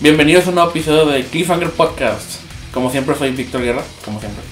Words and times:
Bienvenidos 0.00 0.46
a 0.46 0.48
un 0.50 0.56
nuevo 0.56 0.70
episodio 0.70 1.06
de 1.06 1.24
Cliffhanger 1.24 1.70
Podcast. 1.70 2.40
Como 2.72 2.90
siempre 2.90 3.14
soy 3.14 3.30
Víctor 3.30 3.62
Guerra, 3.62 3.82
como 4.04 4.20
siempre. 4.20 4.42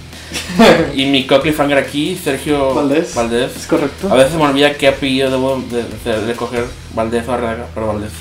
y 0.94 1.06
mi 1.06 1.26
co-cliffhanger 1.26 1.78
aquí, 1.78 2.16
Sergio 2.22 2.74
Valdés. 2.74 3.14
Valdés. 3.14 3.54
Es 3.56 3.66
correcto. 3.66 4.10
A 4.10 4.14
veces 4.16 4.34
me 4.34 4.44
olvida 4.44 4.74
qué 4.74 4.88
apellido 4.88 5.30
debo 5.30 5.62
de, 5.70 5.84
de- 6.10 6.26
de 6.26 6.34
coger, 6.34 6.64
Valdés 6.94 7.28
o 7.28 7.32
Arreaga, 7.32 7.66
pero 7.74 7.88
Valdés. 7.88 8.12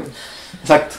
Exacto. 0.62 0.96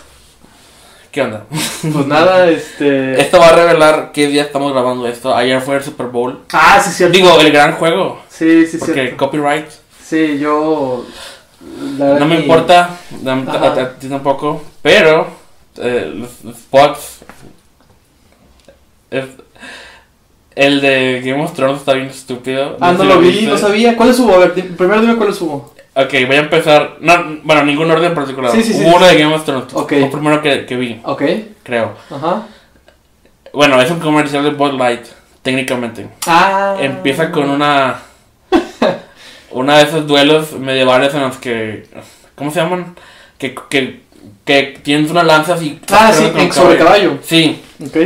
¿Qué 1.12 1.22
onda? 1.24 1.46
Pues 1.50 2.06
nada, 2.08 2.48
este. 2.50 3.20
Esto 3.20 3.40
va 3.40 3.48
a 3.50 3.56
revelar 3.56 4.12
qué 4.14 4.28
día 4.28 4.44
estamos 4.44 4.72
grabando 4.74 5.08
esto. 5.08 5.36
Ayer 5.36 5.60
fue 5.62 5.76
el 5.78 5.84
Super 5.84 6.08
Bowl. 6.08 6.40
Ah, 6.54 6.80
sí, 6.84 6.92
cierto. 6.92 7.16
Digo, 7.18 7.40
el 7.40 7.52
gran 7.52 7.74
juego. 7.76 8.22
Sí, 8.30 8.66
sí, 8.68 8.78
Porque 8.78 8.94
cierto. 8.94 9.18
copyright. 9.18 9.66
Sí, 10.04 10.38
yo. 10.40 11.06
la 11.98 12.20
No 12.20 12.26
me 12.26 12.36
importa, 12.40 12.92
a 13.28 13.90
ti 14.00 14.08
tampoco, 14.08 14.64
pero 14.84 15.39
eh, 15.80 16.26
spots. 16.54 17.20
es- 19.12 19.26
el 20.56 20.82
de 20.82 21.22
Game 21.24 21.42
of 21.44 21.54
Thrones 21.54 21.80
está 21.80 21.94
bien 21.94 22.08
estúpido. 22.08 22.76
Ah, 22.82 22.92
no 22.92 23.00
sé 23.00 23.06
lo 23.06 23.20
vi, 23.20 23.30
viste. 23.30 23.46
no 23.48 23.58
sabía. 23.58 23.96
¿Cuáles 23.96 24.20
hubo? 24.20 24.34
A 24.36 24.40
ver, 24.40 24.54
primero 24.54 25.00
dime 25.02 25.16
cuáles 25.16 25.40
hubo. 25.42 25.74
Ok, 25.96 26.12
voy 26.28 26.36
a 26.36 26.40
empezar. 26.40 26.98
No, 27.00 27.14
bueno, 27.44 27.64
ningún 27.64 27.90
orden 27.90 28.10
en 28.10 28.16
particular. 28.16 28.52
Sí, 28.52 28.64
sí, 28.64 28.74
sí, 28.74 28.82
Hubo 28.84 28.90
sí, 28.92 28.96
uno 28.98 29.06
de 29.08 29.18
Game 29.18 29.34
of 29.36 29.46
Thrones. 29.46 29.74
Ok. 29.74 29.90
Fue 29.90 30.04
el 30.04 30.10
primero 30.10 30.42
que, 30.42 30.66
que 30.66 30.76
vi, 30.76 31.00
Ok. 31.04 31.24
creo. 31.64 31.94
Ajá. 32.10 32.44
Bueno, 33.54 33.82
es 33.82 33.90
un 33.90 34.00
comercial 34.00 34.44
de 34.44 34.52
Bud 34.52 34.74
Light, 34.74 35.06
técnicamente. 35.42 36.08
Ah. 36.28 36.76
Empieza 36.80 37.32
con 37.32 37.50
una. 37.50 38.02
Una 39.52 39.78
de 39.80 39.84
esos 39.86 40.06
duelos 40.08 40.52
medievales 40.54 41.14
en 41.16 41.22
los 41.22 41.38
que. 41.38 41.88
¿Cómo 42.36 42.52
se 42.52 42.60
llaman? 42.62 42.96
Que, 43.40 43.56
que, 43.70 44.02
que 44.46 44.80
tienes 44.84 45.12
una 45.12 45.24
lanza 45.24 45.54
así. 45.54 45.80
Ah, 45.92 46.12
sí, 46.14 46.32
en 46.36 46.52
sobre 46.52 46.78
caballo. 46.78 47.18
Sí, 47.24 47.62
Ok. 47.84 47.98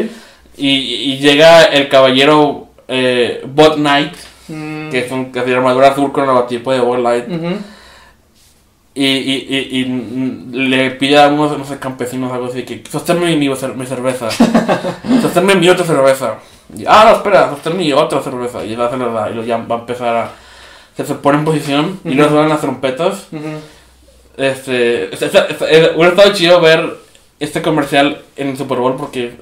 y, 0.58 0.68
y 0.70 1.18
llega 1.20 1.64
el 1.64 1.90
caballero 1.90 2.68
eh, 2.88 3.42
Bud 3.46 3.76
Knight, 3.76 4.14
Mm, 4.50 4.90
que 4.90 5.00
es 5.00 5.12
un 5.12 5.32
que 5.32 5.42
de 5.42 5.56
armadura 5.56 5.90
azul 5.90 6.12
con 6.12 6.28
la 6.28 6.34
batipo 6.34 6.74
de 6.74 6.82
Bud 6.82 7.00
Light, 7.00 7.26
y, 8.94 9.06
y, 9.06 9.48
y, 9.50 9.80
y, 9.80 10.68
le 10.68 10.92
pide 10.92 11.18
a 11.18 11.30
unos, 11.30 11.58
no 11.58 11.66
sé, 11.66 11.80
campesinos 11.80 12.32
algo 12.32 12.48
así, 12.48 12.64
que 12.64 12.84
sosténme 12.92 13.36
mi, 13.36 13.50
mi 13.50 13.86
cerveza, 13.86 14.30
sosténme 15.22 15.56
mi 15.56 15.70
otra 15.70 15.86
cerveza. 15.86 16.36
Y, 16.78 16.84
ah, 16.86 17.06
no, 17.10 17.16
espera, 17.16 17.50
sosténme 17.50 17.80
mi 17.86 17.94
otra 17.94 18.22
cerveza. 18.22 18.64
Y 18.66 18.74
él 18.74 18.82
hace 18.82 18.98
la 18.98 19.06
verdad, 19.06 19.32
y 19.32 19.36
lo 19.36 19.44
ya 19.44 19.58
va 19.58 19.78
a 19.78 19.80
empezar 19.80 20.16
a... 20.16 20.32
Se, 20.96 21.06
se 21.06 21.16
pone 21.16 21.40
en 21.40 21.46
posición, 21.46 22.00
y 22.04 22.14
luego 22.14 22.32
suenan 22.32 22.50
las 22.50 22.62
trompetas. 22.62 23.28
Este, 24.38 25.14
es- 25.14 25.22
es- 25.22 25.34
es- 25.36 25.62
es- 25.62 25.92
hubiera 25.96 26.10
estado 26.10 26.34
chido 26.34 26.60
ver 26.62 26.98
este 27.40 27.62
comercial 27.62 28.22
en 28.36 28.50
el 28.50 28.58
Super 28.58 28.78
Bowl 28.80 28.96
porque 28.96 29.34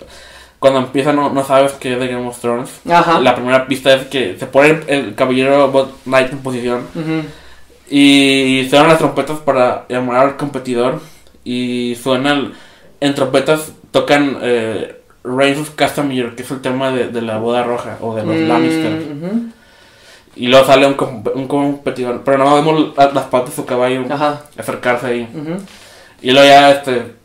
cuando 0.59 0.80
empieza 0.80 1.14
no, 1.14 1.30
no 1.31 1.44
sabes 1.44 1.72
que 1.73 1.94
es 1.94 2.00
de 2.00 2.08
Game 2.08 2.28
of 2.28 2.39
Thrones. 2.39 2.70
Ajá. 2.89 3.20
La 3.20 3.36
primera 3.36 3.67
pista 3.67 3.94
es 3.94 4.06
que 4.08 4.36
se 4.38 4.45
pone 4.48 4.70
el, 4.70 4.83
el 4.88 5.16
caballero 5.16 5.70
Bud 5.72 5.88
Knight 6.06 6.31
en 6.31 6.39
posición 6.39 6.88
y 7.89 8.67
suenan 8.70 8.88
las 8.89 8.98
trompetas 9.00 9.39
para 9.39 9.86
llamar 9.89 10.17
al 10.17 10.38
competidor 10.38 11.02
y 11.44 11.95
suenan 12.02 12.53
en 13.00 13.16
trompetas 13.16 13.72
tocan 13.92 14.38
eh, 14.42 14.95
Reigns 15.23 15.59
of 15.59 15.72
Castamere 15.72 16.36
que 16.36 16.44
es 16.44 16.52
el 16.52 16.61
tema 16.61 16.92
de, 16.92 17.08
de 17.09 17.22
la 17.22 17.38
boda 17.38 17.64
roja 17.64 17.98
o 18.02 18.16
de 18.16 18.23
los 18.23 18.36
Mm, 18.36 18.48
Lannister. 18.48 18.92
Y 20.35 20.47
luego 20.47 20.65
sale 20.65 20.85
un, 20.87 20.95
un 21.35 21.47
competidor 21.47 22.21
pero 22.23 22.37
no 22.37 22.55
vemos 22.55 22.95
la- 22.97 23.11
las 23.11 23.25
patas 23.25 23.49
de 23.49 23.55
su 23.55 23.65
caballo 23.65 24.05
Ajá. 24.09 24.41
acercarse 24.57 25.07
ahí 25.07 25.27
y 26.21 26.31
luego 26.31 26.47
ya, 26.47 26.71
este. 26.71 27.19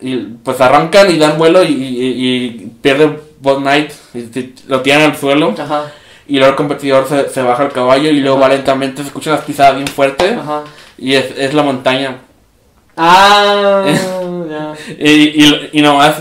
Y 0.00 0.16
pues 0.42 0.58
arrancan 0.62 1.10
y 1.10 1.18
dan 1.18 1.36
vuelo 1.36 1.62
y, 1.62 1.66
y, 1.72 2.44
y 2.46 2.72
pierde 2.80 3.20
Bud 3.40 3.58
Knight. 3.58 3.92
Y, 4.14 4.54
lo 4.66 4.80
tiran 4.80 5.02
al 5.02 5.16
suelo. 5.16 5.54
Ajá. 5.58 5.92
Y 6.26 6.36
luego 6.38 6.52
el 6.52 6.56
competidor 6.56 7.06
se, 7.06 7.28
se 7.28 7.42
baja 7.42 7.64
al 7.64 7.72
caballo 7.72 8.08
y 8.08 8.20
luego 8.20 8.38
va 8.40 8.48
lentamente. 8.48 9.02
Se 9.02 9.08
escuchan 9.08 9.34
las 9.34 9.44
pisadas 9.44 9.74
bien 9.76 9.86
fuerte. 9.88 10.32
Ajá. 10.32 10.62
Y 10.96 11.12
es, 11.12 11.26
es 11.36 11.52
la 11.52 11.62
montaña. 11.62 12.16
Ah, 12.96 13.84
ya. 14.48 14.74
Y, 14.98 15.10
y, 15.44 15.70
y 15.74 15.82
nomás 15.82 16.14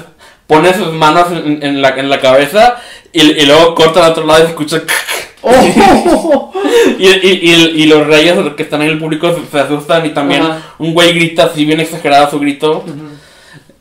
pone 0.48 0.74
sus 0.74 0.92
manos 0.92 1.32
en, 1.32 1.64
en 1.64 1.82
la, 1.82 1.90
en 1.90 2.10
la 2.10 2.20
cabeza. 2.20 2.76
Y, 3.14 3.22
y 3.22 3.46
luego 3.46 3.74
corta 3.76 4.06
al 4.06 4.12
otro 4.12 4.26
lado 4.26 4.40
y 4.40 4.44
se 4.44 4.50
escucha. 4.50 4.82
Oh. 5.42 6.52
Y, 7.00 7.08
y, 7.08 7.82
y, 7.84 7.86
los 7.86 8.06
reyes 8.06 8.36
que 8.58 8.64
están 8.64 8.82
en 8.82 8.90
el 8.90 9.00
público 9.00 9.34
se, 9.34 9.46
se 9.50 9.58
asustan. 9.60 10.06
Y 10.06 10.10
también 10.10 10.44
un 10.80 10.94
güey 10.94 11.14
grita 11.14 11.46
así 11.46 11.64
bien 11.64 11.80
exagerado 11.80 12.30
su 12.30 12.40
grito. 12.40 12.84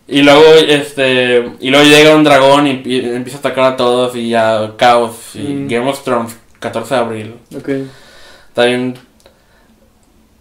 Y 0.07 0.23
luego, 0.23 0.43
este, 0.69 1.51
y 1.61 1.71
luego 1.71 1.85
llega 1.85 2.15
un 2.15 2.23
dragón 2.23 2.69
y 2.69 2.71
empie- 2.75 3.13
empieza 3.17 3.39
a 3.39 3.41
atacar 3.41 3.73
a 3.73 3.77
todos 3.77 4.15
y 4.15 4.29
ya 4.31 4.73
caos 4.77 5.17
y 5.35 5.39
Mm. 5.41 5.69
Game 5.69 5.91
of 5.91 6.03
Thrones, 6.05 6.37
14 6.61 6.95
de 6.95 7.01
abril. 7.01 7.35
Ok. 7.57 7.69
También, 8.55 8.95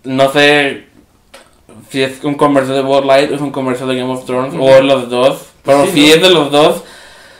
no 0.03 0.31
sé 0.31 0.85
si 1.89 2.03
es 2.03 2.23
un 2.23 2.35
comercial 2.35 2.75
de 2.77 2.83
Bud 2.83 3.05
Light 3.05 3.31
o 3.31 3.35
es 3.35 3.41
un 3.41 3.51
comercial 3.51 3.89
de 3.89 3.95
Game 3.97 4.13
of 4.13 4.25
Thrones 4.25 4.53
o 4.57 4.81
los 4.81 5.09
dos. 5.09 5.39
Pero 5.63 5.85
Sí, 5.87 5.91
si 5.93 6.07
¿no? 6.09 6.15
es 6.15 6.21
de 6.21 6.29
los 6.29 6.51
dos, 6.51 6.83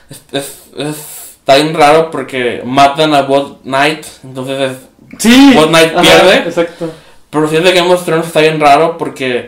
es, 0.09 0.22
es- 0.34 0.64
es- 0.78 1.16
está 1.47 1.56
bien 1.56 1.74
raro 1.74 2.12
porque 2.12 2.62
matan 2.66 3.13
a 3.13 3.22
Bud 3.22 3.58
Knight, 3.63 4.06
entonces 4.24 4.72
es 4.72 4.78
Sí. 5.19 5.53
Bud 5.56 5.68
Knight 5.68 5.94
Ajá, 5.94 6.02
pierde. 6.02 6.38
Exacto. 6.50 6.91
Pero 7.30 7.47
si 7.47 7.56
es 7.56 7.63
de 7.63 7.72
Game 7.72 7.94
of 7.94 8.03
Thrones 8.03 8.28
está 8.28 8.41
bien 8.41 8.59
raro 8.59 8.97
porque. 8.97 9.47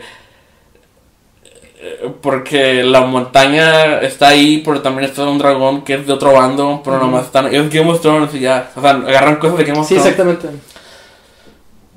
eh, 1.81 2.09
Porque 2.21 2.83
la 2.83 3.01
montaña 3.01 3.99
está 3.99 4.29
ahí, 4.29 4.61
pero 4.63 4.81
también 4.81 5.09
está 5.09 5.23
un 5.23 5.37
dragón 5.37 5.83
que 5.83 5.95
es 5.95 6.07
de 6.07 6.13
otro 6.13 6.31
bando, 6.33 6.81
pero 6.83 6.95
Ujú. 6.97 7.05
nomás 7.07 7.25
están. 7.25 7.53
Es 7.53 7.69
Game 7.69 7.89
of 7.91 8.01
Thrones 8.01 8.33
y 8.33 8.39
ya. 8.39 8.71
O 8.75 8.81
sea, 8.81 8.91
agarran 8.91 9.35
cosas 9.37 9.57
de 9.57 9.63
Game 9.65 9.79
of 9.79 9.87
Sí, 9.87 9.95
Thrones. 9.95 10.11
exactamente. 10.11 10.47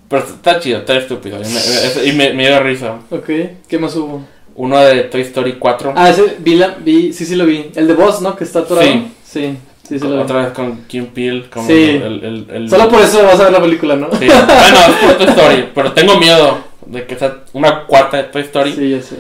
Pero 0.08 0.24
está 0.24 0.58
chido, 0.60 0.78
está 0.80 0.96
estúpido. 0.96 1.38
Y 1.40 1.44
me, 1.44 2.04
y 2.08 2.12
me, 2.12 2.32
me 2.34 2.46
dio 2.48 2.60
risa. 2.60 2.96
Ok. 3.10 3.30
¿Qué 3.68 3.78
más 3.78 3.94
hubo? 3.96 4.22
Uno 4.54 4.78
de 4.80 5.04
Toy 5.04 5.22
Story 5.22 5.54
4. 5.58 5.94
Ah, 5.96 6.10
ese 6.10 6.36
vi, 6.40 6.56
la, 6.56 6.68
vi, 6.78 7.12
sí, 7.12 7.24
sí 7.24 7.34
lo 7.36 7.46
vi. 7.46 7.70
El 7.74 7.86
de 7.88 7.94
Boss, 7.94 8.20
¿no? 8.20 8.36
Que 8.36 8.44
está 8.44 8.58
atorado. 8.60 8.86
Sí. 8.86 9.12
Sí, 9.24 9.56
sí, 9.94 9.98
sí 10.00 10.08
lo 10.08 10.16
vi. 10.16 10.22
otra 10.22 10.44
vez 10.44 10.52
con 10.52 10.84
Kim 10.84 11.06
Peel. 11.06 11.48
Como 11.50 11.66
Sí. 11.66 11.72
el, 12.02 12.24
el, 12.24 12.46
el- 12.50 12.70
Solo 12.70 12.88
por 12.88 13.00
eso 13.02 13.22
vas 13.24 13.38
a 13.40 13.44
ver 13.44 13.52
la 13.52 13.60
película, 13.60 13.96
¿no? 13.96 14.08
Sí. 14.12 14.26
Bueno, 14.26 14.40
es 14.88 14.96
por 15.04 15.16
Toy 15.16 15.26
Story. 15.28 15.68
Pero 15.74 15.92
tengo 15.92 16.16
miedo 16.18 16.58
de 16.86 17.06
que 17.06 17.16
sea 17.16 17.36
una 17.52 17.84
cuarta 17.86 18.16
de 18.18 18.24
Toy 18.24 18.42
Story. 18.42 18.72
Sí, 18.74 18.90
ya 18.90 19.02
sé. 19.02 19.16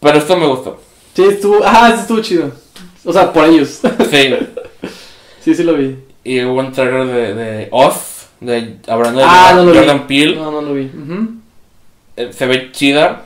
Pero 0.00 0.18
esto 0.18 0.36
me 0.36 0.46
gustó. 0.46 0.80
Sí, 1.14 1.24
estuvo. 1.24 1.60
Ah, 1.64 1.90
sí, 1.94 2.00
estuvo 2.02 2.20
chido. 2.20 2.52
O 3.04 3.12
sea, 3.12 3.32
por 3.32 3.44
ellos. 3.46 3.80
Sí. 4.10 4.34
sí, 5.40 5.54
sí 5.54 5.62
lo 5.64 5.74
vi. 5.74 5.96
Y 6.24 6.42
hubo 6.44 6.60
un 6.60 6.72
trailer 6.72 7.06
de, 7.06 7.34
de 7.34 7.68
Oz, 7.70 8.26
de, 8.40 8.76
hablando 8.86 9.20
de 9.20 9.26
Ah, 9.28 9.52
no 9.56 9.64
Jordan 9.74 10.06
Peele. 10.06 10.36
No, 10.36 10.50
no 10.52 10.60
lo 10.62 10.74
vi. 10.74 10.90
Eh, 12.16 12.30
Se 12.32 12.46
ve 12.46 12.70
chida, 12.72 13.22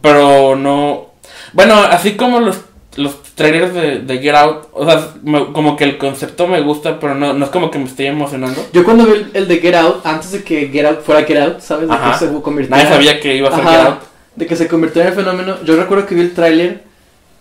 pero 0.00 0.56
no... 0.56 1.10
Bueno, 1.52 1.74
así 1.76 2.12
como 2.16 2.40
los, 2.40 2.56
los 2.96 3.22
trailers 3.34 3.72
de, 3.72 3.98
de 4.00 4.18
Get 4.18 4.34
Out, 4.34 4.68
o 4.72 4.84
sea, 4.84 5.08
me- 5.22 5.52
como 5.52 5.76
que 5.76 5.84
el 5.84 5.96
concepto 5.98 6.46
me 6.46 6.60
gusta, 6.60 7.00
pero 7.00 7.14
no, 7.14 7.32
no 7.32 7.44
es 7.46 7.50
como 7.50 7.70
que 7.70 7.78
me 7.78 7.86
esté 7.86 8.06
emocionando. 8.06 8.66
Yo 8.72 8.84
cuando 8.84 9.06
vi 9.06 9.12
el, 9.12 9.30
el 9.34 9.48
de 9.48 9.58
Get 9.58 9.74
Out, 9.74 10.04
antes 10.04 10.32
de 10.32 10.42
que 10.44 10.68
Get 10.68 10.84
Out 10.86 11.02
fuera 11.02 11.24
Get 11.24 11.38
Out, 11.38 11.60
¿sabes? 11.60 11.88
De 11.88 11.94
Ajá. 11.94 12.12
que 12.18 12.26
se 12.26 12.40
convirtiera. 12.42 12.76
Nadie 12.82 12.94
sabía 12.94 13.20
que 13.20 13.34
iba 13.36 13.48
a 13.48 13.52
ser 13.56 13.60
Ajá. 13.66 13.70
Get 13.78 13.86
Out. 13.86 13.98
De 14.36 14.46
que 14.46 14.56
se 14.56 14.68
convirtiera 14.68 15.08
en 15.10 15.18
el 15.18 15.24
fenómeno. 15.24 15.56
Yo 15.64 15.76
recuerdo 15.76 16.06
que 16.06 16.14
vi 16.14 16.20
el 16.22 16.34
tráiler 16.34 16.82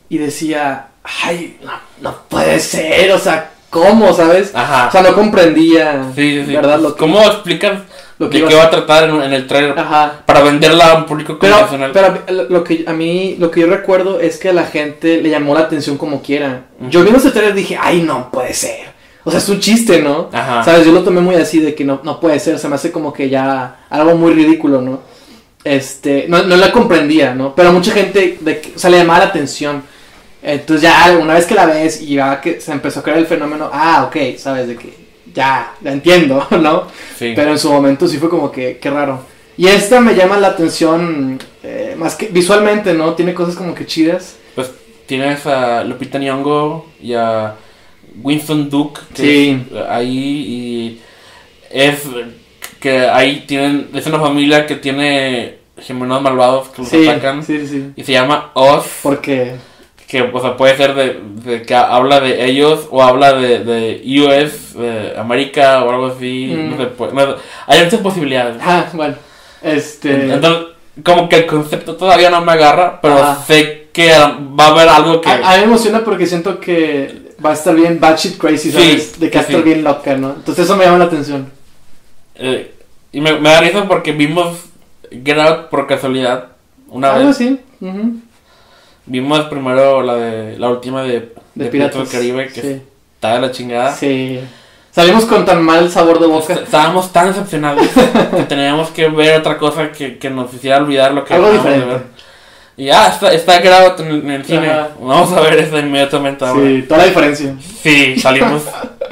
y 0.10 0.18
decía, 0.18 0.88
ay, 1.24 1.58
no, 1.64 1.72
no 2.02 2.18
puede 2.30 2.60
ser, 2.60 3.12
o 3.12 3.20
sea, 3.20 3.52
¿cómo, 3.70 4.14
sabes? 4.14 4.52
Ajá. 4.54 4.88
O 4.88 4.92
sea, 4.92 5.02
no 5.02 5.14
comprendía, 5.14 6.12
sí, 6.16 6.40
sí, 6.42 6.46
sí. 6.48 6.54
¿verdad? 6.56 6.80
Lo 6.80 6.94
que, 6.96 7.00
¿Cómo 7.00 7.22
explicas 7.22 7.80
lo 8.22 8.30
que 8.30 8.40
de 8.40 8.48
qué 8.48 8.56
va 8.56 8.66
a 8.66 8.70
tratar 8.70 9.10
en, 9.10 9.20
en 9.20 9.34
el 9.34 9.48
trailer 9.48 9.78
Ajá. 9.78 10.22
para 10.28 10.42
venderla 10.42 10.92
a 10.92 10.96
un 10.98 11.06
público 11.08 11.40
Pero, 11.40 11.56
convencional? 11.56 11.92
pero 11.92 12.48
lo 12.50 12.64
que 12.64 12.84
a 12.86 12.94
mí, 12.94 13.36
lo 13.40 13.50
que 13.50 13.62
yo 13.62 13.68
recuerdo 13.68 14.20
es 14.20 14.38
que 14.38 14.50
a 14.50 14.54
la 14.54 14.66
gente 14.66 15.20
le 15.22 15.30
llamó 15.30 15.56
la 15.56 15.62
atención 15.62 15.98
como 15.98 16.22
quiera. 16.22 16.66
Ujú. 16.80 16.92
Yo 16.92 17.02
viendo 17.02 17.18
ese 17.18 17.32
trailer 17.32 17.56
dije, 17.56 17.78
ay, 17.82 18.04
no 18.04 18.30
puede 18.30 18.54
ser. 18.54 18.92
O 19.24 19.32
sea, 19.32 19.40
es 19.40 19.50
un 19.50 19.60
chiste, 19.60 20.02
¿no? 20.04 20.30
Ajá. 20.32 20.64
¿Sabes? 20.64 20.86
Yo 20.86 20.92
lo 20.92 21.04
tomé 21.04 21.20
muy 21.20 21.34
así 21.36 21.60
de 21.60 21.74
que 21.74 21.84
no, 21.84 22.00
no 22.04 22.20
puede 22.20 22.40
ser. 22.40 22.60
Se 22.60 22.68
me 22.68 22.76
hace 22.76 22.92
como 22.92 23.12
que 23.12 23.28
ya 23.28 23.86
algo 23.90 24.16
muy 24.16 24.34
ridículo, 24.34 24.82
¿no? 24.82 25.00
Este, 25.64 26.26
no, 26.28 26.44
no 26.44 26.56
la 26.58 26.72
comprendía, 26.72 27.34
¿no? 27.34 27.56
Pero 27.56 27.70
a 27.70 27.72
mucha 27.72 27.92
gente, 27.92 28.38
de 28.40 28.62
o 28.76 28.80
sea, 28.80 28.90
le 28.92 28.98
llamaba 28.98 29.20
la 29.20 29.26
atención. 29.26 29.84
Entonces 30.44 30.84
ya 30.84 31.18
una 31.20 31.36
vez 31.36 31.46
que 31.46 31.56
la 31.56 31.66
ves 31.66 32.02
y 32.02 32.16
ya 32.16 32.40
que 32.42 32.62
se 32.62 32.72
empezó 32.72 33.00
a 33.00 33.04
crear 33.04 33.18
el 33.18 33.28
fenómeno, 33.28 33.70
ah, 33.72 34.06
ok, 34.08 34.38
sabes 34.38 34.68
de 34.68 34.76
que 34.76 35.01
ya, 35.34 35.74
la 35.82 35.92
entiendo, 35.94 36.46
¿no? 36.62 36.88
Sí. 37.18 37.34
Pero 37.36 37.52
en 37.52 37.60
su 37.60 37.72
momento 37.72 38.08
sí 38.08 38.18
fue 38.18 38.30
como 38.30 38.52
que, 38.52 38.78
qué 38.78 38.90
raro. 38.90 39.22
Y 39.58 39.68
esta 39.68 40.00
me 40.00 40.16
llama 40.16 40.38
la 40.38 40.48
atención, 40.48 41.38
eh, 41.64 41.96
más 41.98 42.16
que 42.16 42.28
visualmente, 42.28 42.94
¿no? 42.94 43.14
Tiene 43.14 43.34
cosas 43.34 43.56
como 43.56 43.76
que 43.76 43.86
chidas. 43.86 44.38
Pues 44.56 44.72
tienes 45.06 45.46
a 45.46 45.84
Lupita 45.84 46.18
Nyong'o 46.18 46.86
y 47.02 47.14
a 47.14 47.56
Winston 48.24 48.70
Duke 48.70 49.02
que 49.14 49.22
Sí. 49.24 49.64
es 49.72 49.78
ahí 49.90 50.18
y 50.18 51.02
es 51.70 52.00
que 52.80 53.08
ahí 53.08 53.44
tienen 53.48 53.90
es 53.94 54.06
una 54.08 54.20
familia 54.20 54.66
que 54.66 54.76
tiene 54.76 55.58
gemelos 55.78 56.22
malvados 56.22 56.70
que 56.70 56.82
los 56.82 56.90
Sí, 56.90 57.08
atacan. 57.08 57.44
sí, 57.44 57.66
sí. 57.68 57.92
Y 57.96 58.04
se 58.04 58.12
llama 58.14 58.52
Oz. 58.54 58.86
Porque. 59.04 59.56
Que, 60.12 60.22
o 60.24 60.42
sea, 60.42 60.58
puede 60.58 60.76
ser 60.76 60.94
de, 60.94 61.22
de 61.50 61.62
que 61.62 61.74
habla 61.74 62.20
de 62.20 62.44
ellos 62.44 62.86
o 62.92 63.02
habla 63.02 63.32
de, 63.32 63.60
de 63.64 64.04
US, 64.20 64.74
de 64.78 65.14
América 65.18 65.86
o 65.86 65.90
algo 65.90 66.08
así. 66.08 66.52
Mm. 66.54 66.72
No 66.72 66.78
sé, 66.78 66.86
pues, 66.88 67.14
no- 67.14 67.36
hay 67.66 67.84
muchas 67.86 68.02
posibilidades. 68.02 68.58
Ah, 68.62 68.88
bueno. 68.92 69.16
Este. 69.62 70.34
Entonces, 70.34 70.74
como 71.02 71.30
que 71.30 71.38
el 71.38 71.46
concepto 71.46 71.96
todavía 71.96 72.30
no 72.30 72.42
me 72.42 72.52
agarra, 72.52 73.00
pero 73.02 73.38
sé 73.48 73.88
que 73.94 74.10
va 74.12 74.66
a 74.66 74.68
haber 74.68 74.90
algo 74.90 75.22
que... 75.22 75.30
A, 75.30 75.36
a 75.36 75.54
mí 75.54 75.60
me 75.60 75.64
emociona 75.64 76.04
porque 76.04 76.26
siento 76.26 76.60
que 76.60 77.32
va 77.44 77.52
a 77.52 77.54
estar 77.54 77.74
bien 77.74 77.98
batshit 77.98 78.38
crazy, 78.38 78.70
Sí, 78.70 78.72
¿sabes? 78.72 79.18
de 79.20 79.30
que 79.30 79.38
va 79.38 79.42
a 79.42 79.46
estar 79.46 79.62
sí. 79.62 79.64
bien 79.64 79.84
loca, 79.86 80.18
¿no? 80.18 80.32
Entonces 80.32 80.66
eso 80.66 80.76
me 80.76 80.84
llama 80.84 80.98
la 80.98 81.06
atención. 81.06 81.50
eh, 82.36 82.74
y 83.14 83.22
me, 83.22 83.34
me 83.40 83.50
da 83.50 83.62
risa 83.62 83.88
porque 83.88 84.12
vimos 84.12 84.58
Get 85.10 85.38
Out 85.40 85.70
por 85.70 85.88
casualidad. 85.88 86.48
Una 86.90 87.14
Algo 87.14 87.28
vez. 87.28 87.36
así. 87.38 87.60
ujú, 87.80 88.16
Vimos 89.06 89.42
primero 89.46 90.02
la 90.02 90.16
de 90.16 90.58
la 90.58 90.70
última 90.70 91.04
de, 91.04 91.12
De, 91.12 91.34
de 91.56 91.66
Piratas 91.68 91.98
del 91.98 92.08
Caribe, 92.10 92.48
que 92.48 92.62
sí. 92.62 92.82
está 93.16 93.34
de 93.36 93.42
la 93.42 93.52
chingada. 93.52 93.96
Sí. 93.96 94.40
Salimos 94.92 95.26
con 95.26 95.46
tan 95.46 95.64
mal 95.64 95.90
sabor 95.90 96.20
de 96.20 96.28
boca. 96.28 96.54
Est- 96.54 96.64
Estábamos 96.64 97.12
tan 97.14 97.28
decepcionados 97.28 97.86
que 98.36 98.44
teníamos 98.44 98.90
que 98.90 99.08
ver 99.08 99.40
otra 99.40 99.58
cosa 99.58 99.92
que, 99.92 100.18
que 100.18 100.30
nos 100.30 100.54
hiciera 100.54 100.78
olvidar 100.78 101.14
lo 101.14 101.24
que 101.26 101.34
Algo 101.34 101.48
acabamos 101.48 101.66
de 101.66 101.72
diferente. 101.78 101.96
ver. 102.04 102.22
Y 102.78 102.86
ya, 102.86 103.08
está, 103.08 103.34
está 103.34 103.54
Get 103.62 103.72
Out 103.72 104.00
en, 104.02 104.12
en 104.12 104.32
el 104.32 104.46
cine. 104.46 104.70
Ajá. 104.70 104.90
Vamos 105.00 105.32
a 105.34 105.42
ver 105.42 105.54
eso 105.60 105.78
inmediatamente 105.80 106.46
ahora. 106.46 106.62
Sí, 106.66 106.82
toda 106.88 106.98
la 107.00 107.06
diferencia. 107.06 107.56
Sí, 107.82 108.20
salimos 108.20 108.64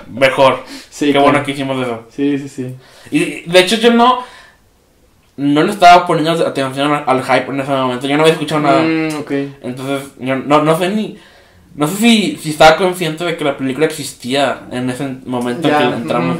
mejor. 0.08 0.64
Sí, 1.00 1.06
Qué 1.06 1.12
claro. 1.14 1.28
bueno 1.32 1.46
que 1.46 1.52
hicimos 1.52 1.82
eso. 1.82 2.04
Sí, 2.14 2.38
sí, 2.38 2.50
sí. 2.50 2.76
Y 3.10 3.50
de 3.50 3.60
hecho 3.62 3.78
yo 3.78 3.94
no 3.94 4.22
no 5.40 5.64
le 5.64 5.72
estaba 5.72 6.06
poniendo 6.06 6.32
atención 6.46 6.92
al, 6.94 7.04
al 7.08 7.24
hype 7.24 7.52
en 7.52 7.60
ese 7.62 7.72
momento. 7.72 8.08
Yo 8.08 8.16
no 8.18 8.24
había 8.24 8.34
escuchado 8.34 8.62
nada. 8.62 8.82
Mm. 8.82 9.10
Entonces, 9.64 10.10
yo 10.20 10.36
no, 10.36 10.62
no 10.64 10.78
sé 10.78 10.90
ni 10.90 11.18
no 11.76 11.88
sé 11.88 11.96
si, 11.96 12.38
si 12.42 12.50
estaba 12.50 12.76
consciente 12.78 13.24
de 13.24 13.38
que 13.38 13.46
la 13.46 13.56
película 13.56 13.86
existía 13.86 14.62
en 14.72 14.90
ese 14.90 15.08
momento 15.26 15.68
Ya, 15.70 15.78
que 15.78 15.84
entramos. 15.86 16.38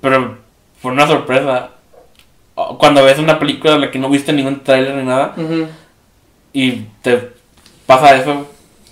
Pero 0.00 0.38
fue 0.80 0.92
una 0.92 1.06
sorpresa. 1.06 1.70
Cuando 2.78 3.04
ves 3.04 3.18
una 3.18 3.38
película 3.38 3.74
de 3.74 3.78
la 3.80 3.90
que 3.90 3.98
no 3.98 4.08
viste 4.08 4.32
ningún 4.32 4.60
trailer 4.60 4.94
ni 4.96 5.04
nada 5.04 5.34
y 6.52 6.72
te 7.02 7.30
pasa 7.86 8.16
eso, 8.16 8.46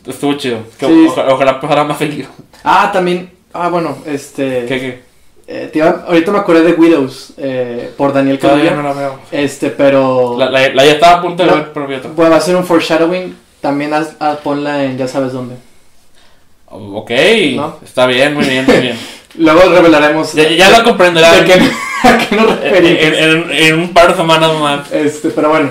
estuvo 0.07 0.35
chido. 0.35 0.59
Que 0.79 0.87
Sí. 0.87 1.07
oja- 1.09 1.27
ojalá 1.33 1.59
pasara 1.61 1.85
más 1.85 1.99
seguido. 1.99 2.29
Ah, 2.63 2.91
también. 2.93 3.31
Ah, 3.55 3.69
bueno, 3.69 3.97
este. 4.07 4.67
¿Qué, 4.67 4.79
qué? 4.81 5.04
Eh, 5.47 5.83
ahorita 6.07 6.31
me 6.33 6.39
acordé 6.39 6.63
de 6.63 6.73
Widows 6.73 7.35
eh, 7.37 7.93
por 7.97 8.13
Daniel 8.13 8.39
Todavía 8.39 8.71
Kaluuya. 8.71 8.83
no 8.83 8.95
la 8.95 9.01
veo. 9.01 9.19
Este, 9.31 9.71
pero. 9.71 10.37
La, 10.39 10.49
la, 10.51 10.69
la 10.69 10.85
ya 10.85 10.93
estaba 10.93 11.19
a 11.19 11.23
punto 11.23 11.43
de 11.43 11.51
No. 11.51 11.57
ver, 11.57 11.73
pero 11.73 11.87
vi 11.87 11.95
otra. 11.97 12.11
Bueno, 12.15 12.31
va 12.33 12.37
a 12.39 12.41
ser 12.41 12.57
un 12.57 12.65
foreshadowing. 12.65 13.37
También 13.61 13.93
haz- 13.93 14.17
ah, 14.21 14.37
ponla 14.43 14.85
en 14.85 14.97
ya 14.99 15.09
sabes 15.09 15.33
dónde. 15.33 15.57
Ok, 16.67 17.11
¿No? 17.57 17.77
está 17.85 18.07
bien, 18.07 18.35
muy 18.35 18.45
bien, 18.47 18.65
muy 18.67 18.77
bien. 18.79 18.99
Luego 19.39 19.63
revelaremos. 19.73 20.33
ya, 20.33 20.49
ya 20.49 20.71
lo 20.71 20.85
comprenderán 20.85 21.41
de 21.41 21.45
qué, 21.45 21.53
a 22.09 22.19
qué 22.19 22.37
nos 22.37 22.51
en, 22.51 22.61
referimos. 22.63 23.19
en- 23.19 23.51
en 23.53 23.79
un 23.81 23.93
par 23.93 24.09
de 24.09 24.15
semanas 24.17 24.53
más. 24.59 24.93
Este, 24.93 25.31
pero 25.31 25.51
bueno. 25.51 25.71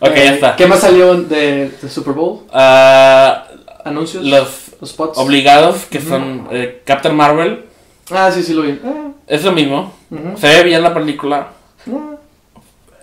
Ok, 0.00 0.10
Eh, 0.16 0.24
ya 0.24 0.34
está. 0.34 0.56
¿Qué 0.56 0.66
más 0.66 0.80
salió 0.80 1.14
de, 1.14 1.70
de 1.80 1.88
Super 1.88 2.12
Bowl? 2.14 2.40
Ah, 2.52 3.46
¿Anuncios? 3.84 4.24
los 4.24 4.48
¿Los 4.80 4.90
spots? 4.90 5.18
obligados, 5.18 5.84
que 5.90 6.00
son 6.00 6.48
eh, 6.50 6.82
Captain 6.84 7.14
Marvel, 7.14 7.64
Ah, 8.10 8.30
sí, 8.32 8.42
sí 8.42 8.52
lo 8.54 8.62
vi. 8.62 8.70
Eh, 8.70 8.80
es 9.26 9.44
lo 9.44 9.52
mismo. 9.52 9.92
Se 10.36 10.48
ve 10.48 10.62
bien 10.64 10.82
la 10.82 10.92
película. 10.94 11.48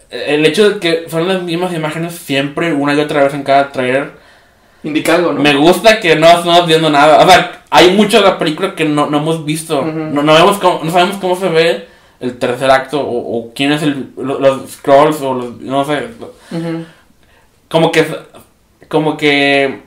Eh, 0.10 0.36
El 0.36 0.46
hecho 0.46 0.70
de 0.70 0.80
que 0.80 1.10
son 1.10 1.28
las 1.28 1.42
mismas 1.42 1.74
imágenes 1.74 2.16
siempre, 2.16 2.74
una 2.74 2.94
y 2.94 3.00
otra 3.00 3.24
vez 3.24 3.34
en 3.34 3.44
cada 3.44 3.72
trailer. 3.72 4.12
Indica 4.84 5.16
algo, 5.16 5.34
¿no? 5.34 5.42
Me 5.42 5.54
gusta 5.56 6.00
que 6.00 6.16
no 6.16 6.28
estamos 6.28 6.66
viendo 6.66 6.90
nada. 6.90 7.24
O 7.24 7.30
sea, 7.30 7.62
hay 7.70 7.92
mucho 7.92 8.18
de 8.22 8.26
la 8.30 8.38
película 8.40 8.74
que 8.76 8.86
no, 8.86 9.08
no 9.10 9.18
hemos 9.20 9.46
visto. 9.46 9.82
No, 9.84 10.24
no, 10.24 10.34
vemos 10.34 10.58
cómo- 10.58 10.82
no 10.84 10.92
sabemos 10.92 11.18
cómo 11.18 11.36
se 11.36 11.50
ve 11.50 11.88
el 12.20 12.38
tercer 12.40 12.70
acto 12.72 13.00
o, 13.00 13.38
o 13.40 13.54
quién 13.54 13.72
es 13.72 13.84
el, 13.84 14.10
lo- 14.18 14.40
los 14.40 14.70
scrolls 14.72 15.22
o 15.22 15.34
los, 15.36 15.60
no 15.62 15.86
sé. 15.86 16.08
Como 17.70 17.92
que, 17.92 18.06
como 18.88 19.18
que 19.18 19.82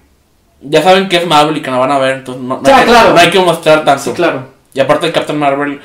ya 0.63 0.83
saben 0.83 1.09
que 1.09 1.17
es 1.17 1.27
Marvel 1.27 1.57
y 1.57 1.63
que 1.63 1.71
no 1.71 1.81
van 1.81 1.91
a 1.93 1.99
ver, 1.99 2.17
entonces 2.19 2.43
no, 2.43 2.57
no 2.59 2.63
Ya, 2.65 2.79
hay, 2.79 2.85
claro. 2.87 3.13
no 3.15 3.19
hay 3.21 3.31
que 3.31 3.41
mostrar 3.41 3.85
tanto. 3.85 4.03
Sí, 4.05 4.13
claro. 4.13 4.54
Y 4.75 4.81
aparte 4.81 5.07
de 5.07 5.13
Captain 5.13 5.39
Marvel, 5.39 5.81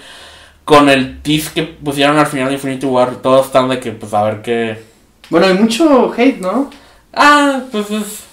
con 0.65 0.89
el 0.89 1.21
tease 1.21 1.51
que 1.53 1.63
pusieron 1.63 2.17
al 2.17 2.27
final 2.27 2.47
de 2.49 2.55
Infinity 2.55 2.85
War, 2.85 3.15
todos 3.17 3.45
están 3.47 3.69
de 3.69 3.79
que, 3.79 3.91
pues, 3.91 4.13
a 4.13 4.23
ver 4.23 4.41
qué... 4.41 4.83
Bueno, 5.29 5.45
hay 5.47 5.53
mucho 5.53 6.11
hate, 6.17 6.39
¿no? 6.39 6.69
Ah, 7.13 7.61
pues 7.71 7.89
es... 7.91 8.23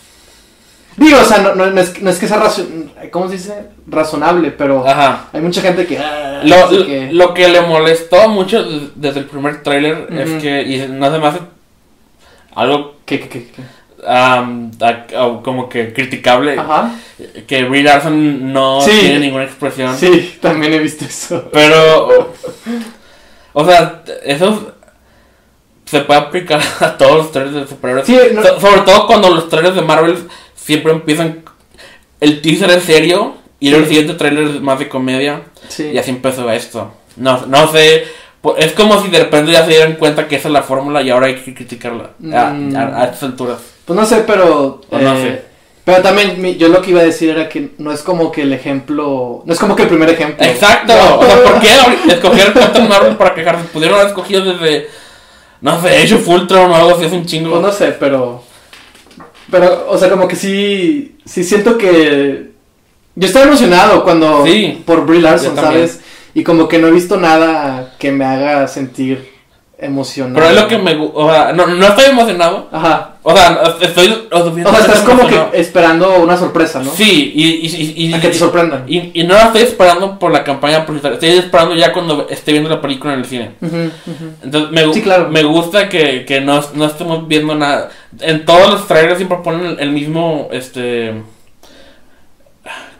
Digo, 0.96 1.18
o 1.20 1.24
sea, 1.24 1.38
no, 1.38 1.54
no, 1.54 1.70
no 1.70 1.78
es, 1.80 2.00
no 2.00 2.08
es 2.08 2.18
que 2.18 2.26
sea 2.26 2.38
razon- 2.42 2.90
¿cómo 3.10 3.26
se 3.28 3.34
dice? 3.34 3.64
razonable, 3.86 4.50
pero 4.50 4.86
Ajá. 4.88 5.26
hay 5.32 5.42
mucha 5.42 5.60
gente 5.60 5.86
que... 5.86 5.98
ah, 5.98 6.40
Lo, 6.42 6.68
sé 6.70 7.10
lo- 7.12 7.34
que 7.34 7.48
le 7.48 7.60
molestó 7.60 8.28
mucho 8.30 8.62
des- 8.62 8.90
desde 8.94 9.20
el 9.20 9.26
primer 9.26 9.62
tráiler 9.62 10.08
es 10.10 10.42
que, 10.42 10.62
y 10.62 10.88
no 10.88 11.10
se 11.12 11.18
me 11.18 11.26
hace 11.26 11.40
algo 12.54 12.96
¿Qué, 13.04 13.20
qué, 13.20 13.28
qué, 13.28 13.46
a- 14.06 15.40
como 15.42 15.68
que 15.68 15.92
criticable, 15.92 16.58
Ajá. 16.58 16.92
que 17.46 17.64
Brie 17.64 17.82
Larson 17.82 18.52
no 18.52 18.80
Sí. 18.80 18.90
tiene 19.00 19.18
ninguna 19.20 19.44
expresión. 19.44 19.96
Sí, 19.96 20.38
también 20.40 20.72
he 20.74 20.78
visto 20.78 21.04
eso. 21.04 21.48
Pero, 21.52 22.32
o 23.52 23.64
sea, 23.64 24.02
eso 24.24 24.72
se 25.84 26.00
puede 26.00 26.20
aplicar 26.20 26.60
a 26.80 26.96
todos 26.96 27.16
los 27.16 27.32
trailers 27.32 27.54
de 27.56 27.66
superhéroes. 27.66 28.06
Sí, 28.06 28.18
no- 28.32 28.42
So- 28.42 28.60
sobre 28.60 28.80
todo 28.82 29.06
cuando 29.06 29.30
los 29.30 29.48
trailers 29.48 29.74
de 29.76 29.82
Marvel 29.82 30.16
siempre 30.54 30.92
empiezan. 30.92 31.42
El 32.20 32.40
teaser 32.40 32.70
es 32.70 32.84
serio 32.84 33.34
y 33.60 33.70
luego 33.70 33.84
el 33.84 33.88
siguiente 33.88 34.14
trailer 34.14 34.44
es 34.44 34.60
más 34.60 34.78
de 34.78 34.88
comedia. 34.88 35.42
Sí. 35.68 35.90
Y 35.92 35.98
así 35.98 36.10
empezó 36.10 36.50
esto. 36.50 36.92
No, 37.16 37.44
no 37.46 37.70
sé. 37.72 38.04
Es 38.58 38.72
como 38.72 39.02
si 39.02 39.08
de 39.08 39.18
repente 39.24 39.50
ya 39.52 39.64
se 39.64 39.70
dieran 39.70 39.94
cuenta 39.94 40.28
que 40.28 40.36
esa 40.36 40.48
es 40.48 40.52
la 40.52 40.62
fórmula 40.62 41.02
y 41.02 41.10
ahora 41.10 41.26
hay 41.26 41.36
que 41.36 41.52
criticarla. 41.54 42.10
A, 42.34 42.50
Mm. 42.52 42.76
a- 42.76 43.00
a 43.02 43.04
estas 43.06 43.24
alturas. 43.24 43.58
Pues 43.86 43.98
no 43.98 44.04
sé, 44.04 44.24
pero... 44.26 44.80
No 44.90 44.98
eh, 44.98 45.22
sé. 45.22 45.46
Pero 45.84 46.02
también 46.02 46.42
mi- 46.42 46.56
yo 46.56 46.66
lo 46.68 46.82
que 46.82 46.90
iba 46.90 47.00
a 47.00 47.04
decir 47.04 47.30
era 47.30 47.48
que 47.48 47.70
no 47.78 47.92
es 47.92 48.02
como 48.02 48.32
que 48.32 48.42
el 48.42 48.52
ejemplo... 48.52 49.44
No 49.46 49.52
es 49.52 49.58
como 49.60 49.76
que 49.76 49.84
el 49.84 49.88
primer 49.88 50.10
ejemplo. 50.10 50.44
Exacto. 50.44 50.92
No. 50.92 51.20
O 51.20 51.24
sea, 51.24 51.42
¿por 51.44 51.60
qué 51.60 51.68
escoger 52.12 52.52
Captain 52.52 52.88
Marvel 52.88 53.16
para 53.16 53.34
quejarse? 53.34 53.64
Pudieron 53.68 53.96
haber 53.96 54.08
escogido 54.08 54.44
desde. 54.44 54.88
No 55.60 55.80
sé, 55.80 55.96
Age 55.96 56.16
of 56.16 56.28
Ultron 56.28 56.70
o 56.70 56.74
algo 56.74 56.90
así, 56.90 57.04
es 57.04 57.12
un 57.12 57.24
chingo. 57.24 57.50
Pues 57.50 57.62
no 57.62 57.72
sé, 57.72 57.92
pero. 57.92 58.42
Pero, 59.50 59.86
o 59.88 59.96
sea, 59.96 60.10
como 60.10 60.26
que 60.26 60.36
sí. 60.36 61.16
Sí 61.24 61.44
siento 61.44 61.78
que. 61.78 62.50
Yo 63.14 63.26
estaba 63.26 63.46
emocionado 63.46 64.02
cuando. 64.02 64.44
Sí, 64.44 64.82
Por 64.84 65.06
Brie 65.06 65.20
Larson. 65.20 65.54
¿sabes? 65.54 66.00
Y 66.34 66.42
como 66.42 66.68
que 66.68 66.78
no 66.78 66.88
he 66.88 66.90
visto 66.92 67.16
nada 67.16 67.94
que 67.98 68.10
me 68.10 68.24
haga 68.24 68.68
sentir 68.68 69.32
emocionado. 69.78 70.34
Pero 70.34 70.48
es 70.48 70.62
lo 70.62 70.68
que 70.68 70.78
me 70.78 70.94
gusta. 70.94 71.18
O 71.18 71.30
sea, 71.30 71.52
no, 71.52 71.66
no 71.66 71.86
estoy 71.86 72.06
emocionado. 72.06 72.68
Ajá. 72.72 73.15
O 73.28 73.36
sea, 73.36 73.60
estoy. 73.80 74.28
O 74.30 74.54
sea, 74.54 74.78
estás 74.78 75.00
como 75.00 75.26
que 75.26 75.36
esperando 75.54 76.20
una 76.20 76.36
sorpresa, 76.36 76.80
¿no? 76.80 76.92
Sí, 76.92 77.32
y. 77.34 77.44
y, 77.66 77.66
y, 77.66 78.06
y- 78.06 78.14
A 78.14 78.20
que 78.20 78.28
te 78.28 78.34
sorprendan. 78.34 78.84
y, 78.86 79.10
y 79.20 79.24
no 79.24 79.34
la 79.34 79.46
estoy 79.46 79.62
esperando 79.62 80.16
por 80.16 80.30
la 80.30 80.44
campaña 80.44 80.86
publicitaria. 80.86 81.14
Estoy 81.14 81.30
esperando 81.30 81.74
ya 81.74 81.92
cuando 81.92 82.28
esté 82.30 82.52
viendo 82.52 82.70
la 82.70 82.80
película 82.80 83.14
en 83.14 83.18
el 83.18 83.24
cine. 83.24 83.50
Entonces, 84.44 84.70
me, 84.70 84.94
Sí, 84.94 85.02
claro. 85.02 85.28
me 85.28 85.42
gusta 85.42 85.88
que, 85.88 86.24
que 86.24 86.40
no, 86.40 86.62
no 86.74 86.84
estemos 86.86 87.26
viendo 87.26 87.56
nada. 87.56 87.90
En 88.20 88.44
todos 88.44 88.70
los 88.70 88.86
trailers 88.86 89.16
siempre 89.16 89.38
ponen 89.42 89.66
el, 89.66 89.80
el 89.80 89.90
mismo, 89.90 90.48
este... 90.52 91.14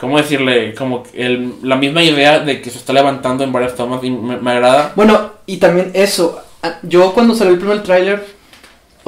¿Cómo 0.01 0.19
decirle? 0.19 0.75
Como 0.75 1.05
el, 1.15 1.55
la 1.63 1.77
misma 1.77 2.03
idea 2.03 2.41
de 2.41 2.61
que 2.61 2.71
se 2.71 2.79
está 2.79 2.93
levantando 2.93 3.45
en 3.45 3.53
varias 3.53 3.75
tomas 3.77 4.03
y 4.05 4.11
me, 4.11 4.37
me 4.39 4.51
agrada. 4.51 4.93
Bueno, 4.97 5.35
y 5.47 5.57
también 5.59 5.93
eso. 5.95 6.41
Yo 6.83 7.13
cuando 7.15 7.35
salió 7.35 7.53
el 7.53 7.59
primer 7.61 7.83
tráiler. 7.85 8.36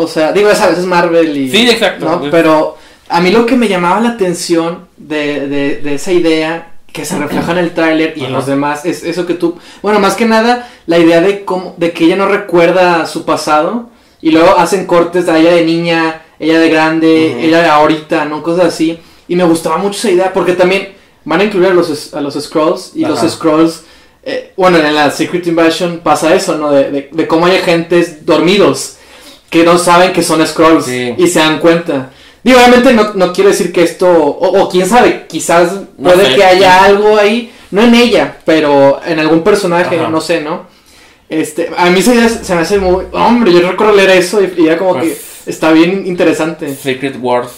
O 0.01 0.07
sea, 0.07 0.31
digo, 0.31 0.49
ya 0.49 0.55
sabes, 0.55 0.79
es 0.79 0.87
Marvel 0.87 1.37
y. 1.37 1.51
Sí, 1.51 1.69
exacto. 1.69 2.05
¿no? 2.05 2.31
Pero 2.31 2.77
a 3.09 3.21
mí 3.21 3.33
lo 3.33 3.45
que 3.45 3.57
me 3.57 3.67
llamaba 3.67 4.01
la 4.01 4.11
atención 4.11 4.87
de, 4.97 5.49
de, 5.49 5.77
de 5.83 5.95
esa 5.95 6.13
idea 6.13 6.75
que 6.93 7.05
se 7.05 7.19
refleja 7.19 7.51
en 7.51 7.59
el 7.59 7.75
tráiler 7.75 8.15
y 8.17 8.25
en 8.25 8.33
los 8.33 8.47
demás 8.47 8.85
es 8.87 9.03
eso 9.03 9.27
que 9.27 9.35
tú, 9.35 9.59
bueno, 9.83 9.99
más 9.99 10.15
que 10.15 10.25
nada 10.25 10.69
la 10.87 10.99
idea 10.99 11.21
de 11.21 11.45
cómo 11.45 11.75
de 11.79 11.93
que 11.93 12.05
ella 12.05 12.15
no 12.15 12.29
recuerda 12.29 13.07
su 13.07 13.25
pasado 13.25 13.91
y 14.23 14.31
luego 14.31 14.57
hacen 14.57 14.87
cortes 14.87 15.29
a 15.29 15.37
ella 15.37 15.53
de 15.53 15.65
niña, 15.65 16.23
ella 16.39 16.61
de 16.61 16.71
grande, 16.71 17.45
ella 17.45 17.63
de 17.63 17.69
ahorita, 17.69 18.25
no 18.25 18.45
cosas 18.45 18.67
así 18.67 19.01
y 19.27 19.35
me 19.35 19.43
gustaba 19.45 19.79
mucho 19.79 19.99
esa 19.99 20.11
idea 20.13 20.33
porque 20.33 20.53
también 20.53 20.91
van 21.25 21.41
a 21.41 21.45
incluir 21.45 21.71
a 21.71 21.75
los 21.75 22.15
a 22.15 22.21
los 22.21 22.35
scrolls 22.35 22.93
y 22.95 23.03
Ajá. 23.03 23.15
los 23.15 23.33
scrolls 23.33 23.83
eh, 24.23 24.53
bueno, 24.57 24.79
en 24.79 24.95
la 24.95 25.11
Secret 25.11 25.45
Invasion 25.49 26.03
pasa 26.05 26.35
eso, 26.35 26.57
¿no? 26.57 26.71
De, 26.71 26.91
de, 26.91 27.09
de 27.11 27.27
cómo 27.27 27.47
hay 27.47 27.57
agentes 27.57 28.25
dormidos 28.25 28.98
que 29.51 29.65
no 29.65 29.79
saben 29.79 30.13
que 30.13 30.23
son 30.23 30.47
scrolls 30.47 30.85
Sí. 30.85 31.15
y 31.17 31.27
se 31.29 31.39
dan 31.39 31.59
cuenta. 31.61 32.11
Digo, 32.43 32.59
obviamente 32.59 32.93
no, 32.93 33.13
no 33.15 33.33
quiero 33.33 33.51
decir 33.51 33.73
que 33.73 33.83
esto, 33.83 34.09
o, 34.11 34.63
o 34.63 34.69
quién 34.69 34.87
sabe, 34.89 35.27
quizás 35.29 35.73
No 35.99 36.11
puede 36.11 36.27
sé. 36.31 36.35
que 36.37 36.45
haya 36.45 36.85
algo 36.85 37.17
ahí, 37.17 37.53
no 37.71 37.83
en 37.83 37.95
ella, 37.95 38.39
pero 38.45 39.01
en 39.05 39.19
algún 39.19 39.43
personaje, 39.43 39.99
Ajá. 39.99 40.09
no 40.09 40.21
sé, 40.21 40.41
¿no? 40.41 40.67
Este, 41.29 41.71
a 41.77 41.91
mí 41.91 42.01
se, 42.01 42.29
se 42.29 42.55
me 42.55 42.63
hace 42.63 42.79
muy... 42.79 43.05
Hombre, 43.13 43.53
yo 43.53 43.61
recuerdo 43.71 43.95
leer 43.95 44.11
eso 44.11 44.41
y, 44.43 44.55
y 44.63 44.67
era 44.67 44.79
como 44.79 44.95
Pues- 44.95 45.05
que 45.45 45.51
está 45.51 45.73
bien 45.73 46.07
interesante. 46.07 46.75
Secret 46.75 47.17
Wars. 47.21 47.51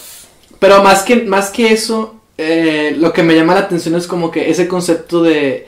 Pero 0.59 0.83
más 0.83 1.03
que, 1.03 1.17
más 1.23 1.49
que 1.51 1.71
eso, 1.71 2.15
eh, 2.37 2.93
lo 2.97 3.13
que 3.13 3.23
me 3.23 3.33
llama 3.35 3.53
la 3.53 3.61
atención 3.61 3.95
es 3.95 4.07
como 4.07 4.29
que 4.31 4.49
ese 4.49 4.67
concepto 4.67 5.21
de... 5.23 5.67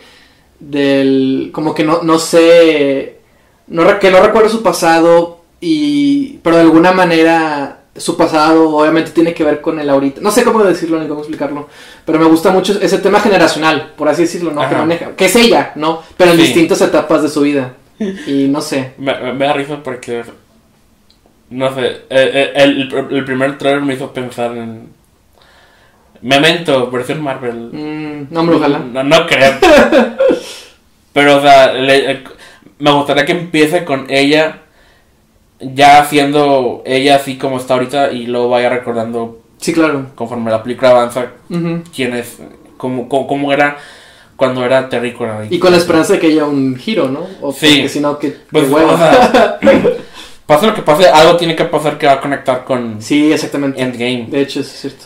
Del... 0.59 1.49
Como 1.53 1.73
que 1.73 1.83
no, 1.83 2.01
no 2.03 2.19
sé... 2.19 3.17
No, 3.67 3.99
que 3.99 4.11
no 4.11 4.21
recuerdo 4.21 4.49
su 4.49 4.61
pasado 4.61 5.32
y... 5.63 6.39
Pero 6.43 6.57
de 6.57 6.61
alguna 6.63 6.91
manera 6.91 7.79
su 7.95 8.17
pasado 8.17 8.69
obviamente 8.75 9.11
tiene 9.11 9.33
que 9.35 9.43
ver 9.43 9.61
con 9.61 9.79
el 9.79 9.87
ahorita. 9.89 10.19
No 10.21 10.31
sé 10.31 10.43
cómo 10.43 10.63
decirlo 10.63 10.99
ni 10.99 11.07
cómo 11.07 11.19
explicarlo. 11.21 11.69
Pero 12.05 12.17
me 12.19 12.25
gusta 12.25 12.51
mucho 12.51 12.77
ese 12.81 12.97
tema 12.97 13.19
generacional, 13.19 13.93
por 13.95 14.09
así 14.09 14.23
decirlo, 14.23 14.51
¿no? 14.51 14.67
Que 14.67 14.75
maneja. 14.75 15.15
Que 15.15 15.25
es 15.25 15.35
ella, 15.35 15.71
¿no? 15.75 16.01
Pero 16.17 16.31
en 16.31 16.37
Sí. 16.37 16.43
distintas 16.43 16.81
etapas 16.81 17.21
de 17.21 17.29
su 17.29 17.41
vida. 17.41 17.73
Y 17.99 18.47
no 18.49 18.61
sé. 18.61 18.93
Me, 18.97 19.13
me- 19.19 19.33
me 19.33 19.45
da 19.45 19.53
risa 19.53 19.81
porque. 19.83 20.23
No 21.51 21.73
sé. 21.75 21.85
eh, 21.85 22.01
eh, 22.09 22.51
el, 22.55 22.91
el 23.11 23.23
primer 23.25 23.57
trailer 23.59 23.83
me 23.83 23.93
hizo 23.93 24.11
pensar 24.11 24.57
en. 24.57 24.89
Memento, 26.21 26.89
versión 26.89 27.21
Marvel. 27.21 27.69
Mm, 27.71 28.33
no, 28.33 28.39
hombre, 28.39 28.55
ojalá. 28.55 28.79
No, 28.79 29.03
no 29.03 29.27
creo. 29.27 29.53
Pero, 31.13 31.37
o 31.37 31.41
sea, 31.41 31.73
le- 31.73 32.11
eh, 32.11 32.23
me 32.79 32.91
gustaría 32.91 33.25
que 33.25 33.33
empiece 33.33 33.83
con 33.85 34.07
ella. 34.09 34.61
Ya 35.73 36.03
siendo 36.05 36.81
ella 36.85 37.15
así 37.17 37.37
como 37.37 37.57
está 37.57 37.73
ahorita. 37.75 38.11
Y 38.11 38.25
luego 38.27 38.49
vaya 38.49 38.69
recordando 38.69 39.39
Sí, 39.57 39.73
claro. 39.73 40.07
conforme 40.15 40.51
la 40.51 40.61
película 40.63 40.91
avanza. 40.91 41.27
Quién 41.95 42.13
es. 42.15 42.39
Cómo, 42.77 43.07
cómo, 43.07 43.27
cómo 43.27 43.53
era 43.53 43.77
cuando 44.35 44.65
era 44.65 44.89
terrícola. 44.89 45.45
Y 45.49 45.59
con 45.59 45.71
la 45.71 45.77
esperanza 45.77 46.13
de 46.13 46.19
que 46.19 46.27
haya 46.27 46.43
un 46.45 46.75
giro, 46.75 47.07
¿no? 47.07 47.25
O 47.41 47.53
Sí. 47.53 47.67
porque 47.75 47.89
si 47.89 47.99
no, 48.01 48.17
que, 48.19 48.35
Pues, 48.51 48.69
hueva. 48.69 48.93
o 48.93 48.97
sea, 48.97 49.59
pase 50.45 50.65
lo 50.67 50.73
que 50.73 50.81
pase, 50.81 51.07
algo 51.07 51.37
tiene 51.37 51.55
que 51.55 51.63
pasar 51.65 51.97
que 51.97 52.07
va 52.07 52.13
a 52.13 52.19
conectar 52.19 52.65
con 52.65 53.01
sí, 53.01 53.31
exactamente. 53.31 53.81
Endgame. 53.81 54.25
De 54.29 54.41
hecho, 54.41 54.59
eso 54.59 54.69
es 54.71 54.81
cierto. 54.81 55.05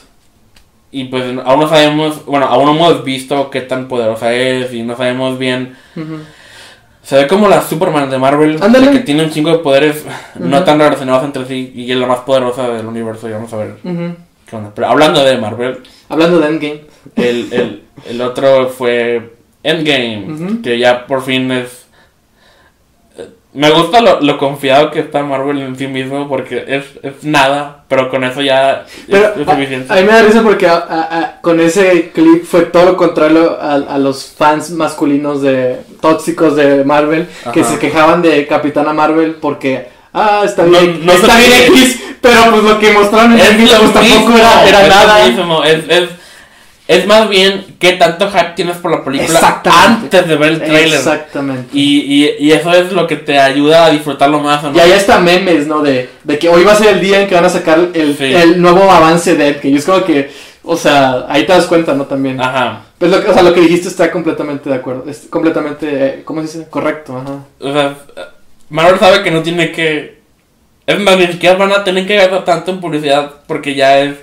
Y 0.89 1.03
pues 1.05 1.23
aún 1.45 1.59
no 1.59 1.67
sabemos, 1.69 2.25
bueno, 2.25 2.47
aún 2.47 2.65
no 2.65 2.71
hemos 2.73 3.03
visto 3.03 3.49
qué 3.51 3.61
tan 3.61 3.87
poderosa 3.89 4.33
es 4.33 4.73
y 4.73 4.81
no 4.83 4.95
sabemos 4.95 5.37
bien. 5.37 5.75
Se 7.07 7.15
ve 7.15 7.25
como 7.25 7.47
la 7.47 7.61
Superman 7.61 8.09
de 8.09 8.17
Marvel, 8.17 8.57
Ándale. 8.61 8.91
que 8.91 8.99
tiene 8.99 9.23
un 9.23 9.29
chingo 9.29 9.49
de 9.51 9.59
poderes 9.59 10.03
no 10.35 10.57
Ujú. 10.57 10.65
tan 10.65 10.77
relacionados 10.77 11.23
entre 11.23 11.45
sí 11.45 11.71
y 11.73 11.89
es 11.89 11.97
la 11.97 12.05
más 12.05 12.19
poderosa 12.19 12.67
del 12.69 12.85
universo. 12.85 13.29
Y 13.29 13.31
vamos 13.31 13.53
a 13.53 13.57
ver 13.57 13.75
qué 14.45 14.55
onda. 14.57 14.71
Pero 14.75 14.87
hablando 14.87 15.23
de 15.23 15.37
Marvel, 15.37 15.79
Hablando 16.09 16.39
de 16.41 16.47
Endgame. 16.47 16.81
el, 17.15 17.47
el, 17.53 17.83
el 18.09 18.21
otro 18.21 18.67
fue 18.67 19.35
Endgame, 19.63 20.59
que 20.61 20.77
ya 20.79 21.07
por 21.07 21.21
fin 21.23 21.49
es. 21.51 21.86
Me 23.57 23.71
gusta 23.71 24.01
lo, 24.01 24.21
lo 24.21 24.37
confiado 24.37 24.91
que 24.91 24.99
está 24.99 25.23
Marvel 25.23 25.57
en 25.59 25.75
sí 25.75 25.87
mismo 25.87 26.27
porque 26.29 26.63
es, 26.67 26.83
es 27.01 27.23
nada, 27.23 27.83
pero 27.87 28.07
con 28.11 28.23
eso 28.23 28.41
ya 28.41 28.85
Pero 29.09 29.33
es, 29.35 29.37
es 29.41 29.47
a, 29.47 29.51
suficiente. 29.51 29.91
a 29.91 29.95
mí 29.95 30.03
me 30.03 30.13
da 30.13 30.21
risa 30.21 30.43
porque 30.43 30.67
a- 30.67 30.75
a- 30.75 31.19
a- 31.19 31.41
con 31.41 31.59
ese 31.59 32.11
clip 32.13 32.45
fue 32.45 32.61
todo 32.65 32.85
lo 32.85 32.97
contrario 32.97 33.57
a, 33.59 33.73
a 33.73 33.97
los 33.97 34.31
fans 34.37 34.69
masculinos 34.69 35.41
de 35.41 35.77
tóxicos 36.01 36.55
de 36.55 36.83
Marvel 36.83 37.27
que 37.51 37.63
se 37.63 37.79
quejaban 37.79 38.21
de 38.21 38.45
Capitana 38.45 38.93
Marvel 38.93 39.37
porque 39.41 39.87
ah 40.13 40.43
está 40.45 40.63
bien 40.63 41.03
no 41.03 41.11
está 41.13 41.35
bien. 41.37 41.73
X 41.73 42.03
pero 42.21 42.51
pues 42.51 42.63
lo 42.63 42.79
que 42.79 42.91
mostraron 42.91 43.39
en 43.39 43.65
lo 43.65 43.77
pues, 43.79 43.93
tampoco 43.93 44.33
era, 44.37 44.67
era 44.67 44.87
nada 44.87 45.25
mismo, 45.27 45.63
es, 45.63 45.79
es, 46.87 47.05
más 47.05 47.27
bien 47.29 47.65
qué 47.79 47.93
tanto 47.93 48.29
hype 48.31 48.53
tienes 48.55 48.77
por 48.77 48.91
la 48.91 49.03
película 49.03 49.61
antes 49.65 50.27
de 50.27 50.35
ver 50.37 50.53
el 50.53 50.59
trailer. 50.59 50.97
exactamente 50.97 51.69
Y, 51.73 51.99
y, 52.23 52.35
y 52.47 52.51
eso 52.53 52.71
es 52.73 52.91
lo 52.93 53.05
que 53.07 53.17
te 53.17 53.37
ayuda 53.39 53.85
a 53.85 53.89
disfrutarlo 53.89 54.39
más. 54.39 54.63
¿o 54.63 54.71
no? 54.71 54.77
Y 54.77 54.79
hay 54.79 54.91
hasta 54.93 55.19
memes, 55.19 55.67
¿no? 55.67 55.81
De, 55.81 56.09
de 56.23 56.39
que 56.39 56.47
hoy 56.49 56.63
va 56.63 56.71
a 56.71 56.75
ser 56.75 56.95
el 56.95 57.01
día 57.01 57.21
en 57.21 57.27
que 57.27 57.35
van 57.35 57.45
a 57.45 57.49
sacar 57.49 57.79
el, 57.93 58.15
Sí. 58.17 58.33
el 58.33 58.61
nuevo 58.61 58.89
avance 58.89 59.35
de 59.35 59.47
Endgame. 59.49 59.69
Y 59.69 59.77
es 59.77 59.85
como 59.85 60.03
que, 60.05 60.31
o 60.63 60.77
sea, 60.77 61.25
ahí 61.29 61.45
te 61.45 61.51
das 61.53 61.65
cuenta, 61.65 61.93
¿no? 61.93 62.05
También. 62.05 62.39
Ajá. 62.39 62.83
Pues 62.97 63.11
lo 63.11 63.21
que, 63.21 63.29
o 63.29 63.33
sea, 63.33 63.43
lo 63.43 63.53
que 63.53 63.61
dijiste 63.61 63.89
está 63.89 64.09
completamente 64.11 64.69
de 64.69 64.75
acuerdo. 64.75 65.05
Es 65.09 65.27
completamente, 65.29 66.21
¿cómo 66.25 66.41
se 66.41 66.59
dice? 66.59 66.69
Correcto, 66.69 67.17
ajá. 67.17 67.39
O 67.59 67.73
sea, 67.73 67.95
Marvel 68.69 68.99
sabe 68.99 69.23
que 69.23 69.31
no 69.31 69.43
tiene 69.43 69.71
que. 69.71 70.17
Es 70.85 70.99
más, 70.99 71.17
ni 71.17 71.27
siquiera 71.27 71.57
van 71.57 71.73
a 71.73 71.83
tener 71.83 72.07
que 72.07 72.15
gastar 72.15 72.45
tanto 72.45 72.71
en 72.71 72.79
publicidad 72.79 73.31
porque 73.45 73.75
ya 73.75 73.99
es. 73.99 74.15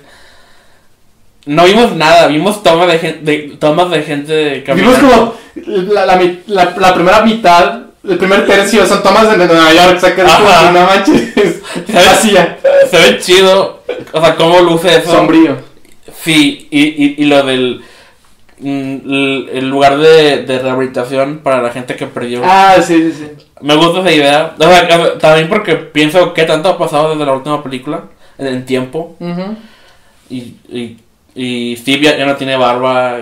No 1.45 1.65
vimos 1.65 1.95
nada, 1.95 2.27
vimos 2.27 2.63
tomas 2.63 2.87
de 2.87 2.99
gente, 2.99 3.19
de, 3.31 3.37
tomas 3.57 3.89
de 3.91 4.01
gente 4.03 4.63
Vimos 4.75 4.95
caminando. 4.95 5.35
como 5.55 5.93
la, 5.93 6.05
la, 6.05 6.21
la- 6.47 6.73
la 6.77 6.93
primera 6.95 7.21
mitad, 7.21 7.81
el 8.07 8.17
primer 8.17 8.45
tercio, 8.47 8.85
son 8.87 9.03
tomas 9.03 9.29
de 9.37 9.45
Nueva 9.45 9.71
York, 9.73 9.99
como 10.15 10.27
Ajá. 10.27 10.67
que 10.67 10.79
no 10.79 10.85
manches. 10.85 11.33
¿Sabes? 11.91 12.05
Vacía, 12.07 12.57
Se 12.89 12.97
ve 12.97 13.19
chido, 13.19 13.83
o 14.11 14.21
sea, 14.21 14.35
cómo 14.35 14.59
luce 14.61 14.95
eso. 14.97 15.11
sombrío. 15.11 15.57
Sí, 16.23 16.67
y, 16.71 16.81
y, 16.83 17.15
y 17.19 17.25
lo 17.25 17.43
del. 17.43 17.81
mm, 18.59 18.97
El, 19.53 19.69
lugar 19.69 19.97
de, 19.97 20.43
de 20.43 20.59
rehabilitación 20.59 21.39
para 21.43 21.61
la 21.61 21.71
gente 21.71 21.95
que 21.95 22.07
perdió. 22.07 22.41
Ah, 22.43 22.75
sí, 22.81 23.11
sí, 23.11 23.13
sí. 23.19 23.45
Me 23.61 23.75
gusta 23.75 23.99
esa 24.01 24.11
idea. 24.11 24.55
O 24.57 24.63
sea, 24.63 25.17
también 25.19 25.49
porque 25.49 25.75
pienso 25.75 26.33
qué 26.33 26.43
tanto 26.43 26.69
ha 26.69 26.77
pasado 26.77 27.11
desde 27.11 27.25
la 27.25 27.33
última 27.33 27.61
película 27.63 28.03
en, 28.37 28.65
tiempo. 28.65 29.15
Y, 30.29 30.97
y 31.35 31.75
Steve 31.77 32.01
ya, 32.03 32.17
ya 32.17 32.25
no 32.25 32.35
tiene 32.35 32.55
barba. 32.57 33.17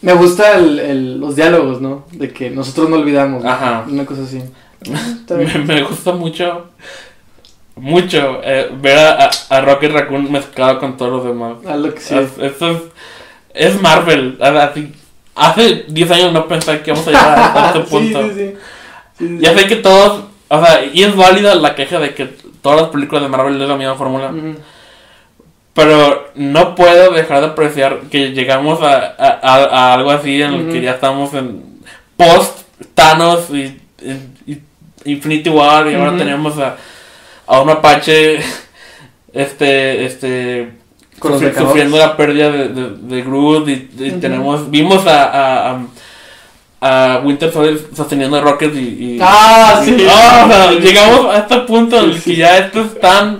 Me 0.00 0.12
gusta 0.14 0.56
el, 0.56 0.78
el- 0.78 1.20
los 1.20 1.36
diálogos, 1.36 1.80
¿no? 1.80 2.06
De 2.12 2.30
que 2.32 2.50
nosotros 2.50 2.88
no 2.88 2.96
olvidamos. 2.96 3.44
Ajá. 3.44 3.84
Una 3.88 4.04
cosa 4.06 4.22
así. 4.22 4.42
Me, 5.30 5.58
me 5.64 5.82
gusta 5.82 6.12
mucho, 6.12 6.66
mucho 7.76 8.40
eh, 8.44 8.70
ver 8.80 8.98
a, 8.98 9.28
a, 9.50 9.60
Rocket 9.60 9.92
Raccoon 9.92 10.30
mezclado 10.30 10.78
con 10.80 10.96
todos 10.96 11.10
los 11.12 11.24
demás. 11.24 11.56
Ah, 11.66 11.76
lo 11.76 11.92
que 11.94 12.00
sí. 12.00 12.14
Es- 12.16 12.38
es, 12.38 12.54
es 13.54 13.80
Marvel. 13.82 14.38
así- 14.40 14.92
hace 15.34 15.84
10 15.88 16.10
años 16.12 16.32
no 16.32 16.46
pensé 16.48 16.80
que 16.80 16.90
íbamos 16.90 17.06
a 17.08 17.10
llegar 17.10 17.38
a 17.38 17.66
este 17.68 17.80
punto. 17.90 18.22
sí, 18.22 18.34
sí. 18.34 18.54
Sí, 19.18 19.38
Ya 19.40 19.52
sé 19.56 19.66
que 19.66 19.76
todos, 19.76 20.24
o 20.48 20.64
sea, 20.64 20.84
y 20.84 21.02
es 21.02 21.14
válida 21.16 21.54
la 21.56 21.74
queja 21.74 21.98
de 21.98 22.14
que 22.14 22.26
todas 22.62 22.80
las 22.82 22.90
películas 22.90 23.22
de 23.24 23.28
Marvel 23.28 23.60
es 23.60 23.68
la 23.68 23.76
misma 23.76 23.96
fórmula. 23.96 24.30
Ujú. 24.30 24.54
Pero 25.78 26.28
no 26.34 26.74
puedo 26.74 27.12
dejar 27.12 27.40
de 27.40 27.46
apreciar 27.46 28.00
que 28.10 28.30
llegamos 28.32 28.82
a, 28.82 29.14
a, 29.16 29.38
a- 29.42 29.94
algo 29.94 30.10
así 30.10 30.42
en 30.42 30.52
el 30.54 30.72
que 30.72 30.80
ya 30.82 30.92
estamos 30.92 31.32
en 31.34 31.62
post 32.16 32.62
Thanos 32.94 33.50
y, 33.50 33.80
y- 34.46 34.58
Infinity 35.04 35.48
War 35.50 35.88
y 35.88 35.94
ahora 35.94 36.16
tenemos 36.18 36.58
a, 36.58 36.76
a 37.46 37.60
un 37.62 37.70
Apache 37.70 38.40
este 39.32 40.04
este 40.04 40.72
Con 41.20 41.34
sufri- 41.34 41.56
sufriendo 41.56 41.96
la 41.98 42.16
pérdida 42.16 42.50
de, 42.50 42.68
de, 42.68 42.90
de 43.16 43.22
Groot 43.22 43.68
y, 43.68 43.76
tenemos 44.20 44.70
vimos 44.70 45.06
a, 45.06 45.70
a, 45.70 45.78
a- 46.80 47.20
Winter 47.24 47.52
Soldier 47.52 47.78
sosteniendo 47.96 48.36
a 48.36 48.40
Rocket 48.40 48.74
y, 48.74 48.78
y- 48.78 49.18
Ah, 49.22 49.80
y- 49.82 49.86
sí. 49.86 50.06
Ah, 50.10 50.44
o 50.44 50.50
sea, 50.52 50.68
Sí. 50.72 50.78
llegamos 50.80 51.26
a 51.34 51.38
este 51.38 51.56
punto 51.60 51.98
en 51.98 52.10
el 52.10 52.22
que 52.22 52.36
ya 52.36 52.58
esto 52.58 52.82
es 52.82 53.00
tan 53.00 53.38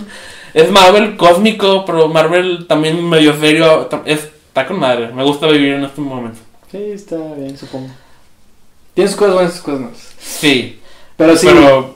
es 0.59 0.71
Marvel 0.71 1.17
cósmico, 1.17 1.83
pero 1.85 2.07
Marvel 2.07 2.65
también 2.67 3.07
medio 3.07 3.37
serio. 3.39 3.89
Está 4.05 4.65
con 4.67 4.79
madre. 4.79 5.11
Me 5.13 5.23
gusta 5.23 5.47
vivir 5.47 5.73
en 5.73 5.85
este 5.85 6.01
momento. 6.01 6.39
Sí, 6.71 6.77
está 6.91 7.15
bien, 7.35 7.57
supongo. 7.57 7.89
Tiene 8.93 9.07
sus 9.09 9.17
cosas 9.17 9.33
buenas 9.35 9.51
y 9.53 9.55
sus 9.55 9.63
cosas 9.65 9.79
malas. 9.81 10.13
Sí, 10.19 10.79
Pero 11.17 11.35
sí. 11.35 11.47
pero. 11.47 11.95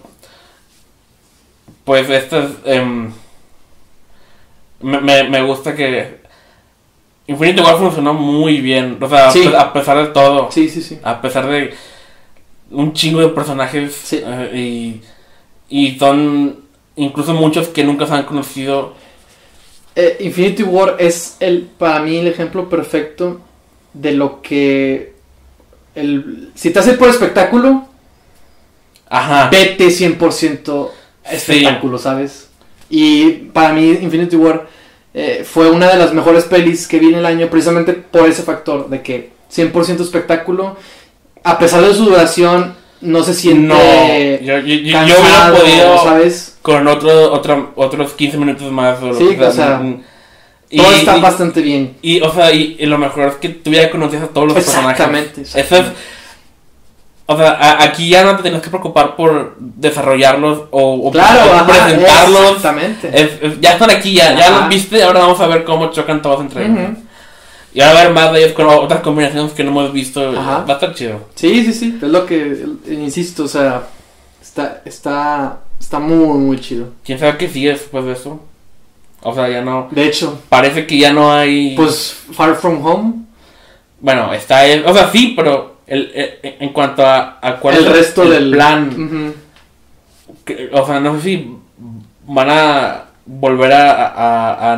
Pues 1.84 2.10
esto 2.10 2.40
es. 2.40 2.50
em, 2.66 3.12
me, 4.82 5.00
me, 5.02 5.24
me 5.30 5.42
gusta 5.44 5.76
que. 5.76 6.22
Infinity 7.28 7.62
War 7.62 7.78
funcionó 7.78 8.14
muy 8.14 8.60
bien. 8.62 8.98
O 9.02 9.08
sea, 9.10 9.32
Sí. 9.32 9.50
a 9.58 9.72
pesar 9.74 9.98
de 9.98 10.08
todo. 10.08 10.52
Sí, 10.52 10.70
sí, 10.70 10.82
sí. 10.82 11.00
A 11.04 11.22
pesar 11.22 11.48
de 11.48 11.74
un 12.72 12.94
chingo 12.94 13.20
de 13.22 13.30
personajes. 13.30 13.94
Sí. 13.96 14.22
eh, 14.26 15.02
y, 15.70 15.82
y 15.88 15.98
son 16.00 16.63
incluso 16.96 17.34
muchos 17.34 17.68
que 17.70 17.84
nunca 17.84 18.06
se 18.06 18.14
han 18.14 18.24
conocido. 18.24 18.94
Eh, 19.96 20.18
Infinity 20.22 20.64
War 20.64 20.96
es 21.00 21.38
el 21.40 21.64
para 21.78 22.00
mí 22.02 22.18
el 22.18 22.28
ejemplo 22.28 22.68
perfecto 22.68 23.42
de 23.94 24.12
lo 24.14 24.42
que 24.42 25.14
el 25.94 26.52
si 26.56 26.72
te 26.72 26.80
hace 26.80 26.94
por 26.94 27.10
espectáculo 27.10 27.86
Ajá. 29.08 29.50
vete 29.52 29.90
100% 29.90 30.90
espectáculo 31.30 32.00
sabes 32.00 32.50
y 32.90 33.30
para 33.54 33.74
mí 33.74 33.88
Infinity 34.02 34.36
War 34.36 34.68
eh, 35.14 35.46
fue 35.48 35.70
una 35.70 35.90
de 35.90 35.98
las 35.98 36.12
mejores 36.12 36.46
pelis 36.46 36.88
que 36.88 36.98
vi 36.98 37.10
en 37.10 37.20
el 37.20 37.26
año 37.28 37.48
precisamente 37.52 37.94
por 37.94 38.28
ese 38.28 38.42
factor 38.42 38.90
de 38.90 39.04
que 39.04 39.34
100% 39.54 40.02
espectáculo 40.02 40.76
a 41.44 41.60
pesar 41.60 41.84
de 41.84 41.94
su 41.94 42.06
duración 42.06 42.76
no 43.04 43.24
se 43.24 43.34
siente 43.34 43.68
No, 43.68 43.76
yo, 44.46 44.60
yo, 44.60 44.76
yo- 44.76 44.76
yo 44.76 44.82
hubiera 44.82 45.00
cansado, 45.22 45.58
podido 45.58 46.04
sabes 46.04 46.58
con 46.62 46.88
otro, 46.88 47.32
otro, 47.34 47.72
otros 47.76 48.14
15 48.14 48.38
minutos 48.38 48.72
más. 48.72 49.02
O 49.04 49.14
Sí, 49.14 49.36
que 49.36 49.44
o 49.46 49.52
sea, 49.52 49.78
mm, 49.78 50.02
todo 50.76 50.92
y- 50.92 50.96
está 50.96 51.18
y- 51.18 51.22
bastante 51.22 51.62
bien 51.62 51.98
Y, 52.02 52.22
o 52.22 52.34
sea, 52.34 52.52
y, 52.52 52.78
y 52.80 52.86
lo 52.88 52.98
mejor 52.98 53.28
es 53.28 53.36
que 53.36 53.50
tú 53.50 53.72
ya 53.72 53.90
conocías 53.92 54.24
a 54.24 54.28
todos 54.28 54.48
los 54.48 54.56
personajes. 54.56 54.92
Exactamente, 54.92 55.42
Eso 55.42 55.58
es. 55.58 55.64
exactamente. 55.64 56.00
O 57.26 57.38
sea, 57.38 57.52
a- 57.52 57.84
aquí 57.84 58.10
ya 58.10 58.24
no 58.26 58.36
te 58.36 58.42
tienes 58.44 58.62
que 58.62 58.70
preocupar 58.70 59.16
por 59.16 59.56
desarrollarlos 59.58 60.64
o, 60.72 61.08
o 61.08 61.12
Claro, 61.12 61.48
por 61.48 61.56
ajá, 61.56 61.66
presentarlos. 61.68 62.42
Exactamente. 62.58 63.08
Es- 63.14 63.32
es- 63.42 63.62
ya 63.62 63.72
están 63.74 63.90
aquí, 63.92 64.14
ya, 64.14 64.34
ya 64.38 64.50
los 64.50 64.68
viste, 64.70 65.02
ahora 65.04 65.22
vamos 65.22 65.40
a 65.40 65.48
ver 65.48 65.64
cómo 65.64 65.90
chocan 65.92 66.22
todos 66.22 66.42
entre 66.42 66.66
ellos. 66.66 66.78
Ujú. 66.80 66.98
Y 67.74 67.82
ahora 67.82 68.02
a 68.02 68.04
ver 68.04 68.14
más 68.14 68.32
de 68.34 68.40
ellos 68.44 68.54
con 68.54 68.68
otras 68.68 69.02
combinaciones 69.02 69.52
que 69.54 69.64
no 69.64 69.72
hemos 69.72 69.92
visto. 69.94 70.30
Ajá. 70.38 70.60
Va 70.68 70.74
a 70.74 70.78
estar 70.78 70.94
chido. 70.94 71.20
Sí, 71.36 71.66
sí, 71.66 71.74
sí, 71.74 71.98
es 72.02 72.08
lo 72.10 72.26
que 72.26 72.66
insisto, 72.88 73.46
o 73.46 73.48
sea, 73.48 73.88
está 74.42 74.82
está 74.86 75.60
está 75.80 76.00
muy 76.00 76.38
muy 76.38 76.60
chido. 76.60 76.90
¿Quién 77.04 77.18
sabe 77.20 77.38
qué 77.38 77.50
sigue 77.50 77.70
después 77.70 78.06
de 78.06 78.12
eso? 78.14 78.40
O 79.26 79.34
sea, 79.34 79.48
ya 79.50 79.62
no... 79.62 79.88
De 79.92 80.06
hecho, 80.06 80.42
Parece 80.50 80.86
que 80.86 80.98
ya 80.98 81.14
no 81.14 81.32
hay... 81.34 81.76
pues 81.78 82.14
Far 82.34 82.56
From 82.56 82.86
Home, 82.86 83.14
Bueno, 84.02 84.34
está 84.34 84.66
el... 84.66 84.86
O 84.86 84.94
sea, 84.94 85.10
sí, 85.12 85.32
pero 85.34 85.78
el, 85.88 86.12
el- 86.14 86.56
en 86.60 86.74
cuanto 86.74 87.06
a, 87.06 87.40
a 87.42 87.58
cuál 87.58 87.76
el 87.78 87.86
es 87.86 87.92
resto 87.92 88.24
el 88.24 88.30
del 88.32 88.52
plan... 88.52 89.34
Que- 90.44 90.70
o 90.74 90.86
sea, 90.86 91.00
no 91.00 91.16
sé 91.16 91.22
si 91.22 91.56
van 92.28 92.50
a 92.50 93.06
volver 93.26 93.72
a- 93.72 94.74
a 94.74 94.78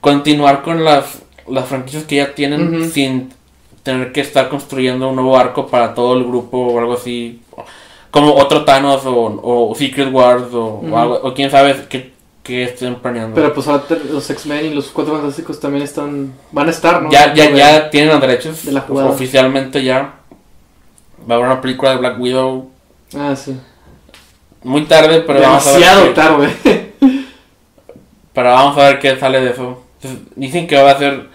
continuar 0.00 0.62
con 0.62 0.84
las, 0.84 1.22
las 1.50 1.66
franquicias 1.66 2.04
que 2.04 2.16
ya 2.16 2.34
tienen 2.34 2.90
sin 2.90 3.32
tener 3.82 4.12
que 4.12 4.20
estar 4.20 4.48
construyendo 4.48 5.08
un 5.08 5.16
nuevo 5.16 5.36
arco 5.36 5.66
para 5.66 5.94
todo 5.94 6.14
el 6.16 6.24
grupo 6.24 6.58
o 6.58 6.78
algo 6.78 6.94
así. 6.94 7.40
Como 8.10 8.34
otro 8.34 8.64
Thanos 8.64 9.06
o, 9.06 9.40
o 9.42 9.74
Secret 9.74 10.12
Wars 10.12 10.52
o, 10.52 10.82
algo, 10.96 11.20
o 11.22 11.32
quién 11.34 11.50
sabe 11.50 11.76
qué, 11.88 12.12
qué 12.42 12.64
estén 12.64 12.96
planeando. 12.96 13.34
Pero 13.36 13.54
pues 13.54 13.68
ahora 13.68 13.84
los 14.10 14.28
X-Men 14.28 14.66
y 14.66 14.74
los 14.74 14.88
Cuatro 14.88 15.14
Fantásticos 15.16 15.60
también 15.60 15.84
están 15.84 16.32
van 16.52 16.66
a 16.68 16.70
estar, 16.70 17.02
¿no? 17.02 17.10
ya, 17.10 17.32
ya, 17.34 17.48
de- 17.50 17.56
ya 17.56 17.90
tienen 17.90 18.10
los 18.10 18.20
derechos. 18.20 18.64
de 18.64 18.72
la 18.72 18.80
jugada. 18.80 19.10
Oficialmente 19.10 19.82
ya. 19.84 20.14
Va 21.30 21.34
a 21.34 21.38
haber 21.38 21.46
una 21.50 21.60
película 21.60 21.92
de 21.92 21.96
Black 21.98 22.18
Widow. 22.20 22.70
Ah, 23.16 23.34
sí. 23.36 23.56
Muy 24.64 24.84
tarde, 24.86 25.20
pero 25.20 25.40
vamos 25.40 25.66
a 25.66 25.72
ver. 25.72 25.80
Demasiado 25.80 26.04
qué- 26.06 26.14
tarde. 26.14 26.92
Pero 28.32 28.50
vamos 28.52 28.78
a 28.78 28.86
ver 28.88 28.98
qué 29.00 29.16
sale 29.18 29.40
de 29.40 29.50
eso. 29.50 29.82
Entonces, 30.02 30.20
Dicen 30.36 30.66
que 30.66 30.80
va 30.82 30.92
a 30.92 30.98
ser 30.98 31.28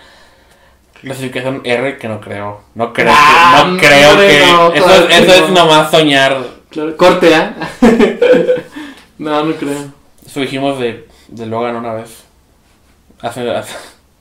clasificación 1.01 1.61
R, 1.63 1.97
que 1.97 2.07
no 2.07 2.19
creo. 2.21 2.61
No 2.73 2.93
creo 2.93 3.11
Ah, 3.15 3.63
que. 3.65 3.71
No 3.71 3.77
creo 3.79 4.11
hombre, 4.11 4.27
que. 4.27 4.45
no, 4.45 4.73
eso, 4.73 4.85
claro 4.85 5.07
eso 5.09 5.33
es 5.33 5.49
no. 5.49 5.55
nomás 5.65 5.91
soñar. 5.91 6.37
Claro, 6.69 6.97
Corte, 6.97 7.33
¿ah? 7.35 7.55
no, 9.17 9.43
no 9.45 9.55
creo. 9.55 9.93
Eso 10.25 10.39
dijimos 10.41 10.79
de, 10.79 11.07
de 11.27 11.45
Logan 11.45 11.75
una 11.75 11.93
vez. 11.93 12.23
Hace, 13.21 13.49
hace- 13.51 13.75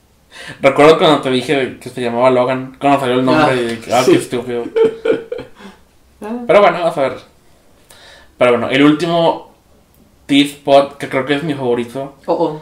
Recuerdo 0.61 0.97
cuando 0.97 1.21
te 1.21 1.31
dije 1.31 1.77
que 1.81 1.89
se 1.89 2.01
llamaba 2.01 2.29
Logan, 2.29 2.77
cuando 2.79 2.99
salió 2.99 3.15
el 3.15 3.25
nombre 3.25 3.45
Ah, 3.49 3.55
y 3.55 3.75
dije, 3.75 3.93
ah, 3.93 4.03
sí. 4.03 4.11
qué 4.11 4.17
estúpido. 4.17 4.63
Ah, 6.21 6.31
Pero 6.47 6.61
bueno, 6.61 6.79
vamos 6.79 6.97
a 6.97 7.01
ver. 7.01 7.17
Pero 8.37 8.51
bueno, 8.51 8.69
el 8.69 8.83
último 8.83 9.53
T-Spot, 10.25 10.97
que 10.97 11.09
creo 11.09 11.25
que 11.25 11.35
es 11.35 11.43
mi 11.43 11.53
favorito, 11.53 12.15
Oh, 12.25 12.33
oh. 12.33 12.61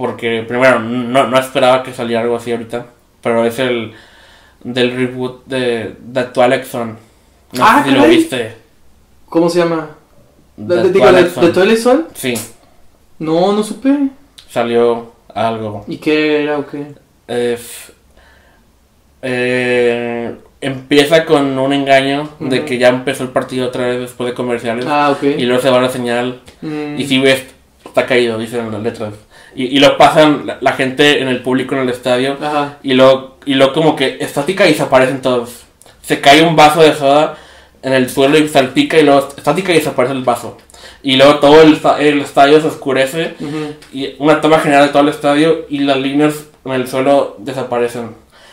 Porque 0.00 0.42
primero 0.48 0.78
no, 0.80 1.26
no 1.26 1.38
esperaba 1.38 1.82
que 1.82 1.92
saliera 1.92 2.22
algo 2.22 2.36
así 2.36 2.50
ahorita, 2.52 2.86
pero 3.22 3.44
es 3.44 3.58
el 3.58 3.92
del 4.64 4.96
reboot 4.96 5.44
de, 5.44 5.94
de 6.00 6.24
Twilight 6.24 6.64
Zone. 6.64 6.94
No 7.52 7.62
Ah, 7.66 7.82
sé 7.84 7.90
si 7.90 7.94
lo 7.96 8.06
viste. 8.06 8.54
¿Cómo 9.28 9.50
se 9.50 9.58
llama? 9.58 9.90
¿De, 10.56 10.74
The 10.76 10.82
de, 10.84 10.90
Twilight 11.00 11.28
Zone. 11.28 11.46
de 11.46 11.52
Twilight 11.52 11.78
Zone? 11.78 12.02
Sí, 12.14 12.32
No, 13.18 13.52
no 13.52 13.62
supe. 13.62 14.08
salió 14.48 15.12
algo. 15.34 15.84
¿Y 15.86 15.98
qué 15.98 16.44
era 16.44 16.58
o 16.58 16.66
qué? 16.66 16.86
Es- 17.28 17.92
eh, 19.20 20.34
empieza 20.62 21.26
con 21.26 21.58
un 21.58 21.72
engaño 21.74 22.28
de 22.40 22.64
que 22.64 22.78
ya 22.78 22.88
empezó 22.88 23.22
el 23.22 23.28
partido 23.30 23.68
otra 23.68 23.86
vez 23.86 24.00
después 24.00 24.30
de 24.30 24.34
comerciales 24.34 24.86
Ah, 24.88 25.10
ok. 25.10 25.22
y 25.36 25.42
luego 25.44 25.60
se 25.62 25.68
va 25.68 25.78
la 25.80 25.90
señal 25.90 26.40
Mm, 26.62 26.98
y 26.98 27.06
si 27.06 27.18
ves 27.18 27.44
está 27.84 28.06
caído 28.06 28.38
dicen 28.38 28.70
las 28.70 28.82
letras 28.82 29.14
y, 29.54 29.64
y 29.76 29.78
lo 29.80 29.96
pasan 29.96 30.46
la, 30.46 30.58
la 30.60 30.72
gente 30.72 31.20
en 31.20 31.28
el 31.28 31.40
público 31.42 31.74
en 31.74 31.82
el 31.82 31.88
estadio 31.90 32.36
Ajá. 32.40 32.78
y 32.82 32.94
luego 32.94 33.36
y 33.44 33.54
luego 33.54 33.72
como 33.72 33.96
que 33.96 34.18
estática 34.20 34.66
y 34.66 34.72
desaparecen 34.72 35.22
todos 35.22 35.62
se 36.02 36.20
cae 36.20 36.42
un 36.42 36.56
vaso 36.56 36.82
de 36.82 36.94
soda 36.94 37.36
en 37.82 37.92
el 37.92 38.10
suelo 38.10 38.36
y 38.38 38.48
salpica 38.48 38.98
y 38.98 39.02
luego 39.04 39.28
estática 39.36 39.72
y 39.72 39.76
desaparece 39.76 40.14
el 40.14 40.22
vaso 40.24 40.56
y 41.02 41.16
luego 41.16 41.36
todo 41.36 41.62
el, 41.62 41.78
el 42.00 42.20
estadio 42.20 42.60
se 42.60 42.66
oscurece 42.68 43.34
y 43.92 44.14
una 44.18 44.40
toma 44.40 44.58
general 44.60 44.86
de 44.86 44.92
todo 44.92 45.02
el 45.02 45.08
estadio 45.08 45.66
y 45.70 45.78
las 45.78 45.96
líneas 45.96 46.34
en 46.64 46.72
el 46.72 46.86
suelo 46.88 47.36
desaparecen. 47.38 48.10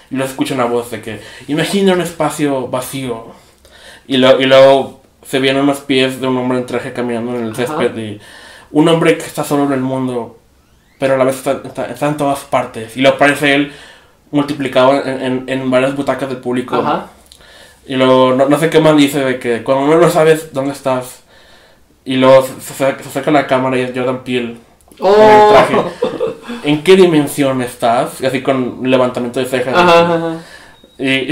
Y 0.10 0.16
luego 0.16 0.30
escucha 0.32 0.54
una 0.56 0.64
voz 0.64 0.90
de 0.92 1.02
que 1.02 1.20
imagina 1.50 1.92
un 1.92 2.00
espacio 2.00 2.70
vacío. 2.70 3.26
Y, 4.08 4.16
lo- 4.16 4.40
y 4.40 4.46
luego 4.46 5.02
se 5.28 5.40
vienen 5.40 5.64
unos 5.64 5.80
pies 5.80 6.22
de 6.22 6.28
un 6.28 6.38
hombre 6.38 6.60
en 6.60 6.66
traje 6.66 6.94
caminando 6.94 7.36
en 7.36 7.44
el 7.48 7.52
Ajá. 7.52 7.66
césped 7.66 7.98
y 7.98 8.22
un 8.72 8.88
hombre 8.88 9.18
que 9.18 9.26
está 9.26 9.44
solo 9.44 9.66
en 9.66 9.74
el 9.74 9.82
mundo, 9.82 10.37
pero 11.00 11.14
a 11.16 11.18
la 11.18 11.24
vez 11.24 11.36
está, 11.38 11.62
está- 11.64 11.86
está 11.86 12.08
en 12.08 12.18
todas 12.18 12.40
partes. 12.40 12.96
Y 12.98 13.02
lo 13.02 13.10
aparece 13.10 13.54
él 13.56 13.74
multiplicado 14.32 14.94
en, 15.06 15.22
en- 15.22 15.44
en 15.48 15.72
varias 15.72 15.96
butacas 15.96 16.30
del 16.30 16.40
público. 16.40 16.76
Ajá. 16.76 17.08
Y 17.86 17.96
luego, 17.96 18.34
no, 18.34 18.50
no 18.50 18.60
sé 18.60 18.70
qué 18.70 18.80
más 18.82 18.98
dice 18.98 19.20
de 19.24 19.40
que 19.40 19.64
cuando 19.64 19.96
no 19.98 20.10
sabes 20.10 20.54
dónde 20.54 20.74
estás. 20.74 21.22
Y 22.06 22.16
luego 22.18 22.46
se, 22.46 22.74
se 22.74 22.84
acerca- 22.86 23.32
la 23.32 23.48
cámara 23.48 23.78
y 23.78 23.82
es 23.82 23.92
Jordan 23.96 24.24
Peele 24.24 24.58
Oh. 25.00 25.14
en 25.16 25.30
el 25.30 25.50
traje. 25.50 25.76
¿En 26.64 26.84
qué 26.84 26.96
dimensión 26.96 27.62
estás? 27.62 28.20
Y 28.22 28.26
así 28.26 28.42
con 28.42 28.80
levantamiento 28.90 29.40
de 29.40 29.46
cejas. 29.46 29.76
Ajá, 29.76 30.00
ajá. 30.16 30.34
Y, 30.98 31.30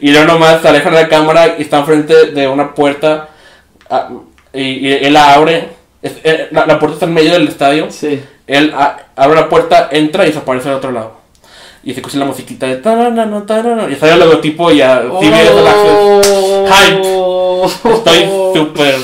y 0.00 0.10
luego 0.12 0.26
nomás 0.26 0.62
se 0.62 0.68
aleja 0.68 0.90
de 0.90 1.02
la 1.02 1.08
cámara 1.08 1.56
y 1.58 1.62
está 1.62 1.78
enfrente 1.80 2.30
de 2.30 2.46
una 2.46 2.72
puerta. 2.74 3.28
ah, 3.90 4.08
y, 4.52 4.60
y 4.86 4.92
él 4.92 5.12
la 5.12 5.34
abre. 5.34 5.70
Eh, 6.02 6.48
la, 6.52 6.66
la 6.66 6.78
puerta 6.78 6.94
está 6.94 7.06
en 7.06 7.14
medio 7.14 7.32
del 7.32 7.48
estadio. 7.48 7.90
Sí. 7.90 8.22
Él 8.46 8.74
abre 9.16 9.34
la 9.40 9.48
puerta, 9.48 9.88
entra 9.90 10.26
y 10.26 10.32
se 10.32 10.38
aparece 10.38 10.68
al 10.68 10.76
otro 10.76 10.90
lado. 10.92 11.12
Y 11.82 11.92
se 11.92 12.00
escucha 12.00 12.18
la 12.18 12.24
musiquita 12.24 12.66
de 12.66 12.76
tararana, 12.76 13.44
tararana, 13.46 13.88
y 13.90 13.96
sale 13.96 14.12
el 14.14 14.20
logotipo 14.20 14.70
y 14.70 14.78
ya 14.78 15.02
Oh. 15.10 15.20
Access. 16.66 17.80
Estoy 17.84 18.24
súper, 18.54 18.94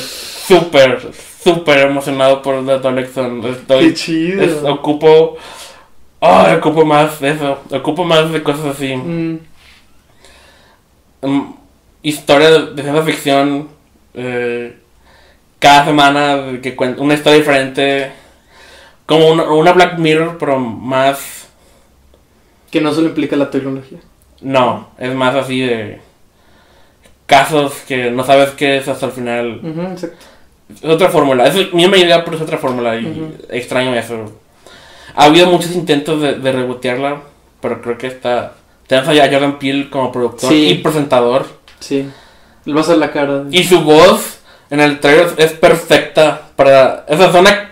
súper, 0.49 1.01
súper 1.45 1.79
emocionado 1.81 2.43
por 2.43 2.65
The 2.67 2.79
Twilight 2.79 3.13
Zone. 3.13 3.41
Qué 3.43 3.51
Estoy 3.51 3.95
chido. 3.95 4.43
es- 4.43 4.63
ocupo. 4.65 5.37
Ay, 6.21 6.57
ocupo 6.57 6.85
más 6.85 7.19
de 7.21 7.31
eso. 7.31 7.59
Ocupo 7.71 8.05
más 8.05 8.31
de 8.33 8.43
cosas 8.43 8.67
así. 8.77 8.95
Mm, 8.97 9.39
Mm, 11.23 11.53
historia 12.03 12.51
de, 12.51 12.83
ciencia 12.83 13.03
ficción. 13.03 13.69
eh, 14.15 14.75
cada 15.59 15.85
semana 15.85 16.59
que 16.63 16.75
cuen- 16.77 16.97
una 16.99 17.15
historia 17.15 17.39
diferente. 17.39 18.11
Como 19.11 19.27
una, 19.29 19.43
una 19.43 19.73
Black 19.73 19.99
Mirror, 19.99 20.39
pero 20.39 20.59
más. 20.61 21.49
que 22.71 22.81
no 22.81 22.93
solo 22.95 23.09
implica 23.09 23.35
la 23.35 23.51
tecnología. 23.51 23.99
No, 24.41 24.89
es 24.99 25.13
más 25.15 25.35
así 25.35 25.61
de. 25.61 26.01
Casos 27.27 27.73
que 27.89 28.11
no 28.13 28.23
sabes 28.25 28.51
qué 28.51 28.77
es 28.77 28.87
hasta 28.87 29.07
el 29.07 29.13
final. 29.13 29.61
Ujú, 29.63 29.81
exacto. 29.93 30.27
Es 30.73 30.85
otra 30.85 31.09
fórmula. 31.09 31.45
Es 31.49 31.55
mi 31.73 31.83
misma 31.83 31.97
idea, 31.99 32.25
pero 32.25 32.37
es 32.37 32.43
otra 32.43 32.59
fórmula. 32.59 32.95
Y 32.97 33.07
Ujú. 33.07 33.33
extraño 33.49 33.93
eso. 33.97 34.33
Ha 35.17 35.25
habido 35.25 35.47
muchos 35.49 35.73
intentos 35.73 36.23
de, 36.23 36.35
de 36.35 36.53
rebotearla, 36.53 37.23
pero 37.61 37.83
creo 37.83 37.99
que 37.99 38.07
está. 38.07 38.53
Tenemos 38.87 39.09
allá 39.09 39.25
a 39.25 39.33
Jordan 39.33 39.59
Peele 39.59 39.91
como 39.91 40.13
productor 40.13 40.51
Sí. 40.51 40.69
y 40.69 40.75
presentador. 40.75 41.47
Sí. 41.81 42.09
Le 42.65 42.75
vas 42.75 42.89
a 42.89 42.95
la 42.95 43.11
cara. 43.11 43.41
de- 43.45 43.57
Y 43.59 43.65
su 43.65 43.81
voz 43.83 44.39
en 44.71 44.79
el 44.79 45.01
trailer 45.01 45.31
es 45.37 45.53
perfecta 45.53 46.43
para. 46.55 47.05
Esa 47.09 47.33
zona 47.33 47.70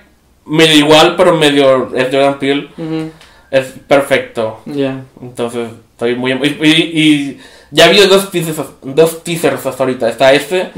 medio 0.48 0.76
igual, 0.76 1.14
pero 1.16 1.36
medio. 1.36 1.94
Es 1.94 2.04
Jordan 2.12 2.38
Peele. 2.38 2.68
Es 3.50 3.66
perfecto. 3.86 4.60
Ya. 4.66 5.02
Entonces, 5.22 5.68
estoy 5.92 6.14
muy. 6.16 6.32
Y, 6.32 6.66
y- 6.66 7.00
y 7.02 7.38
ya 7.70 7.88
vi 7.88 7.98
dos 8.06 8.30
teasers, 8.30 8.58
dos 8.82 9.22
teasers 9.24 9.64
hasta 9.66 9.82
ahorita. 9.82 10.08
Está 10.08 10.32
este 10.32 10.70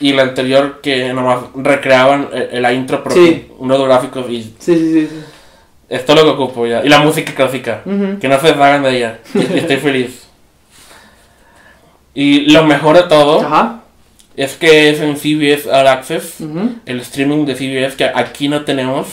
y 0.00 0.10
el 0.12 0.20
anterior 0.20 0.80
que 0.82 1.12
nomás 1.12 1.38
recreaban 1.54 2.28
eh, 2.32 2.58
la 2.60 2.72
intro, 2.72 3.02
pero 3.02 3.14
Sí. 3.16 3.48
unos 3.58 3.82
gráficos. 3.84 4.28
Y 4.28 4.42
Sí, 4.58 4.76
sí, 4.76 5.06
sí. 5.08 5.20
esto 5.88 6.12
es 6.12 6.18
lo 6.18 6.24
que 6.24 6.42
ocupo 6.42 6.66
ya. 6.66 6.84
Y 6.84 6.88
la 6.88 7.00
música 7.00 7.32
clásica. 7.34 7.82
Que 8.20 8.28
no 8.28 8.40
se 8.40 8.46
deshagan 8.48 8.82
de 8.82 8.96
ella. 8.96 9.18
Y 9.34 9.38
estoy 9.58 9.76
feliz. 9.76 10.26
Y 12.14 12.50
lo 12.52 12.64
mejor 12.64 12.96
de 12.96 13.04
todo 13.04 13.40
Ajá. 13.40 13.81
Es 14.36 14.54
que 14.56 14.90
es 14.90 15.00
en 15.00 15.16
CBS 15.16 15.68
All 15.70 15.86
Access. 15.88 16.36
El 16.86 17.00
streaming 17.00 17.44
de 17.46 17.54
CBS 17.54 17.96
que 17.96 18.04
aquí 18.04 18.48
no 18.48 18.62
tenemos, 18.62 19.08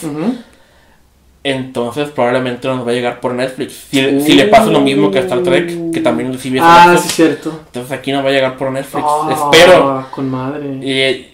entonces 1.43 2.10
probablemente 2.10 2.67
nos 2.67 2.86
va 2.86 2.91
a 2.91 2.93
llegar 2.93 3.19
por 3.21 3.34
Netflix. 3.34 3.73
Si, 3.89 4.21
si 4.21 4.34
le 4.34 4.45
pasa 4.45 4.65
lo 4.65 4.82
mismo 4.82 5.10
que 5.10 5.19
a 5.19 5.21
Star 5.21 5.41
Trek, 5.41 5.91
que 5.93 6.01
también 6.01 6.32
es 6.34 6.41
CBS 6.41 6.60
Ah, 6.62 6.88
All 6.91 6.99
sí, 6.99 7.10
cierto. 7.10 7.62
entonces 7.67 7.91
aquí 7.91 8.12
nos 8.12 8.23
va 8.25 8.29
a 8.29 8.34
llegar 8.34 8.58
por 8.58 8.71
Netflix. 8.71 9.03
Ah, 9.08 9.29
Espero. 9.53 10.05
Con 10.12 10.29
madre. 10.29 10.65
Y, 10.86 11.34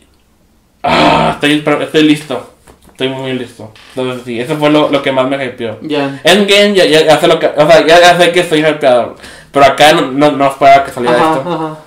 ah, 0.84 1.32
estoy, 1.34 1.64
estoy 1.82 2.04
listo. 2.04 2.52
Estoy 2.88 3.10
muy 3.10 3.34
listo. 3.34 3.74
Entonces 3.96 4.22
sí, 4.26 4.40
eso 4.40 4.56
fue 4.56 4.70
lo, 4.70 4.90
lo 4.90 5.02
que 5.02 5.12
más 5.12 5.28
me 5.28 5.44
hypeó. 5.44 5.80
Ya. 5.82 6.22
Endgame 6.24 6.74
ya, 6.74 6.86
ya, 6.86 7.02
ya 7.04 7.20
sé 7.20 7.28
lo 7.28 7.38
que, 7.40 7.48
o 7.48 7.68
sea, 7.68 7.86
ya, 7.86 8.00
ya 8.00 8.18
sé 8.18 8.32
que 8.32 8.40
estoy 8.42 8.60
hypeado. 8.66 9.16
Pero 9.52 9.66
acá 9.66 9.92
no, 9.94 10.12
no, 10.12 10.32
no 10.32 10.48
esperaba 10.48 10.86
que 10.86 10.92
saliera 10.92 11.18
Ajá, 11.18 11.38
esto. 11.38 11.54
ajá. 11.54 11.78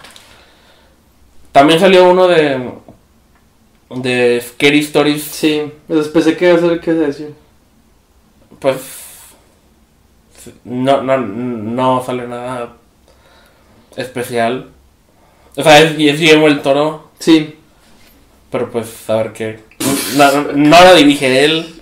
También 1.52 1.80
salió 1.80 2.08
uno 2.10 2.28
de. 2.28 2.70
de 3.90 4.40
Scary 4.46 4.80
Stories. 4.80 5.22
Sí, 5.22 5.72
pues 5.86 6.08
pensé 6.08 6.36
que 6.36 6.48
iba 6.48 6.56
a 6.58 6.60
ser 6.60 6.80
qué 6.80 6.92
decir. 6.94 7.34
Pues. 8.60 8.76
No, 10.64 11.02
no, 11.02 11.18
no 11.18 12.02
sale 12.04 12.26
nada 12.26 12.74
especial. 13.96 14.68
O 15.56 15.62
sea, 15.62 15.80
es, 15.80 15.90
es 15.92 15.96
Guillermo 16.18 16.46
el 16.46 16.62
Toro, 16.62 17.08
Sí. 17.18 17.56
pero 18.50 18.70
pues 18.70 19.10
a 19.10 19.16
ver 19.16 19.32
qué. 19.32 19.60
No, 20.16 20.30
no, 20.32 20.52
no 20.52 20.84
lo 20.84 20.94
dirige 20.94 21.44
él. 21.44 21.74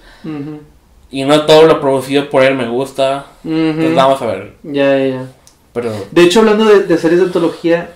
Y 1.11 1.22
no 1.24 1.46
todo 1.46 1.66
lo 1.66 1.81
producido 1.81 2.29
por 2.31 2.42
él 2.42 2.57
me 2.57 2.66
gusta. 2.68 3.26
Ujú. 3.44 3.55
Entonces 3.55 3.94
vamos 3.94 4.22
a 4.22 4.26
ver. 4.26 4.55
Ya, 4.64 4.98
ya, 4.98 5.07
ya. 5.07 5.26
Pero. 5.72 5.92
De 6.11 6.22
hecho, 6.22 6.40
hablando 6.40 6.64
de, 6.64 6.81
de 6.85 6.98
series 6.98 7.20
de 7.20 7.26
antología, 7.26 7.92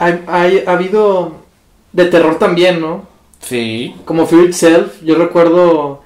hay, 0.00 0.22
hay- 0.26 0.64
ha 0.66 0.72
habido 0.72 1.32
de 1.92 2.06
terror 2.06 2.38
también, 2.38 2.80
¿no? 2.80 3.06
Sí. 3.40 3.94
Como 4.04 4.26
Fear 4.26 4.44
Itself, 4.46 5.00
yo 5.02 5.14
recuerdo 5.14 6.02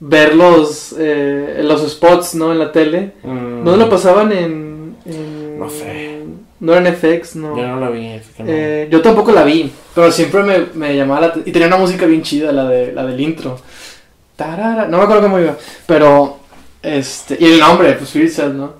ver 0.00 0.34
los, 0.34 0.94
eh, 0.98 1.60
los 1.64 1.80
spots, 1.90 2.34
¿no? 2.34 2.52
En 2.52 2.58
la 2.58 2.70
tele. 2.70 3.12
mm, 3.22 3.64
¿No 3.64 3.76
lo 3.76 3.88
pasaban 3.88 4.30
en, 4.32 4.96
en- 5.06 5.58
No 5.58 5.68
sé. 5.70 6.18
No 6.60 6.74
era 6.74 6.88
en 6.88 6.94
FX, 6.94 7.36
no. 7.36 7.56
Yo 7.56 7.66
no 7.66 7.78
lo 7.80 7.92
vi. 7.92 8.08
así 8.14 8.30
que 8.36 8.42
no. 8.42 8.50
Eh, 8.52 8.88
yo 8.90 9.00
tampoco 9.00 9.30
la 9.32 9.44
vi, 9.44 9.70
pero 9.94 10.10
siempre 10.10 10.42
me, 10.42 10.58
me 10.74 10.96
llamaba 10.96 11.20
la 11.20 11.26
atención. 11.28 11.48
Y 11.48 11.52
tenía 11.52 11.68
una 11.68 11.76
música 11.78 12.04
bien 12.06 12.22
chida, 12.22 12.50
la, 12.52 12.68
de, 12.68 12.92
la 12.92 13.06
del 13.06 13.20
intro. 13.20 13.58
Tarara, 14.36 14.86
no 14.88 14.98
me 14.98 15.04
acuerdo 15.04 15.22
cómo 15.22 15.38
iba, 15.40 15.56
pero... 15.86 16.36
Este, 16.80 17.36
y 17.40 17.44
el 17.44 17.58
nombre, 17.58 17.92
pues 17.94 18.10
Fear 18.10 18.24
Itself, 18.26 18.54
¿no? 18.54 18.72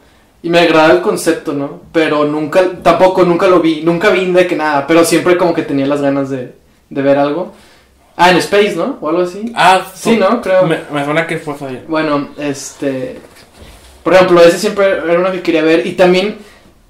Y 0.43 0.51
me 0.51 0.61
agradaba 0.61 0.95
el 0.95 1.01
concepto, 1.01 1.53
¿no? 1.53 1.81
Pero 1.93 2.25
nunca, 2.25 2.63
tampoco, 2.83 3.25
nunca 3.25 3.47
lo 3.49 3.61
vi. 3.61 3.83
Nunca 3.83 4.11
vi 4.11 4.27
de 4.31 4.47
que 4.47 4.55
nada, 4.57 4.87
pero 4.87 5.05
siempre 5.05 5.37
como 5.37 5.53
que 5.53 5.63
tenía 5.63 5.87
las 5.87 6.01
ganas 6.01 6.31
de, 6.31 6.55
de 6.91 7.03
ver 7.03 7.19
algo. 7.19 7.53
Ah, 8.17 8.31
en 8.31 8.37
Space, 8.39 8.75
¿no? 8.77 8.99
O 9.01 9.09
algo 9.09 9.23
así. 9.23 9.53
Ah, 9.55 9.81
Sí, 9.95 10.17
¿no? 10.17 10.41
Creo. 10.41 10.67
Me, 10.67 10.79
me 10.93 11.05
suena 11.05 11.27
que 11.27 11.39
fue 11.39 11.55
así. 11.55 11.79
Bueno, 11.89 12.29
este. 12.39 13.19
Por 14.03 14.15
ejemplo, 14.15 14.41
ese 14.41 14.59
siempre 14.59 14.87
era 14.87 15.19
una 15.19 15.33
que 15.33 15.43
quería 15.43 15.63
ver. 15.63 15.87
Y 15.87 15.93
también 15.93 16.39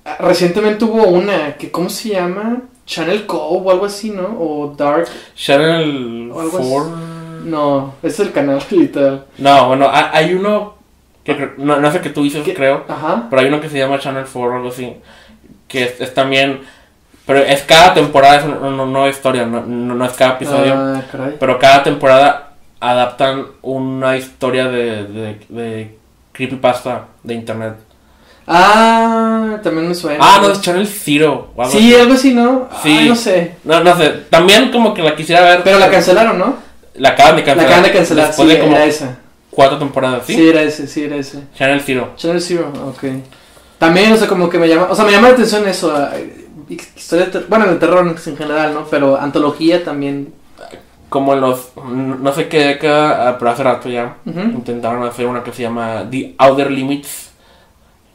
ah, 0.05 0.17
recientemente 0.21 0.85
hubo 0.85 1.05
una 1.09 1.55
que, 1.57 1.71
¿cómo 1.71 1.89
se 1.91 2.11
llama? 2.11 2.63
Channel 2.87 3.27
Cove 3.27 3.67
o 3.67 3.71
algo 3.71 3.87
así, 3.87 4.11
¿no? 4.11 4.37
O 4.39 4.75
Dark. 4.77 5.07
Channel 5.35 6.31
O 6.33 6.41
algo 6.41 6.59
así. 6.59 6.69
4. 6.71 6.97
No, 7.45 7.95
ese 8.03 8.23
es 8.23 8.29
el 8.29 8.33
canal, 8.33 8.63
literal. 8.71 9.25
No, 9.39 9.69
bueno, 9.69 9.87
ha- 9.87 10.11
hay 10.17 10.33
uno. 10.35 10.78
Que 11.37 11.51
no, 11.59 11.79
no 11.79 11.93
sé 11.93 12.01
qué 12.01 12.11
tú 12.11 12.23
dices, 12.23 12.43
¿Qué? 12.45 12.55
creo. 12.55 12.85
Ajá. 12.89 13.27
Pero 13.29 13.43
hay 13.43 13.49
uno 13.49 13.61
que 13.61 13.69
se 13.69 13.79
llama 13.79 13.99
Channel 13.99 14.25
4 14.25 14.41
o 14.53 14.57
algo 14.57 14.69
así. 14.71 14.97
Que 15.67 15.85
es, 15.85 16.01
es 16.01 16.15
también. 16.15 16.61
Pero 17.27 17.41
es 17.41 17.63
cada 17.63 17.93
temporada, 17.93 18.37
es 18.39 18.45
una 18.45 18.71
no, 18.71 18.87
no 18.87 19.07
historia, 19.09 19.45
no, 19.45 19.61
no, 19.61 19.95
no 19.95 20.05
es 20.05 20.13
cada 20.15 20.33
episodio. 20.35 20.75
Ah. 20.75 21.03
Pero 21.39 21.59
cada 21.59 21.83
temporada 21.83 22.53
adaptan 22.81 23.45
una 23.63 24.17
historia 24.17 24.69
de, 24.69 25.05
de, 25.05 25.41
de 25.51 25.99
creepypasta 26.33 27.05
de 27.23 27.35
internet. 27.35 27.75
Ah, 28.51 29.59
también 29.63 29.89
me 29.89 29.95
suena. 29.95 30.19
Ah, 30.23 30.39
no, 30.41 30.51
es 30.51 30.61
Channel 30.63 30.87
Zero. 30.87 31.53
algo 31.59 31.71
Sí, 31.71 31.93
así. 31.93 32.01
algo 32.01 32.15
así, 32.15 32.35
¿no? 32.35 32.69
Sí. 32.83 32.97
Ay, 33.01 33.09
no 33.11 33.15
sé. 33.15 33.55
No, 33.65 33.85
no 33.85 33.95
sé. 33.97 34.09
También 34.31 34.71
como 34.71 34.95
que 34.95 35.03
la 35.03 35.15
quisiera 35.15 35.43
ver. 35.43 35.63
Pero 35.63 35.79
la 35.79 35.91
cancelaron, 35.91 36.39
¿no? 36.39 36.57
La 36.95 37.11
acaban 37.11 37.37
de 37.37 37.43
La 37.43 37.47
cancelar. 37.47 37.67
acaban 37.67 37.85
de 37.85 37.93
cancelar, 37.93 38.33
sí, 38.33 38.47
de 38.47 38.59
como 38.59 38.75
era 38.75 38.85
esa. 38.87 39.19
Cuatro 39.59 39.77
temporadas, 39.77 40.25
¿sí? 40.25 40.35
¿sí? 40.35 40.49
era 40.49 40.63
ese, 40.63 40.87
sí, 40.87 41.03
era 41.03 41.17
ese. 41.17 41.43
Channel 41.57 41.81
Zero. 41.81 42.11
Channel 42.15 42.41
Zero, 42.41 42.73
ok. 42.87 43.05
También, 43.77 44.13
o 44.13 44.17
sea, 44.17 44.29
como 44.29 44.49
que 44.49 44.57
me 44.57 44.69
llama, 44.69 44.87
o 44.89 44.95
sea, 44.95 45.05
me 45.05 45.11
llama 45.11 45.27
la 45.27 45.35
atención 45.35 45.67
eso, 45.67 45.93
eh, 46.15 46.47
historia 46.69 47.27
de 47.27 47.41
bueno, 47.41 47.65
el 47.65 47.77
terror 47.81 48.07
en 48.07 48.37
general, 48.37 48.73
¿no? 48.73 48.85
Pero 48.89 49.17
antología 49.17 49.85
también. 49.85 50.33
Como 51.09 51.35
los. 51.35 51.73
No 51.77 52.33
sé 52.33 52.47
qué 52.47 52.67
década, 52.67 53.31
ah, 53.31 53.37
pero 53.37 53.51
hace 53.51 53.65
rato 53.65 53.89
ya. 53.89 54.19
Ujú. 54.25 54.39
Intentaron 54.39 55.03
hacer 55.03 55.27
una 55.27 55.43
que 55.43 55.53
se 55.53 55.63
llama 55.63 56.05
The 56.09 56.37
Outer 56.39 56.71
Limits. 56.71 57.33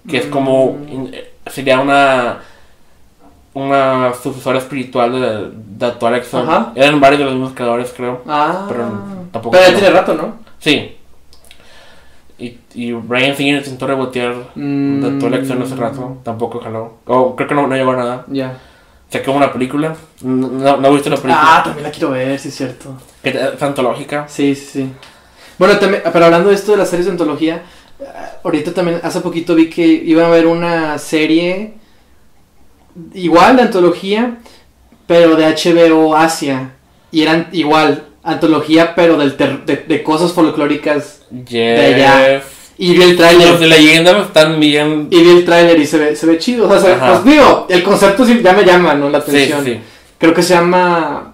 Que 0.07 0.19
es 0.19 0.27
como. 0.27 0.77
Mm. 0.87 1.07
eh, 1.11 1.33
Sería 1.47 1.81
una. 1.81 2.39
Una 3.53 4.13
sucesora 4.13 4.59
espiritual 4.59 5.11
de, 5.11 5.51
de 5.77 5.85
actual 5.85 6.15
Exxon. 6.15 6.71
Eran 6.73 7.01
varios 7.01 7.19
de 7.19 7.25
los 7.25 7.33
mismos 7.33 7.53
creadores, 7.53 7.93
creo. 7.93 8.21
Ah, 8.25 8.65
Pero 8.69 8.83
tampoco 9.33 9.51
Pero 9.51 9.69
ya 9.71 9.77
tiene 9.77 9.89
rato, 9.89 10.13
¿no? 10.13 10.35
Sí. 10.59 10.97
Y, 12.39 12.57
y 12.73 12.91
Brian 12.93 13.35
Singer 13.35 13.57
intentó 13.59 13.85
rebotear 13.87 14.33
Mm. 14.55 15.01
de 15.01 15.07
actual 15.07 15.33
Exxon 15.35 15.61
hace 15.61 15.75
rato. 15.75 16.17
Tampoco 16.23 16.59
jaló. 16.59 16.97
O 17.05 17.35
creo 17.35 17.47
que 17.47 17.55
no, 17.55 17.67
no 17.67 17.75
llegó 17.75 17.91
a 17.91 17.95
nada. 17.97 18.25
Ya. 18.27 18.57
Sacó 19.09 19.33
una 19.33 19.53
película. 19.53 19.95
No, 20.21 20.77
no, 20.77 20.87
he 20.87 20.91
visto 20.93 21.09
la 21.09 21.17
película. 21.17 21.39
Ah, 21.39 21.61
también 21.63 21.83
la 21.83 21.91
quiero 21.91 22.09
ver, 22.09 22.39
sí 22.39 22.47
es 22.49 22.55
cierto. 22.55 22.95
Que 23.21 23.29
es 23.29 23.61
antológica. 23.61 24.25
Sí, 24.27 24.55
sí, 24.55 24.65
sí. 24.65 24.89
Bueno, 25.59 25.77
también, 25.77 26.01
pero 26.11 26.25
hablando 26.25 26.49
de 26.49 26.55
esto 26.55 26.71
de 26.71 26.79
las 26.79 26.89
series 26.89 27.05
de 27.05 27.11
antología, 27.11 27.61
ah, 28.01 28.31
ahorita 28.43 28.73
también, 28.73 28.99
hace 29.03 29.21
poquito 29.21 29.53
vi 29.53 29.69
que 29.69 29.85
iba 29.85 30.23
a 30.23 30.27
haber 30.27 30.47
una 30.47 30.97
serie 30.97 31.75
igual 33.13 33.55
de 33.55 33.61
antología, 33.63 34.37
pero 35.07 35.35
de 35.35 35.45
HBO 35.45 36.15
Asia. 36.15 36.71
Y 37.11 37.21
eran 37.21 37.49
igual, 37.51 38.05
antología, 38.23 38.95
pero 38.95 39.17
del 39.17 39.35
ter- 39.37 39.65
de, 39.65 39.77
de 39.77 40.03
cosas 40.03 40.33
folclóricas. 40.33 41.22
Jeff. 41.47 42.43
Y 42.77 42.93
vi 42.93 43.01
el 43.03 43.09
Los 43.09 43.17
tráiler. 43.17 43.59
de 43.59 43.67
leyenda 43.67 44.19
están 44.21 44.59
bien. 44.59 45.07
Y 45.11 45.21
vi 45.21 45.29
el 45.29 45.45
tráiler 45.45 45.79
y 45.79 45.85
se 45.85 45.97
ve, 45.97 46.15
se 46.15 46.25
ve 46.25 46.37
chido. 46.37 46.67
O 46.67 46.71
sea, 46.71 46.79
se- 46.79 46.91
Ajá. 46.93 47.21
pues 47.21 47.25
digo, 47.25 47.67
el 47.69 47.83
concepto 47.83 48.25
sí 48.25 48.41
ya 48.43 48.53
me 48.53 48.63
llama, 48.65 48.93
¿no? 48.95 49.09
La 49.09 49.19
atención. 49.19 49.63
sí. 49.63 49.79
Creo 50.17 50.33
que 50.33 50.41
se 50.41 50.53
llama 50.53 51.33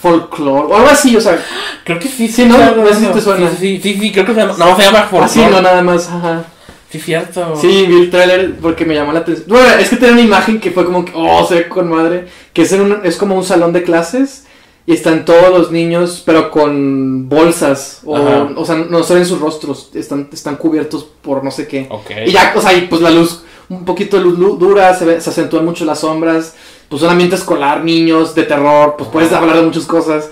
folklore 0.00 0.66
o 0.72 0.76
algo 0.76 0.88
así, 0.88 1.16
o 1.16 1.20
sea, 1.20 1.38
Creo 1.84 1.98
que 1.98 2.08
sí, 2.08 2.28
Sí, 2.28 2.46
¿no? 2.46 2.56
No 2.74 2.86
sé 2.88 2.94
si 3.00 3.06
te 3.06 3.20
suena. 3.20 3.50
Sí, 3.50 3.56
sí, 3.60 3.80
sí, 3.82 3.98
sí, 4.00 4.12
creo 4.12 4.24
que 4.26 4.32
se 4.34 4.40
llama. 4.40 4.54
No, 4.58 4.76
se 4.76 4.82
llama 4.82 5.02
Folklore. 5.02 5.24
así 5.26 5.40
no 5.40 5.60
nada 5.60 5.82
más, 5.82 6.08
ajá. 6.08 6.44
Sí, 6.90 6.98
cierto. 7.00 7.56
Sí, 7.60 7.86
vi 7.88 8.02
el 8.02 8.10
tráiler 8.10 8.54
porque 8.62 8.84
me 8.84 8.94
llamó 8.94 9.12
la 9.12 9.18
atención. 9.20 9.46
Bueno, 9.48 9.68
es 9.78 9.88
que 9.88 9.96
tenía 9.96 10.12
una 10.12 10.22
imagen 10.22 10.60
que 10.60 10.70
fue 10.70 10.84
como 10.84 11.04
que, 11.04 11.12
oh, 11.14 11.44
se 11.46 11.54
ve 11.56 11.68
con 11.68 11.88
madre. 11.90 12.26
Que 12.52 12.62
es, 12.62 12.72
en 12.72 12.80
un- 12.82 13.00
es 13.04 13.16
como 13.16 13.34
un 13.34 13.44
salón 13.44 13.72
de 13.72 13.82
clases 13.82 14.44
y 14.86 14.92
están 14.92 15.24
todos 15.24 15.50
los 15.50 15.70
niños, 15.70 16.22
pero 16.26 16.50
con 16.50 17.28
bolsas. 17.28 18.00
O, 18.04 18.16
Ajá. 18.16 18.48
o 18.56 18.64
sea, 18.64 18.76
no 18.76 19.02
se 19.02 19.14
ven 19.14 19.24
sus 19.26 19.40
rostros, 19.40 19.90
están, 19.94 20.28
están 20.32 20.56
cubiertos 20.56 21.04
por 21.22 21.42
no 21.42 21.50
sé 21.50 21.66
qué. 21.66 21.88
Y 22.26 22.32
ya, 22.32 22.52
o 22.56 22.60
sea, 22.60 22.72
y 22.74 22.82
pues 22.88 23.00
la 23.00 23.10
luz, 23.10 23.42
un 23.68 23.84
poquito 23.84 24.18
de 24.18 24.24
luz 24.24 24.38
lu- 24.38 24.56
dura, 24.56 24.94
se, 24.94 25.04
ve- 25.06 25.20
se 25.20 25.30
acentúan 25.30 25.64
mucho 25.64 25.84
las 25.84 26.00
sombras. 26.00 26.54
Pues 26.88 27.00
un 27.02 27.08
ambiente 27.08 27.34
escolar, 27.36 27.82
niños, 27.82 28.34
de 28.34 28.42
terror, 28.42 28.94
pues 28.98 29.08
puedes 29.10 29.32
hablar 29.32 29.56
de 29.56 29.62
muchas 29.62 29.86
cosas. 29.86 30.28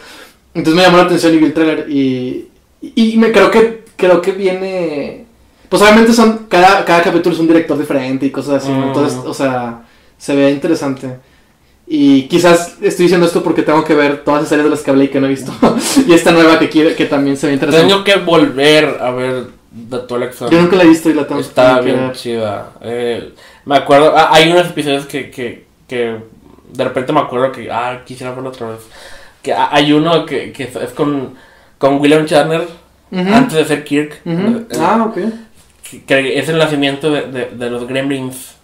Entonces 0.55 0.77
me 0.77 0.83
llamó 0.83 0.99
la 0.99 1.05
atención 1.05 1.33
y 1.35 1.39
vi 1.39 1.47
el 1.47 1.55
trailer 1.55 1.87
y, 1.91 2.49
y, 2.83 3.15
y 3.15 3.17
me 3.17 3.33
creo 3.33 3.51
que 3.51 3.85
creo 3.97 4.21
que 4.21 4.33
viene 4.33 5.25
pues 5.71 5.81
obviamente 5.81 6.13
son 6.13 6.47
cada, 6.51 6.85
cada 6.85 7.03
capítulo 7.03 7.35
es 7.35 7.41
un 7.41 7.47
director 7.47 7.79
diferente 7.79 8.27
y 8.27 8.31
cosas 8.31 8.63
así, 8.63 8.71
¿no? 8.71 8.81
Mm. 8.81 8.89
entonces, 8.89 9.19
o 9.25 9.33
sea, 9.33 9.85
se 10.19 10.35
ve 10.37 10.51
interesante. 10.51 11.17
Y 11.95 12.23
quizás 12.29 12.77
estoy 12.81 13.05
diciendo 13.05 13.27
esto 13.27 13.43
porque 13.43 13.63
tengo 13.63 13.85
que 13.85 13.95
ver 13.95 14.25
todas 14.25 14.41
las 14.41 14.49
series 14.49 14.65
de 14.65 14.71
las 14.71 14.81
que 14.81 14.91
hablé 14.91 15.05
y 15.05 15.09
que 15.09 15.21
no 15.21 15.27
he 15.27 15.31
visto. 15.31 15.53
y 16.07 16.13
esta 16.15 16.33
nueva 16.33 16.59
que 16.59 16.71
quiere 16.71 16.95
que 16.95 17.05
también 17.05 17.37
se 17.37 17.49
ve 17.49 17.53
interesante. 17.53 17.87
Tengo 17.87 18.03
que 18.03 18.17
volver 18.17 18.97
a 18.99 19.11
ver 19.11 19.49
The 19.91 19.99
Twilight 19.99 20.33
Zone. 20.33 20.51
Yo 20.51 20.63
nunca 20.63 20.77
la 20.77 20.85
he 20.85 20.87
visto 20.89 21.11
y 21.11 21.15
la 21.15 21.27
tengo 21.27 21.43
Está 21.43 21.81
que 21.81 21.85
bien 21.85 22.13
chida. 22.13 22.71
Eh, 22.81 23.35
me 23.67 23.77
acuerdo, 23.77 24.15
ah, 24.17 24.31
hay 24.33 24.51
unos 24.51 24.69
episodios 24.69 25.05
que, 25.05 25.31
que, 25.31 25.67
que 25.87 26.17
de 26.73 26.85
repente 26.85 27.13
me 27.13 27.21
acuerdo 27.21 27.53
que, 27.53 27.71
ah, 27.71 28.01
quisiera 28.07 28.33
verlo 28.33 28.49
otra 28.49 28.71
vez. 28.71 28.81
Que 29.43 29.53
ha- 29.53 29.69
hay 29.71 29.93
uno 29.93 30.25
que, 30.25 30.51
que 30.51 30.63
es 30.63 30.91
con, 30.95 31.35
con 31.77 32.01
William 32.01 32.25
Shatner, 32.25 32.67
antes 33.13 33.53
de 33.59 33.65
ser 33.67 33.85
Kirk. 33.85 34.19
ujú. 34.25 34.57
Eh, 34.71 34.77
Ah, 34.81 35.05
ok. 35.11 35.19
que- 35.91 36.05
que 36.05 36.39
es 36.39 36.49
el 36.49 36.57
nacimiento 36.57 37.11
de, 37.11 37.27
de, 37.31 37.51
de 37.51 37.69
los 37.71 37.87
Gremlins. 37.87 38.55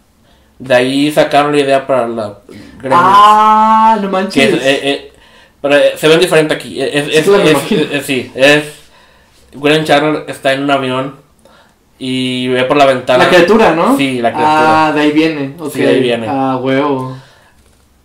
De 0.58 0.74
ahí 0.74 1.12
sacaron 1.12 1.52
la 1.52 1.60
idea 1.60 1.86
para 1.86 2.08
la 2.08 2.38
Gremlins. 2.78 2.92
Ah, 3.04 3.94
no 3.96 4.02
que 4.02 4.08
manches. 4.08 4.54
es, 4.54 4.60
eh, 4.62 4.80
eh, 4.82 5.12
pero 5.60 5.76
eh, 5.76 5.92
se 5.96 6.08
ven 6.08 6.18
diferente 6.20 6.54
aquí. 6.54 6.80
Es, 6.80 7.06
es, 7.08 7.28
es- 7.28 8.04
sí, 8.06 8.30
es. 8.34 8.64
William 9.54 9.84
Shatner 9.84 10.24
está 10.28 10.52
en 10.52 10.62
un 10.64 10.70
avión 10.70 11.14
y 11.98 12.48
ve 12.48 12.64
por 12.64 12.76
la 12.76 12.86
ventana. 12.86 13.24
la 13.24 13.30
criatura, 13.30 13.74
¿no? 13.74 13.96
Sí, 13.96 14.20
la 14.20 14.32
criatura. 14.32 14.88
Ah, 14.88 14.92
de 14.92 15.00
ahí 15.00 15.12
viene. 15.12 15.54
ok. 15.58 15.72
Sí, 15.72 15.80
de 15.82 15.88
ahí 15.88 16.00
viene. 16.00 16.26
Ah, 16.28 16.58
huevo. 16.60 17.16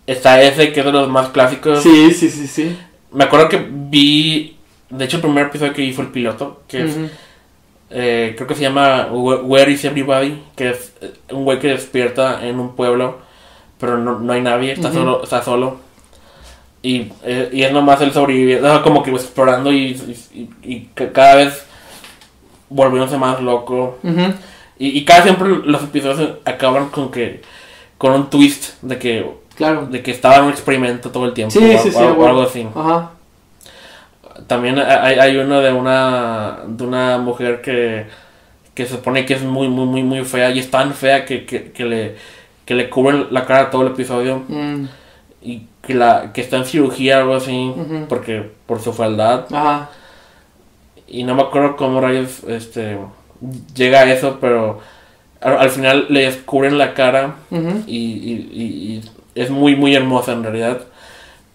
Está 0.06 0.40
ese 0.42 0.72
que 0.72 0.80
es 0.80 0.86
de 0.86 0.92
los 0.92 1.08
más 1.08 1.28
clásicos. 1.30 1.82
Sí, 1.82 2.12
sí, 2.12 2.28
sí, 2.30 2.46
sí. 2.46 2.78
Me 3.12 3.24
acuerdo 3.24 3.48
que 3.48 3.66
vi. 3.70 4.56
De 4.90 5.04
hecho, 5.06 5.16
el 5.16 5.22
primer 5.22 5.46
episodio 5.46 5.72
que 5.72 5.82
vi 5.82 5.92
fue 5.92 6.04
el 6.04 6.10
piloto. 6.10 6.62
Que 6.68 6.84
es. 6.84 6.96
Eh, 7.94 8.34
creo 8.36 8.46
que 8.48 8.54
se 8.54 8.62
llama 8.62 9.08
Where 9.12 9.70
is 9.70 9.84
Everybody. 9.84 10.42
Que 10.56 10.70
es 10.70 10.92
eh, 11.00 11.12
un 11.30 11.44
güey 11.44 11.58
que 11.58 11.68
despierta 11.68 12.44
en 12.46 12.58
un 12.60 12.74
pueblo. 12.76 13.18
Pero 13.78 13.96
no, 13.98 14.18
no 14.18 14.32
hay 14.32 14.40
nadie. 14.42 14.72
Está, 14.72 14.92
solo, 14.92 15.22
está 15.24 15.42
solo. 15.42 15.76
Y, 16.82 17.10
eh, 17.22 17.48
y 17.52 17.62
es 17.62 17.72
nomás 17.72 18.00
el 18.02 18.12
sobreviviente. 18.12 18.66
o 18.66 18.70
sea, 18.70 18.82
como 18.82 19.02
que 19.02 19.10
explorando 19.10 19.72
y, 19.72 19.92
y, 19.92 20.28
y- 20.34 20.50
y 20.74 20.80
ca- 20.94 21.12
cada 21.12 21.36
vez 21.36 21.64
volviéndose 22.68 23.16
más 23.16 23.40
loco. 23.40 23.98
Y, 24.78 24.98
y 24.98 25.04
cada 25.04 25.22
siempre 25.22 25.48
los 25.64 25.82
episodios 25.84 26.38
acaban 26.44 26.88
con 26.88 27.10
que 27.10 27.40
con 27.98 28.12
un 28.12 28.28
twist 28.30 28.82
de 28.82 28.98
que 28.98 29.44
Claro. 29.54 29.86
De 29.86 30.02
que 30.02 30.10
estaba 30.10 30.38
en 30.38 30.44
un 30.44 30.50
experimento 30.50 31.10
todo 31.10 31.26
el 31.26 31.32
tiempo. 31.32 31.52
Sí, 31.56 31.74
o, 31.74 31.78
sí, 31.78 31.90
sí, 31.92 31.96
o- 31.96 32.26
algo 32.26 32.42
así. 32.42 32.66
Ajá. 32.74 33.10
También 34.46 34.78
hay, 34.78 35.18
hay 35.18 35.36
uno 35.36 35.60
de 35.60 35.72
una, 35.72 36.58
de 36.66 36.84
una 36.84 37.18
mujer 37.18 37.60
que, 37.62 38.06
que 38.74 38.84
se 38.86 38.96
supone 38.96 39.24
que 39.24 39.34
es 39.34 39.42
muy, 39.42 39.68
muy, 39.68 39.86
muy, 39.86 40.02
muy 40.02 40.24
fea. 40.24 40.50
Y 40.50 40.58
es 40.58 40.70
tan 40.70 40.92
fea 40.94 41.24
que, 41.24 41.44
que, 41.46 41.72
que 41.72 41.84
le, 41.84 42.16
que 42.64 42.74
le 42.74 42.90
cubren 42.90 43.28
la 43.30 43.44
cara 43.46 43.70
todo 43.70 43.82
el 43.82 43.88
episodio. 43.92 44.42
Mm, 44.48 44.84
Y 45.42 45.62
que, 45.82 45.94
la, 45.94 46.32
que 46.32 46.40
está 46.40 46.56
en 46.56 46.64
cirugía 46.64 47.18
o 47.18 47.20
algo 47.22 47.34
así. 47.36 47.72
Porque 48.08 48.50
por 48.66 48.80
su 48.80 48.92
fealdad. 48.92 49.46
Ajá. 49.52 49.90
Y 51.06 51.22
no 51.24 51.34
me 51.34 51.42
acuerdo 51.42 51.76
cómo 51.76 52.00
rayos 52.00 52.42
este, 52.48 52.96
llega 53.74 54.00
a 54.00 54.12
eso, 54.12 54.38
pero 54.40 54.80
al, 55.40 55.58
al 55.58 55.70
final 55.70 56.06
le 56.08 56.20
descubren 56.22 56.78
la 56.78 56.94
cara 56.94 57.34
Ujú. 57.50 57.82
y, 57.86 57.96
y- 57.98 58.50
y- 58.52 58.62
y 58.64 59.10
es 59.34 59.50
muy, 59.50 59.76
muy 59.76 59.94
hermosa 59.94 60.32
en 60.32 60.42
realidad. 60.42 60.80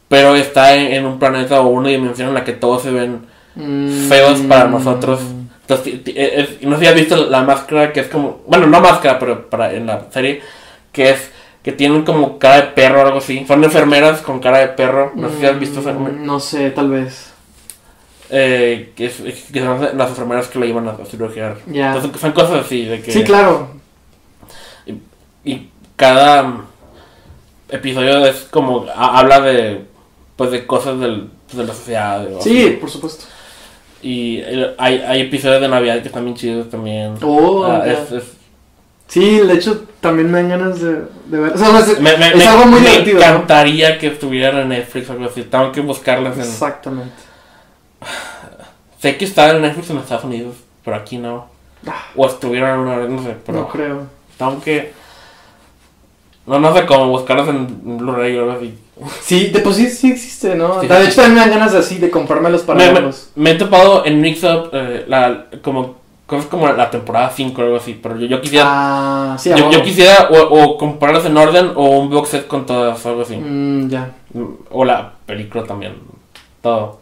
Pero 0.10 0.36
está 0.36 0.76
en, 0.76 0.92
en 0.92 1.06
un 1.06 1.18
planeta 1.20 1.62
o 1.62 1.68
una 1.70 1.88
dimensión 1.90 2.28
en 2.30 2.34
la 2.34 2.44
que 2.44 2.52
todos 2.54 2.82
se 2.84 2.92
ven 2.92 3.28
Mm. 3.56 4.08
feos 4.10 4.40
para 4.42 4.66
nosotros. 4.66 5.20
Entonces, 5.62 6.02
es- 6.16 6.62
no 6.62 6.76
sé 6.78 6.82
si 6.84 6.88
has 6.88 6.96
visto 6.96 7.16
la 7.30 7.42
máscara 7.44 7.92
que 7.94 8.00
es 8.02 8.08
como, 8.08 8.42
bueno, 8.48 8.68
no 8.68 8.80
máscara, 8.80 9.20
pero 9.20 9.50
para 9.50 9.74
en 9.74 9.86
la 9.88 10.06
serie, 10.12 10.42
que 10.92 11.10
es 11.12 11.32
que 11.64 11.72
tienen 11.74 12.04
como 12.06 12.40
cara 12.40 12.56
de 12.58 12.64
perro 12.68 13.02
o 13.02 13.06
algo 13.06 13.18
así. 13.18 13.44
Son 13.48 13.64
enfermeras 13.64 14.22
con 14.22 14.40
cara 14.40 14.60
de 14.60 14.70
perro. 14.70 15.12
No 15.16 15.30
sé 15.30 15.40
si 15.40 15.46
has 15.46 15.60
visto 15.60 15.80
esa- 15.82 15.94
Mm, 15.94 16.26
No 16.26 16.40
sé, 16.40 16.72
tal 16.72 16.90
vez. 16.90 17.34
eh, 18.32 18.94
que, 18.96 19.08
es- 19.08 19.22
que 19.52 19.60
son 19.60 19.82
las 19.98 20.10
enfermeras 20.10 20.48
que 20.48 20.60
la 20.60 20.66
iban 20.68 20.88
a 20.88 20.96
cirugiar. 21.06 21.58
Ya. 21.66 21.96
Entonces, 21.96 22.22
son 22.22 22.32
cosas 22.32 22.66
así, 22.66 22.86
de 22.86 23.02
que... 23.02 23.12
Sí, 23.12 23.24
claro. 23.24 23.70
Y 25.44 25.68
cada 25.96 26.44
mm, 26.44 26.66
episodio 27.70 28.26
es 28.26 28.48
como, 28.52 28.86
ha- 28.96 29.20
habla 29.20 29.42
de, 29.42 29.82
pues, 30.40 30.52
de 30.52 30.66
cosas 30.66 31.00
del, 31.00 31.30
de 31.52 31.64
la 31.66 31.74
sociedad. 31.74 32.26
o 32.34 32.42
Sí, 32.42 32.64
así. 32.66 32.70
por 32.78 32.90
supuesto. 32.90 33.26
Y 34.02 34.38
eh, 34.38 34.74
hay, 34.78 35.00
hay 35.00 35.22
episodios 35.22 35.60
de 35.60 35.68
Navidad 35.68 36.02
que 36.02 36.08
están 36.08 36.24
bien 36.24 36.36
chidos 36.38 36.70
también. 36.70 37.16
Oh, 37.22 37.66
Ah, 37.66 37.84
es, 37.86 38.12
es- 38.14 38.32
Sí, 39.08 39.40
de 39.40 39.54
hecho, 39.56 39.86
también 40.02 40.32
me 40.32 40.38
dan 40.38 40.50
ganas 40.50 40.80
de, 40.80 40.94
de 41.26 41.40
ver. 41.40 41.52
O 41.54 41.58
sea, 41.58 41.80
es, 41.80 42.00
me, 42.00 42.16
me- 42.16 42.28
es 42.30 42.36
me- 42.38 42.48
algo 42.48 42.66
muy 42.68 42.80
me 42.80 42.90
divertido. 42.92 43.20
¿no? 43.20 43.26
encantaría 43.26 43.98
que 43.98 44.08
estuvieran 44.08 44.58
en 44.60 44.70
Netflix 44.70 45.10
o 45.10 45.14
algo 45.14 45.26
así. 45.26 45.42
Tengo 45.44 45.72
que 45.72 45.82
buscarlas 45.82 46.36
en... 46.36 46.42
Exactamente. 46.44 47.14
Sé 49.02 49.18
que 49.18 49.26
están 49.26 49.56
en 49.56 49.62
Netflix 49.64 49.90
en 49.90 49.98
Estados 49.98 50.26
Unidos, 50.26 50.56
pero 50.86 50.98
aquí 50.98 51.18
no. 51.18 51.48
Ah, 51.88 52.06
O 52.16 52.28
estuvieron 52.28 52.80
una 52.80 52.98
vez, 52.98 53.10
no 53.10 53.24
sé, 53.24 53.36
pero... 53.46 53.60
no 53.60 53.68
creo. 53.70 54.04
Tengo 54.38 54.62
que... 54.62 54.94
No, 56.46 56.60
no 56.60 56.74
sé 56.76 56.86
cómo 56.86 57.08
buscarlas 57.10 57.48
en 57.50 57.98
Blu-ray 57.98 58.38
o 58.38 58.42
algo 58.42 58.52
así. 58.54 58.78
Sí, 59.22 59.48
de 59.48 59.60
por 59.60 59.74
sí 59.74 59.90
sí 59.90 60.12
existe, 60.12 60.56
¿no? 60.56 60.82
Sí, 60.82 60.88
de 60.88 61.04
hecho, 61.06 61.16
también 61.22 61.34
me 61.36 61.40
dan 61.42 61.50
ganas 61.52 61.74
así 61.74 61.98
de 61.98 62.10
comprármelos 62.10 62.62
para 62.64 62.80
me, 62.80 62.88
me, 62.88 62.94
verlos. 62.94 63.30
me 63.36 63.52
he 63.52 63.56
topado 63.56 64.06
en 64.06 64.20
Mixup 64.22 64.70
eh, 64.74 65.06
la, 65.08 65.46
como 65.62 65.96
cosas 66.26 66.46
como 66.46 66.68
la 66.68 66.92
temporada 66.92 67.32
5 67.36 67.60
o 67.60 67.64
algo 67.66 67.78
así, 67.78 68.00
pero 68.02 68.18
yo, 68.18 68.28
yo 68.28 68.42
quisiera 68.42 68.66
Ah, 68.68 69.36
sí, 69.40 69.50
yo, 69.56 69.72
yo 69.72 69.82
quisiera 69.82 70.30
o, 70.32 70.38
o 70.64 70.78
comprarlas 70.78 71.26
en 71.26 71.36
orden 71.38 71.72
o 71.76 72.00
un 72.00 72.10
box 72.10 72.30
set 72.30 72.48
con 72.48 72.66
todas 72.66 73.04
algo 73.06 73.22
así. 73.22 73.36
Mm, 73.38 73.90
ya. 73.90 74.12
Mm, 74.34 74.46
O 74.72 74.86
la 74.86 75.14
película 75.26 75.64
también. 75.64 75.96
Todo. 76.62 77.00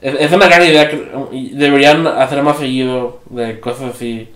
Es, 0.00 0.14
es 0.18 0.32
una 0.32 0.46
gran 0.48 0.62
idea 0.66 0.90
que 0.90 1.08
deberían 1.52 2.06
hacer 2.06 2.42
más 2.42 2.58
seguido 2.58 3.20
de 3.30 3.58
cosas 3.60 3.94
así. 3.94 4.28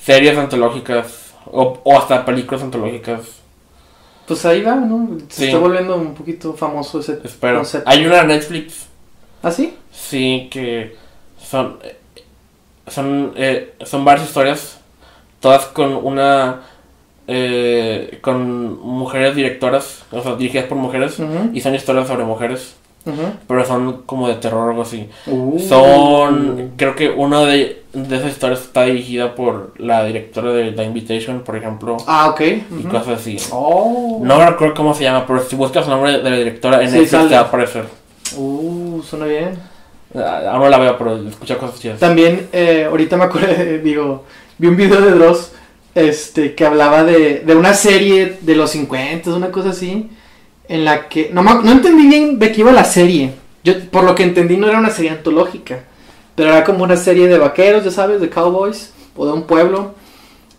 Series 0.00 0.36
antológicas 0.38 1.34
o, 1.46 1.80
o 1.82 1.98
hasta 1.98 2.24
películas 2.24 2.62
antológicas. 2.62 3.20
Pues 4.26 4.44
ahí 4.46 4.62
va, 4.62 4.74
¿no? 4.74 5.18
Se 5.28 5.36
Sí. 5.42 5.44
está 5.46 5.58
volviendo 5.58 5.96
un 5.96 6.14
poquito 6.14 6.52
famoso 6.54 7.00
ese 7.00 7.20
Espero. 7.24 7.58
concepto. 7.58 7.88
Hay 7.88 8.04
una 8.06 8.22
Netflix 8.24 8.86
¿Ah, 9.42 9.50
sí? 9.50 9.74
Sí, 9.92 10.48
que 10.50 10.96
son 11.40 11.78
eh, 11.82 11.96
son 12.88 13.32
eh, 13.36 13.74
son 13.84 14.04
varias 14.04 14.26
historias, 14.28 14.78
todas 15.40 15.66
con 15.66 15.94
una 15.94 16.62
eh, 17.28 18.18
con 18.22 18.80
mujeres 18.80 19.34
directoras, 19.36 20.04
o 20.10 20.22
sea, 20.22 20.36
dirigidas 20.36 20.66
por 20.66 20.78
mujeres 20.78 21.18
y 21.52 21.60
son 21.60 21.74
historias 21.74 22.06
sobre 22.08 22.24
mujeres, 22.24 22.74
pero 23.46 23.64
son 23.64 24.02
como 24.06 24.28
de 24.28 24.34
terror 24.34 24.66
o 24.66 24.70
algo 24.70 24.82
así. 24.82 25.08
Uh. 25.26 25.58
Son, 25.58 26.72
creo 26.76 26.94
que 26.96 27.08
una 27.10 27.40
de, 27.42 27.82
de 27.92 28.16
esas 28.16 28.32
historias 28.32 28.60
está 28.62 28.84
dirigida 28.84 29.34
por 29.34 29.72
la 29.78 30.04
directora 30.04 30.52
de 30.52 30.72
The 30.72 30.84
Invitation, 30.84 31.40
por 31.40 31.56
ejemplo, 31.56 31.96
Ah, 32.06 32.28
ok. 32.30 32.40
y 32.80 32.82
cosas 32.84 33.20
así. 33.20 33.36
Oh. 33.52 34.20
No 34.22 34.44
recuerdo 34.44 34.74
cómo 34.74 34.94
se 34.94 35.04
llama, 35.04 35.24
pero 35.26 35.40
si 35.42 35.54
buscas 35.56 35.84
el 35.84 35.90
nombre 35.90 36.18
de 36.18 36.30
la 36.30 36.36
directora 36.36 36.82
en 36.82 36.88
Sí, 36.90 36.92
Netflix 36.98 37.10
sale. 37.10 37.28
te 37.28 37.34
va 37.34 37.40
a 37.40 37.44
aparecer. 37.44 37.84
Uh, 38.36 39.00
suena 39.02 39.26
bien. 39.26 39.58
Ah, 40.14 40.42
Aún 40.52 40.62
no 40.62 40.68
la 40.68 40.78
veo, 40.78 40.96
pero 40.98 41.16
escucho 41.28 41.58
cosas 41.58 41.78
chidas. 41.80 42.00
También, 42.00 42.48
eh, 42.52 42.86
ahorita 42.88 43.16
me 43.16 43.24
acuerdo, 43.24 43.48
digo, 43.84 44.24
vi 44.58 44.68
un 44.68 44.76
video 44.76 45.00
de 45.00 45.10
Dross 45.12 45.52
este, 45.94 46.54
que 46.54 46.64
hablaba 46.66 47.04
de, 47.04 47.40
de 47.40 47.54
una 47.54 47.72
serie 47.74 48.38
de 48.40 48.54
los 48.56 48.70
50, 48.70 49.30
una 49.34 49.50
cosa 49.50 49.70
así, 49.70 50.10
en 50.68 50.84
la 50.84 51.08
que, 51.08 51.30
no, 51.32 51.42
no 51.42 51.70
entendí 51.70 52.06
bien 52.06 52.38
de 52.38 52.52
qué 52.52 52.60
iba 52.60 52.72
la 52.72 52.84
serie. 52.84 53.34
Yo, 53.64 53.74
por 53.90 54.04
lo 54.04 54.14
que 54.14 54.22
entendí, 54.22 54.56
no 54.56 54.68
era 54.68 54.78
una 54.78 54.90
serie 54.90 55.10
antológica, 55.10 55.80
pero 56.34 56.50
era 56.50 56.64
como 56.64 56.84
una 56.84 56.96
serie 56.96 57.28
de 57.28 57.38
vaqueros, 57.38 57.84
ya 57.84 57.90
sabes, 57.90 58.20
de 58.20 58.30
cowboys, 58.30 58.92
o 59.16 59.26
de 59.26 59.32
un 59.32 59.44
pueblo. 59.44 59.94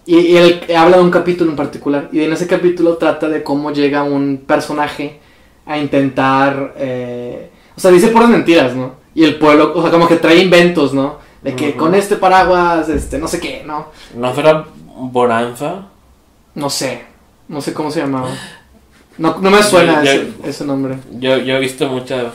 Y, 0.05 0.17
y 0.17 0.37
él 0.37 0.61
habla 0.75 0.97
de 0.97 1.03
un 1.03 1.11
capítulo 1.11 1.51
en 1.51 1.57
particular, 1.57 2.09
y 2.11 2.21
en 2.21 2.31
ese 2.31 2.47
capítulo 2.47 2.97
trata 2.97 3.27
de 3.27 3.43
cómo 3.43 3.71
llega 3.71 4.03
un 4.03 4.43
personaje 4.47 5.19
a 5.65 5.77
intentar, 5.77 6.73
eh, 6.77 7.49
o 7.75 7.79
sea, 7.79 7.91
dice 7.91 8.07
puras 8.07 8.29
mentiras, 8.29 8.73
¿no? 8.73 8.95
Y 9.13 9.25
el 9.25 9.35
pueblo, 9.35 9.73
o 9.75 9.81
sea, 9.81 9.91
como 9.91 10.07
que 10.07 10.15
trae 10.15 10.37
inventos, 10.37 10.93
¿no? 10.93 11.17
De 11.41 11.55
que 11.55 11.75
con 11.75 11.93
este 11.93 12.15
paraguas, 12.15 12.89
este, 12.89 13.17
no 13.19 13.27
sé 13.27 13.39
qué, 13.39 13.63
¿no? 13.65 13.87
¿No 14.15 14.33
será 14.33 14.65
Bonanza? 14.95 15.87
No 16.55 16.69
sé, 16.69 17.03
no 17.47 17.61
sé 17.61 17.73
cómo 17.73 17.91
se 17.91 17.99
llamaba. 17.99 18.29
No, 19.17 19.37
no 19.39 19.49
me 19.49 19.63
suena 19.63 20.03
Yo- 20.03 20.13
yo- 20.13 20.21
ese, 20.21 20.49
ese 20.49 20.65
nombre. 20.65 20.95
Yo, 21.19 21.37
yo 21.37 21.55
he 21.55 21.59
visto 21.59 21.87
muchas 21.87 22.25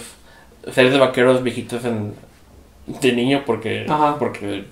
series 0.72 0.92
de 0.92 0.98
vaqueros 0.98 1.42
viejitos 1.42 1.84
en, 1.84 2.14
de 2.86 3.12
niño 3.12 3.42
porque, 3.46 3.86
Ajá. 3.88 4.16
porque 4.18 4.64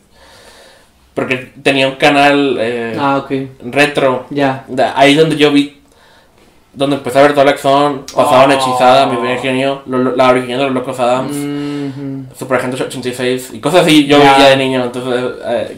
porque 1.14 1.52
tenía 1.62 1.88
un 1.88 1.96
canal 1.96 2.56
eh, 2.60 2.96
Ah, 2.98 3.24
retro. 3.64 4.26
ya. 4.30 4.64
De- 4.68 4.84
Ahí 4.84 5.14
donde 5.14 5.36
yo 5.36 5.52
vi, 5.52 5.80
donde 6.72 6.96
empecé 6.96 7.18
a 7.18 7.22
ver 7.22 7.32
toda 7.32 7.44
la 7.44 7.50
acción, 7.50 8.04
pasaban 8.14 8.50
Oh. 8.50 8.54
hechizada, 8.54 9.06
mi 9.06 9.16
primer 9.16 9.38
genio, 9.40 9.82
lo- 9.86 9.98
lo- 9.98 10.16
la 10.16 10.28
original 10.30 10.58
de 10.60 10.64
los 10.66 10.74
Locos 10.74 10.98
Adams, 11.00 11.32
Mhm. 11.36 12.28
Super 12.38 12.58
Agente 12.58 12.82
86 12.82 13.50
y 13.52 13.60
cosas 13.60 13.82
así. 13.82 14.06
Yo 14.06 14.18
Ya. 14.18 14.34
veía 14.36 14.48
de 14.50 14.56
niño, 14.56 14.84
entonces 14.84 15.32
eh, 15.44 15.76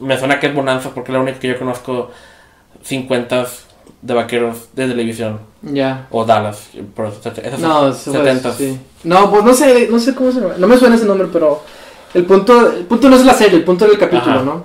me 0.00 0.18
suena 0.18 0.38
que 0.40 0.48
es 0.48 0.54
Bonanza 0.54 0.90
porque 0.90 1.12
es 1.12 1.14
la 1.14 1.20
única 1.22 1.38
que 1.38 1.48
yo 1.48 1.58
conozco 1.58 2.10
50 2.82 3.46
de 4.04 4.12
vaqueros 4.12 4.68
de 4.74 4.86
televisión. 4.86 5.40
Ya. 5.62 6.06
O 6.10 6.26
Dallas, 6.26 6.68
esas 7.42 7.58
No, 7.58 7.88
eso 7.88 8.12
fue- 8.12 8.20
70 8.22 8.52
sí. 8.52 8.78
No, 9.02 9.30
pues 9.30 9.42
no 9.44 9.54
sé, 9.54 9.88
no 9.90 9.98
sé 9.98 10.14
cómo 10.14 10.30
se 10.30 10.40
llama. 10.40 10.54
No 10.58 10.66
me 10.68 10.76
suena 10.76 10.96
ese 10.96 11.06
nombre, 11.06 11.26
pero 11.32 11.62
el 12.12 12.24
punto, 12.26 12.70
el 12.70 12.84
punto 12.84 13.08
no 13.08 13.16
es 13.16 13.24
la 13.24 13.32
serie, 13.32 13.56
el 13.58 13.64
punto 13.64 13.86
es 13.86 13.92
el 13.92 13.98
capítulo, 13.98 14.34
Ajá. 14.36 14.42
¿no? 14.42 14.64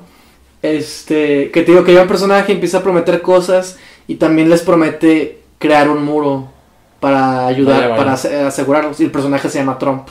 Este, 0.61 1.51
que 1.51 1.61
te 1.61 1.71
digo 1.71 1.85
que 1.85 1.91
llega 1.91 2.01
un 2.03 2.09
personaje, 2.09 2.51
empieza 2.51 2.79
a 2.79 2.83
prometer 2.83 3.21
cosas 3.21 3.77
y 4.07 4.15
también 4.15 4.49
les 4.49 4.61
promete 4.61 5.39
crear 5.57 5.89
un 5.89 6.03
muro 6.03 6.49
para 6.99 7.47
ayudar, 7.47 7.95
para 7.95 8.13
ase- 8.13 8.35
asegurarlos. 8.41 8.99
Y 8.99 9.05
el 9.05 9.11
personaje 9.11 9.47
se 9.47 9.59
llama 9.59 9.77
Trump. 9.79 10.09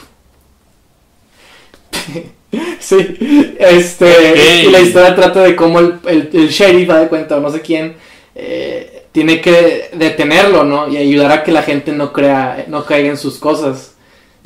sí, 2.79 3.55
este, 3.59 4.63
y 4.65 4.71
la 4.71 4.79
historia 4.79 5.15
trata 5.15 5.41
de 5.43 5.55
cómo 5.55 5.79
el, 5.79 5.99
el, 6.07 6.29
el 6.33 6.49
sheriff, 6.49 6.89
va 6.89 6.99
de 6.99 7.07
cuenta, 7.07 7.37
o 7.37 7.39
no 7.41 7.51
sé 7.51 7.61
quién, 7.61 7.95
eh, 8.33 9.05
tiene 9.19 9.41
que 9.41 9.89
detenerlo, 9.91 10.63
¿no? 10.63 10.87
Y 10.87 10.95
ayudar 10.95 11.29
a 11.33 11.43
que 11.43 11.51
la 11.51 11.61
gente 11.63 11.91
no 11.91 12.13
crea, 12.13 12.63
no 12.69 12.85
caiga 12.85 13.09
en 13.09 13.17
sus 13.17 13.37
cosas. 13.37 13.95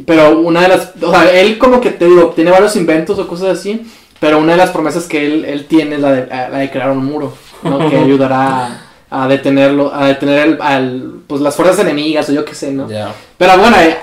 Pero 0.08 0.40
una 0.40 0.62
de 0.64 0.68
las, 0.70 0.94
o 1.00 1.12
sea, 1.12 1.32
él 1.40 1.60
como 1.60 1.80
que 1.80 1.92
te 1.92 2.06
digo, 2.06 2.34
tiene 2.36 2.50
varios 2.50 2.76
inventos 2.76 3.20
o 3.20 3.28
cosas 3.28 3.60
así, 3.60 3.86
pero 4.20 4.40
una 4.40 4.54
de 4.54 4.58
las 4.58 4.72
promesas 4.72 5.04
que 5.06 5.24
él, 5.28 5.46
él 5.46 5.66
tiene 5.68 5.96
es 5.98 6.02
la 6.02 6.12
de, 6.12 6.26
la 6.26 6.58
de 6.58 6.72
crear 6.72 6.90
un 6.90 7.06
muro, 7.06 7.34
¿no? 7.62 7.88
Que 7.88 7.98
ayudará 8.04 8.80
a, 9.12 9.24
a 9.24 9.28
detenerlo, 9.28 9.94
a 9.94 10.08
detener 10.08 10.48
el- 10.48 10.58
al, 10.60 11.14
pues 11.28 11.40
las 11.42 11.56
fuerzas 11.56 11.78
enemigas 11.78 12.28
o 12.30 12.34
yo 12.34 12.44
qué 12.44 12.56
sé, 12.56 12.72
¿no? 12.72 12.90
Ya. 12.90 13.14
Pero 13.38 13.56
bueno, 13.60 13.78
eh, 13.80 13.96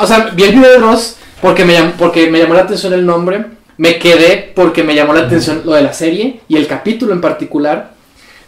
o 0.00 0.06
sea, 0.08 0.30
vi 0.34 0.42
el 0.42 0.56
video 0.56 0.72
de 0.72 0.78
Ross 0.78 1.18
porque 1.40 1.64
me, 1.64 1.78
llam- 1.78 1.92
porque 1.96 2.28
me 2.28 2.40
llamó 2.40 2.54
la 2.54 2.62
atención 2.62 2.92
el 2.94 3.06
nombre, 3.06 3.44
me 3.76 4.00
quedé 4.00 4.50
porque 4.56 4.82
me 4.82 4.96
llamó 4.96 5.12
la 5.14 5.20
atención 5.20 5.62
lo 5.64 5.74
de 5.74 5.82
la 5.82 5.92
serie 5.92 6.40
y 6.48 6.56
el 6.56 6.66
capítulo 6.66 7.12
en 7.12 7.20
particular, 7.20 7.92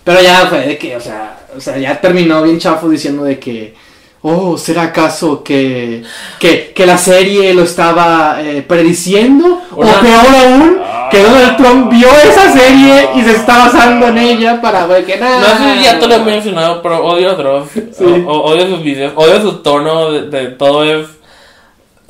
pero 0.03 0.21
ya 0.21 0.47
fue 0.49 0.67
de 0.67 0.77
que, 0.77 0.97
o 0.97 1.01
sea, 1.01 1.39
o 1.57 1.61
sea 1.61 1.79
ya 1.79 2.01
terminó 2.01 2.43
bien 2.43 2.59
chafo 2.59 2.89
diciendo 2.89 3.25
de 3.25 3.39
que, 3.39 3.75
oh, 4.23 4.57
¿será 4.59 4.83
acaso 4.83 5.43
que, 5.43 6.03
que, 6.39 6.73
que 6.75 6.87
la 6.87 6.99
serie 6.99 7.53
lo 7.55 7.63
estaba 7.65 8.39
eh, 8.41 8.63
prediciendo? 8.67 9.61
Una- 9.77 9.91
o 9.91 10.01
peor 10.01 10.27
aún, 10.45 10.79
Ah. 10.85 11.09
que 11.11 11.23
Donald 11.23 11.57
Trump 11.57 11.91
vio 11.91 12.09
esa 12.09 12.53
serie 12.53 13.09
y 13.17 13.23
se 13.23 13.33
está 13.33 13.59
basando 13.59 14.07
en 14.09 14.19
ella 14.19 14.61
para 14.63 14.87
ver 14.87 15.05
que 15.05 15.17
nada. 15.19 15.41
No 15.41 15.47
sé 15.67 15.77
si 15.79 15.85
ya 15.85 15.99
te 15.99 16.07
lo 16.07 16.15
he 16.15 16.19
mencionado, 16.21 16.81
pero 16.83 17.05
odio 17.05 17.31
a 17.31 17.35
Dross. 17.35 17.69
Sí. 17.73 18.05
O- 18.05 18.33
o- 18.33 18.43
odio 18.53 18.67
sus 18.69 18.83
videos, 18.83 19.13
odio 19.17 19.41
su 19.43 19.53
tono 19.63 20.11
de, 20.11 20.23
de 20.29 20.47
todo 20.53 20.85
es 20.85 21.07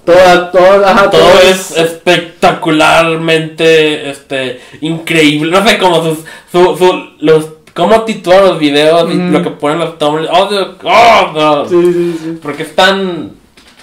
Toda, 0.04 0.50
toda, 0.50 0.90
ajá, 0.90 1.10
todo 1.10 1.38
es 1.48 1.76
espectacularmente 1.76 4.10
este 4.10 4.60
increíble. 4.80 5.52
No 5.52 5.64
sé 5.66 5.78
cómo 5.78 6.02
sus 6.02 6.18
su, 6.50 6.76
su- 6.76 7.10
los 7.20 7.46
cómo 7.74 8.02
titula 8.02 8.40
los 8.42 8.58
videos 8.58 9.12
y 9.12 9.16
lo 9.16 9.42
que 9.42 9.50
ponen 9.50 9.78
los 9.78 9.98
thumbnails. 9.98 10.30
Odio, 10.30 10.76
oh, 10.84 11.32
no. 11.34 11.68
Sí, 11.68 11.92
sí, 11.92 12.18
sí. 12.22 12.38
Porque 12.42 12.62
es 12.62 12.74
tan 12.74 13.32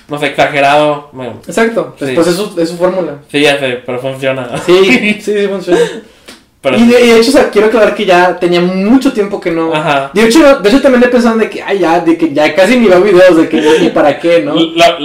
no 0.09 0.19
sé 0.19 0.27
exagerado. 0.27 1.09
Bueno, 1.11 1.39
Exacto. 1.47 1.95
Sí. 1.99 2.05
Después 2.05 2.27
es 2.27 2.35
su, 2.35 2.59
es 2.59 2.69
su 2.69 2.77
fórmula. 2.77 3.19
sí 3.31 3.41
ya 3.41 3.59
sé, 3.59 3.81
pero 3.85 3.99
funciona. 3.99 4.49
Sí, 4.65 5.19
sí, 5.21 5.33
sí, 5.33 5.47
funciona. 5.47 5.79
Pero 6.61 6.77
Y 6.77 6.87
de, 6.87 7.01
y 7.01 7.07
de 7.07 7.19
hecho, 7.19 7.29
o 7.29 7.33
sea, 7.33 7.49
quiero 7.49 7.67
aclarar 7.67 7.95
que 7.95 8.05
ya 8.05 8.37
tenía 8.37 8.59
mucho 8.59 9.13
tiempo 9.13 9.39
que 9.39 9.51
no. 9.51 9.73
Ajá. 9.73 10.11
De 10.13 10.25
hecho, 10.25 10.59
de 10.59 10.69
hecho 10.69 10.81
también 10.81 11.03
he 11.03 11.07
pensado 11.07 11.37
de 11.37 11.49
que, 11.49 11.61
ay, 11.61 11.79
ya, 11.79 12.01
de 12.01 12.17
que 12.17 12.33
ya 12.33 12.53
casi 12.53 12.77
ni 12.77 12.87
veo 12.87 13.01
videos, 13.01 13.37
de 13.37 13.47
que 13.47 13.61
ni 13.79 13.89
para 13.89 14.19
qué, 14.19 14.41
¿no? 14.41 14.55
la, 14.55 14.97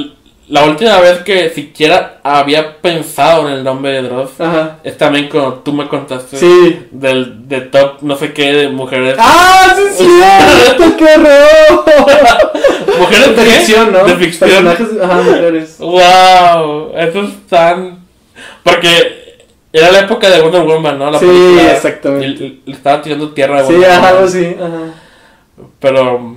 la 0.48 0.64
última 0.64 0.98
vez 1.00 1.18
que 1.20 1.48
siquiera 1.50 2.18
había 2.22 2.76
pensado 2.78 3.48
en 3.48 3.54
el 3.54 3.64
nombre 3.64 3.92
de 3.92 4.02
Dross 4.02 4.38
Ajá. 4.40 4.78
es 4.85 4.98
también 4.98 5.28
cuando 5.30 5.54
tú 5.54 5.72
me 5.72 5.88
contaste 5.88 6.37
Sí. 6.37 6.87
del 6.90 7.48
de 7.48 7.62
top 7.62 8.02
no 8.02 8.14
sé 8.16 8.33
qué 8.33 8.52
de 8.52 8.68
mujeres. 8.68 9.16
¡Ah, 9.18 9.74
sí, 9.74 9.83
es 9.88 9.96
cierto! 9.96 10.96
¡Qué 10.98 11.04
horror! 11.04 11.85
mujeres 12.98 13.37
De 13.37 13.42
ficción, 13.44 13.92
¿no? 13.92 14.04
De 14.04 14.16
ficción. 14.16 14.50
Personajes, 14.50 14.88
ajá, 15.02 15.22
mujeres. 15.22 15.76
Wow, 15.78 16.92
eso 16.96 17.22
es 17.22 17.46
tan. 17.48 17.98
Porque 18.62 19.46
era 19.72 19.90
la 19.92 20.00
época 20.00 20.28
de 20.30 20.42
Wonder 20.42 20.62
Woman, 20.62 20.98
¿no? 20.98 21.11
La 21.11 21.18
Sí, 21.18 21.26
película. 21.26 21.72
exactamente. 21.72 22.26
Y 22.44 22.48
le- 22.48 22.59
le 22.66 22.72
estaba 22.72 23.00
tirando 23.02 23.30
tierra 23.30 23.61
a 23.61 23.64
Sí, 23.66 23.72
Wonder 23.72 23.90
ajá, 23.90 23.98
Woman. 24.00 24.14
algo 24.14 24.26
así, 24.28 24.57
ajá. 24.61 25.64
Pero. 25.80 26.37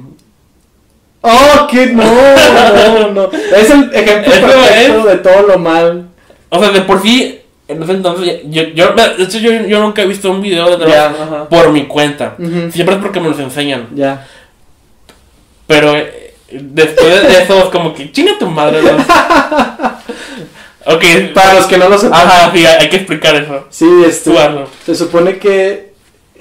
¡Oh, 1.27 1.67
qué 1.67 1.87
no! 1.87 2.03
No, 2.03 3.11
no. 3.11 3.29
Es 3.55 3.69
el 3.69 3.93
ejemplo 3.93 4.31
perfecto 4.31 5.03
de 5.03 5.17
todo 5.17 5.41
lo 5.47 5.57
mal. 5.57 6.07
O 6.49 6.59
sea, 6.59 6.71
de 6.71 6.81
por 6.81 7.01
sí, 7.01 7.41
en 7.67 7.83
ese 7.83 7.91
entonces, 7.91 8.41
yo, 8.45 8.63
yo, 8.63 8.93
de 8.93 9.23
hecho, 9.23 9.39
yo, 9.39 9.51
yo 9.51 9.81
nunca 9.81 10.01
he 10.01 10.07
visto 10.07 10.31
un 10.31 10.41
video 10.41 10.77
de 10.77 10.95
ajá. 10.95 11.49
por 11.49 11.71
mi 11.71 11.85
cuenta. 11.85 12.35
Siempre 12.71 12.95
es 12.95 13.01
porque 13.01 13.19
me 13.19 13.29
los 13.29 13.39
enseñan. 13.39 13.87
Ya. 13.93 14.25
Pero 15.67 15.93
eh, 15.95 16.33
después 16.49 17.23
de 17.23 17.43
eso, 17.43 17.59
es 17.59 17.65
como 17.65 17.93
que 17.93 18.09
chinga 18.11 18.39
tu 18.39 18.49
madre, 18.49 18.79
ok. 20.85 21.03
Para 21.33 21.55
los 21.55 21.65
que 21.65 21.77
no 21.77 21.89
lo 21.89 21.97
sepan. 21.97 22.21
Ajá, 22.21 22.51
sí, 22.53 22.65
hay 22.65 22.89
que 22.89 22.95
explicar 22.97 23.35
eso. 23.35 23.67
Sí, 23.69 23.85
este. 24.05 24.31
Se 24.85 24.95
supone 24.95 25.37
que. 25.37 25.86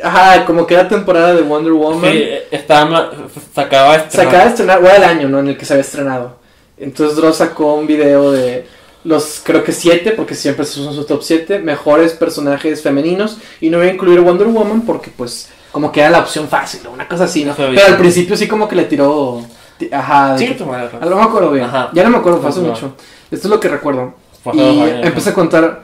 Ajá, 0.02 0.44
como 0.44 0.66
que 0.66 0.74
era 0.74 0.88
temporada 0.88 1.34
de 1.34 1.42
Wonder 1.42 1.72
Woman. 1.72 2.12
Sí, 2.12 2.24
estaba, 2.50 3.10
se 3.54 3.60
de 3.60 4.10
Se 4.10 4.22
acaba 4.22 4.44
de 4.44 4.50
estrenar, 4.50 4.78
o 4.82 4.86
era 4.86 4.96
el 4.96 5.04
año, 5.04 5.28
¿no? 5.28 5.38
En 5.40 5.48
el 5.48 5.56
que 5.56 5.64
se 5.64 5.72
había 5.74 5.82
estrenado. 5.82 6.36
Entonces 6.78 7.16
Dross 7.16 7.36
sacó 7.36 7.74
un 7.74 7.86
video 7.86 8.32
de 8.32 8.66
los, 9.04 9.40
creo 9.42 9.62
que 9.64 9.72
siete, 9.72 10.10
porque 10.10 10.34
siempre 10.34 10.64
son 10.64 10.92
sus 10.94 11.06
top 11.06 11.22
7, 11.22 11.60
mejores 11.60 12.12
personajes 12.12 12.82
femeninos. 12.82 13.38
Y 13.60 13.70
no 13.70 13.78
voy 13.78 13.86
a 13.88 13.92
incluir 13.92 14.20
Wonder 14.20 14.48
Woman 14.48 14.82
porque, 14.82 15.10
pues, 15.16 15.48
como 15.72 15.90
que 15.92 16.00
era 16.00 16.10
la 16.10 16.18
opción 16.20 16.48
fácil, 16.48 16.86
o 16.86 16.90
una 16.90 17.06
cosa 17.08 17.24
así, 17.24 17.44
¿no? 17.44 17.52
No. 17.52 17.56
Pero 17.56 17.86
al 17.86 17.96
principio 17.96 18.36
sí 18.36 18.46
como 18.48 18.68
que 18.68 18.76
le 18.76 18.84
tiró... 18.84 19.40
ti- 19.78 19.88
Ajá. 19.92 20.34
Chinga 20.36 20.52
que- 20.52 20.58
tu 20.58 20.66
madre, 20.66 20.88
Dross. 20.88 21.02
Ah, 21.02 21.06
No 21.06 21.16
me 21.16 21.22
acuerdo 21.22 21.50
bien. 21.52 21.64
Ajá. 21.64 21.90
Ya 21.94 22.02
no 22.04 22.10
me 22.10 22.18
acuerdo, 22.18 22.40
fue 22.40 22.50
hace 22.50 22.60
mucho. 22.60 22.94
Esto 23.30 23.46
es 23.48 23.50
lo 23.50 23.60
que 23.60 23.68
recuerdo. 23.68 24.14
Fue 24.42 24.54
Y 24.56 24.60
años, 24.60 25.06
empecé 25.06 25.30
a 25.30 25.34
contar 25.34 25.82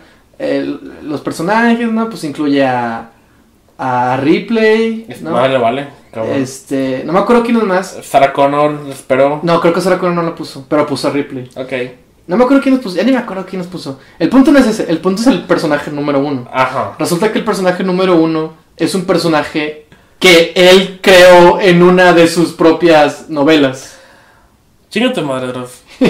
los 1.03 1.21
personajes, 1.21 1.91
¿no? 1.91 2.09
Pues 2.11 2.25
incluye 2.25 2.65
a, 2.67 3.12
a 3.79 4.17
Ripley, 4.17 5.07
Es- 5.09 5.23
¿no? 5.23 5.33
Vale, 5.33 5.59
vale. 5.59 5.89
cabrón. 6.13 6.35
Este, 6.37 7.03
no 7.05 7.13
me 7.13 7.19
acuerdo 7.21 7.43
quién 7.43 7.57
es 7.57 7.63
más. 7.65 7.99
Sarah 8.03 8.33
Connor, 8.33 8.79
espero. 8.91 9.41
No, 9.43 9.61
creo 9.61 9.73
que 9.75 9.81
Sarah 9.81 9.99
Connor 9.99 10.15
no 10.17 10.23
lo 10.23 10.35
puso, 10.35 10.65
pero 10.69 10.87
puso 10.87 11.09
a 11.09 11.11
Ripley. 11.11 11.49
Ok. 11.57 11.73
No 12.27 12.37
me 12.37 12.45
acuerdo 12.45 12.63
quién 12.63 12.75
nos 12.77 12.85
puso, 12.85 12.97
ya 12.97 13.03
ni 13.03 13.11
me 13.13 13.19
acuerdo 13.19 13.45
quién 13.45 13.59
nos 13.59 13.67
puso. 13.69 13.99
El 14.19 14.29
punto 14.29 14.53
no 14.53 14.59
es 14.61 14.67
ese, 14.67 14.89
el 14.91 14.99
punto 14.99 15.23
es 15.23 15.27
el 15.29 15.43
personaje 15.43 15.91
número 15.91 16.21
uno. 16.21 16.49
Ajá. 16.53 16.95
Resulta 16.99 17.33
que 17.33 17.39
el 17.41 17.45
personaje 17.45 17.83
número 17.83 18.15
uno 18.17 18.53
es 18.77 18.95
un 18.95 19.05
personaje 19.05 19.87
que 20.21 20.53
él 20.55 21.01
creó 21.03 21.59
en 21.61 21.83
una 21.83 22.13
de 22.13 22.29
sus 22.29 22.53
propias 22.53 23.29
novelas. 23.29 23.99
Chinga 24.89 25.13
tu 25.13 25.23
madre, 25.23 25.53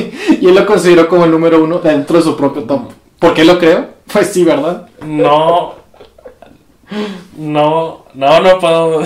y 0.41 0.47
él 0.49 0.55
lo 0.55 0.67
consideró 0.67 1.09
como 1.09 1.25
el 1.25 1.31
número 1.31 1.63
uno 1.65 1.79
dentro 1.79 2.19
de 2.19 2.25
su 2.25 2.37
propio 2.37 2.65
top. 2.65 2.91
¿Por 3.19 3.33
qué 3.33 3.45
lo 3.45 3.59
creo? 3.59 3.87
Pues 4.13 4.27
sí, 4.29 4.45
¿verdad? 4.45 4.89
No. 5.07 5.75
No, 7.37 8.05
no, 8.15 8.41
no 8.41 8.59
puedo. 8.59 9.03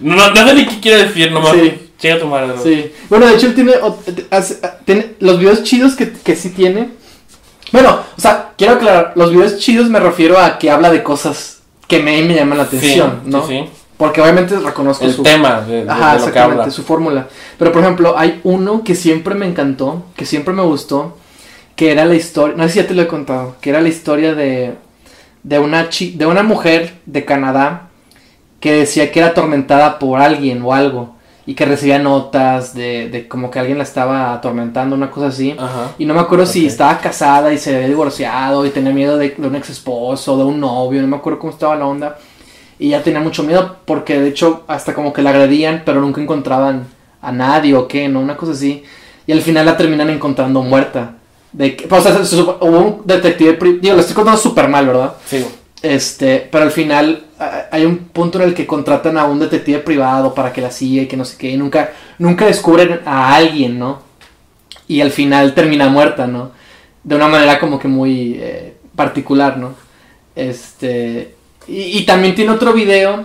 no, 0.00 0.16
no 0.30 0.34
sé 0.48 0.54
ni 0.54 0.66
qué 0.66 0.80
quiere 0.80 1.04
decir, 1.04 1.32
nomás. 1.32 1.52
Sí. 1.52 1.90
Chinga 1.98 2.18
tu 2.18 2.26
madre. 2.26 2.52
Sí. 2.62 2.92
Bueno, 3.08 3.26
de 3.26 3.34
hecho 3.34 3.46
él 3.46 3.54
tiene, 3.54 3.72
ot- 3.74 4.26
hace- 4.30 4.60
tiene 4.84 5.14
los 5.20 5.38
videos 5.38 5.62
chidos 5.62 5.94
que, 5.94 6.10
que 6.12 6.34
sí 6.34 6.50
tiene. 6.50 6.90
Bueno, 7.70 8.00
o 8.16 8.20
sea, 8.20 8.52
quiero 8.58 8.74
aclarar, 8.74 9.12
los 9.14 9.30
videos 9.30 9.58
chidos 9.58 9.88
me 9.88 10.00
refiero 10.00 10.38
a 10.38 10.58
que 10.58 10.70
habla 10.70 10.90
de 10.90 11.02
cosas 11.02 11.60
que 11.86 12.00
me, 12.00 12.20
me 12.22 12.34
llaman 12.34 12.58
la 12.58 12.66
Sí, 12.66 12.76
atención, 12.76 13.20
sí, 13.24 13.30
¿no? 13.30 13.46
sí. 13.46 13.64
Porque 13.96 14.20
obviamente 14.20 14.58
reconozco 14.58 15.04
El 15.04 15.12
su 15.14 15.22
tema 15.22 15.60
de, 15.60 15.84
de- 15.84 15.90
Ajá, 15.90 16.14
de 16.14 16.18
lo 16.18 16.24
que 16.24 16.28
exactamente, 16.30 16.60
habla. 16.62 16.72
su 16.72 16.82
fórmula. 16.82 17.28
Pero 17.56 17.70
por 17.70 17.82
ejemplo, 17.82 18.18
hay 18.18 18.40
uno 18.42 18.82
que 18.82 18.96
siempre 18.96 19.36
me 19.36 19.46
encantó, 19.46 20.02
que 20.16 20.26
siempre 20.26 20.52
me 20.52 20.62
gustó, 20.62 21.16
que 21.76 21.92
era 21.92 22.04
la 22.04 22.16
historia, 22.16 22.56
no 22.56 22.64
sé 22.64 22.70
si 22.70 22.78
ya 22.80 22.88
te 22.88 22.94
lo 22.94 23.02
he 23.02 23.06
contado, 23.06 23.54
que 23.60 23.70
era 23.70 23.80
la 23.80 23.88
historia 23.88 24.34
de, 24.34 24.72
de, 25.42 25.58
una, 25.58 25.88
chi- 25.88 26.12
de 26.16 26.26
una 26.26 26.42
mujer 26.42 26.94
de 27.06 27.24
Canadá 27.24 27.88
que 28.60 28.72
decía 28.72 29.10
que 29.10 29.18
era 29.20 29.28
atormentada 29.30 29.98
por 29.98 30.20
alguien 30.20 30.62
o 30.62 30.72
algo 30.72 31.16
y 31.44 31.54
que 31.54 31.64
recibía 31.64 31.98
notas 31.98 32.74
de, 32.74 33.08
de 33.08 33.26
como 33.26 33.50
que 33.50 33.58
alguien 33.58 33.76
la 33.78 33.82
estaba 33.84 34.32
atormentando, 34.32 34.94
una 34.94 35.10
cosa 35.10 35.26
así. 35.26 35.56
Ajá. 35.58 35.90
Y 35.98 36.04
no 36.04 36.14
me 36.14 36.20
acuerdo 36.20 36.46
si 36.46 36.66
estaba 36.66 36.98
casada 36.98 37.52
y 37.52 37.58
se 37.58 37.74
había 37.74 37.88
divorciado 37.88 38.64
y 38.64 38.70
tenía 38.70 38.92
miedo 38.92 39.18
de, 39.18 39.30
de 39.30 39.46
un 39.48 39.56
ex 39.56 39.70
esposo, 39.70 40.36
de 40.36 40.44
un 40.44 40.60
novio, 40.60 41.00
no 41.02 41.08
me 41.08 41.16
acuerdo 41.16 41.40
cómo 41.40 41.52
estaba 41.52 41.74
la 41.74 41.86
onda. 41.86 42.16
Y 42.78 42.90
ya 42.90 43.02
tenía 43.02 43.20
mucho 43.20 43.42
miedo 43.42 43.78
porque 43.84 44.20
de 44.20 44.28
hecho 44.28 44.62
hasta 44.68 44.94
como 44.94 45.12
que 45.12 45.22
la 45.22 45.30
agredían, 45.30 45.82
pero 45.84 46.00
nunca 46.00 46.20
encontraban 46.20 46.86
a 47.20 47.32
nadie 47.32 47.74
o 47.74 47.88
qué, 47.88 48.08
¿no? 48.08 48.20
Una 48.20 48.36
cosa 48.36 48.52
así. 48.52 48.84
Y 49.26 49.32
al 49.32 49.40
final 49.40 49.66
la 49.66 49.76
terminan 49.76 50.10
encontrando 50.10 50.62
muerta. 50.62 51.16
De 51.52 51.76
que, 51.76 51.86
o 51.92 52.00
sea, 52.00 52.24
se- 52.24 52.36
hubo 52.40 52.78
un 52.78 53.02
detective, 53.04 53.58
digo, 53.80 53.94
lo 53.94 54.00
estoy 54.00 54.14
contando 54.14 54.40
súper 54.40 54.68
mal, 54.68 54.86
¿verdad? 54.86 55.14
Sí. 55.26 55.44
Este, 55.82 56.48
pero 56.50 56.64
al 56.64 56.70
final 56.70 57.24
hay 57.72 57.84
un 57.84 57.98
punto 57.98 58.40
en 58.40 58.48
el 58.48 58.54
que 58.54 58.66
contratan 58.66 59.18
a 59.18 59.24
un 59.24 59.40
detective 59.40 59.80
privado 59.80 60.32
para 60.32 60.52
que 60.52 60.60
la 60.60 60.70
siga 60.70 61.02
y 61.02 61.06
que 61.08 61.16
no 61.16 61.24
sé 61.24 61.36
qué, 61.36 61.50
y 61.50 61.56
nunca, 61.56 61.90
nunca 62.18 62.46
descubren 62.46 63.00
a 63.04 63.34
alguien, 63.34 63.78
¿no? 63.78 64.00
Y 64.88 65.00
al 65.00 65.10
final 65.10 65.54
termina 65.54 65.88
muerta, 65.88 66.26
¿no? 66.26 66.52
De 67.02 67.16
una 67.16 67.26
manera 67.28 67.58
como 67.58 67.78
que 67.80 67.88
muy 67.88 68.36
eh, 68.40 68.76
particular, 68.94 69.58
¿no? 69.58 69.74
Este, 70.36 71.34
y, 71.68 71.98
y 71.98 72.06
también 72.06 72.34
tiene 72.34 72.52
otro 72.52 72.72
video 72.72 73.24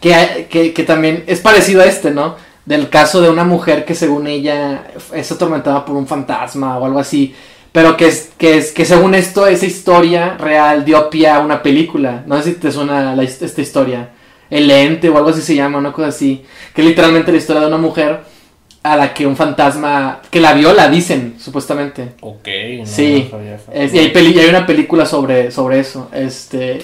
que, 0.00 0.46
que, 0.50 0.72
que 0.72 0.82
también 0.84 1.24
es 1.26 1.40
parecido 1.40 1.82
a 1.82 1.86
este, 1.86 2.10
¿no? 2.10 2.36
Del 2.64 2.88
caso 2.88 3.20
de 3.20 3.30
una 3.30 3.44
mujer 3.44 3.84
que 3.84 3.94
según 3.94 4.26
ella 4.26 4.88
es 5.14 5.30
atormentada 5.32 5.84
por 5.84 5.94
un 5.96 6.06
fantasma 6.06 6.78
o 6.78 6.84
algo 6.84 6.98
así. 6.98 7.34
Pero 7.72 7.96
que 7.96 8.08
es, 8.08 8.30
que 8.38 8.56
es, 8.58 8.72
que 8.72 8.84
según 8.84 9.14
esto, 9.14 9.46
esa 9.46 9.66
historia 9.66 10.36
real 10.38 10.84
dio 10.84 11.10
pie 11.10 11.28
a 11.28 11.40
una 11.40 11.62
película. 11.62 12.22
No 12.26 12.36
sé 12.42 12.50
si 12.50 12.56
te 12.58 12.72
suena 12.72 13.14
la 13.14 13.22
esta 13.22 13.60
historia. 13.60 14.10
El 14.50 14.70
ente 14.70 15.08
o 15.10 15.16
algo 15.18 15.28
así 15.30 15.42
se 15.42 15.54
llama, 15.54 15.78
una 15.78 15.92
cosa 15.92 16.08
así. 16.08 16.42
Que 16.74 16.80
es 16.80 16.88
literalmente 16.88 17.30
la 17.30 17.38
historia 17.38 17.60
de 17.60 17.68
una 17.68 17.76
mujer 17.76 18.20
a 18.82 18.96
la 18.96 19.12
que 19.12 19.26
un 19.26 19.36
fantasma, 19.36 20.20
que 20.30 20.40
la 20.40 20.54
viola, 20.54 20.88
dicen, 20.88 21.34
supuestamente. 21.38 22.14
Ok. 22.20 22.48
No, 22.78 22.86
Sí, 22.86 23.24
no 23.24 23.30
sabía 23.38 23.54
eso. 23.56 23.70
Es- 23.72 23.92
y, 23.92 23.98
hay 23.98 24.08
peli- 24.10 24.32
y 24.34 24.38
hay 24.38 24.48
una 24.48 24.64
película 24.66 25.04
sobre, 25.04 25.50
sobre 25.50 25.80
eso. 25.80 26.08
Este. 26.12 26.78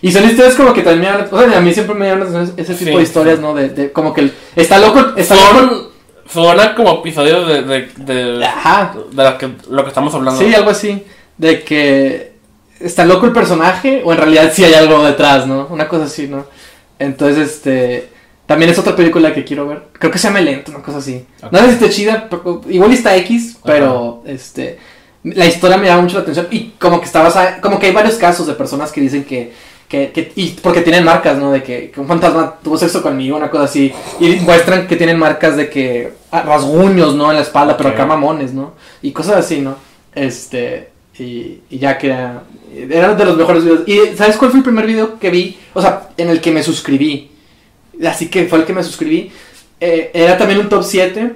Y 0.00 0.12
son 0.12 0.24
historias 0.24 0.54
como 0.54 0.72
que 0.72 0.82
también. 0.82 1.12
me 1.16 1.36
O 1.36 1.40
sea, 1.48 1.58
a 1.58 1.60
mí 1.60 1.74
siempre 1.74 1.96
me 1.96 2.06
llaman 2.06 2.52
ese 2.56 2.74
tipo 2.74 2.90
Sí, 2.92 2.96
de 2.96 3.02
historias, 3.02 3.36
sí. 3.36 3.42
¿no? 3.42 3.54
De, 3.54 3.70
de- 3.70 3.90
como 3.92 4.14
que 4.14 4.20
el- 4.20 4.32
está 4.54 4.78
loco. 4.78 5.04
Está 5.16 5.34
loco. 5.34 5.87
Suena 6.30 6.74
como 6.74 6.90
episodios 7.00 7.46
de, 7.48 7.62
de, 7.62 7.88
de, 7.96 8.44
Ajá. 8.44 8.94
de 9.10 9.36
que, 9.38 9.50
lo 9.70 9.82
que 9.82 9.88
estamos 9.88 10.14
hablando. 10.14 10.40
Sí, 10.40 10.54
algo 10.54 10.70
así. 10.70 11.04
De 11.36 11.62
que 11.62 12.32
está 12.80 13.04
loco 13.04 13.26
el 13.26 13.32
personaje 13.32 14.02
o 14.04 14.12
en 14.12 14.18
realidad 14.18 14.52
sí 14.54 14.64
hay 14.64 14.74
algo 14.74 15.04
detrás, 15.04 15.46
¿no? 15.46 15.66
Una 15.70 15.88
cosa 15.88 16.04
así, 16.04 16.28
¿no? 16.28 16.46
Entonces, 16.98 17.48
este. 17.48 18.08
También 18.46 18.70
es 18.70 18.78
otra 18.78 18.96
película 18.96 19.34
que 19.34 19.44
quiero 19.44 19.68
ver. 19.68 19.82
Creo 19.92 20.10
que 20.10 20.18
se 20.18 20.26
llama 20.28 20.40
Lento, 20.40 20.70
una 20.70 20.82
cosa 20.82 20.98
así. 20.98 21.26
No 21.50 21.58
sé 21.58 21.64
si 21.66 21.70
está 21.72 21.90
chida, 21.90 22.26
pero- 22.30 22.62
igual 22.68 22.92
está 22.92 23.14
X, 23.16 23.58
pero 23.64 24.22
este. 24.26 24.78
La 25.22 25.46
historia 25.46 25.76
me 25.76 25.86
llama 25.86 26.02
mucho 26.02 26.16
la 26.16 26.22
atención. 26.22 26.46
Y 26.50 26.70
como 26.78 26.98
que 27.00 27.06
está 27.06 27.22
basada. 27.22 27.60
Como 27.60 27.78
que 27.78 27.86
hay 27.86 27.92
varios 27.92 28.14
casos 28.16 28.46
de 28.46 28.54
personas 28.54 28.90
que 28.92 29.00
dicen 29.00 29.24
que. 29.24 29.52
Que, 29.88 30.10
que- 30.12 30.32
y 30.36 30.50
porque 30.62 30.82
tienen 30.82 31.04
marcas, 31.04 31.38
¿no? 31.38 31.50
De 31.52 31.62
que, 31.62 31.90
que 31.90 32.00
un 32.00 32.06
fantasma 32.06 32.56
tuvo 32.62 32.76
sexo 32.76 33.02
conmigo, 33.02 33.36
una 33.36 33.50
cosa 33.50 33.64
así. 33.64 33.92
Y 34.20 34.36
muestran 34.36 34.86
que 34.86 34.96
tienen 34.96 35.18
marcas 35.18 35.56
de 35.56 35.68
que. 35.70 36.12
ah, 36.30 36.42
rasguños, 36.42 37.14
¿no? 37.14 37.30
En 37.30 37.36
la 37.36 37.42
espalda, 37.42 37.76
pero 37.76 37.88
acá 37.90 38.04
mamones, 38.06 38.52
¿no? 38.52 38.74
Y 39.02 39.12
cosas 39.12 39.36
así, 39.36 39.60
¿no? 39.60 39.76
Este. 40.14 40.90
Y, 41.18 41.60
y 41.70 41.78
ya 41.78 41.98
que 41.98 42.08
era, 42.08 42.44
era 42.90 43.14
de 43.14 43.24
los 43.24 43.36
mejores 43.36 43.64
videos. 43.64 43.82
¿Y 43.88 44.16
sabes 44.16 44.36
cuál 44.36 44.50
fue 44.52 44.58
el 44.58 44.64
primer 44.64 44.86
video 44.86 45.18
que 45.18 45.30
vi? 45.30 45.58
O 45.74 45.80
sea, 45.82 46.10
en 46.16 46.28
el 46.30 46.40
que 46.40 46.52
me 46.52 46.62
suscribí. 46.62 47.30
Así 48.06 48.28
que 48.28 48.44
fue 48.46 48.60
el 48.60 48.64
que 48.64 48.72
me 48.72 48.84
suscribí. 48.84 49.32
Eh, 49.80 50.10
era 50.14 50.36
también 50.38 50.60
un 50.60 50.68
top 50.68 50.84
7, 50.84 51.32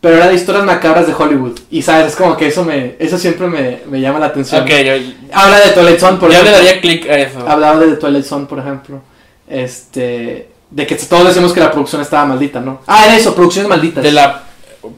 pero 0.00 0.16
era 0.16 0.28
de 0.28 0.34
historias 0.34 0.64
macabras 0.64 1.06
de 1.06 1.14
Hollywood. 1.14 1.58
Y 1.70 1.82
sabes, 1.82 2.08
es 2.08 2.16
como 2.16 2.36
que 2.36 2.46
eso 2.48 2.64
me 2.64 2.94
eso 2.98 3.18
siempre 3.18 3.46
me, 3.48 3.80
me 3.90 4.00
llama 4.00 4.18
la 4.18 4.26
atención. 4.26 4.62
Ok, 4.62 4.68
yo, 4.70 4.92
Habla 5.32 5.58
de 5.60 5.70
Twilight 5.72 5.98
Zone, 5.98 6.18
por 6.18 6.30
yo 6.30 6.42
le 6.42 6.50
ejemplo. 6.50 6.64
daría 6.66 6.80
clic 6.80 7.08
a 7.10 7.18
eso. 7.18 7.48
Hablaba 7.48 7.78
de 7.80 7.96
Twilight 7.96 8.24
Zone, 8.24 8.46
por 8.46 8.58
ejemplo. 8.58 9.00
Este. 9.48 10.48
De 10.70 10.86
que 10.86 10.94
todos 10.96 11.26
decimos 11.28 11.52
que 11.52 11.60
la 11.60 11.70
producción 11.72 12.02
estaba 12.02 12.26
maldita, 12.26 12.60
¿no? 12.60 12.80
Ah, 12.86 13.06
era 13.06 13.16
eso, 13.16 13.34
producciones 13.34 13.68
malditas. 13.70 14.04
De 14.04 14.12
la, 14.12 14.42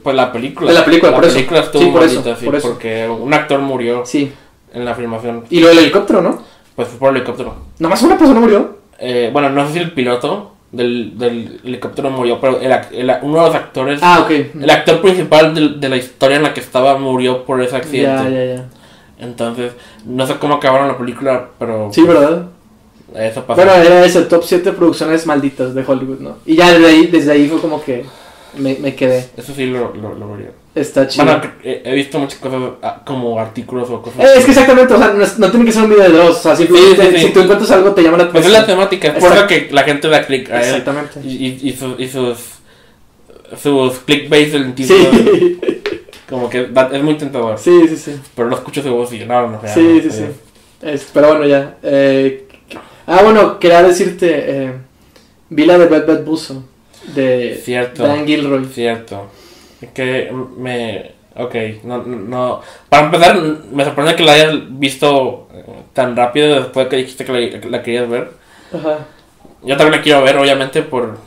pues 0.02 0.16
la 0.16 0.32
película. 0.32 0.70
De 0.72 0.78
la 0.78 0.84
película, 0.84 1.14
por 1.14 1.24
eso. 1.24 1.34
película 1.34 1.60
estuvo 1.60 1.82
Sí, 1.82 1.90
por 1.90 2.02
eso, 2.02 2.14
maldita, 2.16 2.36
sí, 2.40 2.44
por 2.46 2.54
eso. 2.56 2.68
porque 2.70 3.08
un 3.08 3.32
actor 3.32 3.60
murió 3.60 4.04
Sí. 4.04 4.32
en 4.74 4.84
la 4.84 4.94
filmación. 4.96 5.44
Y 5.48 5.60
lo 5.60 5.68
del 5.68 5.78
helicóptero, 5.78 6.20
¿no? 6.22 6.42
Pues 6.74 6.88
fue 6.88 6.98
por 6.98 7.14
helicóptero. 7.16 7.54
Nomás 7.78 8.02
una 8.02 8.18
persona 8.18 8.40
murió. 8.40 8.78
Eh, 8.98 9.30
bueno, 9.32 9.48
no 9.50 9.66
sé 9.68 9.74
si 9.74 9.78
el 9.78 9.92
piloto 9.92 10.49
del, 10.72 11.18
del 11.18 11.60
helicóptero 11.64 12.10
murió, 12.10 12.40
pero 12.40 12.60
el, 12.60 12.70
el- 12.92 13.16
uno 13.22 13.38
de 13.40 13.46
los 13.46 13.54
actores, 13.54 14.00
Ah, 14.02 14.20
ok. 14.24 14.30
el 14.62 14.70
actor 14.70 15.00
principal 15.00 15.54
de, 15.54 15.68
de 15.80 15.88
la 15.88 15.96
historia 15.96 16.36
en 16.36 16.42
la 16.44 16.54
que 16.54 16.60
estaba 16.60 16.96
murió 16.98 17.44
por 17.44 17.60
ese 17.62 17.76
accidente. 17.76 18.24
Ya, 18.24 18.28
ya, 18.30 18.54
ya. 18.56 18.64
Entonces, 19.18 19.72
no 20.04 20.26
sé 20.26 20.36
cómo 20.36 20.54
acabaron 20.54 20.88
la 20.88 20.96
película, 20.98 21.48
pero 21.58 21.90
Sí, 21.92 22.02
¿verdad? 22.02 22.46
eso 23.14 23.44
pasó. 23.44 23.60
Bueno, 23.60 23.74
era 23.74 24.04
eso, 24.04 24.22
top 24.28 24.42
7 24.44 24.72
producciones 24.72 25.26
malditas 25.26 25.74
de 25.74 25.84
Hollywood, 25.86 26.20
¿no? 26.20 26.36
Y 26.46 26.56
ya 26.56 26.72
desde 26.72 26.86
ahí, 26.86 27.06
desde 27.08 27.32
ahí 27.32 27.48
fue 27.48 27.60
como 27.60 27.82
que 27.82 28.04
me, 28.56 28.76
me 28.76 28.94
quedé. 28.94 29.28
Eso 29.36 29.52
sí 29.52 29.66
lo, 29.66 29.92
lo, 29.94 30.14
lo 30.14 30.32
vería. 30.32 30.52
Está 30.74 31.08
chido. 31.08 31.24
Bueno, 31.24 31.42
he, 31.64 31.94
visto 31.94 32.18
muchas 32.20 32.38
cosas 32.38 32.60
ah, 32.82 33.02
como 33.04 33.40
artículos 33.40 33.90
o 33.90 34.00
cosas 34.00 34.20
Eh, 34.24 34.28
es 34.36 34.44
que 34.44 34.52
exactamente, 34.52 34.94
o 34.94 34.98
sea, 34.98 35.08
no, 35.08 35.26
no 35.38 35.50
tiene 35.50 35.66
que 35.66 35.72
ser 35.72 35.82
un 35.82 35.90
video 35.90 36.04
de 36.04 36.16
dos, 36.16 36.38
o 36.38 36.42
sea, 36.42 36.54
simplemente 36.56 37.02
Sí, 37.06 37.10
sí, 37.10 37.18
sí. 37.18 37.26
si 37.26 37.32
tú 37.32 37.40
encuentras 37.40 37.70
algo 37.72 37.90
te 37.92 38.02
llama 38.02 38.18
la 38.18 38.30
Pues 38.30 38.46
es 38.46 38.52
la 38.52 38.58
atención. 38.60 38.78
temática, 38.78 39.08
es 39.08 39.24
por 39.24 39.32
eso 39.36 39.46
que 39.48 39.68
la 39.72 39.82
gente 39.82 40.08
da 40.08 40.24
clic 40.24 40.48
a 40.50 40.60
él. 40.60 40.66
Exactamente. 40.68 41.20
Y, 41.24 41.46
y, 41.46 41.60
y, 41.70 41.72
su- 41.72 41.96
y 41.98 42.06
sus, 42.08 42.38
sus 43.60 43.98
clickbait 44.00 44.52
del 44.52 44.72
título, 44.74 45.10
Sí, 45.10 45.58
como 46.28 46.48
que 46.48 46.66
da- 46.68 46.90
es 46.92 47.02
muy 47.02 47.14
tentador. 47.16 47.58
sí, 47.58 47.88
sí, 47.88 47.96
sí. 47.96 48.12
Pero 48.36 48.48
lo 48.48 48.54
escucho 48.56 48.80
su 48.82 48.90
voz 48.94 49.12
y 49.12 49.18
no, 49.24 49.48
no, 49.48 49.60
ya, 49.62 49.74
Sí, 49.74 49.80
no, 49.82 50.02
sí, 50.02 50.10
sí. 50.18 50.24
Es- 50.82 51.08
pero 51.12 51.28
bueno, 51.30 51.46
ya. 51.46 51.78
Eh, 51.82 52.46
ah, 53.08 53.20
bueno, 53.24 53.58
quería 53.58 53.82
decirte, 53.82 54.28
eh, 54.46 54.72
vi 55.48 55.64
la 55.66 55.78
de 55.78 55.86
Bad 55.86 56.06
Bad 56.06 56.24
Buzo, 56.24 56.62
de 57.14 57.60
Cierto. 57.64 58.04
Dan 58.06 58.24
Gilroy. 58.24 58.66
Cierto. 58.72 59.30
Que 59.94 60.32
me... 60.56 61.12
Ok, 61.36 61.54
no, 61.84 62.02
no, 62.02 62.60
Para 62.88 63.06
empezar, 63.06 63.40
me 63.72 63.84
sorprende 63.84 64.16
que 64.16 64.24
la 64.24 64.32
hayas 64.32 64.54
visto 64.78 65.48
eh, 65.54 65.64
tan 65.92 66.16
rápido 66.16 66.56
después 66.56 66.88
que 66.88 66.96
dijiste 66.96 67.24
que 67.24 67.32
la, 67.32 67.60
que 67.60 67.70
la 67.70 67.82
querías 67.82 68.08
ver. 68.08 68.32
Ajá. 68.74 69.06
Yo 69.62 69.76
también 69.76 69.98
la 69.98 70.02
quiero 70.02 70.22
ver, 70.22 70.36
obviamente, 70.36 70.82
por 70.82 71.18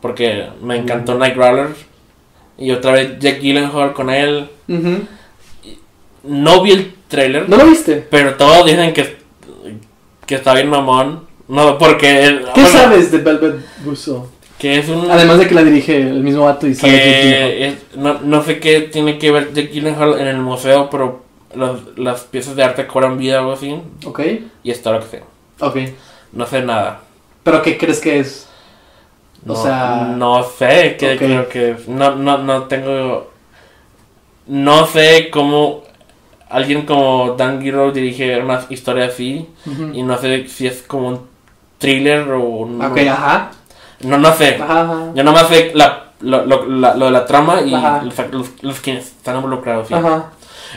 porque 0.00 0.48
me 0.62 0.76
encantó 0.76 1.14
Nightcrawler. 1.14 1.68
Y 2.56 2.72
otra 2.72 2.92
vez 2.92 3.18
Jack 3.18 3.40
Gyllenhaal 3.40 3.92
con 3.92 4.10
él. 4.10 4.48
Ujú. 4.68 5.06
No 6.24 6.62
vi 6.62 6.72
el 6.72 6.94
trailer, 7.06 7.48
¿No 7.48 7.56
lo 7.56 7.66
viste? 7.66 8.06
pero 8.10 8.34
todos 8.34 8.66
dicen 8.66 8.92
que, 8.92 9.16
que 10.26 10.34
está 10.34 10.54
bien 10.54 10.68
mamón. 10.68 11.26
No, 11.46 11.78
porque... 11.78 12.42
¿Qué 12.54 12.60
bueno, 12.60 12.68
sabes 12.78 13.10
de 13.10 13.18
Velvet 13.18 13.64
Buzo? 13.82 14.30
Que 14.58 14.78
es 14.78 14.88
un... 14.88 15.10
Además 15.10 15.38
de 15.38 15.46
que 15.46 15.54
la 15.54 15.62
dirige 15.62 15.96
el 16.00 16.20
mismo 16.22 16.44
vato 16.44 16.66
y 16.66 16.76
que 16.76 17.68
es- 17.68 17.96
no, 17.96 18.14
no 18.22 18.42
sé 18.42 18.58
qué 18.58 18.80
tiene 18.82 19.18
que 19.18 19.30
ver 19.30 19.52
Jack 19.52 19.70
Gyllenhaal 19.70 20.18
en 20.20 20.26
el 20.26 20.38
museo, 20.38 20.90
pero 20.90 21.22
las, 21.54 21.78
las 21.96 22.22
piezas 22.22 22.56
de 22.56 22.64
arte 22.64 22.86
cobran 22.86 23.18
vida 23.18 23.36
o 23.36 23.40
algo 23.40 23.52
así. 23.52 23.80
Ok, 24.04 24.20
Y 24.64 24.70
esto 24.70 24.92
lo 24.92 25.00
que 25.00 25.06
sé. 25.06 25.22
ok. 25.60 25.76
No 26.32 26.44
sé 26.46 26.62
nada. 26.62 27.00
¿Pero 27.44 27.62
qué 27.62 27.78
crees 27.78 28.00
que 28.00 28.18
es? 28.18 28.48
O 29.46 29.52
No, 29.52 29.54
sea- 29.62 30.12
no 30.16 30.42
sé 30.42 30.96
qué 30.98 31.16
creo 31.16 31.48
que 31.48 31.70
es. 31.70 31.88
No, 31.88 32.16
no, 32.16 32.38
no 32.38 32.64
tengo. 32.64 33.30
No 34.46 34.86
sé 34.86 35.28
cómo 35.30 35.84
alguien 36.50 36.84
como 36.86 37.34
Dan 37.38 37.62
Gilroy 37.62 37.92
dirige 37.92 38.38
una 38.40 38.64
historia 38.70 39.06
así. 39.06 39.46
Y 39.94 40.02
no 40.02 40.18
sé 40.18 40.48
si 40.48 40.66
es 40.66 40.82
como 40.82 41.08
un 41.08 41.20
thriller 41.78 42.28
o 42.32 42.40
un. 42.42 42.82
Ok, 42.82 42.98
ajá. 43.08 43.52
No, 44.00 44.18
no 44.18 44.32
sé. 44.34 44.56
Ajá, 44.62 44.82
ajá. 44.82 44.98
Yo 45.14 45.24
nomás 45.24 45.48
sé 45.48 45.72
la, 45.74 46.12
lo, 46.20 46.44
lo, 46.46 46.66
la- 46.66 46.94
lo 46.94 47.06
de 47.06 47.10
la 47.10 47.26
trama 47.26 47.60
y 47.62 47.70
los, 47.70 48.18
los, 48.32 48.48
los 48.62 48.80
que 48.80 48.98
están 48.98 49.36
involucrados. 49.36 49.88
sí. 49.88 49.94
Ajá. 49.94 50.30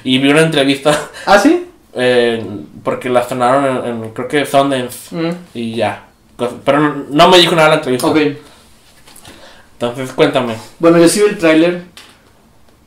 Y 0.03 0.17
vi 0.19 0.29
una 0.29 0.41
entrevista 0.41 0.97
¿Ah, 1.25 1.37
sí? 1.37 1.67
eh, 1.93 2.43
porque 2.83 3.09
la 3.09 3.19
estrenaron 3.21 3.65
en, 3.85 4.03
en, 4.03 4.09
creo 4.11 4.27
que 4.27 4.45
Sundance 4.45 5.13
Mm, 5.15 5.31
y 5.53 5.75
ya. 5.75 6.05
Pero 6.65 6.79
no, 6.79 6.95
no 7.09 7.29
me 7.29 7.37
dijo 7.37 7.55
nada 7.55 7.69
la 7.69 7.75
entrevista. 7.75 8.07
Ok. 8.07 8.17
Entonces 9.73 10.11
cuéntame. 10.13 10.55
Bueno, 10.79 10.97
yo 10.97 11.07
sí 11.07 11.19
vi 11.21 11.27
el 11.27 11.37
tráiler. 11.37 11.83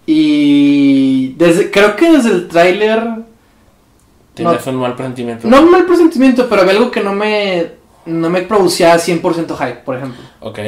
Y 0.07 1.29
desde, 1.35 1.71
creo 1.71 1.97
que 1.97 2.11
desde 2.13 2.31
el 2.31 2.49
tráiler, 2.49 3.03
Tienes 4.35 4.67
un 4.67 4.77
mal 4.77 4.95
presentimiento. 4.97 5.47
no 5.49 5.61
un 5.63 5.71
mal 5.71 5.85
presentimiento, 5.87 6.49
pero 6.49 6.63
había 6.63 6.73
algo 6.75 6.91
que 6.91 7.01
no 7.01 7.13
me, 7.13 7.71
no 8.07 8.31
me 8.31 8.43
producía 8.43 8.95
100% 8.97 9.57
hype, 9.57 9.81
por 9.85 9.97
ejemplo. 9.97 10.23
Ok. 10.41 10.59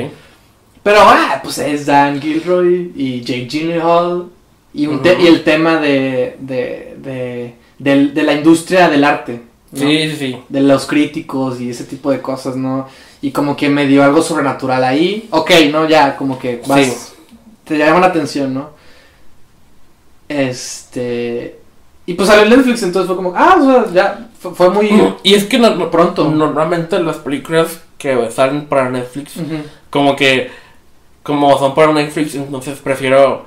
Pero, 0.82 0.98
ah, 1.00 1.40
pues 1.42 1.58
es 1.58 1.86
Dan 1.86 2.20
Gilroy 2.20 2.92
y 2.94 3.20
Jake 3.22 3.46
Gyllenhaal 3.48 4.26
y, 4.72 4.86
un 4.86 5.00
y 5.04 5.26
el 5.26 5.42
tema 5.42 5.78
de, 5.80 6.36
de, 6.38 6.96
de, 6.98 7.54
del- 7.78 8.14
de 8.14 8.22
la 8.22 8.34
industria 8.34 8.88
del 8.88 9.02
arte. 9.04 9.42
¿no? 9.72 9.78
Sí, 9.80 10.10
sí, 10.10 10.16
sí. 10.16 10.36
De 10.48 10.60
los 10.60 10.86
críticos 10.86 11.60
y 11.60 11.70
ese 11.70 11.84
tipo 11.84 12.10
de 12.10 12.20
cosas, 12.22 12.54
¿no? 12.56 12.86
Y 13.20 13.32
como 13.32 13.56
que 13.56 13.68
me 13.68 13.86
dio 13.86 14.04
algo 14.04 14.22
sobrenatural 14.22 14.84
ahí. 14.84 15.26
Ok, 15.30 15.50
¿no? 15.72 15.88
Ya, 15.88 16.16
como 16.16 16.38
que 16.38 16.62
vas, 16.66 16.84
Sí. 16.84 16.92
te 17.64 17.76
llama 17.78 17.98
la 18.00 18.06
atención, 18.06 18.54
¿no? 18.54 18.70
Este... 20.28 21.58
Y 22.08 22.14
pues 22.14 22.28
salió 22.28 22.44
Netflix, 22.56 22.82
entonces 22.84 23.08
fue 23.08 23.16
como, 23.16 23.32
ah, 23.34 23.56
o 23.60 23.64
sea, 23.64 23.92
ya, 23.92 24.25
fue, 24.54 24.70
muy... 24.70 25.14
Y 25.22 25.34
es 25.34 25.44
que 25.44 25.58
no- 25.58 25.90
Pronto. 25.90 26.24
Normalmente 26.30 26.98
las 27.00 27.16
películas 27.16 27.80
que 27.98 28.30
salen 28.30 28.66
para 28.66 28.90
Netflix, 28.90 29.32
como 29.90 30.14
que, 30.16 30.50
como 31.22 31.58
son 31.58 31.74
para 31.74 31.92
Netflix, 31.92 32.34
entonces 32.34 32.78
prefiero 32.78 33.46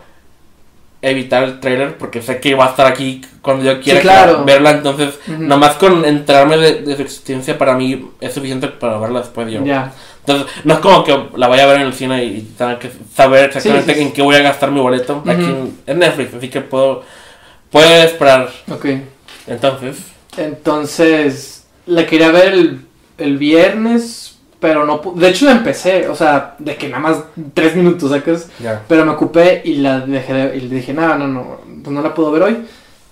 evitar 1.02 1.44
el 1.44 1.60
trailer 1.62 1.98
porque 1.98 2.22
sé 2.22 2.40
que 2.42 2.56
va 2.56 2.66
a 2.66 2.70
estar 2.72 2.86
aquí 2.86 3.22
cuando 3.42 3.64
yo 3.64 3.80
quiera 3.80 4.00
Sí, 4.02 4.06
claro. 4.08 4.44
verla. 4.44 4.72
Entonces, 4.72 5.18
Ujú. 5.28 5.44
nomás 5.44 5.76
con 5.76 6.04
enterarme 6.04 6.58
de, 6.58 6.82
de 6.82 6.96
su 6.98 7.02
existencia 7.04 7.58
para 7.58 7.74
mí 7.76 8.10
es 8.20 8.34
suficiente 8.34 8.68
para 8.68 8.98
verla 8.98 9.20
después 9.20 9.50
yo. 9.50 9.64
Ya. 9.64 9.94
Entonces, 10.26 10.48
no 10.66 10.74
es 10.74 10.80
como 10.82 11.04
que 11.06 11.18
la 11.38 11.48
vaya 11.48 11.64
a 11.64 11.68
ver 11.68 11.78
en 11.82 11.88
el 11.88 11.94
cine 11.94 12.24
y 12.26 12.42
tenga 12.58 12.78
que 12.80 12.92
saber 13.16 13.46
exactamente 13.46 13.94
Sí, 13.94 13.98
sí, 14.00 14.00
sí. 14.04 14.08
en 14.10 14.14
qué 14.14 14.22
voy 14.22 14.36
a 14.36 14.40
gastar 14.42 14.72
mi 14.72 14.82
boleto. 14.82 15.18
Ujú. 15.20 15.30
Aquí 15.32 15.44
en, 15.46 15.78
en 15.88 16.00
Netflix, 16.00 16.34
así 16.34 16.50
que 16.50 16.60
puedo, 16.62 17.04
puedo 17.72 18.04
esperar. 18.04 18.50
Ok. 18.70 18.86
Entonces, 19.48 19.98
Entonces, 20.40 21.66
la 21.86 22.06
quería 22.06 22.32
ver 22.32 22.54
el, 22.54 22.82
el 23.18 23.38
viernes, 23.38 24.38
pero 24.60 24.86
no 24.86 25.02
De 25.16 25.30
hecho, 25.30 25.46
la 25.46 25.52
empecé, 25.54 26.08
o 26.08 26.16
sea, 26.16 26.56
de 26.60 26.76
que 26.76 26.88
nada 26.90 27.00
más 27.02 27.18
tres 27.54 27.76
minutos, 27.76 28.12
¿sacas? 28.12 28.50
ya. 28.60 28.82
Pero 28.88 29.06
me 29.06 29.12
ocupé 29.12 29.62
y 29.66 29.76
la 29.76 30.02
dejé 30.02 30.34
de- 30.34 30.58
y 30.58 30.62
le 30.62 30.76
dije, 30.76 30.94
no, 30.94 31.18
no, 31.18 31.28
no, 31.28 31.58
pues 31.84 31.94
no 31.94 32.02
la 32.02 32.14
puedo 32.14 32.32
ver 32.32 32.44
hoy. 32.44 32.58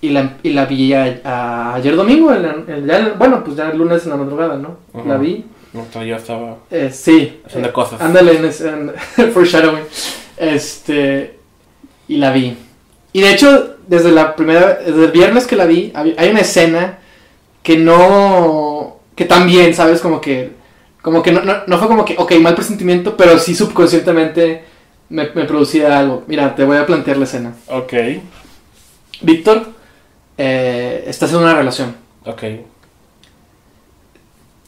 Y 0.00 0.10
la, 0.10 0.36
y 0.42 0.50
la 0.50 0.64
vi 0.66 0.92
a- 0.92 1.20
a- 1.24 1.74
ayer 1.74 1.96
domingo, 1.96 2.32
en- 2.32 2.86
ya- 2.86 3.14
bueno, 3.18 3.42
pues 3.42 3.56
ya 3.56 3.70
el 3.70 3.78
lunes 3.78 4.04
en 4.04 4.10
la 4.10 4.16
madrugada, 4.16 4.56
¿no? 4.56 4.76
La 5.06 5.16
vi. 5.16 5.44
Entonces 5.74 6.08
yo 6.08 6.16
estaba 6.16 6.56
Eh, 6.70 6.90
sí. 6.92 7.40
haciendo 7.46 7.68
eh, 7.68 7.72
cosas. 7.72 8.00
Ándale, 8.00 8.36
en, 8.38 8.44
en 8.44 9.32
foreshadowing. 9.32 9.84
Este. 10.36 11.36
Y 12.08 12.16
la 12.16 12.30
vi. 12.30 12.56
Y 13.12 13.20
de 13.20 13.32
hecho, 13.32 13.76
desde 13.86 14.10
la 14.12 14.34
primera. 14.36 14.74
Desde 14.84 15.04
el 15.06 15.10
viernes 15.12 15.46
que 15.46 15.56
la 15.56 15.66
vi, 15.66 15.92
hay 15.94 16.30
una 16.30 16.40
escena 16.40 16.97
que 17.68 17.76
no. 17.76 18.96
Que 19.14 19.26
también, 19.26 19.74
¿sabes? 19.74 20.00
Como 20.00 20.22
que. 20.22 20.52
Como 21.02 21.22
que 21.22 21.32
no, 21.32 21.42
no, 21.42 21.66
no 21.66 21.78
fue 21.78 21.86
como 21.86 22.02
que, 22.02 22.14
ok, 22.16 22.32
mal 22.40 22.54
presentimiento, 22.54 23.14
pero 23.14 23.38
sí 23.38 23.54
subconscientemente 23.54 24.64
me, 25.10 25.28
me 25.34 25.44
producía 25.44 25.98
algo. 25.98 26.24
Mira, 26.26 26.54
te 26.54 26.64
voy 26.64 26.78
a 26.78 26.86
plantear 26.86 27.18
la 27.18 27.24
escena. 27.24 27.54
Ok, 27.68 27.92
Víctor, 29.20 29.68
eh, 30.38 31.04
estás 31.06 31.30
en 31.32 31.38
una 31.38 31.54
relación. 31.54 31.94
ok. 32.24 32.42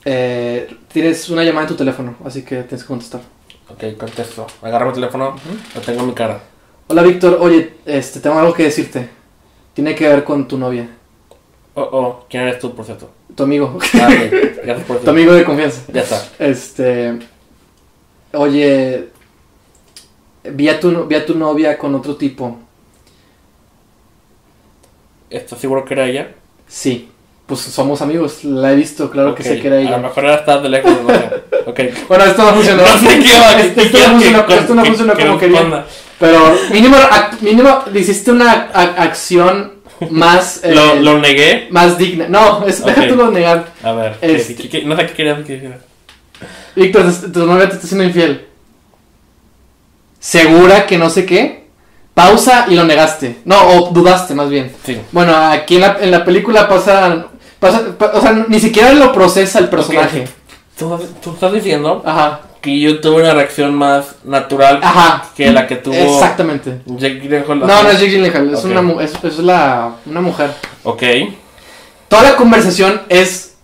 Eh, 0.04 0.76
tienes 0.92 1.28
una 1.30 1.42
llamada 1.42 1.62
en 1.62 1.68
tu 1.68 1.76
teléfono, 1.76 2.16
así 2.24 2.42
que 2.42 2.62
tienes 2.62 2.82
que 2.82 2.88
contestar. 2.88 3.22
Ok, 3.70 3.96
contesto. 3.98 4.46
Agarro 4.60 4.88
mi 4.88 4.92
teléfono, 4.92 5.36
lo 5.74 5.80
tengo 5.80 6.00
en 6.00 6.06
mi 6.06 6.12
cara. 6.12 6.38
Hola 6.86 7.02
Víctor, 7.02 7.38
oye, 7.40 7.76
este, 7.86 8.20
tengo 8.20 8.38
algo 8.38 8.52
que 8.52 8.64
decirte. 8.64 9.08
Tiene 9.74 9.94
que 9.94 10.06
ver 10.06 10.22
con 10.24 10.46
tu 10.48 10.58
novia, 10.58 10.88
Oh, 11.82 11.88
oh, 11.98 12.26
¿quién 12.28 12.42
eres 12.42 12.58
tú, 12.58 12.74
por 12.74 12.84
cierto? 12.84 13.10
tu 13.34 13.44
amigo, 13.44 13.78
Ah, 13.94 14.08
ok, 14.08 14.32
Gracias 14.64 14.86
por 14.86 14.98
tu 15.04 15.10
amigo 15.10 15.32
de 15.32 15.44
confianza. 15.44 15.80
Ya 15.92 16.02
está. 16.02 16.22
Este, 16.38 17.18
oye, 18.32 19.08
vi 20.44 20.68
a 20.68 20.78
tu, 20.78 21.06
vi 21.06 21.14
a 21.14 21.24
tu 21.24 21.34
novia 21.36 21.78
con 21.78 21.94
otro 21.94 22.16
tipo. 22.16 22.58
¿Estás 25.30 25.58
seguro 25.60 25.84
que 25.84 25.94
era 25.94 26.06
ella? 26.06 26.32
Sí. 26.66 27.08
Pues 27.46 27.60
somos 27.62 28.00
amigos, 28.02 28.44
la 28.44 28.72
he 28.72 28.76
visto, 28.76 29.10
claro 29.10 29.34
que 29.34 29.42
sé 29.42 29.58
que 29.60 29.66
era 29.68 29.76
A 29.78 29.80
lo 29.80 29.88
ella. 29.88 29.98
mejor 29.98 30.24
era 30.24 30.34
estar 30.36 30.62
de 30.62 30.68
lejos, 30.68 30.92
no. 31.02 31.08
Bueno, 32.08 32.24
esto 32.24 32.42
no 32.44 32.52
funcionó. 32.54 32.82
No 32.82 32.98
sé 32.98 33.18
qué 33.18 33.40
va 33.40 33.60
Esto 33.60 33.80
esto 33.80 33.98
no 33.98 34.10
funcionó, 34.12 34.46
esto 34.48 34.74
no 34.74 34.84
funcionó 34.84 35.14
como 35.14 35.38
quería. 35.38 35.84
Pero 36.18 36.40
mínimo, 36.72 36.96
mínimo 37.40 37.82
hiciste 37.94 38.30
una 38.32 38.68
a- 38.72 39.02
acción 39.02 39.79
más, 40.10 40.60
eh, 40.64 40.74
Lo, 40.74 40.94
lo 40.94 41.18
negué. 41.18 41.68
más 41.70 41.98
digna. 41.98 42.26
No, 42.28 42.66
es, 42.66 42.84
déjate 42.84 43.10
lo 43.12 43.30
negar. 43.30 43.66
A 43.82 43.92
ver. 43.92 44.16
¿qué- 44.20 44.36
Este- 44.36 44.54
qué- 44.54 44.68
qué- 44.68 44.82
no 44.84 44.96
sé 44.96 45.06
qué 45.06 45.12
querías 45.12 45.44
que 45.44 45.54
dijera. 45.54 45.78
Víctor, 46.76 47.12
tu 47.32 47.44
novia 47.46 47.68
te 47.68 47.74
está 47.74 47.86
siendo 47.86 48.04
infiel. 48.04 48.46
¿Segura 50.18 50.86
que 50.86 50.98
no 50.98 51.08
sé 51.10 51.24
qué? 51.26 51.64
Pausa 52.14 52.66
y 52.68 52.74
lo 52.74 52.84
negaste. 52.84 53.38
No, 53.44 53.56
o 53.68 53.90
dudaste 53.90 54.34
más 54.34 54.50
bien. 54.50 54.72
Sí. 54.84 55.00
Bueno, 55.12 55.34
aquí 55.34 55.76
en 55.76 55.80
la, 55.82 55.98
en 56.00 56.10
la 56.10 56.24
película 56.24 56.68
pasa, 56.68 57.26
pasa, 57.58 57.96
pa- 57.96 58.12
o 58.14 58.20
sea, 58.20 58.32
ni 58.48 58.60
siquiera 58.60 58.92
lo 58.92 59.12
procesa 59.12 59.58
el 59.58 59.68
personaje. 59.68 60.28
Tú, 60.78 60.98
tú 61.22 61.32
estás 61.34 61.52
diciendo 61.52 62.02
Ajá, 62.06 62.40
que 62.60 62.78
yo 62.78 63.00
tuve 63.00 63.22
una 63.22 63.34
reacción 63.34 63.74
más 63.74 64.16
natural 64.24 64.80
ajá. 64.82 65.30
que 65.36 65.50
la 65.50 65.66
que 65.66 65.76
tuvo 65.76 65.94
Exactamente. 65.94 66.80
Jake 66.86 67.20
Gyllenhaal. 67.20 67.60
No, 67.60 67.82
no 67.82 67.90
es 67.90 68.00
Jake 68.00 68.12
Gyllenhaal, 68.12 68.54
es, 68.54 68.64
una, 68.64 69.02
es, 69.02 69.12
es 69.24 69.38
la, 69.38 69.94
una 70.06 70.20
mujer. 70.20 70.50
Ok. 70.84 71.02
Toda 72.08 72.22
la 72.22 72.36
conversación 72.36 73.02
es 73.08 73.54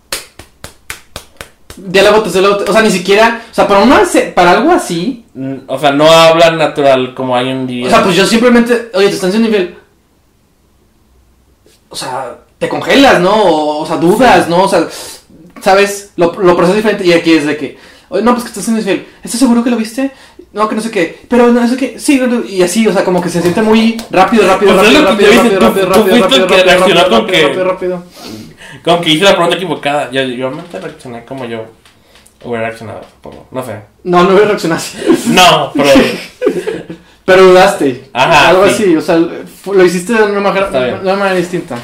diálogo 1.75 2.21
tras 2.21 2.33
diálogo, 2.33 2.63
o 2.67 2.73
sea, 2.73 2.81
ni 2.81 2.89
siquiera, 2.89 3.43
o 3.51 3.53
sea, 3.53 3.67
para 3.67 3.81
una 3.81 4.01
para 4.33 4.51
algo 4.51 4.71
así, 4.71 5.25
Mm, 5.37 5.57
O 5.67 5.77
sea, 5.77 5.91
no 5.91 6.09
hablan 6.09 6.57
natural 6.57 7.13
como 7.13 7.35
hay 7.35 7.51
un 7.51 7.67
día. 7.67 7.85
o 7.85 7.89
sea, 7.91 8.03
pues 8.03 8.15
yo 8.15 8.25
simplemente, 8.25 8.89
oye, 8.95 9.09
te 9.09 9.13
están 9.13 9.29
siendo 9.29 9.49
infiel. 9.49 9.77
O 11.89 11.95
sea, 11.95 12.39
te 12.57 12.67
congelas, 12.67 13.21
¿no? 13.21 13.43
O, 13.43 13.83
o 13.83 13.85
sea, 13.85 13.97
dudas, 13.97 14.49
¿no? 14.49 14.63
O 14.63 14.67
sea, 14.67 14.87
¿sabes? 15.61 16.11
Lo, 16.15 16.33
lo 16.41 16.55
procesas 16.55 16.77
diferente 16.77 17.05
y 17.05 17.13
aquí 17.13 17.33
es 17.33 17.45
de 17.45 17.55
que, 17.55 17.77
oye, 18.09 18.23
no, 18.23 18.31
pues 18.33 18.43
que 18.43 18.49
estás 18.49 18.63
siendo 18.63 18.79
infiel. 18.81 19.05
¿Estás 19.23 19.39
seguro 19.39 19.63
que 19.63 19.69
lo 19.69 19.77
viste? 19.77 20.11
No, 20.53 20.67
que 20.69 20.75
no 20.75 20.81
sé 20.81 20.91
qué. 20.91 21.19
Pero 21.29 21.51
no 21.51 21.67
sé 21.67 21.77
qué. 21.77 21.99
Sí, 21.99 22.21
y 22.49 22.61
así, 22.61 22.87
o 22.87 22.93
sea, 22.93 23.03
como 23.03 23.21
que 23.21 23.29
se 23.29 23.41
siente 23.41 23.61
muy 23.61 23.97
rápido, 24.11 24.47
rápido, 24.47 24.75
Pues 24.75 24.87
es 24.87 25.03
rápido, 25.03 25.17
que 25.17 25.25
rápido, 25.35 25.59
rápido, 25.59 25.59
rápido, 25.59 25.85
rápido, 25.89 26.15
rápido, 26.19 26.47
que 26.47 26.53
rápido, 26.57 26.63
reaccionó 26.65 27.01
rápido, 27.01 27.19
con 27.19 27.27
que- 27.27 27.41
rápido, 27.43 27.63
rápido. 27.63 28.03
Como 28.83 29.01
que 29.01 29.09
hice 29.09 29.23
la 29.23 29.31
pregunta 29.31 29.55
equivocada. 29.55 30.11
Yo, 30.11 30.21
yo 30.23 30.49
realmente 30.49 30.79
reaccioné 30.79 31.25
como 31.25 31.45
yo 31.45 31.65
hubiera 32.43 32.67
reaccionado, 32.67 33.01
supongo. 33.03 33.47
No 33.51 33.63
sé. 33.65 33.73
No, 34.03 34.23
no 34.23 34.31
voy 34.33 34.43
a 34.43 34.45
reaccionar 34.45 34.77
así. 34.77 34.97
No, 35.27 35.71
pero. 35.73 35.89
Pero 37.27 37.43
dudaste. 37.47 38.09
Ajá, 38.13 38.47
Algo 38.47 38.65
sí. 38.67 38.71
así, 38.71 38.95
o 38.95 39.01
sea, 39.01 39.17
lo 39.17 39.83
hiciste 39.85 40.13
de 40.13 40.23
una 40.31 40.39
manera, 40.39 40.69
de 40.69 40.93
una 41.01 41.15
manera 41.17 41.35
distinta. 41.35 41.75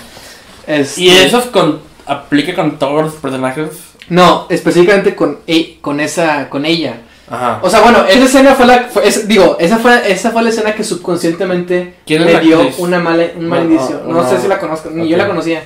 Este, 0.66 1.02
¿Y 1.02 1.10
eso 1.10 1.40
es 1.40 1.46
con, 1.48 1.82
aplica 2.06 2.56
con 2.56 2.80
todos 2.80 3.02
los 3.04 3.14
personajes? 3.16 3.68
No, 4.10 4.48
específicamente 4.50 5.16
con, 5.16 5.40
e- 5.48 5.78
con 5.82 6.00
esa, 6.00 6.50
con 6.50 6.66
ella. 6.66 7.02
Ajá. 7.30 7.60
O 7.64 7.70
sea, 7.70 7.82
bueno, 7.82 8.06
esa 8.06 8.26
escena 8.26 8.54
fue 8.54 8.66
la, 8.66 8.84
fue- 8.90 9.08
es- 9.08 9.28
digo, 9.28 9.58
esa 9.60 9.78
fue, 9.78 10.12
esa 10.12 10.32
fue 10.32 10.44
la 10.44 10.50
escena 10.50 10.76
que 10.76 10.84
subconscientemente 10.84 11.96
¿Quién 12.06 12.24
es 12.24 12.34
me 12.34 12.40
dio 12.42 12.58
actriz? 12.60 12.80
una 12.80 13.00
mala, 13.00 13.28
un 13.38 13.48
mal 13.48 13.64
indicio. 13.64 14.02
No, 14.06 14.22
no. 14.22 14.30
sé 14.30 14.40
si 14.42 14.48
la 14.48 14.60
conozco, 14.60 14.90
ni 14.90 15.08
yo 15.08 15.18
la 15.18 15.28
conocía. 15.28 15.64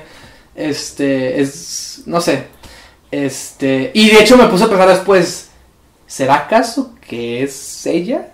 Este, 0.56 1.42
es, 1.42 2.04
no 2.06 2.22
sé. 2.22 2.46
Este, 3.12 3.92
y 3.94 4.10
de 4.10 4.20
hecho 4.22 4.38
me 4.38 4.46
puse 4.48 4.66
a 4.66 4.68
pensar 4.68 4.90
después, 4.90 5.50
¿será 6.06 6.36
acaso 6.36 6.94
que 7.08 7.42
es 7.44 7.86
ella? 7.86 8.30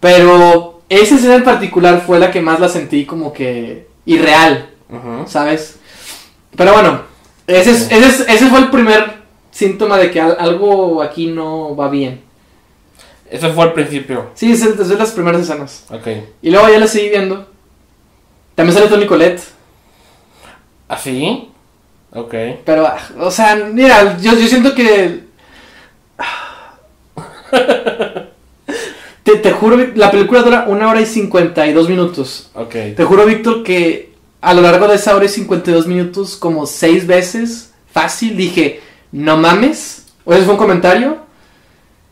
Pero 0.00 0.82
esa 0.88 1.14
escena 1.16 1.36
en 1.36 1.44
particular 1.44 2.02
fue 2.06 2.18
la 2.18 2.30
que 2.30 2.40
más 2.40 2.60
la 2.60 2.68
sentí 2.68 3.04
como 3.06 3.32
que 3.32 3.88
irreal. 4.06 4.70
¿sabes? 5.26 5.76
Pero 6.56 6.72
bueno, 6.72 7.02
ese, 7.46 7.70
es- 7.72 7.84
Sí. 7.86 7.94
ese, 7.94 8.06
es- 8.08 8.28
ese 8.28 8.46
fue 8.48 8.58
el 8.60 8.70
primer 8.70 9.22
síntoma 9.50 9.98
de 9.98 10.10
que 10.10 10.20
al- 10.20 10.36
algo 10.38 11.02
aquí 11.02 11.26
no 11.28 11.74
va 11.76 11.88
bien. 11.88 12.22
Eso 13.30 13.52
fue 13.52 13.64
al 13.64 13.72
principio. 13.72 14.30
Sí, 14.34 14.52
es 14.52 14.88
las 14.98 15.10
primeras 15.12 15.40
escenas. 15.42 15.84
Ok. 15.90 16.06
Y 16.42 16.50
luego 16.50 16.68
ya 16.68 16.78
la 16.78 16.86
seguí 16.86 17.08
viendo. 17.08 17.46
También 18.54 18.76
sale 18.78 18.88
Tony 18.90 19.06
Colette. 19.06 19.42
¿Así? 20.88 21.48
Ok. 22.12 22.34
Pero, 22.64 22.86
ah, 22.86 22.98
o 23.18 23.30
sea, 23.30 23.56
mira, 23.56 24.18
yo, 24.18 24.32
yo 24.34 24.46
siento 24.46 24.74
que. 24.74 25.24
Te, 29.22 29.36
te 29.36 29.52
juro, 29.52 29.78
la 29.94 30.10
película 30.10 30.42
dura 30.42 30.64
una 30.68 30.88
hora 30.90 31.00
y 31.00 31.06
52 31.06 31.88
minutos. 31.88 32.50
Ok. 32.54 32.74
Te 32.94 33.04
juro, 33.04 33.24
Víctor, 33.24 33.62
que 33.62 34.12
a 34.44 34.54
lo 34.54 34.62
largo 34.62 34.86
de 34.88 34.96
esa 34.96 35.14
hora 35.16 35.24
y 35.24 35.28
52 35.28 35.86
minutos, 35.86 36.36
como 36.36 36.66
seis 36.66 37.06
veces, 37.06 37.70
fácil, 37.92 38.36
dije, 38.36 38.80
no 39.12 39.36
mames. 39.36 40.04
O 40.24 40.32
ese 40.32 40.44
fue 40.44 40.54
un 40.54 40.58
comentario. 40.58 41.18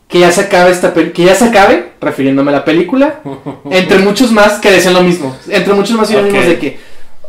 Que 0.07 0.19
ya 0.19 0.31
se 0.31 0.41
acabe 0.41 0.69
esta 0.71 0.93
que 0.93 1.23
ya 1.23 1.33
se 1.33 1.45
acabe, 1.45 1.93
refiriéndome 1.99 2.51
a 2.51 2.55
la 2.55 2.65
película. 2.65 3.21
Entre 3.71 3.97
muchos 3.99 4.31
más 4.31 4.59
que 4.59 4.69
decían 4.71 4.93
lo 4.93 5.01
mismo. 5.01 5.35
Entre 5.47 5.73
muchos 5.73 5.97
más 5.97 6.07
sinónimos 6.07 6.41
Ok. 6.43 6.47
de 6.49 6.59
que. 6.59 6.79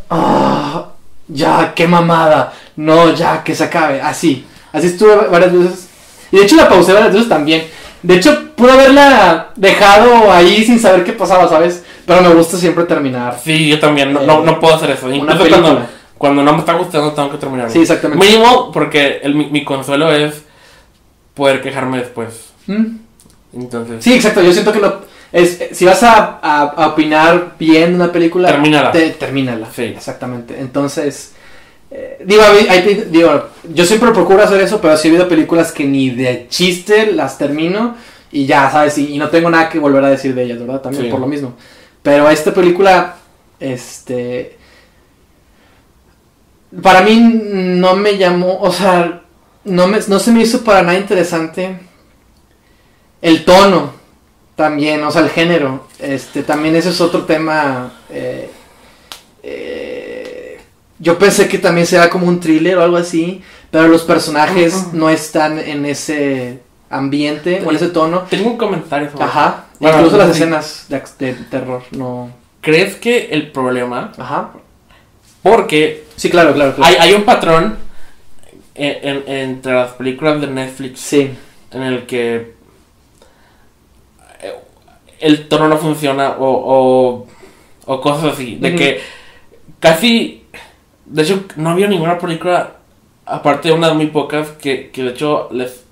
"Ah, 0.09 0.89
ya, 1.27 1.73
qué 1.75 1.87
mamada. 1.87 2.53
No, 2.75 3.11
ya, 3.13 3.43
que 3.43 3.55
se 3.55 3.63
acabe. 3.63 4.01
Así. 4.01 4.45
Así 4.71 4.87
estuve 4.87 5.15
varias 5.15 5.51
veces. 5.53 5.87
Y 6.31 6.37
de 6.37 6.43
hecho 6.43 6.55
la 6.55 6.69
pausé 6.69 6.93
varias 6.93 7.13
veces 7.13 7.29
también. 7.29 7.63
De 8.03 8.15
hecho, 8.17 8.51
pude 8.55 8.71
haberla 8.71 9.49
dejado 9.55 10.31
ahí 10.31 10.63
sin 10.63 10.79
saber 10.79 11.03
qué 11.03 11.13
pasaba, 11.13 11.49
¿sabes? 11.49 11.81
Pero 12.05 12.21
me 12.21 12.33
gusta 12.33 12.57
siempre 12.57 12.83
terminar. 12.85 13.39
Sí, 13.43 13.67
yo 13.69 13.79
también. 13.79 14.13
No, 14.13 14.21
no, 14.21 14.43
no 14.43 14.59
puedo 14.59 14.75
hacer 14.75 14.91
eso. 14.91 15.07
Una 15.07 15.15
Incluso 15.15 15.47
cuando, 15.49 15.85
cuando 16.17 16.43
no 16.43 16.53
me 16.53 16.59
está 16.59 16.73
gustando, 16.73 17.11
tengo 17.13 17.31
que 17.31 17.37
terminar. 17.37 17.69
Sí, 17.71 17.79
exactamente. 17.81 18.23
Mínimo, 18.25 18.71
porque 18.71 19.19
el, 19.23 19.33
mi, 19.35 19.49
mi 19.49 19.63
consuelo 19.63 20.11
es 20.13 20.43
poder 21.33 21.61
quejarme 21.61 21.97
después. 21.99 22.49
Mm. 22.67 22.97
Entonces. 23.55 24.03
Sí, 24.03 24.13
exacto. 24.13 24.41
Yo 24.41 24.51
siento 24.51 24.71
que 24.71 24.79
lo. 24.79 25.01
Es, 25.31 25.59
eh, 25.59 25.69
si 25.73 25.83
vas 25.85 26.01
a, 26.03 26.39
a- 26.41 26.61
a 26.83 26.87
opinar 26.89 27.55
bien 27.59 27.95
una 27.95 28.11
película, 28.11 28.47
Termínala. 28.49 28.91
te- 28.91 29.09
termínala. 29.11 29.67
Sí. 29.75 29.83
Exactamente. 29.83 30.57
Entonces, 30.59 31.33
eh, 31.91 32.21
digo, 32.23 32.41
hay- 32.43 32.67
hay- 32.67 33.07
digo, 33.09 33.49
yo 33.73 33.83
siempre 33.85 34.11
procuro 34.11 34.43
hacer 34.43 34.61
eso, 34.61 34.79
pero 34.79 34.95
sí 34.95 35.07
he 35.07 35.11
habido 35.11 35.27
películas 35.27 35.71
que 35.71 35.83
ni 35.85 36.11
de 36.11 36.45
chiste 36.49 37.11
las 37.11 37.37
termino 37.37 37.95
y 38.31 38.45
ya, 38.45 38.69
¿sabes? 38.71 38.97
Y, 38.97 39.15
y 39.15 39.17
no 39.17 39.29
tengo 39.29 39.49
nada 39.49 39.67
que 39.69 39.79
volver 39.79 40.03
a 40.05 40.09
decir 40.09 40.33
de 40.35 40.43
ellas, 40.43 40.59
¿verdad? 40.59 40.81
También 40.81 41.05
Sí. 41.05 41.09
por 41.11 41.19
lo 41.19 41.27
mismo. 41.27 41.53
Pero 42.05 42.29
esta 42.29 42.53
película, 42.53 43.15
este. 43.59 44.59
Para 46.83 47.01
mí 47.01 47.17
no 47.19 47.95
me 47.95 48.15
llamó, 48.15 48.59
o 48.61 48.71
sea, 48.71 49.23
no, 49.63 49.87
me, 49.87 49.97
no 50.07 50.19
se 50.19 50.31
me 50.31 50.43
hizo 50.43 50.63
para 50.63 50.83
nada 50.83 50.99
interesante 50.99 51.79
el 53.23 53.43
tono 53.43 53.93
también, 54.55 55.03
o 55.03 55.09
sea, 55.09 55.21
el 55.21 55.31
género. 55.31 55.87
Este, 55.97 56.43
también 56.43 56.75
ese 56.75 56.89
es 56.89 57.01
otro 57.01 57.23
tema. 57.23 57.91
eh, 58.11 58.51
eh, 59.41 60.59
yo 60.99 61.17
pensé 61.17 61.47
que 61.47 61.57
también 61.57 61.87
será 61.87 62.11
como 62.11 62.27
un 62.27 62.39
thriller 62.39 62.77
o 62.77 62.83
algo 62.83 62.97
así, 62.97 63.41
pero 63.71 63.87
los 63.87 64.03
personajes 64.03 64.93
no 64.93 65.09
están 65.09 65.57
en 65.57 65.87
ese 65.87 66.59
ambiente 66.87 67.63
o 67.65 67.71
en 67.71 67.77
ese 67.77 67.87
tono. 67.87 68.27
Tengo 68.29 68.51
un 68.51 68.57
comentario 68.57 69.09
sobre 69.09 69.25
Ajá. 69.25 69.64
Bueno, 69.79 69.97
Incluso 69.97 70.17
las 70.17 70.27
sí. 70.27 70.33
escenas 70.41 70.85
de, 70.89 71.01
de 71.19 71.33
terror, 71.45 71.83
no. 71.91 72.31
¿Crees 72.61 72.95
que 72.95 73.27
el 73.31 73.51
problema, 73.51 74.11
Ajá. 74.17 74.51
porque 75.43 76.03
Sí, 76.15 76.29
claro, 76.29 76.53
claro, 76.53 76.75
claro. 76.75 76.89
hay, 76.99 77.09
hay 77.09 77.13
un 77.15 77.23
patrón 77.23 77.77
en- 78.73 79.09
en- 79.27 79.29
entre 79.51 79.73
las 79.73 79.91
películas 79.91 80.39
de 80.41 80.47
Netflix 80.47 80.99
Sí. 81.01 81.29
en 81.71 81.81
el 81.83 82.05
que 82.05 82.53
eh, 84.41 84.53
el 85.19 85.47
tono 85.47 85.67
no 85.67 85.77
funciona 85.77 86.31
o, 86.39 86.45
o, 86.47 87.27
o 87.85 88.01
cosas 88.01 88.33
así, 88.33 88.55
de 88.55 88.75
que 88.75 89.01
casi, 89.79 90.45
de 91.05 91.21
hecho, 91.23 91.43
no 91.57 91.69
había 91.71 91.87
ninguna 91.87 92.17
película, 92.17 92.77
aparte 93.25 93.67
de 93.69 93.73
unas 93.73 93.93
muy 93.93 94.07
pocas, 94.07 94.49
que, 94.61 94.89
que 94.89 95.03
de 95.03 95.09
hecho 95.11 95.49
les 95.51 95.84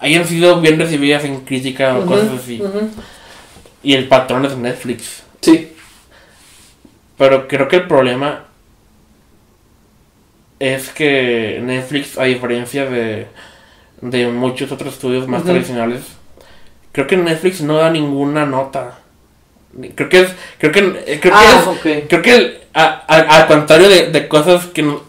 hayan 0.00 0.26
sido 0.26 0.60
bien 0.60 0.78
recibidas 0.78 1.24
en 1.24 1.40
crítica 1.42 1.96
o 1.96 2.06
cosas 2.06 2.28
así. 2.42 2.58
Y 3.82 3.94
el 3.94 4.08
patrón 4.08 4.44
es 4.44 4.56
Netflix. 4.56 5.22
Sí. 5.40 5.72
Pero 7.16 7.46
creo 7.48 7.68
que 7.68 7.76
el 7.76 7.86
problema 7.86 8.44
es 10.58 10.90
que 10.90 11.60
Netflix, 11.62 12.18
a 12.18 12.24
diferencia 12.24 12.84
de, 12.88 13.26
de 14.02 14.28
muchos 14.28 14.70
otros 14.72 14.94
estudios 14.94 15.26
más 15.26 15.42
tradicionales, 15.52 16.02
creo 16.92 17.06
que 17.06 17.16
Netflix 17.16 17.60
no 17.62 17.76
da 17.76 17.90
ninguna 17.90 18.44
nota. 18.44 18.98
Creo 19.94 20.08
que 20.08 20.20
es, 20.22 20.30
creo 20.58 20.72
que, 20.72 20.80
eh, 21.06 21.20
creo 21.20 21.32
que 21.32 21.38
ah, 21.46 21.58
es- 21.58 21.64
creo 22.08 22.22
que 22.22 22.34
el- 22.34 22.58
a- 22.74 23.04
a- 23.06 23.36
al 23.42 23.46
contrario 23.46 23.88
de, 23.88 24.10
de 24.10 24.28
cosas 24.28 24.66
que 24.66 24.82
no- 24.82 25.02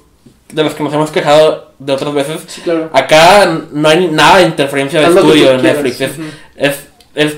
de 0.54 0.64
las 0.64 0.74
que 0.74 0.84
nos 0.84 0.94
hemos 0.94 1.12
quejado 1.12 1.71
de 1.84 1.94
otras 1.94 2.14
veces, 2.14 2.42
Sí, 2.48 2.62
claro. 2.62 2.90
acá 2.94 3.60
no 3.72 3.90
hay 3.90 4.08
nada 4.08 4.38
de 4.38 4.46
interferencia 4.46 5.00
de 5.00 5.08
Haz 5.08 5.16
estudio 5.16 5.52
en. 5.52 5.62
Netflix. 5.64 6.00
Es, 6.02 6.12
es, 6.56 6.88
es 7.16 7.38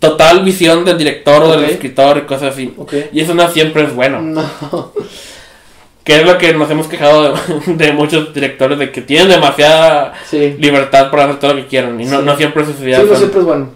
total 0.00 0.42
visión 0.44 0.84
del 0.84 0.98
director 0.98 1.42
o 1.42 1.52
del 1.52 1.70
escritor 1.70 2.18
y 2.18 2.20
cosas 2.22 2.52
así. 2.52 2.74
Y 3.12 3.20
eso 3.20 3.34
no 3.34 3.48
siempre 3.48 3.84
es 3.84 3.94
bueno. 3.94 4.20
No. 4.20 4.92
Que 6.04 6.16
es 6.20 6.24
lo 6.26 6.36
que 6.38 6.52
nos 6.54 6.70
hemos 6.70 6.86
quejado 6.88 7.32
de, 7.32 7.74
de 7.74 7.92
muchos 7.92 8.32
directores, 8.34 8.78
de 8.78 8.90
que 8.92 9.02
tienen 9.02 9.28
demasiada 9.28 10.14
Sí. 10.28 10.54
libertad 10.58 11.10
para 11.10 11.24
hacer 11.24 11.38
todo 11.40 11.54
lo 11.54 11.62
que 11.62 11.66
quieran. 11.68 12.00
Y 12.00 12.04
no, 12.06 12.20
Sí. 12.20 12.24
no 12.26 12.36
siempre 12.36 12.64
sus 12.64 12.76
Sí, 12.76 12.90
no 12.90 13.16
siempre 13.16 13.40
es 13.40 13.44
bueno. 13.46 13.70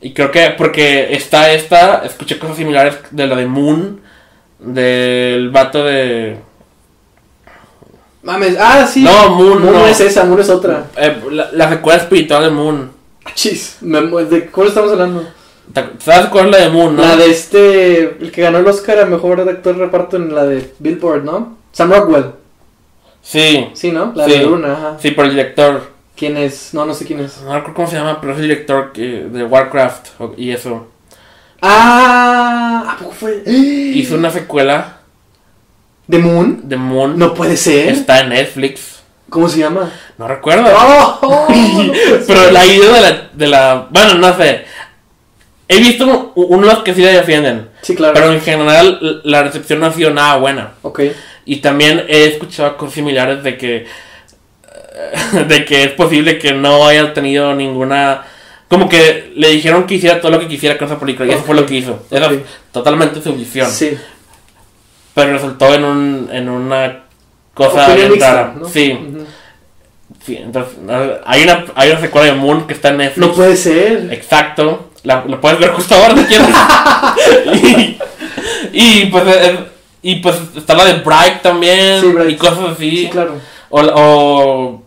Y 0.00 0.12
creo 0.12 0.30
que 0.30 0.50
porque 0.56 1.14
está 1.14 1.52
esta, 1.52 2.02
escuché 2.04 2.38
cosas 2.38 2.56
similares 2.56 2.96
de 3.10 3.26
la 3.26 3.34
de 3.36 3.46
Moon, 3.46 4.00
del 4.58 5.50
vato 5.50 5.84
de... 5.84 6.36
Mames, 8.24 8.56
ah, 8.58 8.86
sí. 8.86 9.02
No, 9.04 9.30
Moon, 9.30 9.62
Moon 9.62 9.72
no. 9.74 9.86
es 9.86 10.00
esa, 10.00 10.24
Moon 10.24 10.40
es 10.40 10.48
otra. 10.48 10.86
eh, 10.96 11.20
la, 11.30 11.50
la 11.52 11.68
secuela 11.68 12.00
espiritual 12.00 12.42
de 12.44 12.50
Moon. 12.50 12.90
Chis, 13.34 13.76
¿de 13.80 14.46
cuál 14.50 14.68
estamos 14.68 14.92
hablando? 14.92 15.26
¿Te- 15.72 15.84
¿Sabes 15.98 16.26
cuál 16.26 16.46
es 16.46 16.50
la 16.52 16.58
de 16.58 16.68
Moon, 16.70 16.96
no? 16.96 17.02
La 17.02 17.16
de 17.16 17.30
este, 17.30 18.00
el 18.20 18.30
que 18.32 18.42
ganó 18.42 18.58
el 18.58 18.66
Oscar 18.66 18.98
a 19.00 19.06
mejor 19.06 19.40
actor 19.40 19.76
de 19.76 19.84
reparto 19.84 20.16
en 20.16 20.34
la 20.34 20.44
de 20.44 20.72
Billboard, 20.78 21.24
¿no? 21.24 21.56
Sam 21.72 21.90
Rockwell. 21.92 22.26
Sí, 23.22 23.68
Sí, 23.74 23.90
¿no? 23.90 24.12
La 24.14 24.26
Sí. 24.26 24.32
de 24.32 24.44
Luna, 24.44 24.72
ajá. 24.72 24.96
sí, 25.00 25.10
por 25.12 25.24
el 25.24 25.30
director. 25.32 25.92
¿Quién 26.16 26.36
es? 26.36 26.72
No, 26.74 26.84
no 26.86 26.94
sé 26.94 27.04
quién 27.06 27.20
es. 27.20 27.40
No 27.42 27.52
recuerdo 27.54 27.74
cómo 27.74 27.88
se 27.88 27.96
llama, 27.96 28.20
pero 28.20 28.32
es 28.34 28.38
el 28.38 28.44
director 28.48 28.92
que- 28.92 29.24
de 29.30 29.44
Warcraft 29.44 30.08
y 30.36 30.50
eso. 30.50 30.86
Ah, 31.62 32.84
¿a 32.94 32.96
poco 32.98 33.12
fue? 33.12 33.42
Hizo 33.46 34.14
una 34.16 34.30
secuela 34.30 34.98
¿De 36.06 36.18
Moon? 36.18 36.68
de 36.68 36.76
Moon. 36.76 37.18
No 37.18 37.34
puede 37.34 37.56
ser. 37.56 37.88
Está 37.88 38.20
en 38.20 38.30
Netflix. 38.30 39.02
¿Cómo 39.30 39.48
se 39.48 39.58
llama? 39.58 39.90
No 40.18 40.28
recuerdo. 40.28 40.66
¡Oh! 40.72 41.18
oh, 41.22 41.48
no 41.50 41.92
Pero 42.26 42.50
la 42.50 42.66
idea 42.66 42.92
de 42.92 43.00
la, 43.00 43.30
de 43.32 43.46
la... 43.48 43.88
Bueno, 43.90 44.14
no 44.14 44.36
sé. 44.36 44.64
He 45.66 45.78
visto 45.80 46.32
unos 46.36 46.82
que 46.82 46.94
sí 46.94 47.02
la 47.02 47.10
defienden. 47.10 47.68
Sí, 47.80 47.94
claro. 47.94 48.14
Pero 48.14 48.32
en 48.32 48.40
general 48.40 49.22
la 49.24 49.42
recepción 49.42 49.80
no 49.80 49.86
ha 49.86 49.92
sido 49.92 50.10
nada 50.10 50.36
buena. 50.36 50.74
Ok. 50.82 51.00
Y 51.46 51.56
también 51.56 52.04
he 52.08 52.26
escuchado 52.26 52.76
cosas 52.76 52.94
similares 52.94 53.42
de 53.42 53.56
que... 53.56 53.86
De 55.48 55.64
que 55.64 55.82
es 55.82 55.90
posible 55.90 56.38
que 56.38 56.52
no 56.52 56.86
haya 56.86 57.12
tenido 57.12 57.54
ninguna... 57.54 58.22
Como 58.68 58.88
que 58.88 59.32
le 59.34 59.48
dijeron 59.48 59.86
que 59.86 59.94
hiciera 59.94 60.20
todo 60.20 60.30
lo 60.32 60.38
que 60.38 60.48
quisiera 60.48 60.78
con 60.78 60.86
esa 60.86 60.98
película. 60.98 61.28
Y 61.28 61.34
eso 61.34 61.44
fue 61.44 61.54
lo 61.54 61.66
que 61.66 61.74
hizo. 61.74 62.06
Era 62.10 62.30
totalmente 62.72 63.20
su 63.20 63.34
visión. 63.34 63.70
Sí. 63.70 63.96
Pero 65.14 65.32
resultó 65.32 65.72
en, 65.74 65.84
un, 65.84 66.28
en 66.32 66.48
una 66.48 67.04
cosa 67.54 67.94
bien 67.94 68.18
rara. 68.20 68.54
¿no? 68.58 68.68
Sí, 68.68 68.98
sí. 70.24 70.36
Entonces, 70.36 70.74
eh, 70.88 71.20
hay 71.24 71.42
una, 71.44 71.64
hay 71.76 71.90
una 71.90 72.00
secuela 72.00 72.26
de 72.32 72.38
Moon 72.38 72.66
que 72.66 72.74
está 72.74 72.88
en 72.88 72.96
Netflix. 72.98 73.26
No 73.26 73.32
puede 73.32 73.56
ser. 73.56 74.12
Exacto. 74.12 74.90
La, 75.04 75.24
la 75.26 75.40
puedes 75.40 75.58
ver 75.58 75.70
justo 75.72 75.94
ahora 75.94 76.16
si 76.16 76.24
quieres. 76.24 76.48
y, 77.62 77.98
y, 78.72 79.06
pues 79.06 79.24
eh, 79.26 79.58
y 80.02 80.16
pues 80.16 80.36
está 80.56 80.74
la 80.74 80.84
de 80.84 80.94
Bright 80.94 81.42
también. 81.42 82.00
Sí, 82.00 82.06
Bright. 82.08 82.30
Y 82.30 82.36
cosas 82.36 82.58
así. 82.74 82.90
Sí, 82.90 83.08
claro. 83.10 83.36
o, 83.70 83.80
o- 83.80 84.82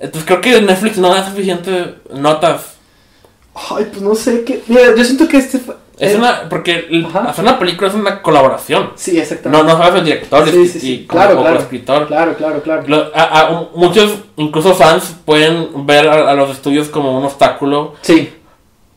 entonces 0.00 0.24
creo 0.26 0.40
que 0.40 0.60
Netflix 0.60 0.98
no 0.98 1.08
da 1.14 1.24
suficientes 1.26 1.86
notas. 2.12 2.74
Ay, 3.54 3.86
pues 3.90 4.02
no 4.02 4.14
sé 4.14 4.42
qué. 4.44 4.60
Mira, 4.66 4.94
yo 4.96 5.04
siento 5.04 5.26
que 5.28 5.38
este. 5.38 5.60
Es 5.98 6.12
eh, 6.12 6.16
una. 6.16 6.48
Porque 6.48 6.86
Ajá. 7.06 7.30
hacer 7.30 7.44
una 7.44 7.58
película 7.58 7.88
es 7.88 7.94
una 7.94 8.20
colaboración. 8.20 8.90
Sí, 8.96 9.18
exactamente. 9.18 9.64
No, 9.64 9.72
no 9.72 9.78
sabes 9.78 10.00
el 10.00 10.04
director 10.04 10.48
Sí, 10.50 10.56
y, 10.60 10.68
sí, 10.68 10.80
sí. 10.80 10.92
y 10.92 11.06
como, 11.06 11.20
Claro, 11.20 11.34
como 11.36 11.46
claro. 11.46 11.60
escritor. 11.60 12.06
Claro, 12.08 12.34
claro, 12.36 12.62
claro. 12.62 12.82
Lo- 12.86 13.12
a- 13.14 13.40
a- 13.40 13.68
muchos, 13.74 14.12
incluso 14.36 14.74
fans, 14.74 15.14
pueden 15.24 15.86
ver 15.86 16.08
a, 16.08 16.30
a 16.30 16.34
los 16.34 16.50
estudios 16.50 16.88
como 16.88 17.16
un 17.16 17.24
obstáculo, 17.24 17.94
Sí. 18.02 18.32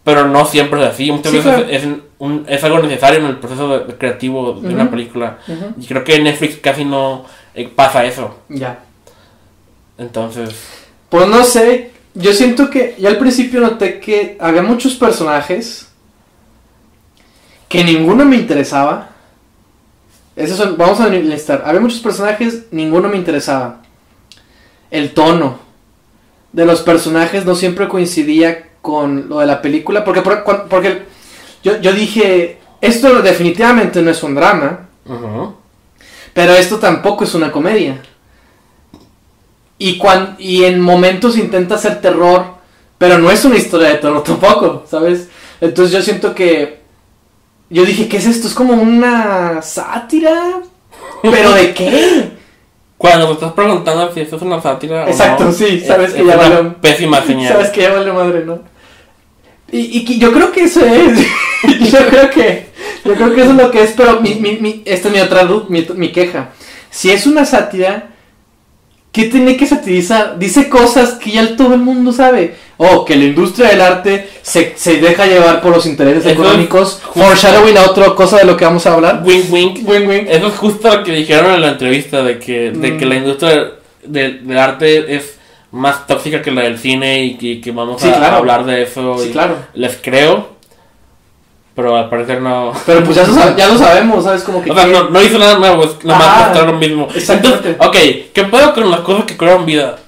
pero 0.03 0.27
no 0.27 0.45
siempre 0.45 0.81
es 0.81 0.87
así. 0.87 1.11
Muchas 1.11 1.33
veces 1.33 1.53
claro. 1.53 1.67
es, 1.69 1.87
un- 2.17 2.45
es 2.47 2.63
algo 2.63 2.79
necesario 2.79 3.19
en 3.19 3.25
el 3.27 3.37
proceso 3.37 3.77
de- 3.77 3.85
de 3.85 3.95
creativo 3.95 4.53
de 4.53 4.73
una 4.73 4.89
película. 4.89 5.37
Y 5.79 5.85
creo 5.85 6.03
que 6.03 6.15
en 6.15 6.23
Netflix 6.23 6.57
casi 6.57 6.83
no 6.83 7.25
eh, 7.53 7.69
pasa 7.75 8.05
eso. 8.05 8.37
Ya. 8.49 8.79
Entonces, 9.97 10.49
Pues 11.09 11.27
no 11.27 11.43
sé. 11.43 11.91
Yo 12.15 12.33
siento 12.33 12.69
que. 12.69 12.95
Yo 12.99 13.07
al 13.09 13.17
principio 13.17 13.59
noté 13.61 13.99
que 13.99 14.37
había 14.39 14.61
muchos 14.63 14.95
personajes. 14.95 15.86
Que 17.67 17.83
ninguno 17.83 18.25
me 18.25 18.37
interesaba. 18.37 19.09
Esos 20.35 20.57
son. 20.57 20.77
Vamos 20.77 20.99
a 20.99 21.07
enlistar. 21.07 21.63
Había 21.65 21.81
muchos 21.81 21.99
personajes, 21.99 22.65
ninguno 22.71 23.09
me 23.09 23.17
interesaba. 23.17 23.81
El 24.89 25.13
tono 25.13 25.59
de 26.53 26.65
los 26.65 26.81
personajes 26.81 27.45
no 27.45 27.55
siempre 27.55 27.87
coincidía 27.87 28.69
con 28.81 29.27
lo 29.29 29.39
de 29.39 29.45
la 29.47 29.61
película. 29.61 30.03
Porque, 30.03 30.21
porque 30.21 31.03
yo, 31.63 31.79
yo 31.81 31.93
dije. 31.93 32.59
Esto 32.79 33.21
definitivamente 33.21 34.01
no 34.01 34.11
es 34.11 34.21
un 34.21 34.35
drama. 34.35 34.87
Pero 36.33 36.53
esto 36.53 36.77
tampoco 36.77 37.23
es 37.23 37.33
una 37.33 37.51
comedia. 37.51 37.99
Y, 39.79 39.97
cuan, 39.97 40.35
y 40.37 40.63
en 40.65 40.79
momentos 40.81 41.37
intenta 41.37 41.75
hacer 41.75 42.01
terror, 42.01 42.45
pero 42.97 43.17
no 43.17 43.29
es 43.31 43.45
una 43.45 43.57
historia 43.57 43.89
de 43.89 43.95
terror 43.95 44.23
tampoco, 44.23 44.85
¿sabes? 44.87 45.29
Entonces 45.61 45.93
yo 45.93 46.01
siento 46.01 46.33
que... 46.35 46.81
Yo 47.69 47.85
dije, 47.85 48.07
¿qué 48.07 48.17
es 48.17 48.25
esto? 48.25 48.47
¿Es 48.47 48.53
como 48.53 48.73
una 48.73 49.61
sátira? 49.61 50.59
¿Pero 51.21 51.53
de 51.53 51.73
qué? 51.73 52.37
cuando 52.97 53.27
te 53.27 53.33
estás 53.33 53.51
preguntando 53.53 54.11
si 54.11 54.21
esto 54.21 54.37
es 54.37 54.41
una 54.41 54.59
sátira 54.59 55.05
o 55.05 55.07
Exacto, 55.07 55.43
no, 55.45 55.51
sí, 55.51 55.65
es- 55.81 55.85
sabes 55.87 56.13
que 56.13 56.21
es 56.21 56.27
ya 56.27 56.33
una 56.35 56.49
valió. 56.49 56.75
pésima 56.81 57.23
señal. 57.23 57.53
Sabes 57.53 57.69
que 57.69 57.81
ya 57.81 57.93
vale 57.93 58.11
madre, 58.11 58.43
¿no? 58.43 58.59
Y, 59.71 59.99
y 60.11 60.17
yo 60.19 60.31
creo 60.31 60.51
que 60.51 60.63
eso 60.63 60.83
es. 60.83 61.19
yo 61.91 62.07
creo 62.07 62.29
que. 62.31 62.67
Yo 63.05 63.13
creo 63.13 63.35
que 63.35 63.41
eso 63.41 63.51
es 63.51 63.57
lo 63.57 63.69
que 63.71 63.83
es, 63.83 63.93
pero 63.95 64.19
mi, 64.21 64.35
mi, 64.35 64.53
mi- 64.57 64.81
esta 64.85 65.09
es 65.09 65.13
mi 65.13 65.19
otra 65.19 65.43
mi, 65.69 65.85
mi 65.95 66.11
queja. 66.11 66.49
Si 66.89 67.11
es 67.11 67.27
una 67.27 67.45
sátira, 67.45 68.09
¿qué 69.11 69.25
tiene 69.25 69.57
que 69.57 69.65
satirizar? 69.65 70.37
Dice 70.37 70.69
cosas 70.69 71.13
que 71.13 71.31
ya 71.31 71.55
todo 71.55 71.73
el 71.73 71.79
mundo 71.81 72.11
sabe. 72.11 72.55
O 72.79 73.03
que 73.05 73.15
la 73.15 73.23
industria 73.25 73.69
del 73.69 73.81
arte 73.81 74.29
se, 74.43 74.73
se 74.77 74.97
deja 74.97 75.25
llevar 75.25 75.61
por 75.61 75.71
los 75.75 75.85
intereses 75.87 76.19
Eso 76.19 76.29
es 76.29 76.35
económicos. 76.35 77.01
Foreshadowing 77.15 77.75
a 77.77 77.85
otra 77.89 78.13
cosa 78.13 78.37
de 78.37 78.45
lo 78.45 78.55
que 78.55 78.65
vamos 78.65 78.85
a 78.85 78.93
hablar. 78.93 79.23
Wink, 79.25 79.51
wink. 79.51 79.79
Wing, 79.89 80.07
wing. 80.07 80.25
Eso 80.29 80.47
es 80.47 80.53
justo 80.55 80.95
lo 80.95 81.03
que 81.03 81.11
dijeron 81.13 81.53
en 81.55 81.61
la 81.61 81.69
entrevista, 81.69 82.21
de 82.23 82.37
que, 82.37 82.71
de 82.71 82.91
Mm. 82.91 82.97
que 82.99 83.05
la 83.07 83.15
industria 83.15 83.71
del, 84.03 84.47
del 84.47 84.57
arte 84.59 85.15
es 85.15 85.37
más 85.71 86.05
tóxica 86.05 86.41
que 86.43 86.51
la 86.51 86.61
del 86.61 86.77
cine 86.77 87.23
y 87.23 87.35
que, 87.37 87.59
que 87.61 87.71
vamos 87.71 87.99
Sí, 88.01 88.09
a 88.09 88.15
claro. 88.17 88.37
hablar 88.37 88.63
de 88.65 88.83
eso. 88.83 89.17
Sí, 89.17 89.29
y 89.29 89.31
claro. 89.31 89.55
Les 89.73 89.97
creo, 89.99 90.56
pero 91.77 91.95
al 91.95 92.09
parecer 92.09 92.41
no... 92.41 92.73
Pero 92.87 93.03
pues 93.03 93.15
ya, 93.17 93.27
lo 93.27 93.55
ya 93.55 93.67
lo 93.67 93.77
sabemos, 93.77 94.23
¿sabes? 94.23 94.41
Como 94.41 94.63
que. 94.63 94.71
O 94.71 94.73
sea, 94.73 94.87
no, 94.87 95.11
no 95.11 95.21
hizo 95.21 95.37
nada 95.37 95.59
nuevo, 95.59 95.83
es 95.83 96.03
nada 96.03 96.17
más 96.17 96.27
Ajá, 96.27 96.45
mostrar 96.45 96.65
lo 96.65 96.73
mismo. 96.73 97.07
exactamente. 97.13 97.69
Entonces, 97.69 98.25
ok, 98.25 98.33
¿qué 98.33 98.43
puedo 98.45 98.73
con 98.73 98.89
las 98.89 99.01
cosas 99.01 99.25
que 99.25 99.37
cobran 99.37 99.63
vida? 99.63 99.99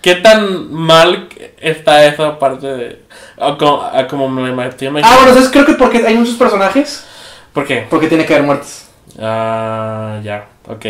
¿Qué 0.00 0.14
tan 0.14 0.72
mal 0.72 1.28
está 1.60 2.06
esa 2.06 2.38
parte 2.38 2.66
de... 2.66 3.02
como, 3.58 3.82
a 3.82 4.06
como 4.06 4.26
me 4.30 4.68
estoy 4.68 4.86
Ah, 4.88 4.92
bueno, 4.92 5.34
¿sabes? 5.34 5.50
Creo 5.50 5.66
que 5.66 5.74
porque 5.74 5.98
hay 6.06 6.14
muchos 6.14 6.36
personajes. 6.36 7.04
¿Por 7.52 7.66
qué? 7.66 7.86
Porque 7.90 8.08
tiene 8.08 8.24
que 8.24 8.32
haber 8.32 8.46
muertos. 8.46 8.86
Ah, 9.20 10.18
ya, 10.24 10.46
ok. 10.66 10.86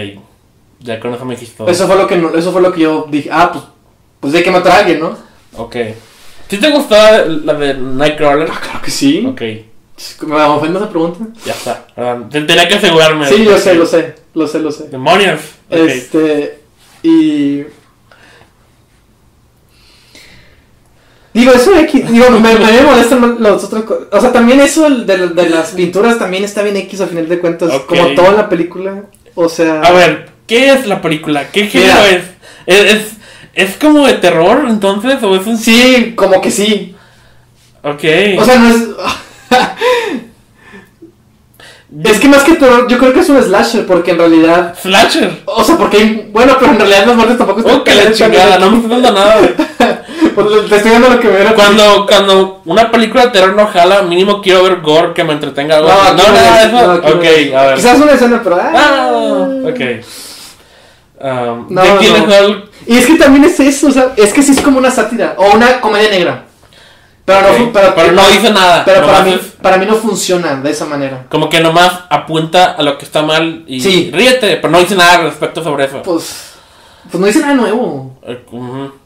Ya 0.79 1.01
con 1.01 1.13
eso 1.13 1.25
me 1.25 1.35
dijiste 1.35 1.57
todo. 1.57 1.69
Eso 1.69 1.89
fue 1.89 1.97
lo 1.97 2.07
que 2.07 2.25
eso 2.39 2.53
fue 2.53 2.63
lo 2.63 2.73
que 2.73 2.83
yo 2.83 3.07
dije, 3.11 3.29
ah, 3.33 3.51
pues 3.51 3.65
pues 4.21 4.35
hay 4.35 4.45
que 4.45 4.53
matar 4.53 4.71
a 4.71 4.79
alguien, 4.79 5.01
¿no? 5.01 5.17
Ok. 5.57 5.75
¿Sí 6.49 6.59
te 6.59 6.71
gustó 6.71 6.95
la 7.45 7.55
de 7.55 7.75
Nightcrawler? 7.75 8.49
Ah, 8.51 8.61
claro 8.63 8.83
que 8.83 8.91
sí. 8.91 9.27
Ok, 9.27 9.43
¿Me 10.27 10.35
ofende 10.43 10.79
esa 10.79 10.89
pregunta? 10.91 11.27
ya 11.45 11.53
está. 11.53 11.87
Perdón, 11.95 12.29
te- 12.29 12.43
Tenía 12.43 12.69
que 12.69 12.75
asegurarme. 12.75 13.27
Sí, 13.29 13.45
yo 13.45 13.59
sé, 13.59 13.75
lo 13.75 13.87
sé, 13.87 14.15
lo 14.35 14.47
sé, 14.47 14.59
lo 14.61 14.71
sé. 14.71 14.89
Demonios. 14.89 15.41
Este 15.71 16.59
y 17.03 17.65
Digo, 21.33 21.53
eso 21.53 21.79
X, 21.79 22.11
digo, 22.11 22.31
me, 22.31 22.55
me, 22.55 22.81
molestan 22.81 23.37
los 23.41 23.65
otros 23.65 23.85
co- 23.85 24.07
O 24.11 24.21
sea, 24.23 24.33
también 24.33 24.59
eso 24.61 24.89
de, 24.89 25.29
de 25.29 25.51
las 25.51 25.73
pinturas 25.73 26.19
también 26.19 26.45
está 26.45 26.63
bien 26.63 26.77
X 26.79 27.03
a 27.03 27.07
final 27.09 27.29
de 27.29 27.39
cuentas, 27.41 27.71
como 27.83 28.15
todo 28.15 28.29
en 28.29 28.37
la 28.37 28.49
película. 28.49 29.03
O 29.35 29.47
sea, 29.51 29.83
A 29.83 29.93
ver, 29.93 30.31
¿qué 30.47 30.71
es 30.73 30.87
la 30.87 31.03
película? 31.03 31.51
¿Qué 31.51 31.67
género? 31.67 31.99
¿Es, 32.67 32.79
es? 32.79 33.03
Es 33.57 33.77
como 33.79 34.07
de 34.07 34.13
terror 34.15 34.67
entonces? 34.69 35.21
¿O 35.23 35.35
es 35.35 35.47
un 35.47 35.57
sí, 35.59 36.13
como 36.15 36.41
que 36.41 36.51
sí. 36.51 36.95
Ok. 37.83 38.05
O 38.39 38.45
sea, 38.45 38.59
no 38.59 38.69
es 38.69 38.83
Es 42.05 42.21
que 42.21 42.29
más 42.29 42.43
que 42.45 42.55
terror, 42.57 42.87
yo 42.89 42.99
creo 42.99 43.13
que 43.15 43.21
es 43.21 43.29
un 43.29 43.43
slasher, 43.43 43.87
porque 43.87 44.11
en 44.11 44.19
realidad. 44.19 44.75
Slasher. 44.81 45.43
O 45.47 45.65
sea, 45.65 45.77
porque 45.79 45.97
hay. 45.97 46.31
Bueno, 46.33 46.57
pero 46.61 46.73
en 46.73 46.79
realidad 46.79 47.07
las 47.07 47.17
muertes 47.17 47.39
tampoco 47.39 47.63
Oh, 47.65 47.83
que 47.83 47.95
la 47.95 48.03
están 48.03 48.29
chingada, 48.31 48.59
no 48.59 48.71
me 48.71 48.77
estás 48.77 48.91
dando 48.91 49.13
nada. 49.13 49.37
Pues 50.35 50.69
te 50.69 50.77
estoy 50.77 50.91
dando 50.91 51.09
lo 51.09 51.19
que 51.19 51.29
me 51.29 51.55
Cuando, 51.55 52.05
cuando 52.07 52.61
una 52.67 52.91
película 52.91 53.25
de 53.25 53.31
terror 53.31 53.57
no 53.57 53.69
jala, 53.69 54.03
mínimo 54.03 54.43
quiero 54.43 54.65
ver 54.65 54.83
gore 54.83 55.15
que 55.15 55.25
me 55.25 55.33
entretenga 55.33 55.79
algo. 55.79 55.89
No, 55.89 56.13
No, 56.13 56.29
no 56.29 56.99
eso. 57.01 57.17
ok, 57.17 57.25
a 57.57 57.63
ver. 57.69 57.75
Quizás 57.77 57.99
una 57.99 58.13
escena, 58.13 58.43
pero. 58.45 58.57
Ah, 58.61 58.71
Ah, 58.75 59.49
ok. 59.65 59.81
Um, 61.19 61.67
No, 61.71 61.83
no. 61.85 62.76
Y 62.87 62.97
es 62.97 63.07
que 63.07 63.15
también 63.17 63.45
es 63.45 63.59
eso, 63.61 63.89
o 63.89 63.91
sea, 63.91 64.13
es 64.17 64.33
que 64.33 64.43
sí 64.43 64.53
es 64.53 64.61
como 64.61 64.79
una 64.79 64.91
sátira 64.91 65.35
o 65.39 65.55
una 65.57 65.81
comedia 65.81 66.11
negra. 66.11 66.45
Pero, 67.25 67.59
no, 67.59 67.73
pero, 67.73 67.93
pero 67.97 68.13
no 68.13 68.29
dice 68.29 68.51
nada. 68.53 68.85
pero 68.85 69.05
para, 69.05 69.23
mí, 69.23 69.37
para 69.61 69.77
mí 69.79 69.87
no 69.87 69.97
funciona 69.97 70.55
de 70.61 70.71
esa 70.71 70.85
manera. 70.85 71.27
Como 71.29 71.49
que 71.49 71.59
nomás 71.59 71.93
apunta 72.09 72.73
a 72.73 72.83
lo 72.85 72.97
que 72.99 73.05
está 73.05 73.23
mal 73.23 73.65
y 73.67 73.81
Sí. 73.81 74.11
ríete, 74.15 74.57
pero 74.59 74.71
no 74.71 74.79
dice 74.79 74.95
nada 74.95 75.15
al 75.17 75.25
respecto 75.25 75.65
sobre 75.65 75.87
eso. 75.87 76.03
Pues, 76.03 76.53
pues 77.11 77.21
no 77.21 77.27
dice 77.27 77.41
nada 77.41 77.55
nuevo. 77.55 78.17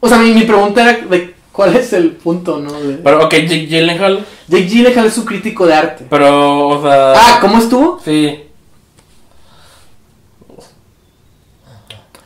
O 0.01 0.09
sea, 0.09 0.18
mi, 0.18 0.33
mi 0.35 0.43
pregunta 0.43 0.83
era 0.83 1.07
de 1.07 1.35
cuál 1.51 1.74
es 1.76 1.95
el 1.95 2.11
punto, 2.11 2.59
¿no? 2.59 2.72
De- 2.78 2.97
Pero, 2.99 3.24
ok, 3.24 3.33
Jake 3.33 3.66
Gyllenhaal, 3.66 4.26
Jake 4.49 4.66
Gyllenhaal 4.68 5.07
es 5.07 5.16
un 5.16 5.24
crítico 5.24 5.66
de 5.66 5.72
arte. 5.74 6.05
pero, 6.11 6.68
o 6.68 6.83
sea... 6.83 7.12
Ah, 7.16 7.39
¿cómo 7.41 7.57
estuvo? 7.57 7.99
Sí. 8.05 8.45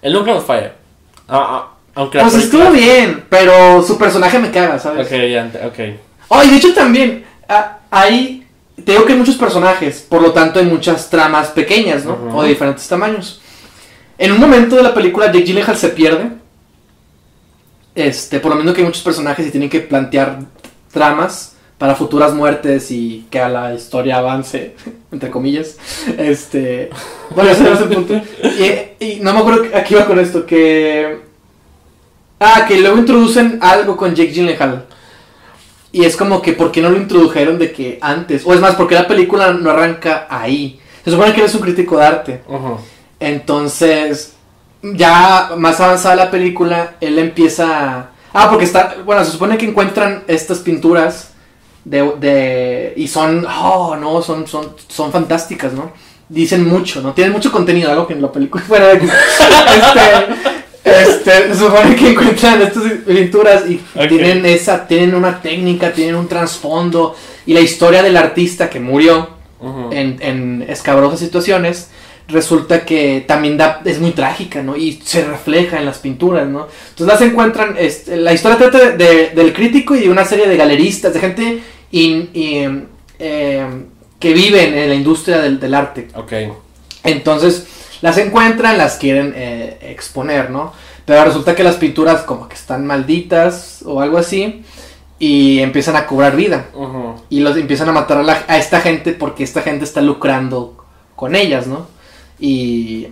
Él 0.03 0.13
nunca 0.13 0.33
nos 0.33 0.45
falla. 0.45 0.73
Ah, 1.37 1.47
ah, 1.51 1.75
aunque 1.97 2.21
Pues 2.21 2.33
película- 2.35 2.65
estuvo 2.65 2.79
bien, 2.81 3.25
pero 3.29 3.83
su 3.83 3.99
personaje 3.99 4.39
me 4.39 4.51
caga, 4.53 4.79
¿sabes? 4.79 5.07
Ok, 5.07 5.13
ya, 5.29 5.51
ok. 5.67 5.79
Oh, 6.29 6.43
y 6.43 6.49
de 6.51 6.57
hecho 6.57 6.73
también, 6.75 7.25
ah, 7.49 7.79
hay, 7.91 8.47
te 8.85 8.93
digo 8.93 9.05
que 9.05 9.13
hay 9.15 9.19
muchos 9.19 9.37
personajes, 9.37 10.01
por 10.09 10.23
lo 10.23 10.33
tanto 10.33 10.61
hay 10.61 10.67
muchas 10.67 11.11
tramas 11.11 11.49
pequeñas, 11.49 12.05
¿no? 12.05 12.17
O 12.35 12.43
de 12.43 12.51
diferentes 12.51 12.87
tamaños. 12.87 13.41
En 14.17 14.31
un 14.33 14.39
momento 14.39 14.77
de 14.77 14.83
la 14.85 14.95
película, 14.95 15.27
Jake 15.27 15.43
Gyllenhaal 15.45 15.77
se 15.77 15.89
pierde. 15.89 16.29
Este, 17.97 18.41
por 18.41 18.51
lo 18.53 18.57
menos 18.59 18.75
que 18.75 18.81
hay 18.81 18.87
muchos 18.87 19.03
personajes 19.03 19.47
y 19.47 19.51
tienen 19.51 19.71
que 19.71 19.81
plantear 19.81 20.39
tramas 20.93 21.54
para 21.79 21.95
futuras 21.95 22.33
muertes 22.35 22.91
y 22.91 23.27
que 23.31 23.41
a 23.41 23.49
la 23.49 23.75
historia 23.75 24.19
avance, 24.19 24.75
entre 25.13 25.31
comillas. 25.31 25.77
Este, 26.17 26.91
bueno, 27.35 27.51
ese 27.51 27.63
no 27.65 27.73
es 27.73 27.81
el 27.81 27.89
punto. 27.89 28.15
Y, 28.43 29.05
y 29.05 29.21
no 29.21 29.33
me 29.33 29.41
acuerdo 29.41 29.77
a 29.77 29.83
qué 29.83 29.95
iba 29.95 30.07
con 30.07 30.19
esto, 30.19 30.47
que... 30.47 31.35
Ah, 32.41 32.65
que 32.67 32.79
luego 32.79 32.99
introducen 32.99 33.59
algo 33.63 33.97
con 33.97 34.15
Jake 34.15 34.33
Gyllenhaal. 34.33 34.87
Y 35.93 36.05
es 36.05 36.17
como 36.17 36.43
que, 36.43 36.53
¿por 36.53 36.73
qué 36.73 36.83
no 36.83 36.91
lo 36.91 36.97
introdujeron 36.97 37.59
de 37.59 37.73
que 37.73 37.99
antes? 38.01 38.43
O 38.45 38.53
es 38.53 38.61
más, 38.61 38.75
porque 38.75 38.97
la 38.97 39.07
película 39.07 39.53
no 39.53 39.71
arranca 39.71 40.27
ahí? 40.29 40.81
Se 41.05 41.11
supone 41.11 41.33
que 41.33 41.41
él 41.41 41.47
es 41.47 41.55
un 41.55 41.61
crítico 41.61 41.97
de 41.97 42.05
arte. 42.05 42.43
Entonces, 43.21 44.35
ya 44.83 45.53
más 45.57 45.81
avanzada 45.81 46.17
la 46.17 46.31
película, 46.31 46.97
él 47.01 47.19
empieza... 47.19 48.11
Ah, 48.33 48.49
porque 48.51 48.65
está... 48.65 48.97
Bueno, 49.05 49.25
se 49.25 49.31
supone 49.31 49.57
que 49.57 49.67
encuentran 49.67 50.25
estas 50.27 50.59
pinturas 50.59 51.34
de... 51.85 52.13
de 52.21 52.93
y 52.97 53.09
son... 53.09 53.47
Oh, 53.47 53.97
no, 53.97 54.23
son, 54.23 54.47
son, 54.47 54.75
son 54.89 55.13
fantásticas, 55.13 55.73
¿no? 55.73 55.93
Dicen 56.29 56.67
mucho, 56.67 57.03
¿no? 57.03 57.13
Tienen 57.13 57.33
mucho 57.33 57.53
contenido, 57.53 57.91
algo 57.91 58.07
que 58.07 58.15
en 58.15 58.23
la 58.23 58.33
película... 58.33 58.63
Fuera 58.69 58.89
de 58.95 59.01
este, 60.85 61.41
este, 61.41 61.55
supone 61.55 61.97
que 61.97 62.11
encuentran 62.11 62.61
estas 62.63 62.83
pinturas 63.07 63.65
y 63.69 63.81
tienen 64.09 64.45
esa... 64.47 64.87
Tienen 64.87 65.15
una 65.15 65.41
técnica, 65.41 65.93
tienen 65.93 66.15
un 66.17 66.29
trasfondo. 66.29 67.15
Y 67.47 67.55
la 67.55 67.61
historia 67.61 68.03
del 68.03 68.17
artista 68.17 68.69
que 68.71 68.81
murió 68.81 69.29
en, 69.93 70.19
en 70.21 70.67
escabrosas 70.69 71.21
situaciones, 71.21 71.89
resulta 72.29 72.85
que 72.85 73.25
también 73.27 73.57
da, 73.57 73.81
es 73.85 73.99
muy 73.99 74.11
trágica, 74.13 74.63
¿no? 74.63 74.77
Y 74.77 75.01
se 75.05 75.25
refleja 75.25 75.79
en 75.79 75.87
las 75.87 75.99
pinturas, 75.99 76.47
¿no? 76.49 76.69
Entonces 76.91 77.07
las 77.07 77.21
encuentran, 77.23 77.77
este, 77.79 78.17
la 78.17 78.33
historia 78.33 78.59
trata 78.59 78.79
de- 78.79 78.97
de- 78.97 79.31
del 79.35 79.53
crítico 79.53 79.95
y 79.95 80.01
de 80.01 80.11
una 80.11 80.25
serie 80.25 80.49
de 80.49 80.57
galeristas, 80.57 81.13
de 81.15 81.21
gente 81.21 81.63
in- 82.03 82.31
in- 82.35 82.89
eh, 83.19 83.67
que 84.19 84.33
viven 84.33 84.77
en 84.77 84.89
la 84.89 84.95
industria 84.95 85.39
del, 85.39 85.59
del 85.61 85.75
arte. 85.75 86.09
Ok. 86.15 86.33
Entonces 87.03 87.67
las 88.01 88.19
encuentran, 88.19 88.79
las 88.79 88.97
quieren 88.97 89.33
eh, 89.37 89.79
exponer, 89.83 90.51
¿no? 90.51 90.73
Pero 91.05 91.25
resulta 91.25 91.55
que 91.55 91.63
las 91.65 91.77
pinturas 91.77 92.23
como 92.23 92.49
que 92.49 92.55
están 92.55 92.87
malditas 92.87 93.81
o 93.85 94.01
algo 94.01 94.17
así 94.19 94.63
y 95.19 95.61
empiezan 95.61 95.97
a 95.97 96.07
cobrar 96.07 96.35
vida 96.37 96.67
y 97.31 97.41
los 97.41 97.57
empiezan 97.57 97.89
a 97.89 97.93
matar 97.93 98.19
a, 98.19 98.23
la- 98.23 98.45
a 98.49 98.57
esta 98.59 98.81
gente 98.81 99.13
porque 99.13 99.45
esta 99.45 99.63
gente 99.63 99.85
está 99.85 100.01
lucrando 100.01 100.85
con 101.15 101.35
ellas, 101.37 101.67
¿no? 101.67 101.87
Y, 102.41 103.09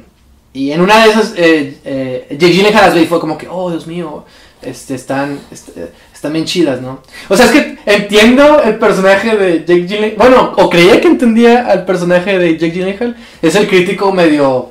y 0.54 0.72
en 0.72 0.80
una 0.80 1.04
de 1.04 1.10
esas, 1.10 1.34
eh, 1.36 1.78
eh, 1.84 2.26
Jake 2.38 2.52
Gyllenhaal 2.54 2.86
las 2.86 2.94
ve 2.94 3.02
y 3.02 3.06
fue 3.06 3.20
como 3.20 3.36
que, 3.38 3.46
oh, 3.48 3.70
Dios 3.70 3.86
mío, 3.86 4.24
este, 4.62 4.94
están, 4.94 5.38
est- 5.50 5.76
eh, 5.76 5.90
están 6.22 6.34
bien 6.34 6.44
chidas, 6.44 6.80
¿no? 6.80 7.00
O 7.28 7.36
sea, 7.36 7.46
es 7.46 7.50
que 7.50 7.78
entiendo 7.84 8.62
el 8.62 8.76
personaje 8.78 9.36
de 9.36 9.58
Jake 9.64 9.86
Gyllenhaal, 9.88 10.14
bueno, 10.16 10.52
o 10.56 10.70
creía 10.70 11.00
que 11.00 11.08
entendía 11.08 11.66
al 11.66 11.84
personaje 11.84 12.38
de 12.38 12.56
Jake 12.56 12.70
Gyllenhaal, 12.78 13.16
es 13.42 13.56
el 13.56 13.66
crítico 13.66 14.12
medio, 14.12 14.70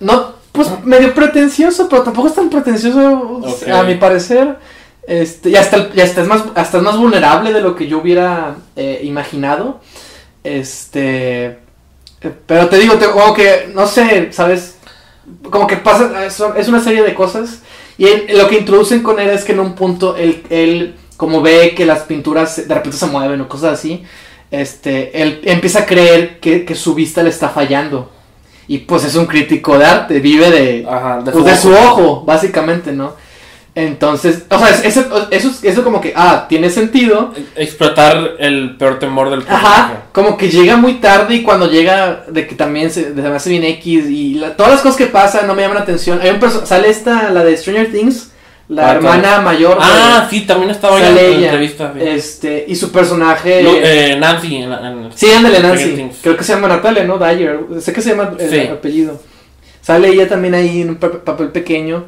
no, 0.00 0.32
pues 0.50 0.68
medio 0.84 1.14
pretencioso, 1.14 1.88
pero 1.88 2.02
tampoco 2.02 2.26
es 2.26 2.34
tan 2.34 2.50
pretencioso 2.50 3.40
a 3.72 3.82
mi 3.84 3.94
parecer. 3.94 4.56
Este, 5.06 5.50
y 5.50 5.56
hasta, 5.56 5.90
y 5.94 6.00
hasta 6.00 6.22
es 6.22 6.26
más, 6.26 6.42
hasta 6.56 6.78
es 6.78 6.82
más 6.82 6.96
vulnerable 6.96 7.52
de 7.52 7.60
lo 7.60 7.76
que 7.76 7.86
yo 7.86 7.98
hubiera 7.98 8.56
eh, 8.74 9.00
imaginado. 9.04 9.80
Este, 10.42 11.58
pero 12.46 12.68
te 12.68 12.78
digo, 12.78 12.94
te- 12.94 13.10
como 13.10 13.32
que, 13.32 13.70
no 13.72 13.86
sé, 13.86 14.32
¿sabes? 14.32 14.76
Como 15.50 15.66
que 15.66 15.76
pasa, 15.76 16.26
es 16.26 16.68
una 16.68 16.82
serie 16.82 17.02
de 17.02 17.14
cosas. 17.14 17.60
Y 17.98 18.06
él- 18.06 18.26
lo 18.36 18.48
que 18.48 18.58
introducen 18.58 19.02
con 19.02 19.20
él 19.20 19.30
es 19.30 19.44
que 19.44 19.52
en 19.52 19.60
un 19.60 19.74
punto 19.74 20.16
él, 20.16 20.42
él 20.50 20.94
como 21.16 21.40
ve 21.42 21.74
que 21.76 21.86
las 21.86 22.00
pinturas 22.00 22.66
de 22.68 22.74
repente 22.74 22.96
se 22.98 23.06
mueven 23.06 23.40
o 23.40 23.48
cosas 23.48 23.78
así, 23.78 24.02
este, 24.50 25.22
él 25.22 25.40
empieza 25.44 25.80
a 25.80 25.86
creer 25.86 26.38
que, 26.40 26.64
que 26.64 26.74
su 26.74 26.94
vista 26.94 27.22
le 27.22 27.30
está 27.30 27.48
fallando. 27.48 28.10
Y 28.66 28.78
pues 28.78 29.04
es 29.04 29.14
un 29.14 29.26
crítico 29.26 29.78
de 29.78 29.84
arte, 29.84 30.20
vive 30.20 30.50
de, 30.50 30.86
Ajá, 30.88 31.20
de, 31.20 31.32
pues 31.32 31.44
de 31.44 31.56
su 31.56 31.70
ojo, 31.72 32.22
básicamente, 32.24 32.92
¿no? 32.92 33.12
Entonces, 33.76 34.44
o 34.50 34.58
sea, 34.58 34.68
es- 34.70 34.84
eso, 34.84 35.26
eso, 35.30 35.48
es- 35.48 35.64
eso 35.64 35.82
como 35.82 36.00
que, 36.00 36.12
ah, 36.14 36.46
tiene 36.48 36.70
sentido. 36.70 37.34
Explotar 37.56 38.34
el 38.38 38.76
peor 38.76 39.00
temor 39.00 39.30
del 39.30 39.40
personaje. 39.42 39.66
Ajá, 39.66 40.02
como 40.12 40.36
que 40.36 40.48
llega 40.48 40.76
muy 40.76 40.94
tarde 40.94 41.34
y 41.34 41.42
cuando 41.42 41.68
llega, 41.68 42.24
de 42.28 42.46
que 42.46 42.54
también 42.54 42.90
se, 42.90 43.06
se 43.06 43.10
me 43.14 43.28
hace 43.28 43.50
bien 43.50 43.64
X 43.64 44.04
y 44.08 44.34
la- 44.34 44.56
todas 44.56 44.72
las 44.72 44.80
cosas 44.80 44.96
que 44.96 45.06
pasan 45.06 45.48
no 45.48 45.54
me 45.54 45.62
llaman 45.62 45.78
la 45.78 45.82
atención. 45.82 46.20
Hay 46.22 46.30
un 46.30 46.40
sale 46.66 46.88
esta, 46.88 47.30
la 47.30 47.42
de 47.42 47.56
Stranger 47.56 47.90
Things, 47.90 48.30
la 48.68 48.88
Ah, 48.88 48.92
hermana 48.92 49.40
mayor. 49.40 49.76
Ah, 49.80 50.28
de- 50.30 50.30
sí, 50.38 50.46
también 50.46 50.70
estaba 50.70 50.96
en 51.04 51.14
la 51.16 51.20
entrevista. 51.22 51.92
sí. 51.94 52.00
Este, 52.06 52.64
y 52.68 52.76
su 52.76 52.92
personaje. 52.92 53.60
Eh, 54.12 54.16
Nancy. 54.16 54.56
En, 54.56 54.70
la- 54.70 54.88
en- 54.88 55.10
Sí, 55.16 55.32
ándale, 55.32 55.58
Nancy. 55.58 56.10
Creo 56.22 56.36
que 56.36 56.44
se 56.44 56.54
llama 56.54 56.68
Natalia, 56.68 57.02
¿no? 57.02 57.18
Dyer. 57.18 57.58
Sé 57.80 57.92
que 57.92 58.00
se 58.00 58.10
llama 58.10 58.34
el 58.38 58.48
Sí. 58.50 58.60
apellido. 58.68 59.20
Sale 59.82 60.08
ella 60.08 60.28
también 60.28 60.54
ahí 60.54 60.80
en 60.82 60.90
un 60.90 60.96
pa- 60.96 61.10
papel 61.24 61.48
pequeño. 61.48 62.04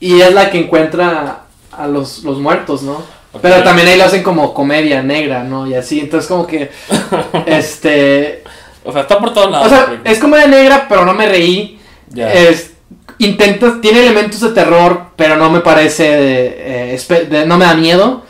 Y 0.00 0.20
es 0.20 0.32
la 0.32 0.50
que 0.50 0.58
encuentra 0.58 1.44
a 1.72 1.86
los, 1.86 2.24
los 2.24 2.38
muertos, 2.38 2.82
¿no? 2.82 3.02
Pero 3.42 3.62
también 3.62 3.88
ahí 3.88 3.98
lo 3.98 4.04
hacen 4.04 4.22
como 4.22 4.54
comedia 4.54 5.02
negra, 5.02 5.44
¿no? 5.44 5.66
Y 5.66 5.74
así. 5.74 6.00
Entonces, 6.00 6.28
como 6.28 6.46
que. 6.46 6.70
este. 7.46 8.42
O 8.84 8.92
sea, 8.92 9.02
está 9.02 9.18
por 9.18 9.34
todos 9.34 9.50
lados. 9.50 9.66
O 9.66 9.70
sea, 9.70 10.00
es 10.04 10.18
comedia 10.18 10.46
negra, 10.46 10.86
pero 10.88 11.04
no 11.04 11.14
me 11.14 11.28
reí. 11.28 11.78
Ya. 12.10 12.32
Es, 12.32 12.72
intenta, 13.18 13.80
tiene 13.80 14.00
elementos 14.00 14.40
de 14.40 14.50
terror, 14.50 15.08
pero 15.16 15.36
no 15.36 15.50
me 15.50 15.60
parece, 15.60 16.06
eh, 16.08 17.26
de- 17.28 17.46
no 17.46 17.58
me 17.58 17.66
da 17.66 17.74
miedo. 17.74 18.24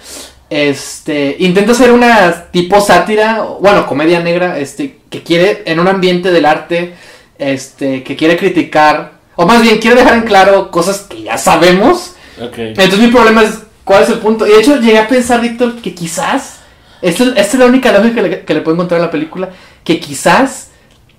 Este, 0.50 1.36
intenta 1.40 1.72
hacer 1.72 1.92
una 1.92 2.46
tipo 2.50 2.80
sátira, 2.80 3.42
bueno, 3.60 3.86
comedia 3.86 4.20
negra, 4.20 4.58
este, 4.58 4.98
que 5.10 5.22
quiere 5.22 5.62
en 5.66 5.78
un 5.78 5.88
ambiente 5.88 6.30
del 6.30 6.46
arte, 6.46 6.94
este, 7.38 8.02
que 8.02 8.16
quiere 8.16 8.36
criticar, 8.38 9.17
o 9.40 9.46
más 9.46 9.62
bien 9.62 9.78
quiere 9.78 9.94
dejar 10.00 10.14
en 10.14 10.22
claro 10.22 10.68
cosas 10.72 11.02
que 11.08 11.22
ya 11.22 11.38
sabemos. 11.38 12.14
Ok. 12.42 12.58
Entonces 12.58 12.98
mi 12.98 13.06
problema 13.06 13.44
es, 13.44 13.60
¿cuál 13.84 14.02
es 14.02 14.08
el 14.08 14.18
punto? 14.18 14.44
Y 14.44 14.50
de 14.50 14.58
hecho 14.58 14.80
llegué 14.80 14.98
a 14.98 15.06
pensar, 15.06 15.40
Víctor, 15.40 15.76
que 15.76 15.94
quizás, 15.94 16.58
esta 17.00 17.22
es 17.36 17.54
la 17.54 17.66
única 17.66 17.92
lógica 17.92 18.16
que 18.16 18.22
le, 18.22 18.44
que 18.44 18.54
le 18.54 18.60
puedo 18.62 18.74
encontrar 18.74 19.00
a 19.00 19.04
la 19.04 19.10
película, 19.12 19.50
que 19.84 20.00
quizás 20.00 20.70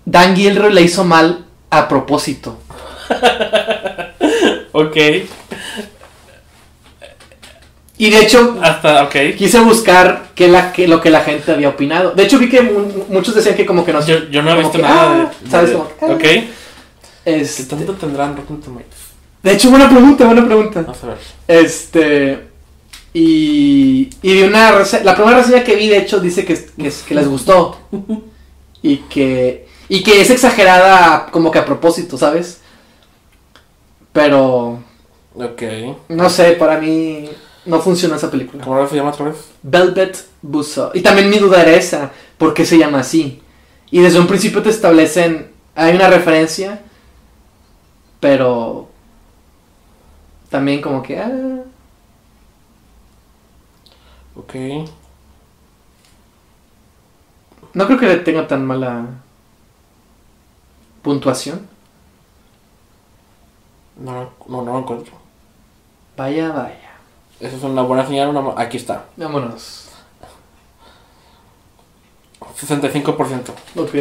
Dan 0.04 0.36
Gilroy 0.36 0.74
le 0.74 0.82
hizo 0.82 1.06
mal 1.06 1.46
a 1.70 1.88
propósito. 1.88 2.58
Ok. 4.72 4.98
Y 7.98 8.10
de 8.12 8.20
hecho, 8.22 8.58
Hasta, 8.62 9.04
ok. 9.04 9.16
quise 9.38 9.60
buscar 9.60 10.28
qué 10.36 10.48
la, 10.48 10.72
qué, 10.72 10.88
lo 10.88 11.02
que 11.02 11.10
la 11.10 11.22
gente 11.22 11.52
había 11.52 11.70
opinado. 11.70 12.12
De 12.12 12.24
hecho, 12.24 12.38
vi 12.40 12.48
que 12.48 12.62
mu- 12.62 13.06
muchos 13.10 13.36
decían 13.36 13.56
que 13.56 13.66
como 13.66 13.84
que 13.84 13.92
no 13.92 14.06
Yo, 14.06 14.30
yo 14.30 14.42
no 14.42 14.52
he 14.52 14.58
visto 14.60 14.74
que, 14.74 14.82
nada 14.84 15.12
ah, 15.26 15.32
de. 15.44 15.50
¿sabes? 15.52 15.70
de- 15.72 15.76
Como 15.76 15.90
que, 15.90 16.06
ah. 16.06 16.14
Ok. 16.14 16.59
¿Qué 17.24 17.42
Este, 17.42 17.64
tanto 17.64 17.94
tendrán 17.94 18.36
Rotten 18.38 18.62
Tomatoes? 18.62 19.10
de 19.44 19.52
hecho, 19.54 19.70
buena 19.70 19.90
pregunta, 19.90 20.26
buena 20.26 20.46
pregunta. 20.46 20.82
Vamos 20.82 21.04
a 21.04 21.08
ver. 21.08 21.18
Este. 21.48 22.48
Y, 23.14 24.10
y 24.22 24.34
vi 24.34 24.44
una 24.44 24.72
rese- 24.72 25.04
La 25.04 25.16
primera 25.16 25.38
reseña 25.40 25.64
que 25.64 25.76
vi, 25.76 25.88
de 25.88 25.98
hecho, 25.98 26.20
dice 26.20 26.46
que, 26.46 26.54
que, 26.56 26.92
que 27.08 27.16
les 27.16 27.28
gustó. 27.28 27.78
Y 28.82 28.98
que. 29.10 29.68
Y 29.90 30.04
que 30.04 30.22
es 30.22 30.30
exagerada 30.30 31.26
como 31.32 31.52
que 31.52 31.60
a 31.60 31.66
propósito, 31.66 32.18
¿sabes? 32.18 32.62
Pero. 34.14 34.80
Ok. 35.36 35.62
No 36.10 36.30
sé, 36.30 36.52
para 36.54 36.80
mí. 36.80 37.30
No 37.66 37.82
funciona 37.82 38.16
esa 38.16 38.32
película. 38.32 38.64
¿Cómo 38.64 38.88
se 38.88 38.96
llama 38.96 39.10
otra 39.12 39.26
vez? 39.26 39.36
Velvet 39.62 40.18
Buzzsaw. 40.42 40.92
Y 40.94 41.02
también 41.02 41.30
mi 41.30 41.38
duda 41.40 41.62
era 41.62 41.72
esa, 41.74 42.12
¿por 42.38 42.54
qué 42.54 42.66
se 42.66 42.78
llama 42.78 43.00
así? 43.02 43.42
Y 43.92 44.00
desde 44.00 44.20
un 44.20 44.28
principio 44.28 44.64
te 44.64 44.70
establecen, 44.70 45.52
hay 45.76 45.94
una 45.96 46.08
referencia, 46.10 46.82
pero 48.20 48.88
también 50.50 50.82
como 50.82 51.02
que... 51.04 51.20
ah, 51.20 51.64
Ok. 54.36 54.56
No 57.74 57.86
creo 57.86 58.00
que 58.00 58.08
le 58.08 58.18
tenga 58.18 58.48
tan 58.48 58.66
mala 58.66 59.06
puntuación. 61.02 61.68
No, 63.98 64.32
no, 64.48 64.62
no 64.64 64.74
lo 64.74 64.80
encuentro. 64.80 65.14
Vaya, 66.16 66.52
vaya. 66.52 66.92
Esa 67.40 67.58
es 67.58 67.64
una 67.64 67.82
buena 67.82 68.08
señal. 68.08 68.30
Una... 68.30 68.60
Aquí 68.62 68.78
está. 68.78 69.06
Vámonos. 69.18 69.90
65%. 72.40 73.52
Ok. 73.76 73.96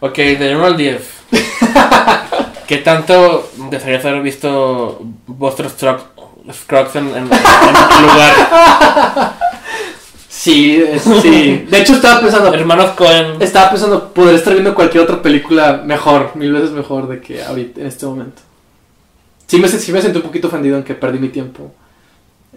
Ok, 0.00 0.16
de 0.16 0.56
1 0.56 0.64
al 0.64 0.76
10. 0.76 1.18
¿Qué 2.68 2.76
tanto 2.78 3.50
desearías 3.70 4.04
haber 4.04 4.20
visto 4.22 5.00
vuestros 5.26 5.72
Scruggs 5.72 6.94
en, 6.96 7.08
en, 7.08 7.16
en 7.16 7.22
lugar? 8.02 9.34
Sí, 10.28 10.76
es- 10.86 11.02
sí. 11.22 11.66
De 11.68 11.80
hecho, 11.80 11.94
estaba 11.94 12.20
pensando. 12.20 12.52
Hermanos 12.54 12.90
Cohen. 12.90 13.40
Estaba 13.40 13.70
pensando, 13.70 14.08
podría 14.12 14.36
estar 14.36 14.52
viendo 14.52 14.74
cualquier 14.74 15.02
otra 15.02 15.20
película 15.22 15.82
mejor, 15.84 16.32
mil 16.36 16.52
veces 16.52 16.70
mejor 16.70 17.08
de 17.08 17.20
que 17.20 17.42
ahorita, 17.42 17.80
en 17.80 17.86
este 17.86 18.06
momento. 18.06 18.42
Sí 19.46 19.58
me, 19.58 19.66
sí 19.66 19.90
me 19.92 20.02
sentí 20.02 20.18
un 20.18 20.24
poquito 20.24 20.48
ofendido 20.48 20.76
en 20.76 20.84
que 20.84 20.94
perdí 20.94 21.18
mi 21.18 21.30
tiempo. 21.30 21.72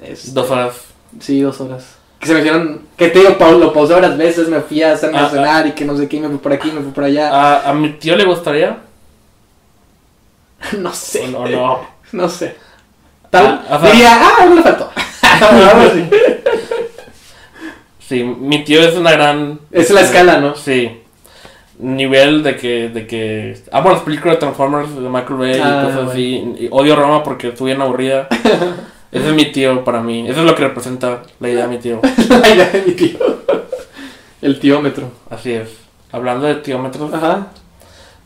Este, 0.04 0.32
Dos 0.32 0.50
horas. 0.52 0.74
Sí, 1.20 1.40
dos 1.42 1.60
horas. 1.62 1.86
Que 2.20 2.28
se 2.28 2.34
me 2.34 2.40
hicieron, 2.42 2.82
que 2.98 3.08
te 3.08 3.20
digo, 3.20 3.38
Pau, 3.38 3.58
lo 3.58 3.74
pausé 3.74 3.94
varias 3.94 4.16
veces, 4.18 4.48
me 4.48 4.60
fui 4.60 4.84
a 4.84 4.92
hacerme 4.94 5.18
Ah, 5.18 5.30
cenar 5.32 5.66
y 5.68 5.72
que 5.72 5.86
no 5.86 5.98
sé 5.98 6.08
qué, 6.08 6.18
y 6.18 6.20
me 6.20 6.28
fui 6.28 6.38
por 6.38 6.54
aquí, 6.54 6.70
me 6.72 6.82
fui 6.82 6.92
por 6.92 7.06
allá. 7.06 7.30
¿A, 7.32 7.70
a 7.70 7.74
mi 7.74 7.94
tío 7.94 8.16
le 8.16 8.26
gustaría? 8.26 8.78
no 10.80 10.94
sé. 10.94 11.34
¿O 11.36 11.48
no? 11.48 11.80
No 12.12 12.28
sé. 12.28 12.56
Tal, 13.30 13.62
Ah, 13.70 13.78
o 13.78 13.82
sea- 13.82 13.92
diría, 13.92 14.10
ah, 14.22 14.32
algo 14.42 14.56
le 14.56 14.62
faltó. 14.64 14.92
Sí, 18.00 18.24
mi 18.24 18.64
tío 18.66 18.82
es 18.82 18.96
una 18.98 19.12
gran... 19.14 19.60
es 19.72 19.90
la 19.92 20.02
escala, 20.02 20.38
¿no? 20.42 20.54
Sí. 20.56 21.00
Nivel 21.80 22.44
de 22.44 22.58
que, 22.58 22.90
de 22.90 23.08
que... 23.08 23.58
Amo 23.72 23.92
las 23.92 24.02
películas 24.02 24.36
de 24.36 24.40
Transformers 24.42 24.94
de 24.96 25.02
Michael 25.10 25.40
Bay 25.40 25.54
Ah, 25.54 25.56
y 25.56 25.86
cosas 25.86 25.96
bueno. 25.96 26.12
así. 26.12 26.56
Y 26.60 26.68
odio 26.72 26.96
Roma 26.98 27.24
porque 27.24 27.48
estoy 27.50 27.68
bien 27.68 27.82
aburrida. 27.82 28.28
Ese 29.14 29.28
es 29.30 29.34
mi 29.34 29.46
tío 29.54 29.84
para 29.86 30.02
mí. 30.02 30.28
Eso 30.30 30.42
es 30.42 30.46
lo 30.46 30.56
que 30.56 30.64
representa 30.64 31.22
la 31.40 31.50
idea 31.50 31.68
de 31.68 31.70
mi 31.70 31.78
tío. 31.82 32.02
La 32.30 32.50
idea 32.50 32.70
de 32.70 32.82
mi 32.86 32.92
tío. 32.94 33.18
El 34.42 34.60
tiómetro. 34.60 35.10
Así 35.30 35.54
es. 35.54 35.70
Hablando 36.12 36.48
de 36.48 36.56
tíómetros, 36.56 37.14
Ajá. 37.14 37.48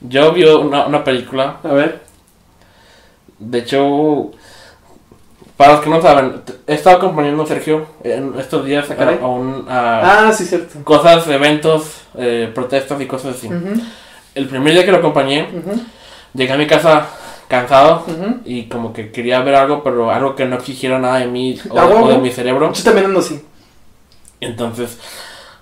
yo 0.01 0.31
vi 0.31 0.45
una, 0.45 0.87
una 0.87 1.03
película. 1.03 1.57
A 1.63 1.73
ver. 1.73 2.04
De 3.39 3.59
hecho, 3.59 4.31
para 5.57 5.73
los 5.73 5.81
que 5.81 5.89
no 5.89 6.01
saben, 6.01 6.41
he 6.67 6.73
estado 6.73 6.97
acompañando 6.97 7.43
a 7.43 7.47
Sergio 7.47 7.85
en 8.03 8.33
estos 8.39 8.65
días 8.65 8.89
a, 8.91 8.93
a 8.93 9.27
un- 9.27 9.65
a 9.69 10.27
Ah, 10.27 10.33
sí, 10.33 10.45
cierto. 10.45 10.83
cosas, 10.83 11.27
eventos, 11.27 12.01
eh, 12.17 12.51
protestas 12.53 12.99
y 13.01 13.05
cosas 13.07 13.35
así. 13.37 13.47
Ujú, 13.47 13.81
El 14.35 14.47
primer 14.47 14.73
día 14.73 14.85
que 14.85 14.91
lo 14.91 14.97
acompañé, 14.97 15.47
ujú, 15.53 15.81
llegué 16.33 16.51
a 16.53 16.57
mi 16.57 16.67
casa 16.67 17.07
cansado 17.47 18.03
ujú. 18.07 18.37
y 18.43 18.65
como 18.65 18.91
que 18.91 19.11
quería 19.11 19.39
ver 19.41 19.55
algo, 19.55 19.83
pero 19.83 20.11
algo 20.11 20.35
que 20.35 20.45
no 20.45 20.55
exigiera 20.57 20.99
nada 20.99 21.19
de 21.19 21.27
mí 21.27 21.57
o, 21.69 21.79
o 21.79 22.07
de 22.09 22.17
mi 22.17 22.31
cerebro. 22.31 22.73
Yo 22.73 22.83
también 22.83 23.05
ando 23.05 23.19
así. 23.19 23.41
Entonces, 24.41 24.99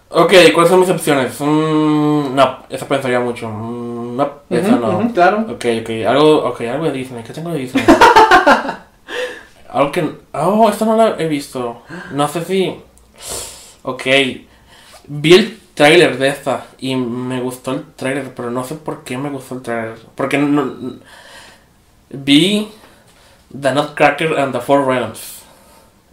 ok, 0.10 0.34
¿cuáles 0.54 0.72
son 0.72 0.80
mis 0.80 0.90
opciones? 0.90 1.36
Mm, 1.40 2.34
no, 2.36 2.58
esa 2.70 2.88
pensaría 2.88 3.20
mucho. 3.20 3.48
Mm, 3.50 4.03
no, 4.16 5.14
claro. 5.14 5.46
Ok, 5.50 5.66
ok, 5.82 5.90
algo, 6.08 6.46
okay, 6.46 6.68
algo 6.68 6.86
de 6.86 6.92
Disney. 6.92 7.24
¿Qué 7.24 7.34
tengo 7.34 7.52
de 7.52 7.60
Disney? 7.60 7.84
algo 9.70 9.92
que... 9.92 10.10
Oh, 10.34 10.70
esto 10.70 10.86
no 10.86 10.96
lo 10.96 11.20
he 11.20 11.28
visto. 11.28 11.82
No 12.12 12.28
sé 12.28 12.44
si... 12.46 12.76
Ok. 13.84 14.04
Vi 15.08 15.34
el 15.34 15.60
tráiler 15.74 16.18
de 16.18 16.30
esta 16.30 16.66
y 16.80 16.96
me 16.96 17.42
gustó 17.42 17.72
el 17.72 17.84
tráiler, 17.96 18.34
pero 18.36 18.52
no 18.52 18.64
sé 18.64 18.76
por 18.76 19.04
qué 19.04 19.18
me 19.18 19.30
gustó 19.30 19.56
el 19.56 19.62
tráiler. 19.62 19.98
Porque 20.16 20.38
no... 20.38 20.98
Vi 22.10 22.70
The 23.60 23.72
Nutcracker 23.72 24.40
and 24.40 24.54
the 24.54 24.60
Four 24.60 24.86
Realms. 24.86 25.44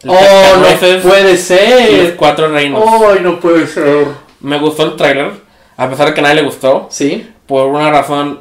El 0.02 0.10
Oh, 0.10 0.14
no 0.14 1.02
puede 1.02 1.30
y 1.30 1.32
los 1.32 1.40
ser. 1.40 2.16
Cuatro 2.16 2.48
Reinos. 2.48 2.82
Oh, 2.84 3.14
no 3.20 3.38
puede 3.40 3.66
ser. 3.66 4.08
Me 4.40 4.58
gustó 4.58 4.84
el 4.84 4.96
tráiler, 4.96 5.32
a 5.76 5.88
pesar 5.88 6.08
de 6.08 6.14
que 6.14 6.20
a 6.20 6.22
nadie 6.22 6.36
le 6.36 6.42
gustó, 6.42 6.88
Sí, 6.90 7.28
por 7.50 7.66
una 7.66 7.90
razón 7.90 8.38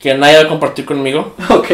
que 0.00 0.14
nadie 0.14 0.38
va 0.38 0.44
a 0.44 0.48
compartir 0.48 0.86
conmigo. 0.86 1.34
ok. 1.50 1.70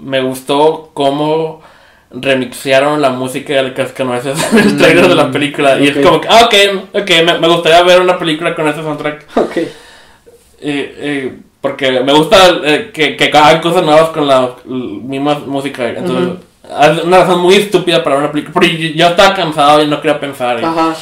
Me 0.00 0.20
gustó 0.20 0.90
cómo 0.92 1.62
remixearon 2.10 3.00
la 3.00 3.10
música 3.10 3.52
del 3.54 3.72
Cascanueces 3.72 4.36
en 4.52 4.58
el 4.58 4.76
trailer 4.76 5.06
de 5.06 5.14
la 5.14 5.30
película. 5.30 5.78
Y 5.78 5.90
ok. 5.90 5.96
es 5.96 6.04
como 6.04 6.20
ah, 6.28 6.46
ok, 6.46 6.54
ok, 6.92 7.10
me, 7.24 7.38
me 7.38 7.46
gustaría 7.46 7.80
ver 7.84 8.00
una 8.00 8.18
película 8.18 8.52
con 8.56 8.66
ese 8.66 8.82
soundtrack. 8.82 9.26
Ok. 9.36 9.56
Eh, 9.56 9.70
eh, 10.60 11.38
porque 11.60 12.00
me 12.00 12.12
gusta 12.12 12.36
eh, 12.64 12.90
que, 12.92 13.16
que 13.16 13.24
hagan 13.26 13.60
cosas 13.60 13.84
nuevas 13.84 14.08
con 14.08 14.26
la, 14.26 14.56
misma 14.64 15.38
música. 15.46 15.88
Entonces, 15.88 16.44
es 16.64 17.04
una 17.04 17.18
razón 17.18 17.42
muy 17.42 17.54
estúpida 17.54 18.02
para 18.02 18.18
una 18.18 18.32
película. 18.32 18.54
Porque 18.54 18.76
yo, 18.76 18.88
yo 18.88 19.06
estaba 19.06 19.34
cansado 19.34 19.84
y 19.84 19.86
no 19.86 20.00
quería 20.00 20.18
pensar. 20.18 20.58
y- 20.60 20.64
Ajá. 20.64 20.96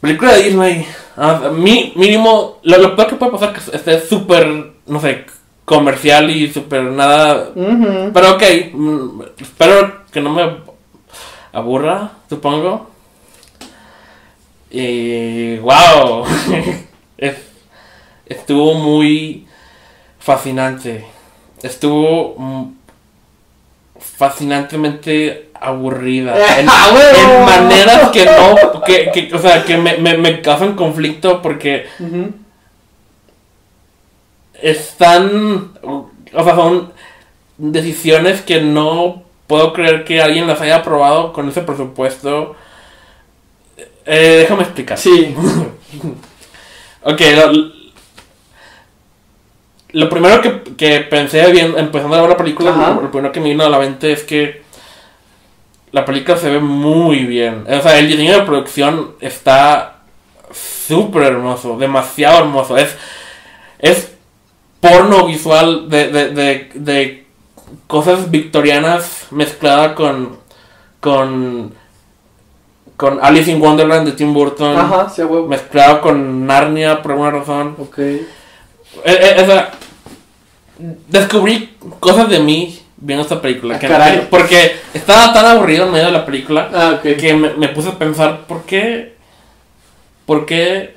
Película 0.00 0.34
de 0.34 0.44
Disney. 0.44 0.86
Ah, 1.16 1.50
mi, 1.52 1.92
mínimo, 1.96 2.58
lo, 2.62 2.78
lo 2.78 2.96
peor 2.96 3.08
que 3.08 3.16
puede 3.16 3.32
pasar 3.32 3.54
es 3.56 3.64
que 3.70 3.76
esté 3.76 4.00
súper, 4.00 4.72
no 4.86 5.00
sé, 5.00 5.26
comercial 5.64 6.30
y 6.30 6.52
súper 6.52 6.82
nada. 6.84 7.50
Pero 8.12 8.30
ok, 8.34 8.42
mm, 8.72 9.22
espero 9.38 10.04
que 10.12 10.20
no 10.20 10.30
me 10.30 10.56
aburra, 11.52 12.12
supongo. 12.28 12.88
Y 14.70 15.56
wow, 15.58 16.24
Es- 17.18 17.48
estuvo 18.26 18.74
muy 18.74 19.46
fascinante. 20.18 21.04
Estuvo 21.62 22.72
fascinantemente 23.98 25.49
aburrida. 25.60 26.34
En, 26.58 26.66
¡Ah, 26.68 26.90
en 27.16 27.44
maneras 27.44 28.10
que 28.10 28.24
no, 28.24 28.82
que, 28.82 29.10
que, 29.12 29.34
o 29.34 29.38
sea, 29.38 29.64
que 29.64 29.76
me, 29.76 29.98
me, 29.98 30.16
me 30.16 30.40
causan 30.40 30.74
conflicto 30.74 31.42
porque 31.42 31.86
están, 34.60 35.72
o 35.82 36.10
sea, 36.44 36.54
son 36.54 36.92
decisiones 37.58 38.40
que 38.42 38.60
no 38.60 39.22
puedo 39.46 39.72
creer 39.72 40.04
que 40.04 40.22
alguien 40.22 40.46
las 40.46 40.60
haya 40.60 40.76
aprobado 40.76 41.32
con 41.32 41.48
ese 41.48 41.62
presupuesto. 41.62 42.56
Eh, 44.06 44.38
déjame 44.40 44.62
explicar. 44.62 44.98
Sí. 44.98 45.34
Ok, 47.02 47.18
lo, 47.34 47.70
lo 49.92 50.08
primero 50.10 50.42
que, 50.42 50.62
que 50.76 51.00
pensé 51.00 51.50
bien, 51.50 51.74
empezando 51.78 52.14
a 52.14 52.20
ver 52.20 52.28
la 52.28 52.36
película, 52.36 52.72
Ajá. 52.72 52.98
lo 53.00 53.10
primero 53.10 53.32
que 53.32 53.40
me 53.40 53.48
vino 53.48 53.64
a 53.64 53.70
la 53.70 53.78
mente 53.78 54.12
es 54.12 54.22
que 54.22 54.59
la 55.92 56.04
película 56.04 56.36
se 56.36 56.50
ve 56.50 56.60
muy 56.60 57.24
bien. 57.24 57.64
O 57.68 57.80
sea, 57.80 57.98
el 57.98 58.08
diseño 58.08 58.32
de 58.34 58.42
producción 58.42 59.12
está 59.20 59.96
súper 60.52 61.24
hermoso, 61.24 61.76
demasiado 61.78 62.38
hermoso. 62.40 62.76
Es, 62.76 62.96
es 63.78 64.12
porno 64.80 65.26
visual 65.26 65.88
de, 65.88 66.08
de, 66.08 66.28
de, 66.30 66.70
de 66.74 67.26
cosas 67.86 68.30
victorianas 68.30 69.26
mezclada 69.30 69.94
con, 69.94 70.38
con, 71.00 71.74
con 72.96 73.18
Alice 73.22 73.50
in 73.50 73.60
Wonderland 73.60 74.06
de 74.06 74.12
Tim 74.12 74.32
Burton 74.34 74.76
Ajá, 74.76 75.08
sí, 75.08 75.22
huevo. 75.22 75.46
mezclado 75.46 76.00
con 76.00 76.46
Narnia 76.46 77.02
por 77.02 77.12
alguna 77.12 77.30
razón. 77.30 77.76
Ok. 77.78 77.98
Eh, 77.98 78.24
eh, 79.04 79.36
o 79.42 79.46
sea, 79.46 79.70
descubrí 81.08 81.76
cosas 82.00 82.28
de 82.28 82.40
mí 82.40 82.79
viendo 83.00 83.22
esta 83.22 83.40
película. 83.40 83.76
Ah, 83.76 83.78
que- 83.78 83.88
caray. 83.88 84.26
porque 84.30 84.76
estaba 84.94 85.32
tan 85.32 85.46
aburrido 85.46 85.86
en 85.86 85.92
medio 85.92 86.06
de 86.06 86.12
la 86.12 86.24
película 86.26 86.70
Ah, 86.72 86.92
ok. 86.96 87.02
que 87.16 87.34
me, 87.34 87.50
me 87.54 87.68
puse 87.68 87.88
a 87.88 87.98
pensar 87.98 88.42
por 88.46 88.62
qué. 88.64 89.14
¿Por 90.26 90.46
qué 90.46 90.94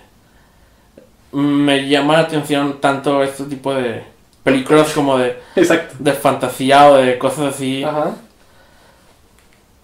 me 1.31 1.87
llama 1.89 2.13
la 2.13 2.19
atención 2.19 2.79
tanto 2.79 3.23
este 3.23 3.45
tipo 3.45 3.73
de 3.73 4.03
películas 4.43 4.91
como 4.93 5.17
de, 5.17 5.37
Exacto. 5.55 5.95
de 5.99 6.13
fantasía 6.13 6.89
o 6.91 6.97
de 6.97 7.17
cosas 7.17 7.55
así? 7.55 7.83
Ajá. 7.83 8.11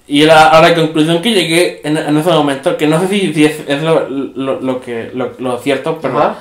Y 0.07 0.23
la, 0.25 0.47
a 0.49 0.61
la 0.61 0.73
conclusión 0.73 1.21
que 1.21 1.33
llegué 1.33 1.81
en, 1.83 1.95
en 1.95 2.17
ese 2.17 2.29
momento, 2.31 2.75
que 2.77 2.87
no 2.87 2.99
sé 2.99 3.07
si, 3.07 3.33
si 3.33 3.45
es, 3.45 3.61
es 3.67 3.81
lo, 3.83 4.09
lo, 4.09 4.59
lo 4.59 4.81
que, 4.81 5.11
lo, 5.13 5.33
lo 5.37 5.59
cierto, 5.59 5.99
pero 6.01 6.17
Ajá. 6.19 6.35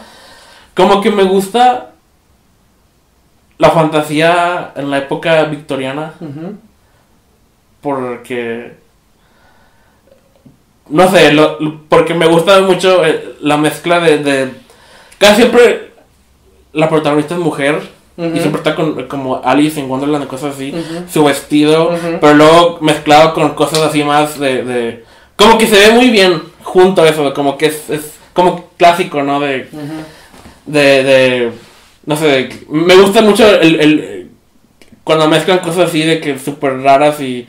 como 0.75 1.03
que 1.03 1.11
me 1.11 1.23
gusta 1.25 1.91
la 3.59 3.71
fantasía 3.71 4.73
en 4.77 4.91
la 4.91 4.99
época 4.99 5.45
victoriana, 5.45 6.13
porque... 7.81 8.73
No 10.89 11.11
sé, 11.11 11.33
lo- 11.33 11.61
lo- 11.61 11.81
porque 11.89 12.15
me 12.15 12.27
gusta 12.27 12.61
mucho 12.63 13.05
eh, 13.05 13.37
la 13.41 13.57
mezcla 13.59 14.01
de, 14.01 14.19
de... 14.19 14.51
Casi 15.19 15.37
siempre 15.43 15.91
la 16.73 16.89
protagonista 16.89 17.35
es 17.35 17.41
mujer 17.41 17.81
y 18.17 18.39
siempre 18.41 18.59
está 18.61 18.75
con, 18.75 19.07
como 19.07 19.41
Alice 19.45 19.79
en 19.79 19.91
Wonderland 19.91 20.25
y 20.25 20.29
cosas 20.29 20.55
así. 20.55 20.73
Su 21.13 21.25
vestido, 21.25 21.91
pero 22.21 22.35
luego 22.35 22.79
mezclado 22.81 23.35
con 23.35 23.51
cosas 23.55 23.81
así 23.81 24.03
más 24.03 24.39
de, 24.41 24.63
de 24.65 25.05
Como 25.37 25.59
que 25.59 25.67
se 25.67 25.79
ve 25.79 25.93
muy 25.93 26.09
bien 26.11 26.43
junto 26.63 27.03
a 27.03 27.09
eso, 27.09 27.33
como 27.35 27.59
que 27.59 27.67
es, 27.67 27.91
es 27.91 28.15
como 28.33 28.67
clásico, 28.77 29.23
¿no? 29.23 29.41
De, 29.41 29.69
de 30.67 31.53
no 32.09 32.17
sé, 32.17 32.49
me 32.71 32.97
gusta 32.97 33.23
mucho 33.23 33.47
el, 33.61 33.81
el- 33.81 34.31
cuando 35.05 35.29
mezclan 35.29 35.61
cosas 35.61 35.89
así 35.89 36.03
de 36.03 36.21
que 36.21 36.39
súper 36.39 36.81
raras 36.81 37.21
y 37.21 37.47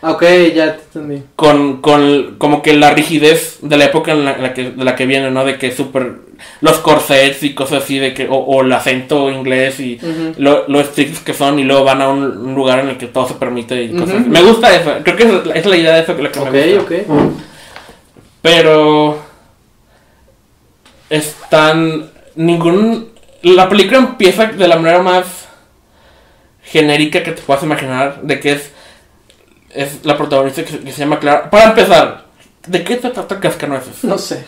Ok, 0.00 0.22
ya 0.54 0.76
te 0.76 0.82
entendí. 1.00 1.22
con, 1.34 1.80
con 1.80 2.36
como 2.38 2.62
que 2.62 2.74
la 2.76 2.92
rigidez 2.92 3.58
de 3.62 3.76
la 3.76 3.86
época 3.86 4.12
en 4.12 4.24
la, 4.24 4.32
en 4.34 4.42
la 4.42 4.54
que, 4.54 4.70
de 4.70 4.84
la 4.84 4.94
que 4.94 5.06
viene, 5.06 5.30
¿no? 5.30 5.44
De 5.44 5.58
que 5.58 5.72
súper 5.72 6.12
los 6.60 6.78
corsets 6.78 7.42
y 7.42 7.54
cosas 7.54 7.82
así, 7.82 7.98
de 7.98 8.14
que, 8.14 8.28
o, 8.28 8.34
o 8.36 8.62
el 8.62 8.72
acento 8.72 9.28
inglés 9.30 9.80
y 9.80 9.98
lo, 10.36 10.68
lo 10.68 10.80
estrictos 10.80 11.20
que 11.20 11.34
son 11.34 11.58
y 11.58 11.64
luego 11.64 11.82
van 11.84 12.00
a 12.02 12.08
un, 12.10 12.22
un 12.22 12.54
lugar 12.54 12.78
en 12.80 12.90
el 12.90 12.96
que 12.98 13.06
todo 13.08 13.26
se 13.26 13.34
permite 13.34 13.82
y 13.82 13.88
cosas 13.94 14.20
así. 14.20 14.28
Me 14.28 14.42
gusta 14.42 14.74
eso, 14.76 14.92
creo 15.02 15.16
que 15.16 15.58
es 15.58 15.66
la 15.66 15.76
idea 15.76 15.94
de 15.96 16.02
eso 16.02 16.16
que, 16.16 16.22
la 16.22 16.30
que 16.30 16.38
Ok, 16.38 16.52
me 16.52 16.66
gusta. 16.78 16.94
ok. 16.94 17.06
Pero 18.42 19.18
están 21.10 22.10
ningún 22.36 23.08
la 23.42 23.68
película 23.68 23.98
empieza 23.98 24.46
de 24.46 24.68
la 24.68 24.76
manera 24.76 25.02
más 25.02 25.46
genérica 26.62 27.22
que 27.22 27.32
te 27.32 27.42
puedas 27.42 27.62
imaginar 27.62 28.20
de 28.22 28.40
que 28.40 28.52
es 28.52 28.70
es 29.74 30.04
la 30.04 30.16
protagonista 30.16 30.64
que, 30.64 30.70
se- 30.70 30.78
que 30.80 30.92
se 30.92 31.00
llama 31.00 31.18
Clara. 31.20 31.50
Para 31.50 31.70
empezar, 31.70 32.24
¿de 32.66 32.82
qué 32.84 32.98
se 32.98 33.10
trata 33.10 33.38
Cascanueces? 33.38 34.02
No 34.02 34.16
sé. 34.16 34.44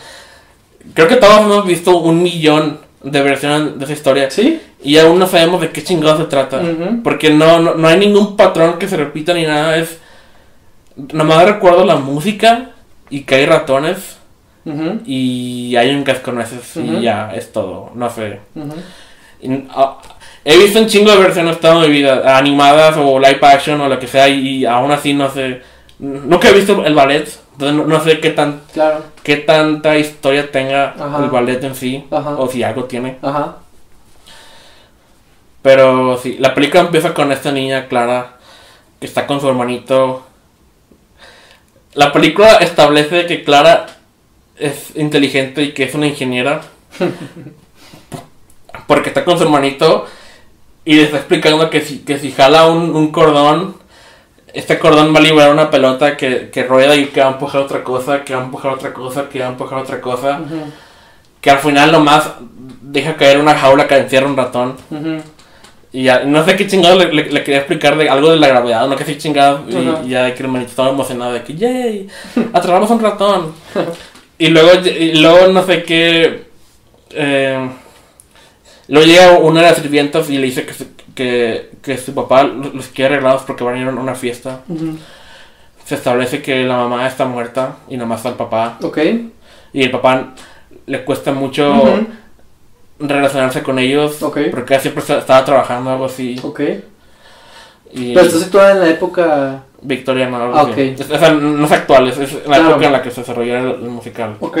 Creo 0.95 1.07
que 1.07 1.15
todos 1.17 1.41
hemos 1.41 1.65
visto 1.65 1.95
un 1.99 2.23
millón 2.23 2.79
de 3.03 3.21
versiones 3.21 3.77
de 3.77 3.83
esa 3.85 3.93
historia 3.93 4.31
¿Sí? 4.31 4.59
y 4.83 4.97
aún 4.97 5.19
no 5.19 5.27
sabemos 5.27 5.61
de 5.61 5.69
qué 5.69 5.83
chingado 5.83 6.17
se 6.17 6.25
trata. 6.25 6.59
Porque 7.03 7.29
no, 7.29 7.59
no, 7.59 7.75
no 7.75 7.87
hay 7.87 7.97
ningún 7.99 8.35
patrón 8.35 8.79
que 8.79 8.87
se 8.87 8.97
repita 8.97 9.33
ni 9.35 9.43
nada. 9.45 9.77
Es. 9.77 9.99
Nomás 10.95 11.45
recuerdo 11.45 11.85
la 11.85 11.95
música 11.97 12.71
y 13.11 13.21
que 13.21 13.35
hay 13.35 13.45
ratones 13.45 14.17
Y 15.05 15.75
hay 15.75 15.93
un 15.95 16.03
cascanueces 16.03 16.75
Ujú. 16.77 16.93
y 16.93 17.01
ya 17.01 17.31
es 17.33 17.51
todo. 17.51 17.91
No 17.95 18.09
sé. 18.09 18.39
Y, 19.41 19.65
ah, 19.71 19.97
he 20.45 20.57
visto 20.57 20.79
un 20.79 20.87
chingo 20.87 21.11
de 21.11 21.17
versiones 21.17 21.59
toda 21.59 21.79
mi 21.81 21.89
vida, 21.89 22.37
animadas 22.37 22.95
o 22.97 23.19
live 23.19 23.39
action 23.41 23.81
o 23.81 23.89
lo 23.89 23.97
que 23.99 24.07
sea, 24.07 24.27
y, 24.29 24.65
aún 24.65 24.91
así 24.91 25.13
no 25.13 25.29
sé. 25.29 25.61
Nunca 25.99 26.49
he 26.49 26.53
visto 26.53 26.83
el 26.85 26.95
ballet, 26.95 27.27
entonces 27.53 27.77
no, 27.77 27.85
no 27.85 28.03
sé 28.03 28.19
qué 28.19 28.31
tan 28.31 28.61
Claro. 28.73 29.03
qué 29.23 29.37
tanta 29.37 29.97
historia 29.97 30.51
tenga 30.51 30.95
Ajá. 30.99 31.23
el 31.23 31.29
ballet 31.29 31.63
en 31.63 31.75
sí, 31.75 32.05
Ajá. 32.11 32.31
o 32.37 32.47
si 32.47 32.63
algo 32.63 32.85
tiene. 32.85 33.17
Ajá. 33.21 33.57
Pero 35.61 36.17
sí, 36.17 36.37
la 36.39 36.53
película 36.55 36.81
empieza 36.81 37.13
con 37.13 37.31
esta 37.31 37.51
niña 37.51 37.87
Clara 37.87 38.37
que 38.99 39.05
está 39.05 39.27
con 39.27 39.39
su 39.39 39.47
hermanito. 39.47 40.25
La 41.93 42.11
película 42.11 42.55
establece 42.57 43.25
que 43.27 43.43
Clara 43.43 43.85
es 44.61 44.95
inteligente 44.95 45.63
y 45.63 45.71
que 45.73 45.83
es 45.83 45.93
una 45.95 46.07
ingeniera. 46.07 46.61
Porque 48.87 49.09
está 49.09 49.23
con 49.23 49.37
su 49.37 49.43
hermanito 49.43 50.05
y 50.85 50.95
le 50.95 51.03
está 51.03 51.17
explicando 51.17 51.69
que 51.69 51.81
si, 51.81 51.99
que 51.99 52.17
si 52.17 52.31
jala 52.31 52.67
un, 52.67 52.95
un 52.95 53.11
cordón, 53.11 53.75
este 54.53 54.79
cordón 54.79 55.13
va 55.13 55.19
a 55.19 55.21
liberar 55.21 55.51
una 55.51 55.69
pelota 55.69 56.17
que, 56.17 56.49
que 56.49 56.63
rueda 56.63 56.95
y 56.95 57.05
que 57.07 57.21
va 57.21 57.27
a 57.27 57.31
empujar 57.31 57.61
otra 57.61 57.83
cosa, 57.83 58.23
que 58.23 58.33
va 58.35 58.41
a 58.41 58.45
empujar 58.45 58.71
otra 58.73 58.93
cosa, 58.93 59.29
que 59.29 59.39
va 59.39 59.45
a 59.45 59.49
empujar 59.49 59.79
otra 59.79 60.01
cosa. 60.01 60.41
Ujú. 60.43 60.63
Que 61.39 61.49
al 61.51 61.59
final 61.59 61.91
nomás 61.91 62.31
deja 62.81 63.15
caer 63.15 63.39
una 63.39 63.55
jaula 63.55 63.87
que 63.87 63.97
encierra 63.97 64.27
un 64.27 64.37
ratón. 64.37 64.75
Ujú. 64.89 65.17
Y 65.93 66.03
ya, 66.03 66.23
no 66.23 66.43
sé 66.45 66.55
qué 66.55 66.67
chingado 66.67 66.97
le, 66.97 67.11
le- 67.13 67.29
le 67.31 67.43
quería 67.43 67.59
explicar 67.59 67.97
de 67.97 68.09
algo 68.09 68.31
de 68.31 68.37
la 68.37 68.47
gravedad, 68.47 68.87
no 68.87 68.95
que 68.95 69.03
sé 69.05 69.17
chingado. 69.17 69.63
Y, 69.69 69.75
Ajá. 69.75 70.01
y 70.05 70.09
ya 70.09 70.23
de 70.23 70.33
que 70.33 70.43
el 70.43 70.49
manito 70.49 70.69
estaba 70.71 70.89
emocionado 70.89 71.33
de 71.33 71.43
que, 71.43 71.55
¡yay! 71.55 72.07
Atrapamos 72.53 72.89
un 72.89 72.99
ratón. 72.99 73.53
y 74.45 74.47
luego, 74.49 74.69
y 74.85 75.19
luego 75.21 75.47
no 75.47 75.65
sé 75.65 75.83
qué. 75.83 76.43
Eh, 77.11 77.69
luego 78.87 79.05
llega 79.07 79.37
una 79.39 79.61
de 79.61 79.67
las 79.67 79.77
sirvientas 79.77 80.29
y 80.29 80.37
le 80.37 80.45
dice 80.47 80.65
que, 80.65 80.73
su- 80.73 80.87
que, 81.15 81.69
que 81.81 81.97
su 81.97 82.13
papá 82.13 82.43
los 82.43 82.87
quiere 82.87 83.15
arreglados 83.15 83.43
porque 83.43 83.63
van 83.63 83.75
a 83.75 83.79
ir 83.81 83.87
a 83.87 83.91
una 83.91 84.15
fiesta. 84.15 84.61
Se 85.85 85.95
establece 85.95 86.41
que 86.41 86.63
la 86.63 86.77
mamá 86.77 87.07
está 87.07 87.25
muerta 87.25 87.77
y 87.89 87.95
nada 87.97 88.07
más 88.07 88.19
está 88.19 88.29
el 88.29 88.35
papá. 88.35 88.77
Ok. 88.81 88.97
Y 89.73 89.83
el 89.83 89.91
papá 89.91 90.33
le 90.85 91.03
cuesta 91.03 91.31
mucho 91.31 91.73
relacionarse 92.99 93.61
con 93.63 93.79
ellos. 93.79 94.17
Porque 94.51 94.79
siempre 94.79 95.03
estaba 95.03 95.43
trabajando 95.45 95.89
algo 95.91 96.05
así. 96.05 96.39
Ok. 96.43 96.61
Y 97.93 98.13
Pero 98.13 98.25
está 98.25 98.39
situada 98.39 98.71
en 98.71 98.79
la 98.79 98.89
época. 98.89 99.63
Victoriano. 99.81 100.37
algo 100.37 100.55
Ah, 100.57 100.67
así. 100.71 100.95
Es- 100.97 101.09
no 101.09 101.65
es 101.65 101.71
actual, 101.71 102.07
es, 102.07 102.17
es 102.17 102.33
la 102.33 102.41
Claro. 102.57 102.69
época 102.71 102.85
en 102.87 102.91
la 102.93 103.01
que 103.01 103.11
se 103.11 103.21
desarrolló 103.21 103.57
el, 103.57 103.65
el 103.83 103.89
musical. 103.89 104.35
Ok. 104.39 104.57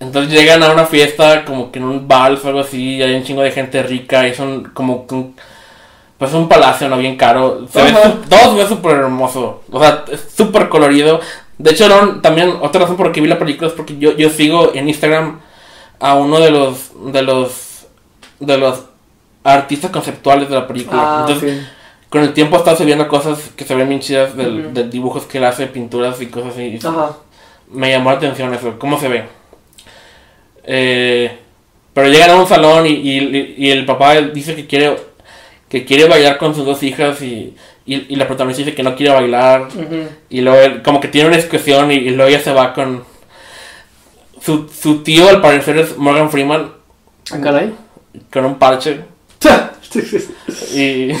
Entonces 0.00 0.32
llegan 0.32 0.62
a 0.62 0.70
una 0.72 0.86
fiesta 0.86 1.44
como 1.44 1.72
que 1.72 1.80
en 1.80 1.84
un 1.84 2.06
vals 2.06 2.44
o 2.44 2.48
algo 2.48 2.60
así, 2.60 2.96
y 2.96 3.02
hay 3.02 3.14
un 3.14 3.24
chingo 3.24 3.42
de 3.42 3.50
gente 3.50 3.82
rica 3.82 4.28
y 4.28 4.34
son 4.34 4.64
como 4.72 5.06
que 5.08 5.14
un, 5.16 5.36
pues 6.18 6.32
un 6.34 6.48
palacio, 6.48 6.88
¿no? 6.88 6.98
Bien 6.98 7.16
caro. 7.16 7.66
Se 7.68 7.82
ve 7.82 7.92
todo 8.28 8.52
se 8.56 8.62
ve 8.62 8.68
súper 8.68 8.96
hermoso. 8.96 9.62
O 9.70 9.80
sea, 9.80 10.04
es 10.12 10.28
súper 10.36 10.68
colorido. 10.68 11.20
De 11.58 11.72
hecho, 11.72 11.88
también 12.22 12.54
otra 12.60 12.82
razón 12.82 12.96
por 12.96 13.06
la 13.08 13.12
que 13.12 13.20
vi 13.20 13.26
la 13.26 13.38
película 13.40 13.66
es 13.68 13.74
porque 13.74 13.98
yo, 13.98 14.16
yo 14.16 14.30
sigo 14.30 14.70
en 14.74 14.88
Instagram 14.88 15.40
a 15.98 16.14
uno 16.14 16.38
de 16.38 16.52
los 16.52 16.90
de 17.12 17.22
los 17.22 17.86
de 18.38 18.56
los 18.56 18.84
artistas 19.42 19.90
conceptuales 19.90 20.48
de 20.48 20.54
la 20.54 20.66
película. 20.68 21.00
Ah, 21.02 21.26
Entonces. 21.26 21.66
Con 22.10 22.22
el 22.22 22.32
tiempo 22.32 22.56
estado 22.56 22.76
subiendo 22.76 23.06
cosas 23.08 23.50
que 23.56 23.64
se 23.64 23.74
ven 23.74 23.88
bien 23.88 24.00
chidas 24.00 24.36
del- 24.36 24.72
de 24.72 24.88
dibujos 24.88 25.24
que 25.24 25.38
él 25.38 25.44
hace, 25.44 25.66
pinturas 25.66 26.20
y 26.22 26.26
cosas 26.26 26.54
así. 26.54 26.78
Ajá. 26.82 27.16
Me 27.70 27.90
llamó 27.90 28.10
la 28.10 28.16
atención 28.16 28.52
eso, 28.54 28.78
cómo 28.78 28.98
se 28.98 29.08
ve. 29.08 29.24
Eh, 30.64 31.36
pero 31.92 32.08
llegan 32.08 32.30
a 32.30 32.36
un 32.36 32.46
salón 32.46 32.86
y, 32.86 32.90
y- 32.90 33.54
y 33.58 33.70
el 33.70 33.84
papá 33.84 34.14
dice 34.20 34.54
que 34.54 34.66
quiere 34.66 34.96
que 35.68 35.84
quiere 35.84 36.08
bailar 36.08 36.38
con 36.38 36.54
sus 36.54 36.64
dos 36.64 36.82
hijas 36.82 37.20
y, 37.20 37.54
la 37.86 38.26
protagonista 38.26 38.62
dice 38.64 38.74
que 38.74 38.82
no 38.82 38.96
quiere 38.96 39.12
bailar. 39.12 39.68
Y 40.30 40.40
luego 40.40 40.58
él 40.60 40.82
como 40.82 40.98
que 41.00 41.08
tiene 41.08 41.28
una 41.28 41.36
discusión 41.36 41.90
y, 41.92 42.00
luego 42.10 42.30
ella 42.30 42.40
se 42.40 42.52
va 42.52 42.72
con... 42.72 43.04
Su, 44.40 44.68
su 44.70 45.02
tío 45.02 45.28
al 45.28 45.42
parecer 45.42 45.76
es 45.78 45.98
Morgan 45.98 46.30
Freeman 46.30 46.72
Ah, 47.32 47.38
caray. 47.42 47.74
con 48.32 48.46
un 48.46 48.54
parche. 48.58 49.00
Y 50.74 51.12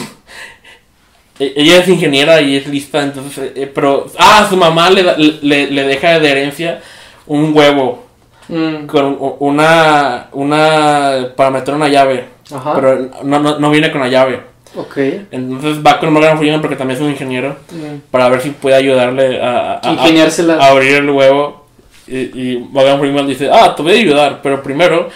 ella 1.38 1.76
es 1.78 1.88
ingeniera 1.88 2.40
y 2.40 2.56
es 2.56 2.66
lista, 2.66 3.02
entonces, 3.02 3.52
eh, 3.54 3.70
pero, 3.72 4.06
ah, 4.18 4.46
su 4.48 4.56
mamá 4.56 4.90
le, 4.90 5.04
le, 5.42 5.70
le 5.70 5.82
deja 5.84 6.18
de 6.18 6.30
herencia 6.30 6.80
un 7.26 7.56
huevo 7.56 8.06
Mm, 8.50 8.86
con 8.86 9.18
una, 9.40 10.28
una, 10.32 11.28
para 11.36 11.50
meter 11.50 11.74
una 11.74 11.86
llave, 11.88 12.24
Ajá. 12.50 12.72
pero 12.74 13.10
no, 13.22 13.38
no, 13.40 13.58
no 13.58 13.70
viene 13.70 13.90
con 13.92 14.00
la 14.00 14.08
llave. 14.08 14.40
Ok. 14.74 14.96
Entonces 15.30 15.84
va 15.86 16.00
con 16.00 16.10
Morgan 16.10 16.38
Freeman 16.38 16.62
porque 16.62 16.76
también 16.76 16.96
es 16.98 17.04
un 17.04 17.10
ingeniero 17.10 17.56
Mm. 17.70 17.98
para 18.10 18.30
ver 18.30 18.40
si 18.40 18.48
puede 18.48 18.76
ayudarle 18.76 19.42
a, 19.42 19.72
a- 19.74 19.80
a- 19.86 19.92
Ingeniársela. 19.92 20.54
a 20.54 20.68
abrir 20.68 20.94
el 20.96 21.10
huevo. 21.10 21.66
Y, 22.06 22.16
y 22.54 22.66
Morgan 22.72 22.98
Freeman 23.00 23.26
dice, 23.26 23.50
ah, 23.52 23.74
te 23.76 23.82
voy 23.82 23.92
a 23.92 23.96
ayudar, 24.00 24.40
pero 24.42 24.62
primero, 24.62 25.10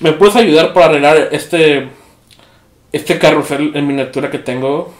¿me 0.00 0.12
puedes 0.12 0.36
ayudar 0.36 0.72
para 0.72 0.86
arreglar 0.86 1.28
este, 1.30 1.88
este 2.90 3.18
carrusel 3.18 3.72
en 3.74 3.86
miniatura 3.86 4.30
que 4.30 4.38
tengo 4.38 4.94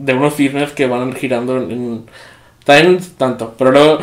de 0.00 0.14
unos 0.14 0.34
cisnes 0.34 0.70
que 0.72 0.86
van 0.86 1.14
girando 1.14 1.56
en... 1.56 1.70
en 1.70 2.02
también 2.64 3.00
tanto, 3.16 3.54
pero 3.56 3.70
luego... 3.70 3.98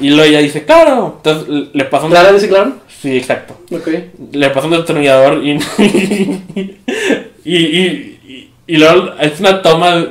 Y 0.00 0.10
luego 0.10 0.24
ella 0.24 0.38
dice, 0.38 0.64
claro. 0.64 1.16
Entonces 1.18 1.68
le 1.72 1.84
pasa 1.84 2.06
un... 2.06 2.10
¿Clara 2.10 2.32
dice 2.32 2.48
claro? 2.48 2.72
Sí, 3.02 3.16
exacto. 3.16 3.58
Ok. 3.70 3.88
Le 4.32 4.50
pasa 4.50 4.66
un 4.66 4.72
destornillador 4.72 5.44
y... 5.44 5.52
y, 7.44 7.56
y, 7.56 8.18
y, 8.26 8.50
y 8.66 8.76
luego 8.76 9.12
es 9.20 9.38
una 9.40 9.60
toma 9.60 10.06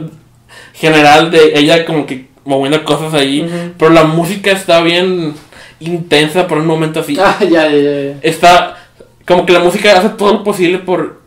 general 0.74 1.32
de 1.32 1.58
ella 1.58 1.86
como 1.86 2.06
que 2.06 2.28
moviendo 2.46 2.84
cosas 2.84 3.14
ahí. 3.14 3.48
Pero 3.78 3.92
la 3.92 4.04
música 4.04 4.52
está 4.52 4.82
bien 4.82 5.34
intensa 5.80 6.48
por 6.48 6.60
un 6.60 6.68
momento 6.68 7.00
así. 7.00 7.18
Ah, 7.20 7.38
ya, 7.42 7.70
ya. 7.70 7.80
ya. 7.80 8.20
Está 8.22 8.78
como 9.26 9.46
que 9.46 9.54
la 9.54 9.60
música 9.60 9.98
hace 9.98 10.10
todo 10.10 10.34
lo 10.34 10.44
posible 10.44 10.80
por 10.80 11.19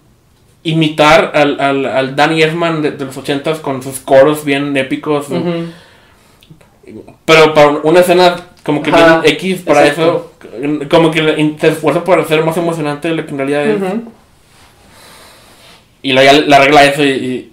imitar 0.65 1.33
al, 1.35 1.61
al, 1.61 1.87
al 1.87 2.17
Danny 2.17 2.43
Elfman 2.43 2.83
de, 2.83 2.93
de 2.93 3.05
los 3.05 3.17
ochentas 3.17 3.59
con 3.59 3.83
sus 3.83 4.01
coros 4.01 4.45
bien 4.45 4.77
épicos. 4.77 5.27
Pero 7.25 7.55
para 7.55 7.69
una 7.83 8.01
escena 8.01 8.37
como 8.65 8.83
que 8.83 8.91
Ajá, 8.91 9.21
bien 9.21 9.35
X 9.35 9.61
para 9.63 9.87
exacto. 9.87 10.33
eso, 10.53 10.89
como 10.89 11.11
que 11.11 11.55
se 11.61 11.69
esfuerza 11.69 12.05
por 12.05 12.19
hacer 12.21 12.45
más 12.45 12.57
emocionante 12.57 13.09
de 13.09 13.15
lo 13.15 13.25
que 13.25 13.31
en 13.33 13.39
realidad 13.39 13.67
es. 13.67 13.81
Y 16.03 16.13
luego 16.13 16.33
ya 16.33 16.41
le 16.41 16.57
arregla 16.57 16.85
eso 16.85 17.05
y, 17.05 17.09
y, 17.11 17.53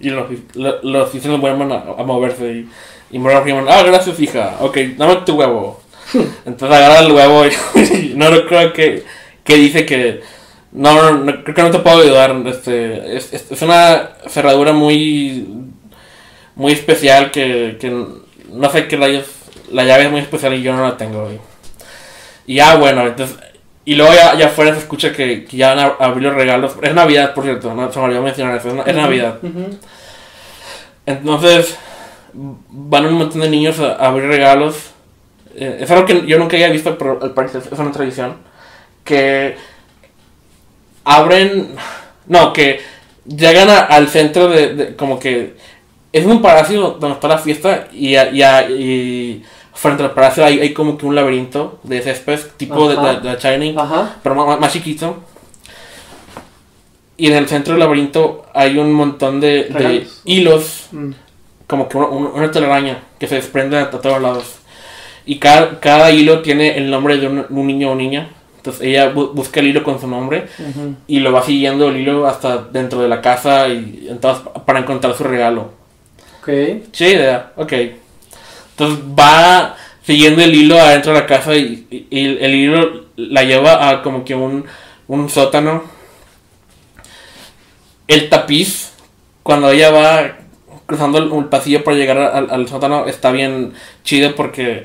y 0.00 0.10
los, 0.10 0.26
lo- 0.54 0.82
los 0.82 1.10
cisnes 1.12 1.38
vuelven 1.40 1.70
a, 1.72 1.76
a 1.98 2.02
moverse. 2.04 2.50
Y, 2.52 2.68
y 3.10 3.18
Morgan 3.18 3.42
Freeman, 3.42 3.66
ah, 3.68 3.82
gracias, 3.82 4.18
hija. 4.18 4.56
Ok, 4.60 4.78
dame 4.96 5.16
tu 5.26 5.34
huevo. 5.34 5.80
Entonces 6.46 6.76
agarra 6.76 7.00
el 7.00 7.12
huevo 7.12 7.44
y, 7.46 7.80
y 8.12 8.12
no 8.16 8.28
creo 8.46 8.72
que, 8.72 9.04
que 9.44 9.54
dice 9.56 9.84
que. 9.84 10.22
No, 10.72 10.94
no, 10.94 11.18
no, 11.24 11.44
creo 11.44 11.54
que 11.54 11.62
no 11.62 11.70
te 11.70 11.78
puedo 11.78 12.02
ayudar. 12.02 12.34
Este, 12.46 13.16
es, 13.16 13.32
es, 13.32 13.62
una 13.62 14.10
cerradura 14.28 14.72
muy. 14.72 15.46
Muy 16.54 16.72
especial 16.72 17.30
que, 17.30 17.76
que 17.78 17.90
no 17.90 18.70
sé 18.70 18.88
qué 18.88 18.96
rayos 18.96 19.26
la 19.70 19.84
llave 19.84 20.04
es 20.04 20.10
muy 20.10 20.20
especial 20.20 20.54
y 20.54 20.62
yo 20.62 20.74
no 20.74 20.82
la 20.82 20.96
tengo. 20.96 21.30
Y, 21.30 21.40
y 22.52 22.56
ya, 22.56 22.76
bueno, 22.76 23.06
entonces. 23.06 23.36
Y 23.84 23.94
luego 23.94 24.12
ya, 24.14 24.34
ya 24.34 24.46
afuera 24.46 24.72
se 24.72 24.80
escucha 24.80 25.12
que, 25.12 25.44
que 25.44 25.56
ya 25.56 25.74
van 25.74 25.78
a 25.78 26.04
abrir 26.04 26.24
los 26.24 26.34
regalos. 26.34 26.74
Es 26.82 26.92
Navidad, 26.92 27.34
por 27.34 27.44
cierto, 27.44 27.72
no 27.72 27.92
se 27.92 27.98
me 27.98 28.06
olvidó 28.06 28.22
mencionar 28.22 28.56
eso. 28.56 28.68
Es, 28.68 28.86
es 28.86 28.96
Navidad. 28.96 29.38
Entonces, 31.06 31.76
van 32.32 33.06
un 33.06 33.14
montón 33.14 33.42
de 33.42 33.48
niños 33.48 33.78
a, 33.78 33.92
a 33.92 34.08
abrir 34.08 34.28
regalos. 34.28 34.90
Eh, 35.54 35.78
es 35.80 35.90
algo 35.90 36.04
que 36.04 36.26
yo 36.26 36.38
nunca 36.38 36.56
había 36.56 36.68
visto, 36.68 36.98
pero 36.98 37.20
al 37.22 37.32
parecer 37.32 37.62
es 37.70 37.78
una 37.78 37.92
tradición. 37.92 38.36
Que 39.04 39.56
abren. 41.06 41.74
No, 42.26 42.52
que 42.52 42.80
llegan 43.26 43.70
a- 43.70 43.80
al 43.80 44.08
centro 44.08 44.48
de, 44.48 44.74
de- 44.74 44.96
Como 44.96 45.18
que. 45.18 45.54
Es 46.12 46.24
un 46.26 46.40
palacio 46.42 46.92
donde 47.00 47.14
está 47.14 47.28
la 47.28 47.38
fiesta 47.38 47.88
y, 47.92 48.16
a- 48.16 48.30
y, 48.30 48.42
a- 48.42 48.68
y 48.70 49.42
frente 49.74 50.02
al 50.02 50.12
palacio 50.12 50.44
hay, 50.44 50.58
hay 50.60 50.72
como 50.72 50.96
que 50.96 51.04
un 51.06 51.14
laberinto 51.14 51.78
de 51.82 52.00
césped, 52.00 52.40
tipo 52.56 52.88
de, 52.88 52.96
Ajá. 52.96 53.14
de, 53.20 53.30
de 53.30 53.36
Shining, 53.36 53.78
Ajá. 53.78 54.16
pero 54.22 54.34
más, 54.34 54.58
más 54.58 54.72
chiquito. 54.72 55.16
Y 57.18 57.28
en 57.28 57.34
el 57.34 57.48
centro 57.48 57.74
del 57.74 57.80
laberinto 57.80 58.46
hay 58.54 58.76
un 58.78 58.92
montón 58.92 59.40
de, 59.40 60.06
hilos 60.24 60.86
Mm. 60.92 61.10
como 61.66 61.88
que 61.88 61.96
una, 61.98 62.50
telaraña 62.50 63.02
que 63.18 63.26
se 63.26 63.34
desprende 63.36 63.76
a, 63.78 63.82
a 63.82 63.90
todos 63.90 64.20
lados. 64.22 64.56
Y 65.26 65.38
cada, 65.38 65.80
cada 65.80 66.10
hilo 66.10 66.40
tiene 66.42 66.76
el 66.78 66.90
nombre 66.90 67.16
de 67.18 67.26
un, 67.26 67.46
un 67.48 67.66
niño 67.66 67.90
o 67.90 67.94
niña. 67.94 68.30
Entonces 68.66 68.86
ella 68.88 69.14
bu- 69.14 69.32
busca 69.32 69.60
el 69.60 69.68
hilo 69.68 69.84
con 69.84 70.00
su 70.00 70.08
nombre 70.08 70.48
y 71.06 71.20
lo 71.20 71.30
va 71.32 71.42
siguiendo 71.42 71.88
el 71.88 71.98
hilo 71.98 72.26
hasta 72.26 72.58
dentro 72.58 73.00
de 73.00 73.08
la 73.08 73.20
casa 73.20 73.68
y 73.68 74.08
entonces 74.10 74.42
para 74.66 74.80
encontrar 74.80 75.14
su 75.14 75.22
regalo. 75.24 75.70
Ok. 76.40 76.48
Sí, 76.92 77.04
idea, 77.06 77.52
ok. 77.56 77.72
Entonces 78.70 78.98
va 79.18 79.76
siguiendo 80.02 80.42
el 80.42 80.54
hilo 80.54 80.78
adentro 80.80 81.12
de 81.14 81.20
la 81.20 81.26
casa 81.26 81.54
y, 81.56 81.86
y- 81.90 82.06
y 82.10 82.24
el 82.40 82.54
hilo 82.54 83.04
la 83.16 83.44
lleva 83.44 83.88
a 83.88 84.02
como 84.02 84.24
que 84.24 84.34
un, 84.34 84.64
un 85.08 85.28
sótano. 85.30 85.84
El 88.08 88.28
tapiz, 88.28 88.92
cuando 89.42 89.70
ella 89.70 89.90
va 89.90 90.36
cruzando 90.86 91.18
el, 91.18 91.32
el 91.32 91.44
pasillo 91.46 91.82
para 91.82 91.96
llegar 91.96 92.18
al, 92.18 92.50
al 92.50 92.68
sótano, 92.68 93.06
está 93.06 93.30
bien 93.32 93.72
chido 94.04 94.34
porque 94.36 94.84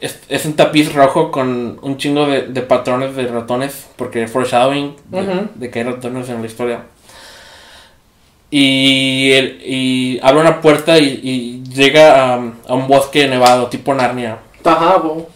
es, 0.00 0.20
es 0.28 0.44
un 0.46 0.54
tapiz 0.54 0.92
rojo 0.94 1.30
con 1.30 1.78
un 1.82 1.96
chingo 1.96 2.26
de, 2.26 2.42
de 2.42 2.62
patrones 2.62 3.14
de 3.16 3.26
ratones, 3.26 3.88
porque 3.96 4.26
foreshadowing 4.28 4.96
de, 5.10 5.20
Ujú. 5.20 5.48
de 5.54 5.70
que 5.70 5.78
hay 5.80 5.84
ratones 5.86 6.28
en 6.28 6.40
la 6.40 6.46
historia. 6.46 6.80
Y, 8.50 9.30
el- 9.32 9.62
y 9.64 10.20
abre 10.22 10.40
una 10.40 10.60
puerta 10.60 10.98
y, 10.98 11.20
y 11.22 11.62
llega 11.72 12.34
a, 12.34 12.52
a 12.68 12.74
un 12.74 12.88
bosque 12.88 13.28
nevado, 13.28 13.68
tipo 13.68 13.94
Narnia. 13.94 14.38
Ajá, 14.64 14.96
bo. 14.98 15.28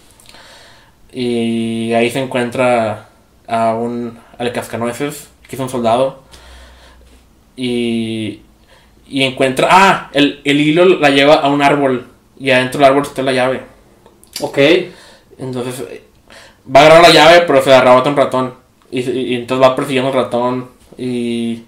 Y 1.12 1.92
ahí 1.92 2.10
se 2.10 2.20
encuentra 2.20 3.06
a 3.46 3.74
un 3.74 4.18
al 4.36 4.52
cascanueces, 4.52 5.28
que 5.48 5.54
es 5.54 5.60
un 5.62 5.68
soldado. 5.68 6.22
Y, 7.56 8.40
y 9.08 9.22
encuentra. 9.22 9.68
Ah, 9.70 10.10
el, 10.12 10.40
el 10.44 10.60
hilo 10.60 10.84
la 10.86 11.10
lleva 11.10 11.34
a 11.36 11.48
un 11.48 11.62
árbol. 11.62 12.08
Y 12.40 12.50
adentro 12.50 12.80
del 12.80 12.88
árbol 12.90 13.04
está 13.04 13.22
la 13.22 13.30
llave. 13.32 13.60
Ok. 14.40 14.58
Entonces 15.38 15.82
va 16.74 16.80
a 16.80 16.86
agarrar 16.86 17.02
la 17.02 17.10
llave, 17.14 17.40
pero 17.46 17.62
se 17.62 17.70
la 17.70 17.78
arrebata 17.78 18.10
un 18.10 18.16
ratón. 18.16 18.54
Y, 18.90 19.00
y- 19.00 19.20
y 19.32 19.34
entonces 19.34 19.62
va 19.66 19.74
persiguiendo 19.76 20.10
al 20.10 20.16
ratón. 20.16 20.68
Y 20.96 21.62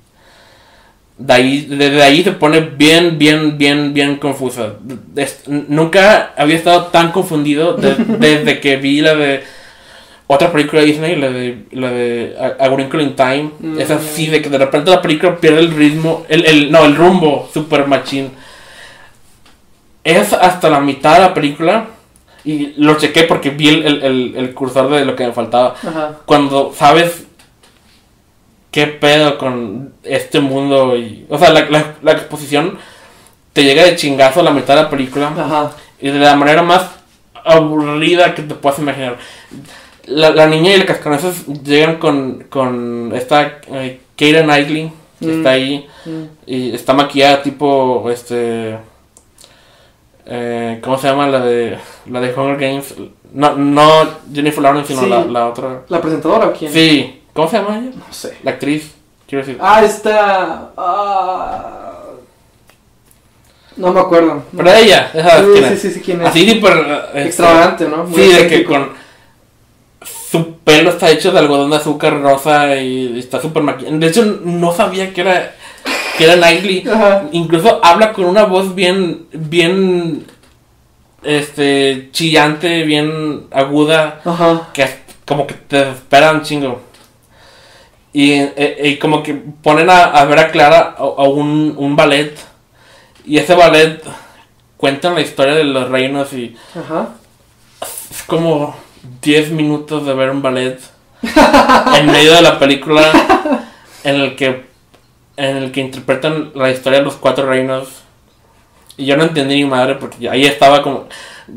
de 1.18 1.32
ahí, 1.32 1.66
desde 1.68 2.02
ahí 2.02 2.22
se 2.22 2.32
pone 2.32 2.60
bien, 2.60 3.18
bien, 3.18 3.56
bien, 3.58 3.92
bien 3.94 4.16
confusa. 4.16 4.74
Nunca 5.46 6.32
había 6.36 6.56
estado 6.56 6.86
tan 6.86 7.10
confundido 7.12 7.74
de- 7.74 7.94
desde 8.18 8.60
que 8.60 8.76
vi 8.76 9.00
la 9.00 9.14
de 9.14 9.42
otra 10.28 10.50
película 10.52 10.80
de 10.82 10.86
Disney, 10.88 11.16
la 11.16 11.30
de, 11.30 11.64
la 11.70 11.90
de 11.90 12.36
A, 12.58 12.68
Wrinkle 12.68 13.02
in 13.02 13.14
Time. 13.16 13.50
Mm. 13.60 13.80
Es 13.80 13.90
así, 13.90 14.26
de 14.26 14.42
que 14.42 14.48
de 14.50 14.58
repente 14.58 14.90
la 14.90 15.00
película 15.02 15.36
pierde 15.36 15.60
el 15.60 15.70
ritmo, 15.74 16.24
el, 16.28 16.44
el, 16.46 16.70
no, 16.72 16.84
el 16.84 16.96
rumbo, 16.96 17.48
super 17.52 17.86
machín. 17.86 18.30
Es 20.04 20.32
hasta 20.32 20.68
la 20.70 20.80
mitad 20.80 21.14
de 21.14 21.20
la 21.20 21.34
película. 21.34 21.86
Y 22.46 22.74
lo 22.76 22.96
chequé 22.96 23.24
porque 23.24 23.50
vi 23.50 23.68
el, 23.68 23.84
el, 23.86 24.02
el- 24.02 24.34
el 24.36 24.54
cursor 24.54 24.88
de 24.90 25.04
lo 25.04 25.14
que 25.16 25.26
me 25.26 25.32
faltaba. 25.32 25.74
Ajá. 25.82 26.18
Cuando 26.24 26.72
sabes 26.72 27.26
qué 28.70 28.86
pedo 28.86 29.36
con 29.38 29.92
este 30.04 30.40
mundo 30.40 30.96
y... 30.96 31.26
O 31.28 31.38
sea, 31.38 31.50
la, 31.50 31.68
la, 31.68 31.94
la 32.02 32.12
exposición 32.12 32.78
te 33.52 33.64
llega 33.64 33.84
de 33.84 33.96
chingazo 33.96 34.40
a 34.40 34.42
la 34.44 34.50
mitad 34.52 34.76
de 34.76 34.82
la 34.84 34.90
película. 34.90 35.28
Ajá. 35.36 35.72
Y 36.00 36.08
de 36.10 36.18
la 36.20 36.36
manera 36.36 36.62
más 36.62 36.86
aburrida 37.44 38.34
que 38.34 38.42
te 38.42 38.54
puedas 38.54 38.78
imaginar. 38.78 39.16
La, 40.06 40.30
la 40.30 40.46
niña 40.46 40.70
y 40.70 40.74
el 40.74 40.86
cascanueces 40.86 41.46
llegan 41.64 41.96
con, 41.96 42.44
con 42.48 43.12
esta 43.14 43.58
eh, 43.72 44.00
Keira 44.14 44.42
Knightley, 44.44 44.92
que 45.18 45.26
Mm. 45.26 45.30
está 45.38 45.50
ahí. 45.50 45.86
Mm. 46.04 46.22
Y 46.46 46.74
está 46.74 46.92
maquillada 46.92 47.42
tipo, 47.42 48.08
este... 48.10 48.76
Eh, 50.28 50.80
¿Cómo 50.82 50.98
se 50.98 51.06
llama 51.08 51.28
la 51.28 51.40
de 51.40 51.78
la 52.10 52.20
de 52.20 52.34
Hunger 52.34 52.56
Games? 52.58 52.94
No, 53.32 53.54
no 53.56 53.90
Jennifer 54.32 54.62
Lawrence, 54.62 54.88
sino 54.88 55.02
Sí. 55.04 55.08
la, 55.10 55.24
la 55.24 55.46
otra. 55.48 55.82
¿La 55.88 56.00
presentadora 56.00 56.46
o 56.48 56.52
quién? 56.52 56.72
Sí, 56.72 57.22
¿cómo 57.32 57.48
se 57.48 57.58
llama 57.58 57.78
ella? 57.78 57.90
No 57.96 58.12
sé. 58.12 58.36
La 58.42 58.52
actriz, 58.52 58.92
quiero 59.28 59.44
decir. 59.44 59.58
Ah, 59.62 59.84
está. 59.84 60.70
ah, 60.76 61.92
no 63.76 63.92
me 63.92 64.00
acuerdo. 64.00 64.42
Pero 64.56 64.72
ella, 64.72 65.10
esa 65.14 65.40
Sí, 65.40 65.46
quién 65.52 65.64
sí, 65.68 65.74
es. 65.74 65.80
sí, 65.82 65.90
sí, 65.90 66.00
quién 66.00 66.22
es. 66.22 66.28
Así 66.28 66.50
súper 66.50 66.76
eh, 66.78 66.98
este, 67.08 67.22
Extravagante, 67.28 67.88
¿no? 67.88 68.04
Muy 68.04 68.14
Sí, 68.22 68.32
de 68.32 68.46
que 68.48 68.64
con 68.64 68.88
su 70.30 70.54
pelo 70.58 70.90
está 70.90 71.10
hecho 71.10 71.30
de 71.30 71.38
algodón 71.38 71.70
de 71.70 71.76
azúcar 71.76 72.20
rosa 72.20 72.74
y 72.76 73.18
está 73.18 73.40
súper 73.40 73.62
maquillada. 73.62 73.96
De 73.98 74.06
hecho, 74.08 74.24
no 74.44 74.72
sabía 74.72 75.12
que 75.12 75.20
era 75.20 75.54
que 76.16 76.24
era 76.24 76.36
Knightley. 76.36 76.84
Ajá. 76.88 77.24
Incluso 77.32 77.80
habla 77.84 78.12
con 78.12 78.24
una 78.26 78.44
voz 78.44 78.74
bien, 78.74 79.26
bien, 79.32 80.26
este, 81.22 82.08
chillante, 82.12 82.82
bien 82.84 83.46
aguda, 83.52 84.20
Ajá. 84.24 84.68
que 84.72 84.86
como 85.26 85.46
que 85.46 85.54
te 85.54 85.90
espera 85.90 86.32
un 86.32 86.42
chingo. 86.42 86.80
Y, 88.12 88.32
eh, 88.32 88.80
y 88.84 88.96
como 88.96 89.22
que 89.22 89.34
ponen 89.34 89.90
a, 89.90 90.04
a 90.04 90.24
ver 90.24 90.38
a 90.38 90.50
Clara 90.50 90.94
a, 90.96 91.02
a 91.02 91.24
un, 91.24 91.74
un 91.76 91.96
ballet. 91.96 92.34
Y 93.26 93.38
ese 93.38 93.54
ballet 93.54 94.02
cuentan 94.76 95.14
la 95.14 95.20
historia 95.20 95.54
de 95.54 95.64
los 95.64 95.88
reinos 95.90 96.32
y 96.32 96.56
Ajá. 96.74 97.08
es 98.10 98.22
como 98.22 98.76
10 99.22 99.50
minutos 99.50 100.06
de 100.06 100.14
ver 100.14 100.30
un 100.30 100.42
ballet 100.42 100.78
en 101.98 102.06
medio 102.06 102.34
de 102.34 102.42
la 102.42 102.58
película 102.58 103.02
en 104.04 104.14
el 104.16 104.36
que 104.36 104.64
en 105.36 105.56
el 105.58 105.72
que 105.72 105.80
interpretan 105.80 106.52
la 106.54 106.70
historia 106.70 106.98
de 107.00 107.04
los 107.04 107.16
cuatro 107.16 107.46
reinos 107.48 107.88
y 108.96 109.04
yo 109.06 109.16
no 109.16 109.24
entendí 109.24 109.56
ni 109.56 109.64
madre 109.66 109.96
porque 109.96 110.28
ahí 110.30 110.44
estaba 110.46 110.82
como 110.82 111.06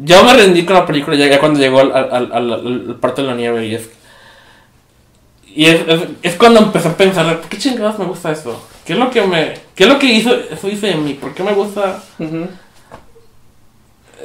yo 0.04 0.24
me 0.24 0.34
rendí 0.34 0.66
con 0.66 0.76
la 0.76 0.86
película 0.86 1.16
ya, 1.16 1.28
ya 1.28 1.40
cuando 1.40 1.60
llegó 1.60 1.80
al, 1.80 1.92
al, 1.94 2.32
al, 2.34 2.54
al- 2.54 2.98
parte 3.00 3.22
de 3.22 3.28
la 3.30 3.36
nieve 3.36 3.66
y 3.68 3.76
es 3.76 3.90
y 5.56 5.66
es, 5.66 5.82
es, 5.88 6.02
es 6.22 6.36
cuando 6.36 6.60
empecé 6.60 6.90
a 6.90 6.98
pensar 6.98 7.40
¿por 7.40 7.50
qué 7.50 7.58
chingados 7.58 7.98
me 7.98 8.06
gusta 8.06 8.32
esto? 8.32 8.62
¿qué 8.86 8.94
es 8.94 9.00
lo 9.00 9.10
que 9.10 9.22
me 9.22 9.54
qué 9.76 9.84
es 9.86 9.90
lo 9.90 9.98
que 9.98 10.08
hizo 10.08 10.36
eso 10.36 10.68
hizo 10.70 10.86
de 10.86 10.96
mí? 10.96 11.14
¿por 11.14 11.34
qué 11.34 11.44
me 11.44 11.54
gusta 11.54 12.02
Ujú. 12.20 12.48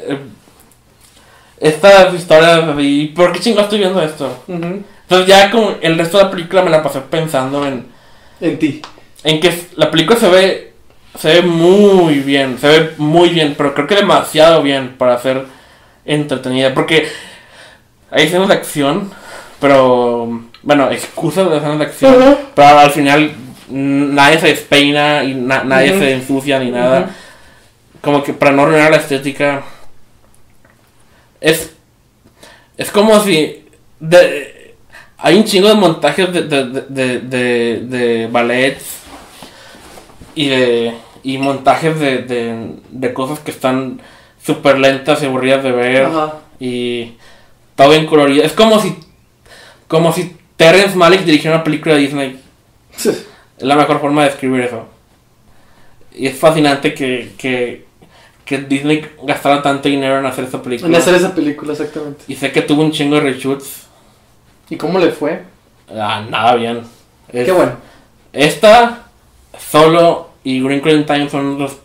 eh, 0.09 0.19
estas 1.61 2.13
historias 2.15 2.65
y 2.79 3.07
¿por 3.09 3.33
qué 3.33 3.41
chingados 3.41 3.65
estoy 3.67 3.79
viendo 3.79 4.03
esto? 4.03 4.27
Ujú. 4.49 4.83
Entonces 5.03 5.27
ya 5.29 5.51
como 5.51 5.71
el 5.81 5.97
resto 5.99 6.19
de 6.19 6.25
la 6.25 6.31
película 6.31 6.63
me 6.63 6.71
la 6.71 6.83
pasé 6.83 7.01
pensando 7.01 7.65
en, 7.67 7.87
En 8.41 8.59
ti. 8.59 8.83
En 9.25 9.41
que 9.41 9.53
la 9.77 9.91
película 9.91 10.19
se 10.19 10.29
ve 10.29 10.73
se 11.19 11.29
ve 11.35 11.43
muy 11.43 12.15
bien, 12.21 12.59
se 12.59 12.67
ve 12.69 12.91
muy 12.99 13.29
bien, 13.31 13.55
pero 13.57 13.73
creo 13.75 13.87
que 13.87 13.95
demasiado 13.95 14.63
bien 14.63 14.95
para 14.99 15.19
ser 15.21 15.45
entretenida, 16.05 16.75
porque 16.75 17.07
hay 18.11 18.25
escenas 18.27 18.49
de 18.49 18.55
acción, 18.55 19.11
pero 19.61 20.43
bueno, 20.63 20.91
excusas 20.91 21.49
de 21.51 21.57
escenas 21.59 21.79
de 21.79 21.85
acción, 21.85 22.15
pero 22.55 22.79
al 22.81 22.91
final 22.91 23.33
nadie 23.69 24.41
se 24.41 24.49
despeina 24.49 25.23
y 25.25 25.35
na- 25.35 25.63
nadie 25.65 25.91
se 26.01 26.13
ensucia 26.15 26.59
ni 26.59 26.71
nada, 26.73 27.11
como 28.01 28.23
que 28.25 28.33
para 28.35 28.51
no 28.53 28.63
arruinar 28.63 28.91
la 28.91 28.97
estética 28.99 29.63
es 31.41 31.71
es 32.77 32.91
como 32.91 33.21
si 33.21 33.65
de, 34.01 34.75
hay 35.19 35.37
un 35.37 35.45
chingo 35.45 35.69
de 35.69 35.75
montajes 35.75 36.33
de, 36.33 36.43
de, 36.43 36.65
de, 36.65 36.81
de, 36.89 37.19
de- 37.21 37.81
de 37.87 38.27
ballets 38.27 39.01
y 40.35 40.49
de 40.49 40.95
y 41.23 41.39
montajes 41.39 41.99
de, 41.99 42.19
de, 42.19 42.69
de 42.91 43.13
cosas 43.15 43.39
que 43.41 43.51
están 43.51 44.01
súper 44.45 44.79
lentas 44.79 45.23
y 45.23 45.27
aburridas 45.27 45.63
de 45.65 45.73
ver 45.73 46.05
Ajá. 46.07 46.35
y 46.61 47.15
todo 47.77 47.91
bien 47.91 48.07
colorido 48.07 48.45
es 48.45 48.53
como 48.53 48.79
si 48.81 48.97
como 49.89 50.13
si 50.13 50.37
Terrence 50.57 50.97
Malick 50.97 51.23
dirigiera 51.25 51.57
una 51.57 51.65
película 51.65 51.95
de 51.95 52.01
Disney 52.01 52.41
es 52.97 53.25
la 53.59 53.77
mejor 53.77 54.01
forma 54.01 54.23
de 54.23 54.31
describir 54.31 54.61
eso. 54.63 54.87
Y 56.17 56.27
es 56.29 56.37
fascinante 56.39 56.95
que, 56.95 57.33
que, 57.37 57.87
que 58.45 58.59
Disney 58.59 59.05
gastara 59.25 59.63
tanto 59.63 59.89
dinero 59.89 60.19
en 60.19 60.27
hacer 60.27 60.45
esta 60.45 60.63
película. 60.63 60.89
En 60.89 60.95
hacer 60.95 61.15
esa 61.17 61.35
película, 61.35 61.73
exactamente. 61.73 62.25
Y 62.29 62.37
sé 62.37 62.53
que 62.53 62.63
tuvo 62.63 62.83
un 62.83 62.93
chingo 62.93 63.17
de 63.17 63.23
reshoots. 63.23 63.87
¿Y 64.71 64.77
cómo 64.77 64.99
le 65.01 65.11
fue? 65.11 65.43
Ah, 65.91 66.25
nada 66.29 66.55
bien. 66.55 66.83
Es- 67.33 67.47
Qué 67.47 67.53
bueno. 67.53 67.73
Esta, 68.33 69.04
Solo 69.75 70.29
y 70.45 70.63
Wrinkle 70.63 70.93
in 70.93 71.05
Time 71.05 71.29
son 71.29 71.59
los 71.59 71.79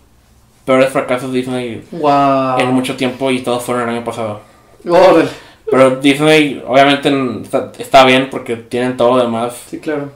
peores 0.63 0.91
fracasos 0.91 1.31
de 1.33 1.39
Disney 1.39 1.83
Wow. 1.91 2.59
en 2.59 2.67
mucho 2.71 2.95
tiempo 2.95 3.31
y 3.31 3.39
todos 3.39 3.63
fueron 3.63 3.89
el 3.89 3.95
año 3.95 4.05
pasado. 4.05 4.41
Órale. 4.87 5.27
Pero 5.71 5.95
Disney, 5.95 6.63
obviamente, 6.67 7.11
está, 7.41 7.71
está 7.79 8.05
bien 8.05 8.27
porque 8.29 8.57
tienen 8.57 8.95
todo 8.95 9.17
lo 9.17 9.23
demás. 9.23 9.53
Sí, 9.67 9.79
claro. 9.79 10.11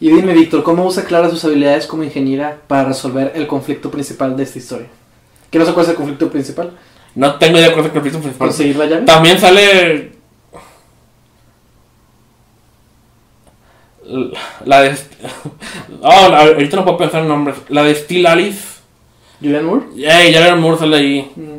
Y 0.00 0.08
dime, 0.08 0.32
Víctor, 0.32 0.62
¿cómo 0.62 0.86
usa 0.86 1.04
Clara 1.04 1.28
sus 1.28 1.44
habilidades 1.44 1.86
como 1.86 2.02
ingeniera 2.02 2.60
para 2.66 2.84
resolver 2.84 3.32
el 3.34 3.46
conflicto 3.46 3.90
principal 3.90 4.38
de 4.38 4.44
esta 4.44 4.58
historia? 4.58 4.86
¿Qué 5.50 5.58
no 5.58 5.66
sé 5.66 5.74
cuál 5.74 5.84
es 5.84 5.90
el 5.90 5.96
conflicto 5.96 6.30
principal? 6.30 6.70
No 7.14 7.34
tengo 7.34 7.58
idea 7.58 7.68
cuál 7.74 7.80
es 7.80 7.86
el 7.88 7.92
conflicto 7.92 8.20
principal. 8.20 8.48
¿Conseguir 8.48 8.76
la 8.76 8.86
llave? 8.86 9.04
También 9.04 9.38
sale. 9.38 10.15
La 14.64 14.82
de. 14.82 14.96
Oh, 16.02 16.28
la- 16.30 16.40
ahorita 16.42 16.76
no 16.76 16.84
puedo 16.84 16.98
pensar 16.98 17.22
en 17.22 17.28
nombres. 17.28 17.56
La 17.68 17.82
de 17.82 17.94
Steel 17.94 18.26
Alice. 18.26 18.76
¿Julian 19.40 19.64
Moore? 19.64 19.86
Ey, 19.96 20.32
ya 20.32 20.46
era 20.46 20.56
Moore 20.56 20.78
sale 20.78 20.96
ahí. 20.96 21.30
Mm. 21.36 21.58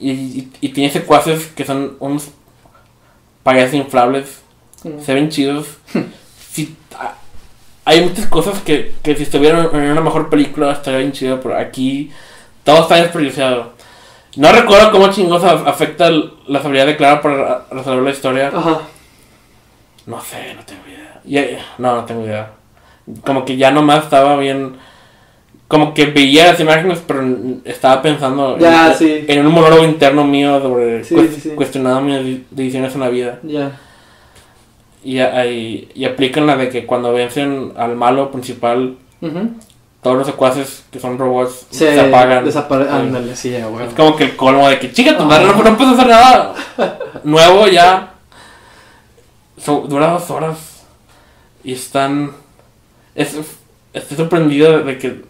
Y, 0.00 0.10
y, 0.10 0.52
y 0.60 0.68
tiene 0.70 0.90
secuaces 0.92 1.46
que 1.48 1.64
son 1.64 1.96
unos 1.98 2.28
payasos 3.42 3.74
inflables. 3.74 4.40
Mm. 4.84 5.00
Se 5.00 5.14
ven 5.14 5.28
chidos. 5.30 5.66
Ah, 7.00 7.14
hay 7.84 8.00
muchas 8.00 8.26
cosas 8.26 8.58
que, 8.62 8.92
que 9.04 9.14
si 9.14 9.22
estuvieran 9.22 9.68
en 9.72 9.90
una 9.92 10.00
mejor 10.00 10.28
película 10.28 10.72
estaría 10.72 10.98
bien 10.98 11.12
chido, 11.12 11.40
pero 11.40 11.56
aquí 11.56 12.10
todo 12.64 12.80
está 12.82 12.96
desperdiciado. 12.96 13.72
No 14.34 14.50
recuerdo 14.50 14.90
cómo 14.90 15.08
chingos 15.12 15.44
afecta 15.44 16.10
las 16.48 16.64
habilidades 16.64 16.94
de 16.94 16.96
Clara 16.96 17.22
para 17.22 17.66
resolver 17.70 18.02
la 18.02 18.10
historia. 18.10 18.48
Ajá. 18.52 18.80
No 20.06 20.20
sé, 20.20 20.54
no 20.56 20.64
tengo 20.64 20.82
Ya- 21.28 21.44
no, 21.78 21.96
no 21.96 22.04
tengo 22.04 22.24
idea. 22.24 22.50
Como 23.24 23.44
que 23.44 23.56
ya 23.56 23.70
nomás 23.70 24.04
estaba 24.04 24.36
bien. 24.36 24.74
Como 25.68 25.92
que 25.92 26.06
veía 26.06 26.46
las 26.46 26.60
imágenes, 26.60 27.02
pero 27.06 27.22
estaba 27.64 28.00
pensando 28.00 28.56
Ya, 28.58 28.92
en, 28.92 28.94
sí. 28.98 29.24
en 29.28 29.46
un 29.46 29.52
monólogo 29.52 29.84
interno 29.84 30.24
mío 30.24 30.60
sobre 30.62 31.04
Sí, 31.04 31.14
sí, 31.40 31.50
cuestionando 31.50 32.00
mis 32.00 32.24
de- 32.24 32.44
decisiones 32.50 32.94
en 32.94 33.00
la 33.00 33.08
vida. 33.10 33.38
Ya. 33.42 33.72
Y, 35.04 35.20
y, 35.20 35.88
y 35.94 36.04
aplican 36.06 36.46
la 36.46 36.56
de 36.56 36.70
que 36.70 36.86
cuando 36.86 37.12
vencen 37.12 37.72
al 37.76 37.96
malo 37.96 38.30
principal, 38.30 38.96
todos 40.02 40.16
los 40.16 40.26
secuaces 40.26 40.84
que 40.90 40.98
son 40.98 41.18
robots 41.18 41.66
Se, 41.70 41.92
se, 41.94 42.00
apagan. 42.00 42.44
Ándale, 42.90 43.36
sí, 43.36 43.50
ya, 43.50 43.66
güey. 43.66 43.86
Es 43.86 43.94
como 43.94 44.16
que 44.16 44.24
el 44.24 44.36
colmo 44.36 44.68
de 44.68 44.78
que, 44.78 44.90
chica, 44.92 45.16
tu 45.16 45.24
Ah. 45.24 45.26
madre, 45.26 45.46
no, 45.46 45.52
no 45.62 45.76
puedes 45.76 45.92
hacer 45.94 46.06
nada 46.08 46.54
nuevo 47.24 47.66
ya. 47.68 48.14
So- 49.58 49.84
dura 49.88 50.08
dos 50.12 50.30
horas. 50.30 50.67
Y 51.68 51.74
están. 51.74 52.32
Es, 53.14 53.36
estoy 53.92 54.16
sorprendido 54.16 54.82
de 54.84 54.96
que. 54.96 55.20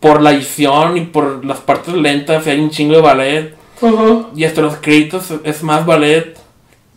Por 0.00 0.22
la 0.22 0.30
edición 0.32 0.96
y 0.96 1.02
por 1.02 1.44
las 1.44 1.58
partes 1.58 1.92
lentas, 1.92 2.46
hay 2.46 2.60
un 2.60 2.70
chingo 2.70 2.94
de 2.94 3.02
ballet. 3.02 3.54
Y 4.34 4.44
hasta 4.44 4.62
los 4.62 4.76
créditos 4.76 5.34
es 5.44 5.62
más 5.62 5.84
ballet. 5.84 6.34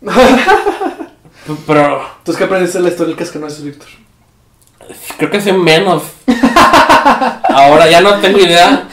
Pero 1.66 2.06
Entonces, 2.16 2.36
¿qué 2.38 2.44
aprendiste 2.44 2.80
la 2.80 2.88
historia 2.88 3.08
del 3.08 3.18
cascanueces, 3.18 3.64
Víctor? 3.64 3.88
creo 5.18 5.30
que 5.30 5.42
sé 5.42 5.52
menos. 5.52 6.04
Ahora 7.50 7.86
ya 7.90 8.00
no 8.00 8.18
tengo 8.20 8.38
idea. 8.38 8.88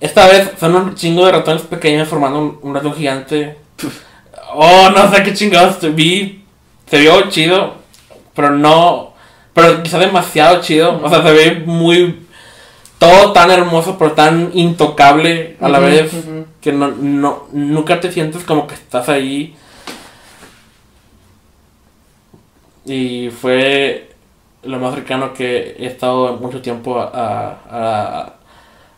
Esta 0.00 0.26
vez 0.26 0.52
son 0.58 0.74
un 0.74 0.94
chingo 0.94 1.26
de 1.26 1.32
ratones 1.32 1.64
pequeños 1.64 2.08
formando 2.08 2.38
un, 2.38 2.58
un 2.62 2.74
ratón 2.74 2.94
gigante. 2.94 3.58
Oh, 4.54 4.88
no 4.88 5.12
sé 5.12 5.22
qué 5.22 5.34
chingados 5.34 5.78
te 5.78 5.90
vi. 5.90 6.41
Se 6.92 6.98
vio 6.98 7.30
chido, 7.30 7.76
pero 8.34 8.50
no. 8.50 9.14
Pero 9.54 9.82
quizá 9.82 9.98
demasiado 9.98 10.60
chido. 10.60 11.00
O 11.02 11.08
sea, 11.08 11.22
se 11.22 11.32
ve 11.32 11.62
muy. 11.64 12.26
Todo 12.98 13.32
tan 13.32 13.50
hermoso, 13.50 13.96
pero 13.98 14.12
tan 14.12 14.50
intocable 14.52 15.56
a 15.58 15.70
la 15.70 15.78
vez. 15.78 16.12
Que 16.60 16.70
no, 16.70 16.88
no, 16.88 17.44
nunca 17.52 17.98
te 17.98 18.12
sientes 18.12 18.44
como 18.44 18.66
que 18.66 18.74
estás 18.74 19.08
ahí. 19.08 19.56
Y 22.84 23.30
fue 23.30 24.10
lo 24.62 24.78
más 24.78 24.94
cercano 24.94 25.32
que 25.32 25.74
he 25.78 25.86
estado 25.86 26.34
en 26.34 26.42
mucho 26.42 26.60
tiempo 26.60 27.00
a, 27.00 27.06
a, 27.06 27.58
a, 27.70 28.34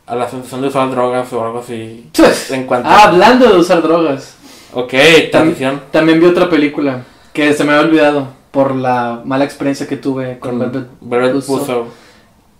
a 0.04 0.16
la 0.16 0.28
sensación 0.28 0.62
de 0.62 0.66
usar 0.66 0.90
drogas 0.90 1.32
o 1.32 1.44
algo 1.44 1.60
así. 1.60 2.10
En 2.50 2.66
cuanto 2.66 2.88
Ah, 2.88 3.04
hablando 3.04 3.46
de 3.48 3.56
usar 3.56 3.80
drogas. 3.82 4.36
Ok, 4.72 4.94
transición. 5.30 5.80
También 5.92 6.18
vi 6.18 6.26
otra 6.26 6.50
película 6.50 7.04
que 7.34 7.52
se 7.52 7.64
me 7.64 7.72
había 7.74 7.84
olvidado 7.86 8.28
por 8.50 8.74
la 8.74 9.20
mala 9.24 9.44
experiencia 9.44 9.86
que 9.86 9.96
tuve 9.98 10.38
con 10.38 10.58
Velvet. 10.58 10.86
Velvet 11.02 11.32
Buzzsaw. 11.34 11.56
Buzzsaw. 11.58 11.86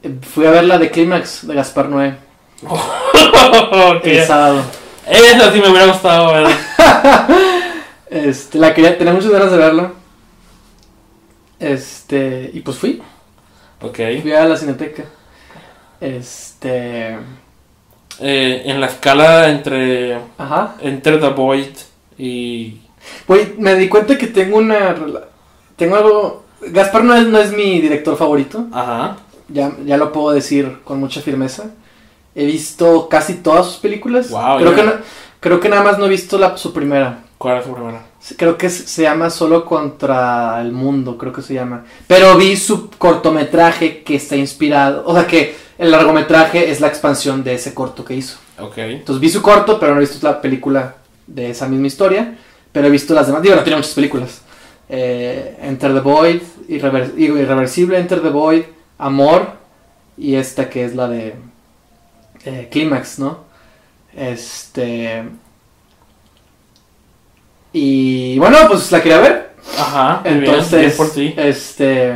Eh, 0.02 0.14
Fui 0.34 0.44
a 0.44 0.50
ver 0.50 0.64
la 0.64 0.76
de 0.78 0.90
Clímax 0.90 1.46
de 1.46 1.54
Gaspar 1.54 1.88
Noé 1.88 2.14
Ok. 2.62 4.04
el 4.04 4.24
sábado. 4.26 4.60
Esa 5.08 5.52
sí 5.52 5.60
me 5.60 5.68
hubiera 5.70 5.86
gustado 5.86 6.32
ver. 6.34 6.46
Este, 8.10 8.58
la 8.58 8.72
quería, 8.74 8.96
tenía 8.96 9.12
muchas 9.12 9.30
ganas 9.30 9.50
de 9.50 9.56
verla. 9.56 9.92
Este, 11.58 12.50
y 12.52 12.60
pues 12.60 12.76
fui, 12.76 13.02
Ok. 13.80 13.98
fui 14.22 14.32
a 14.32 14.44
la 14.44 14.56
cineteca. 14.56 15.04
Este, 16.00 17.16
Eh, 18.20 18.62
en 18.66 18.80
la 18.80 18.86
escala 18.86 19.48
entre 19.50 20.16
ajá. 20.38 20.76
Enter 20.80 21.18
the 21.20 21.30
Void 21.30 21.74
y. 22.16 22.80
Güey, 23.26 23.54
me 23.58 23.74
di 23.74 23.88
cuenta 23.88 24.16
que 24.18 24.26
tengo 24.26 24.58
una. 24.58 24.94
Tengo 25.76 25.96
algo. 25.96 26.44
Gaspar 26.66 27.04
no 27.04 27.14
es, 27.14 27.26
no 27.26 27.38
es 27.38 27.52
mi 27.52 27.80
director 27.80 28.16
favorito. 28.16 28.66
Ajá. 28.72 29.16
Ya, 29.48 29.72
ya 29.84 29.96
lo 29.96 30.12
puedo 30.12 30.30
decir 30.32 30.78
con 30.84 30.98
mucha 31.00 31.20
firmeza. 31.20 31.64
He 32.34 32.46
visto 32.46 33.08
casi 33.08 33.34
todas 33.34 33.66
sus 33.66 33.76
películas. 33.76 34.30
Wow, 34.30 34.58
creo, 34.58 34.70
ya. 34.70 34.76
que 34.76 34.82
no- 34.82 34.92
creo 35.40 35.60
que 35.60 35.68
nada 35.68 35.82
más 35.82 35.98
no 35.98 36.06
he 36.06 36.08
visto 36.08 36.38
la, 36.38 36.56
su 36.56 36.72
primera. 36.72 37.20
¿Cuál 37.38 37.58
es 37.58 37.64
su 37.66 37.74
primera? 37.74 38.06
Creo 38.38 38.56
que 38.56 38.70
se 38.70 38.86
se 38.86 39.02
llama 39.02 39.28
Solo 39.28 39.66
contra 39.66 40.58
el 40.62 40.72
mundo, 40.72 41.18
creo 41.18 41.32
que 41.32 41.42
se 41.42 41.52
llama. 41.52 41.84
Pero 42.06 42.36
vi 42.38 42.56
su 42.56 42.88
cortometraje 42.90 44.02
que 44.02 44.16
está 44.16 44.36
inspirado. 44.36 45.02
O 45.06 45.14
sea 45.14 45.26
que 45.26 45.54
el 45.76 45.90
largometraje 45.90 46.70
es 46.70 46.80
la 46.80 46.86
expansión 46.86 47.44
de 47.44 47.54
ese 47.54 47.74
corto 47.74 48.04
que 48.04 48.14
hizo. 48.14 48.38
Ok. 48.58 48.78
Entonces 48.78 49.20
vi 49.20 49.28
su 49.28 49.42
corto, 49.42 49.78
pero 49.78 49.92
no 49.94 49.98
he 50.00 50.06
visto 50.06 50.26
la 50.26 50.40
película 50.40 50.96
de 51.26 51.50
esa 51.50 51.68
misma 51.68 51.86
historia. 51.88 52.38
Pero 52.74 52.88
he 52.88 52.90
visto 52.90 53.14
las 53.14 53.26
demás. 53.28 53.40
Digo, 53.40 53.54
no 53.56 53.62
tiene 53.62 53.76
muchas 53.78 53.94
películas. 53.94 54.42
Eh, 54.90 55.56
Enter 55.62 55.94
the 55.94 56.00
Void, 56.00 56.42
Irrever- 56.68 57.14
Irreversible, 57.16 57.96
Enter 57.98 58.20
the 58.20 58.28
Void, 58.28 58.64
Amor. 58.98 59.52
Y 60.18 60.34
esta 60.34 60.68
que 60.68 60.84
es 60.84 60.94
la 60.94 61.08
de 61.08 61.34
eh, 62.44 62.68
Clímax, 62.70 63.18
¿no? 63.20 63.44
Este. 64.14 65.24
Y 67.72 68.38
bueno, 68.38 68.58
pues 68.68 68.90
la 68.92 69.02
quería 69.02 69.18
ver. 69.20 69.54
Ajá. 69.78 70.20
muy 70.24 70.34
bien, 70.34 70.44
Entonces, 70.44 70.80
bien 70.80 70.96
por 70.96 71.10
ti. 71.10 71.34
este, 71.36 72.14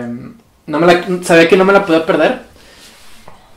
no 0.66 0.78
me 0.78 0.86
la, 0.86 1.24
sabía 1.24 1.48
que 1.48 1.56
no 1.56 1.64
me 1.64 1.72
la 1.72 1.84
podía 1.86 2.04
perder. 2.04 2.42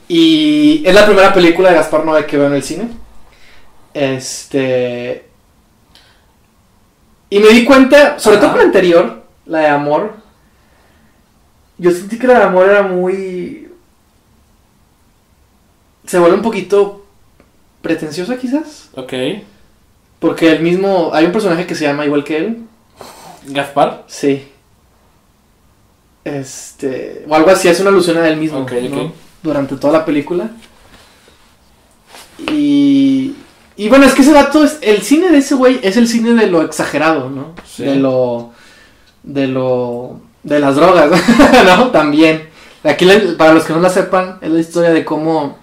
Y 0.07 0.83
es 0.85 0.93
la 0.95 1.05
primera 1.05 1.33
película 1.33 1.69
de 1.69 1.75
Gaspar 1.75 2.05
Noé 2.05 2.25
que 2.25 2.37
veo 2.37 2.47
en 2.47 2.53
el 2.53 2.63
cine. 2.63 2.89
Este, 3.93 5.25
y 7.31 7.39
me 7.39 7.47
di 7.49 7.65
cuenta, 7.65 8.19
sobre 8.19 8.37
todo 8.37 8.49
con 8.49 8.59
la 8.59 8.65
anterior, 8.65 9.23
la 9.47 9.59
de 9.59 9.67
Amor. 9.67 10.13
Yo 11.79 11.89
sentí 11.89 12.19
que 12.19 12.27
la 12.27 12.37
de 12.37 12.43
Amor 12.43 12.69
era 12.69 12.83
muy, 12.83 13.71
se 16.05 16.19
vuelve 16.19 16.35
un 16.35 16.43
poquito 16.43 17.05
pretenciosa 17.81 18.37
quizás, 18.37 18.89
Ok. 18.93 19.13
porque 20.19 20.51
el 20.51 20.61
mismo, 20.61 21.09
hay 21.13 21.25
un 21.25 21.31
personaje 21.31 21.65
que 21.65 21.73
se 21.73 21.85
llama 21.85 22.05
igual 22.05 22.23
que 22.23 22.37
él. 22.37 22.57
Gaspar. 23.47 24.03
Sí. 24.05 24.47
Este. 26.23 27.25
O 27.27 27.33
algo 27.33 27.49
así, 27.49 27.67
hace 27.67 27.81
una 27.81 27.89
alusión 27.89 28.17
a 28.17 28.27
él 28.27 28.37
mismo. 28.37 28.59
Ok, 28.59 28.73
¿no? 28.73 29.11
Durante 29.41 29.75
toda 29.77 29.93
la 29.93 30.05
película. 30.05 30.51
Y. 32.51 33.33
Y 33.81 33.89
bueno, 33.89 34.05
es 34.05 34.13
que 34.13 34.21
ese 34.21 34.31
dato 34.31 34.63
es. 34.63 34.77
El 34.83 35.01
cine 35.01 35.31
de 35.31 35.39
ese 35.39 35.55
güey 35.55 35.79
es 35.81 35.97
el 35.97 36.07
cine 36.07 36.35
de 36.35 36.45
lo 36.45 36.61
exagerado, 36.61 37.31
¿no? 37.31 37.55
Sí. 37.65 37.83
De 37.83 37.95
lo. 37.95 38.51
De 39.23 39.47
lo. 39.47 40.19
De 40.43 40.59
las 40.59 40.75
drogas, 40.75 41.09
¿no? 41.65 41.89
También. 41.89 42.47
Aquí, 42.83 43.07
para 43.39 43.53
los 43.53 43.63
que 43.63 43.73
no 43.73 43.79
la 43.79 43.89
sepan, 43.89 44.37
es 44.43 44.51
la 44.51 44.59
historia 44.59 44.91
de 44.91 45.03
cómo. 45.03 45.57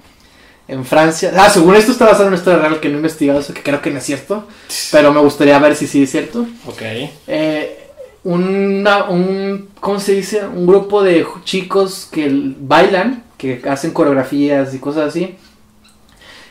En 0.66 0.84
Francia. 0.84 1.32
Ah, 1.36 1.48
según 1.48 1.76
esto 1.76 1.92
está 1.92 2.06
basado 2.06 2.24
en 2.24 2.28
una 2.30 2.38
historia 2.38 2.58
real 2.58 2.80
que 2.80 2.88
no 2.88 2.94
he 2.94 2.96
investigado, 2.96 3.38
eso 3.38 3.54
que 3.54 3.62
creo 3.62 3.80
que 3.80 3.92
no 3.92 3.98
es 3.98 4.04
cierto. 4.04 4.48
Pero 4.90 5.12
me 5.12 5.20
gustaría 5.20 5.56
ver 5.60 5.76
si 5.76 5.86
sí 5.86 6.02
es 6.02 6.10
cierto 6.10 6.44
Ok. 6.66 6.82
eh, 7.28 7.86
una, 8.24 9.04
un, 9.04 9.68
¿cómo 9.78 10.00
se 10.00 10.14
dice? 10.14 10.44
Un 10.44 10.66
grupo 10.66 11.04
de 11.04 11.24
chicos 11.44 12.08
que 12.10 12.28
bailan 12.58 13.22
que 13.38 13.62
hacen 13.70 13.92
coreografías 13.92 14.74
y 14.74 14.80
cosas 14.80 15.08
así, 15.08 15.36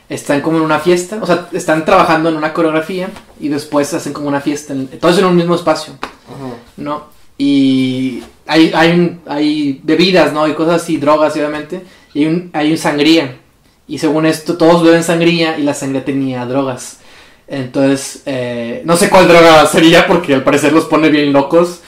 están 0.09 0.41
como 0.41 0.57
en 0.57 0.63
una 0.63 0.79
fiesta, 0.79 1.17
o 1.21 1.25
sea, 1.25 1.49
están 1.51 1.83
trabajando 1.85 2.29
en 2.29 2.35
una 2.37 2.53
coreografía 2.53 3.09
y 3.39 3.49
después 3.49 3.93
hacen 3.93 4.13
como 4.13 4.27
una 4.27 4.39
fiesta, 4.41 4.73
en, 4.73 4.87
todos 4.87 5.17
en 5.19 5.25
un 5.25 5.35
mismo 5.35 5.55
espacio, 5.55 5.93
Ajá. 6.01 6.53
¿no? 6.77 7.05
Y 7.37 8.23
hay, 8.47 8.71
hay, 8.73 8.91
un- 8.91 9.21
hay 9.27 9.79
bebidas, 9.83 10.33
¿no? 10.33 10.47
Y 10.47 10.53
cosas 10.53 10.81
así, 10.81 10.97
drogas, 10.97 11.33
obviamente, 11.35 11.83
y 12.13 12.21
hay 12.23 12.25
un, 12.27 12.49
hay 12.53 12.71
un 12.71 12.77
sangría. 12.77 13.37
Y 13.87 13.99
según 13.99 14.25
esto, 14.25 14.57
todos 14.57 14.83
beben 14.83 15.03
sangría 15.03 15.57
y 15.57 15.63
la 15.63 15.73
sangría 15.73 16.03
tenía 16.03 16.45
drogas. 16.45 16.97
Entonces, 17.47 18.23
eh, 18.25 18.81
no 18.85 18.97
sé 18.97 19.09
cuál 19.09 19.27
droga 19.27 19.65
sería 19.67 20.07
porque 20.07 20.33
al 20.33 20.43
parecer 20.43 20.73
los 20.73 20.85
pone 20.85 21.09
bien 21.09 21.31
locos. 21.31 21.79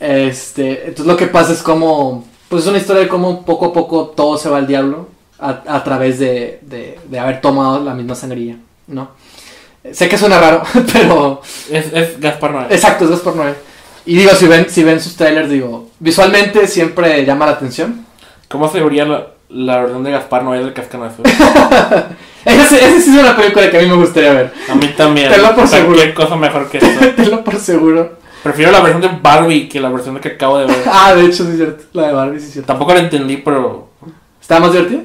Este, 0.00 0.82
entonces 0.88 1.06
lo 1.06 1.16
que 1.16 1.26
pasa 1.26 1.52
es 1.52 1.62
como, 1.62 2.26
pues 2.48 2.62
es 2.62 2.68
una 2.68 2.78
historia 2.78 3.02
de 3.02 3.08
cómo 3.08 3.44
poco 3.44 3.66
a 3.66 3.72
poco 3.72 4.08
todo 4.08 4.36
se 4.38 4.48
va 4.48 4.58
al 4.58 4.66
diablo 4.66 5.08
a, 5.40 5.62
a 5.66 5.84
través 5.84 6.18
de, 6.18 6.58
de, 6.62 6.98
de 7.08 7.18
haber 7.18 7.40
tomado 7.40 7.82
la 7.82 7.94
misma 7.94 8.14
sangría, 8.14 8.56
¿no? 8.86 9.10
Sé 9.92 10.08
que 10.08 10.18
suena 10.18 10.38
raro, 10.40 10.62
pero 10.92 11.40
Es, 11.70 11.92
es 11.92 12.20
Gaspar 12.20 12.50
Noé. 12.50 12.66
exacto, 12.70 13.04
es 13.04 13.10
2 13.10 13.20
por 13.20 13.36
9 13.36 13.54
Y 14.06 14.16
digo, 14.16 14.32
si 14.32 14.46
ven, 14.46 14.66
si 14.68 14.82
ven 14.84 15.00
sus 15.00 15.16
trailers, 15.16 15.48
digo, 15.48 15.88
visualmente 16.00 16.66
siempre 16.66 17.24
llama 17.24 17.46
la 17.46 17.52
atención. 17.52 18.04
¿Cómo 18.48 18.68
se 18.70 18.80
vería 18.80 19.04
la, 19.04 19.28
la 19.48 19.80
versión 19.80 20.02
de 20.04 20.10
Gaspar 20.10 20.42
Noé 20.42 20.58
del 20.58 20.72
Cascanazo? 20.72 21.22
Ese, 22.44 22.76
ese 22.76 23.00
sí 23.02 23.10
es 23.14 23.22
una 23.22 23.36
película 23.36 23.70
que 23.70 23.78
a 23.78 23.82
mí 23.82 23.88
me 23.88 23.96
gustaría 23.96 24.32
ver. 24.32 24.52
A 24.70 24.74
mí 24.74 24.88
también. 24.96 25.30
Te 25.30 25.36
lo 25.38 25.54
por 25.54 25.68
Cualquier 25.68 26.14
cosa 26.14 26.36
mejor 26.36 26.70
que 26.70 26.78
eso. 26.78 26.88
Tenlo 27.16 27.44
por 27.44 27.56
seguro. 27.58 28.16
Prefiero 28.42 28.70
la 28.70 28.80
versión 28.80 29.02
de 29.02 29.10
Barbie 29.20 29.68
que 29.68 29.80
la 29.80 29.90
versión 29.90 30.18
que 30.18 30.28
acabo 30.28 30.58
de 30.58 30.66
ver. 30.66 30.76
Ah, 30.90 31.14
de 31.14 31.26
hecho, 31.26 31.44
sí 31.44 31.50
es 31.50 31.56
cierto. 31.56 31.84
La 31.92 32.06
de 32.06 32.12
Barbie, 32.14 32.40
sí 32.40 32.46
es 32.46 32.52
cierto. 32.52 32.68
Tampoco 32.68 32.94
la 32.94 33.00
entendí, 33.00 33.36
pero. 33.38 33.90
¿Está 34.40 34.60
más 34.60 34.72
divertida? 34.72 35.02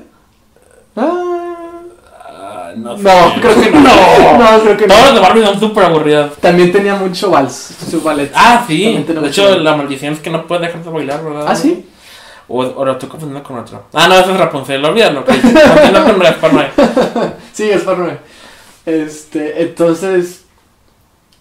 Ah, 0.96 2.72
no, 2.76 2.98
sé. 2.98 3.04
no, 3.04 3.42
creo 3.42 3.62
que 3.62 3.72
no. 3.72 3.80
No. 3.84 4.38
No, 4.38 4.62
creo 4.64 4.78
que 4.78 4.88
no. 4.88 5.14
de 5.14 5.20
Barbie 5.20 5.46
son 5.46 5.60
súper 5.60 5.86
aburridas. 5.86 6.36
También 6.38 6.72
tenía 6.72 6.96
mucho 6.96 7.30
vals, 7.30 7.76
su 7.90 8.02
ballet. 8.02 8.32
Ah, 8.36 8.64
sí. 8.68 9.04
De 9.08 9.28
hecho, 9.28 9.58
la 9.60 9.76
maldición 9.76 10.14
es 10.14 10.20
que 10.20 10.30
no 10.30 10.46
puedes 10.48 10.68
dejar 10.68 10.84
de 10.84 10.90
bailar, 10.90 11.24
¿verdad? 11.24 11.46
Ah, 11.48 11.56
sí. 11.56 11.88
O, 12.48 12.60
o 12.60 12.86
lo 12.86 12.92
estoy 12.94 13.10
confundiendo 13.10 13.48
con 13.48 13.58
otro. 13.58 13.84
Ah, 13.94 14.08
no, 14.08 14.16
ese 14.16 14.32
es 14.32 14.38
Rapunzel. 14.38 14.84
Olvídalo. 14.84 15.24
Continúa 15.26 16.04
con 16.04 16.20
Gaspar 16.20 16.54
Noé. 16.54 16.72
Sí, 17.54 17.70
Gaspar 17.70 17.98
Noé. 17.98 18.18
Este, 18.86 19.62
entonces. 19.64 20.43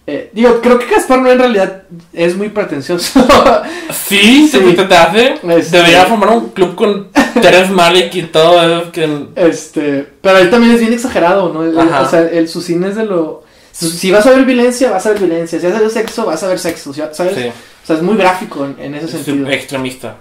Eh, 0.07 0.31
digo, 0.33 0.61
creo 0.61 0.79
que 0.79 0.87
Gaspar 0.87 1.21
Noé 1.21 1.33
en 1.33 1.39
realidad 1.39 1.83
es 2.13 2.37
muy 2.37 2.49
pretencioso. 2.49 3.25
Sí, 3.93 4.49
Sí. 4.51 4.59
sí. 4.59 4.75
te, 4.77 4.95
hace. 4.97 5.35
Este- 5.49 5.77
Debería 5.77 6.05
formar 6.07 6.31
un 6.31 6.49
club 6.51 6.75
con 6.75 7.09
Teres 7.41 7.71
Malik 7.71 8.15
y 8.15 8.23
todo 8.25 8.61
eso. 8.63 8.93
Que... 8.93 9.27
este, 9.37 10.07
pero 10.21 10.39
él 10.39 10.51
también 10.51 10.73
es 10.75 10.81
bien 10.81 10.93
exagerado, 10.93 11.53
¿no? 11.53 11.63
Él- 11.65 11.77
o 11.79 12.09
sea, 12.09 12.21
el, 12.21 12.49
su 12.49 12.61
cine 12.61 12.89
es 12.89 12.97
de 12.97 13.05
lo. 13.07 13.45
Si 13.71 14.11
vas 14.11 14.27
a 14.27 14.31
ver 14.31 14.45
violencia, 14.45 14.91
vas 14.91 15.07
a 15.07 15.11
ver 15.11 15.19
violencia. 15.21 15.59
Si 15.59 15.67
vas 15.67 15.77
a 15.77 15.81
ver 15.81 15.91
sexo, 15.91 16.27
vas 16.27 16.43
a 16.43 16.49
ver 16.49 16.59
sexo. 16.59 16.93
¿Sabes? 16.93 17.35
Sí, 17.35 17.47
O 17.49 17.87
sea, 17.87 17.97
es 17.97 18.03
muy 18.03 18.17
gráfico 18.17 18.67
en, 18.67 18.77
en 18.79 18.95
ese 18.97 19.07
es 19.07 19.11
sentido. 19.13 19.49
extremista. 19.51 20.17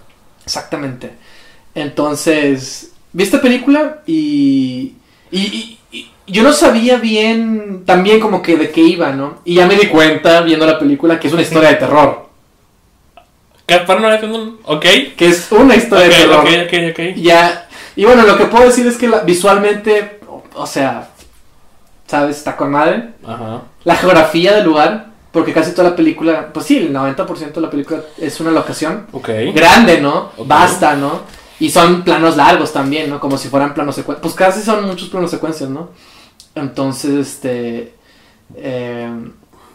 Exactamente. 0.46 1.12
Entonces, 1.76 2.92
vi 3.14 3.24
esta 3.24 3.42
película 3.42 4.02
y- 4.06 4.94
y 5.32 5.78
yo 6.32 6.44
no 6.44 6.54
sabía 6.54 6.98
bien 6.98 7.84
también 7.86 8.20
como 8.20 8.42
que 8.42 8.56
de 8.58 8.72
qué 8.72 8.82
iba, 8.82 9.12
¿no? 9.12 9.40
Y 9.46 9.56
ya 9.56 9.68
me 9.68 9.76
di 9.76 9.88
cuenta 9.88 10.42
viendo 10.42 10.66
la 10.66 10.80
película 10.80 11.20
que 11.20 11.28
es 11.28 11.34
una 11.34 11.42
historia 11.44 11.70
de 11.70 11.76
terror. 11.76 12.30
Ok. 14.66 14.82
Que 15.16 15.28
es 15.28 15.52
una 15.52 15.76
historia 15.76 16.06
de 16.06 16.12
terror. 16.16 16.40
ok, 16.40 16.50
ok, 16.68 16.74
ok. 16.92 17.00
Y 17.18 17.22
Ya, 17.24 17.68
y 17.96 18.06
bueno, 18.06 18.24
lo 18.24 18.38
que 18.38 18.46
puedo 18.46 18.66
decir 18.66 18.86
es 18.88 18.98
que 18.98 19.08
la- 19.08 19.20
visualmente, 19.22 20.20
o, 20.28 20.44
o 20.56 20.66
sea, 20.68 21.10
¿sabes? 22.08 22.38
Está 22.38 22.58
con 22.58 22.72
madre. 22.72 23.10
Ajá. 23.26 23.62
La 23.84 23.96
geografía 23.96 24.54
del 24.56 24.66
lugar, 24.66 25.08
porque 25.32 25.54
casi 25.54 25.72
toda 25.72 25.92
la 25.92 25.96
película, 25.96 26.50
pues 26.54 26.66
sí, 26.66 26.78
el 26.78 26.92
90% 26.94 27.54
de 27.54 27.62
la 27.62 27.70
película 27.70 28.02
es 28.18 28.40
una 28.42 28.52
locación 28.52 29.08
Ok. 29.14 29.30
grande, 29.54 30.02
¿no? 30.02 30.32
Basta, 30.46 30.96
¿no? 30.96 31.22
Y 31.60 31.70
son 31.70 32.02
planos 32.04 32.36
largos 32.38 32.74
también, 32.74 33.10
¿no? 33.10 33.20
Como 33.20 33.38
si 33.38 33.48
fueran 33.48 33.74
planos 33.74 33.96
secuencias. 33.96 34.22
Pues 34.22 34.34
casi 34.34 34.62
son 34.64 34.86
muchos 34.86 35.10
planos 35.10 35.30
secuencias, 35.32 35.70
¿no? 35.70 35.90
Entonces, 36.56 37.12
este. 37.28 37.94
eh, 38.56 39.10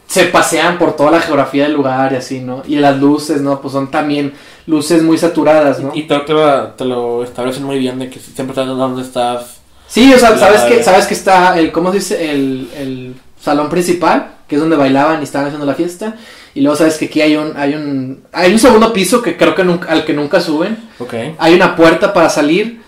se 0.07 0.27
pasean 0.27 0.79
por 0.79 0.95
toda 0.95 1.11
la 1.11 1.21
geografía 1.21 1.65
del 1.65 1.73
lugar 1.73 2.13
y 2.13 2.17
así, 2.17 2.39
¿no? 2.39 2.63
Y 2.67 2.77
las 2.77 2.97
luces, 2.99 3.41
¿no? 3.41 3.61
Pues 3.61 3.73
son 3.73 3.91
también 3.91 4.35
luces 4.67 5.03
muy 5.03 5.19
saturadas, 5.19 5.81
¿no? 5.81 5.91
Y 5.95 6.05
todo 6.05 6.23
te 6.23 6.33
lo, 6.33 6.69
te 6.69 6.85
lo 6.85 7.25
establecen 7.25 7.65
muy 7.65 7.79
bien 7.79 7.99
de 7.99 8.09
que 8.09 8.21
siempre 8.21 8.55
sabes 8.55 8.71
dónde 8.77 9.03
estás. 9.03 9.57
Sí, 9.89 10.13
o 10.15 10.19
sea, 10.19 10.39
sabes 10.39 10.63
que, 10.63 10.83
sabes 10.85 11.07
que 11.07 11.15
está 11.15 11.59
el, 11.59 11.73
¿cómo 11.73 11.91
se 11.91 11.99
dice? 11.99 12.31
El, 12.33 12.69
el 12.77 13.15
salón 13.41 13.69
principal, 13.69 14.35
que 14.47 14.55
es 14.57 14.61
donde 14.61 14.77
bailaban 14.77 15.21
y 15.21 15.25
estaban 15.25 15.49
haciendo 15.49 15.67
la 15.67 15.75
fiesta. 15.75 16.15
Y 16.55 16.61
luego 16.61 16.77
sabes 16.77 16.99
que 16.99 17.07
aquí 17.07 17.21
hay 17.21 17.37
un, 17.37 17.57
hay 17.57 17.75
un, 17.75 18.23
hay 18.33 18.53
un 18.53 18.59
segundo 18.61 18.93
piso 18.93 19.21
que 19.23 19.37
creo 19.37 19.55
que 19.57 19.65
nunca, 19.65 19.91
al 19.91 20.05
que 20.05 20.13
nunca 20.13 20.41
suben. 20.41 20.89
Ok. 20.99 21.15
Hay 21.39 21.55
una 21.55 21.75
puerta 21.75 22.13
para 22.15 22.31
salir. 22.31 22.81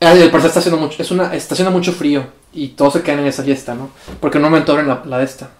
Eh, 0.00 0.22
El 0.22 0.30
parecer 0.30 0.48
está 0.48 0.60
haciendo 0.60 0.80
mucho, 0.80 1.00
es 1.02 1.10
una, 1.10 1.34
está 1.34 1.54
haciendo 1.54 1.70
mucho 1.70 1.92
frío 1.92 2.26
y 2.52 2.68
todos 2.68 2.94
se 2.94 3.02
quedan 3.02 3.20
en 3.20 3.26
esa 3.26 3.42
fiesta, 3.42 3.74
¿no? 3.74 3.90
Porque 4.20 4.38
un 4.38 4.44
momento 4.44 4.72
abren 4.72 4.88
la, 4.88 5.02
la 5.04 5.18
de 5.18 5.24
esta. 5.24 5.50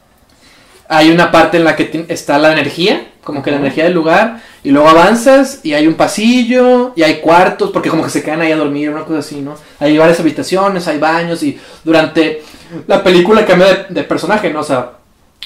Hay 0.89 1.11
una 1.11 1.33
parte 1.33 1.57
en 1.57 1.65
la 1.65 1.75
que 1.75 2.07
está 2.09 2.39
la 2.39 2.53
energía, 2.53 3.13
como 3.25 3.43
que 3.43 3.51
la 3.51 3.57
energía 3.57 3.85
del 3.85 3.95
lugar, 3.95 4.41
y 4.63 4.71
luego 4.71 4.89
avanzas 4.89 5.61
y 5.65 5.75
hay 5.75 5.87
un 5.89 5.95
pasillo 5.95 6.93
y 6.95 7.03
hay 7.03 7.21
cuartos, 7.21 7.71
porque 7.71 7.89
como 7.89 8.05
que 8.05 8.11
se 8.11 8.23
quedan 8.23 8.41
ahí 8.41 8.53
a 8.53 8.57
dormir, 8.57 8.91
una 8.91 9.05
cosa 9.05 9.19
así, 9.19 9.41
¿no? 9.41 9.55
Hay 9.81 9.99
varias 9.99 10.21
habitaciones, 10.21 10.87
hay 10.87 10.99
baños 10.99 11.43
y 11.43 11.59
durante 11.83 12.43
la 12.87 13.03
película 13.03 13.45
cambia 13.45 13.67
de, 13.67 13.87
de 13.89 14.05
personaje, 14.05 14.53
¿no? 14.53 14.61
O 14.61 14.65
sea, 14.65 14.93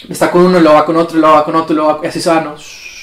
está 0.08 0.30
con 0.30 0.42
uno 0.42 0.58
y 0.58 0.62
luego 0.62 0.76
va 0.76 0.84
con 0.84 0.96
otro 0.96 1.16
y 1.16 1.20
luego 1.20 1.36
va 1.36 1.44
con 1.44 1.56
otro 1.56 1.72
y 1.72 1.76
luego 1.76 1.94
va, 1.94 2.04
y 2.04 2.08
así 2.08 2.20
se 2.20 2.28
va, 2.28 2.40
¿no? 2.40 2.54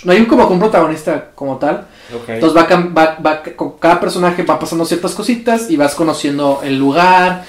No 0.03 0.11
hay 0.11 0.19
un, 0.19 0.25
como 0.25 0.47
un 0.47 0.59
protagonista 0.59 1.31
como 1.33 1.57
tal. 1.57 1.87
Entonces 2.27 2.57
va, 2.57 2.67
va, 2.97 3.17
va- 3.25 3.43
con 3.55 3.77
cada 3.79 3.99
personaje 3.99 4.43
va 4.43 4.59
pasando 4.59 4.85
ciertas 4.85 5.13
cositas 5.13 5.69
y 5.69 5.75
vas 5.77 5.93
conociendo 5.95 6.61
el 6.63 6.77
lugar 6.77 7.43